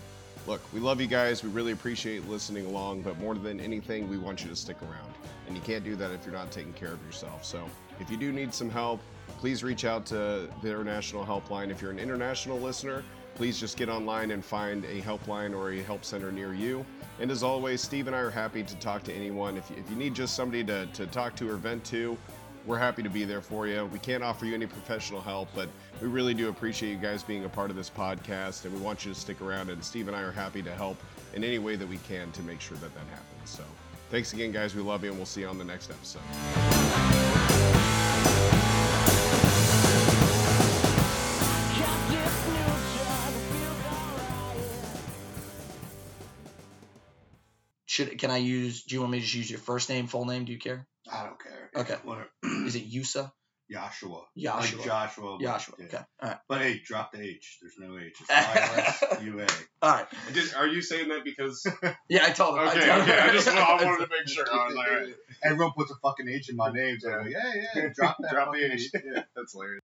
Look, 0.45 0.61
we 0.71 0.79
love 0.79 1.01
you 1.01 1.07
guys. 1.07 1.41
We 1.41 1.49
really 1.49 1.71
appreciate 1.71 2.29
listening 2.29 2.67
along, 2.67 3.01
but 3.01 3.17
more 3.17 3.33
than 3.33 3.59
anything, 3.61 4.07
we 4.07 4.19
want 4.19 4.43
you 4.43 4.49
to 4.51 4.55
stick 4.55 4.77
around. 4.83 5.11
And 5.47 5.57
you 5.57 5.63
can't 5.63 5.83
do 5.83 5.95
that 5.95 6.11
if 6.11 6.23
you're 6.23 6.35
not 6.35 6.51
taking 6.51 6.73
care 6.73 6.93
of 6.93 7.03
yourself. 7.03 7.45
So 7.45 7.67
if 7.99 8.11
you 8.11 8.17
do 8.17 8.31
need 8.31 8.53
some 8.53 8.69
help, 8.69 9.01
please 9.43 9.61
reach 9.61 9.83
out 9.83 10.05
to 10.05 10.47
the 10.61 10.69
International 10.69 11.25
helpline. 11.25 11.69
If 11.69 11.81
you're 11.81 11.91
an 11.91 11.99
international 11.99 12.57
listener, 12.61 13.03
please 13.35 13.59
just 13.59 13.75
get 13.75 13.89
online 13.89 14.31
and 14.31 14.41
find 14.43 14.85
a 14.85 15.01
helpline 15.01 15.53
or 15.53 15.71
a 15.71 15.81
help 15.81 16.05
center 16.05 16.31
near 16.31 16.53
you. 16.53 16.85
And 17.19 17.29
as 17.29 17.43
always, 17.43 17.81
Steve 17.81 18.07
and 18.07 18.15
I 18.15 18.19
are 18.19 18.29
happy 18.29 18.63
to 18.63 18.75
talk 18.77 19.03
to 19.03 19.13
anyone. 19.13 19.57
If 19.57 19.69
you, 19.69 19.75
if 19.75 19.89
you 19.89 19.97
need 19.97 20.13
just 20.15 20.33
somebody 20.33 20.63
to, 20.63 20.85
to 20.85 21.07
talk 21.07 21.35
to 21.35 21.49
or 21.49 21.57
vent 21.57 21.83
to, 21.87 22.17
we're 22.65 22.77
happy 22.77 23.03
to 23.03 23.09
be 23.09 23.25
there 23.25 23.41
for 23.41 23.67
you. 23.67 23.85
We 23.87 23.99
can't 23.99 24.23
offer 24.23 24.45
you 24.45 24.53
any 24.53 24.65
professional 24.65 25.19
help, 25.19 25.49
but 25.53 25.67
we 26.01 26.07
really 26.07 26.33
do 26.33 26.47
appreciate 26.47 26.91
you 26.91 26.97
guys 26.97 27.21
being 27.21 27.43
a 27.43 27.49
part 27.49 27.69
of 27.69 27.75
this 27.75 27.89
podcast, 27.89 28.63
and 28.63 28.73
we 28.73 28.79
want 28.79 29.03
you 29.03 29.13
to 29.13 29.19
stick 29.19 29.41
around. 29.41 29.69
And 29.69 29.83
Steve 29.83 30.07
and 30.07 30.15
I 30.15 30.21
are 30.21 30.31
happy 30.31 30.63
to 30.63 30.71
help 30.71 30.95
in 31.33 31.43
any 31.43 31.59
way 31.59 31.75
that 31.75 31.89
we 31.89 31.97
can 32.07 32.31
to 32.31 32.41
make 32.43 32.61
sure 32.61 32.77
that 32.77 32.93
that 32.93 33.07
happens. 33.07 33.49
So, 33.49 33.63
thanks 34.09 34.31
again, 34.31 34.53
guys. 34.53 34.73
We 34.73 34.81
love 34.81 35.03
you, 35.03 35.09
and 35.09 35.19
we'll 35.19 35.25
see 35.25 35.41
you 35.41 35.49
on 35.49 35.57
the 35.57 35.65
next 35.65 35.91
episode. 35.91 36.21
Should 47.93 48.17
can 48.17 48.31
I 48.31 48.37
use? 48.37 48.85
Do 48.85 48.95
you 48.95 49.01
want 49.01 49.11
me 49.11 49.19
to 49.19 49.23
just 49.23 49.35
use 49.35 49.51
your 49.51 49.59
first 49.59 49.87
name, 49.87 50.07
full 50.07 50.25
name? 50.25 50.45
Do 50.45 50.51
you 50.51 50.57
care? 50.57 50.87
I 51.11 51.25
don't 51.25 51.39
care. 51.39 51.69
Okay. 51.75 51.95
Whatever. 52.03 52.27
Is 52.65 52.75
it 52.75 52.91
Yusa? 52.91 53.31
Joshua. 53.71 54.23
Joshua. 54.35 54.77
Like 54.77 54.85
Joshua. 54.87 55.37
Joshua. 55.39 55.75
yeah. 55.77 55.85
Okay. 55.85 55.97
All 56.23 56.29
right. 56.29 56.37
But 56.49 56.61
hey, 56.61 56.81
drop 56.83 57.11
the 57.11 57.21
H. 57.21 57.59
There's 57.61 57.75
no 57.77 57.95
H. 57.99 58.13
It's 58.19 58.29
I-S-U-A. 58.31 59.45
All 59.83 59.91
right. 59.91 60.07
are 60.57 60.67
you 60.67 60.81
saying 60.81 61.09
that 61.09 61.23
because? 61.23 61.67
Yeah, 62.09 62.25
I 62.25 62.31
told 62.31 62.55
him. 62.57 62.61
I 62.67 62.71
Okay, 62.71 62.87
told 62.87 63.01
okay. 63.03 63.19
I 63.19 63.27
him. 63.27 63.33
just 63.35 63.47
I 63.47 63.85
wanted 63.85 64.05
to 64.05 64.09
make 64.09 64.27
sure. 64.27 64.45
I 64.51 64.65
was 64.65 64.75
like, 64.75 64.87
all 64.89 64.95
right. 64.97 65.13
Everyone 65.43 65.73
puts 65.77 65.91
a 65.91 65.95
fucking 66.01 66.27
H 66.29 66.49
in 66.49 66.55
my 66.55 66.71
name, 66.71 66.97
so 66.99 67.11
I'm 67.11 67.25
like, 67.25 67.31
yeah, 67.31 67.61
yeah, 67.75 67.89
drop 67.95 68.17
that 68.21 68.31
Drop 68.31 68.53
the 68.53 68.59
fucking 68.59 68.71
H. 68.73 68.89
Yeah. 68.93 69.23
That's 69.35 69.53
hilarious. 69.53 69.81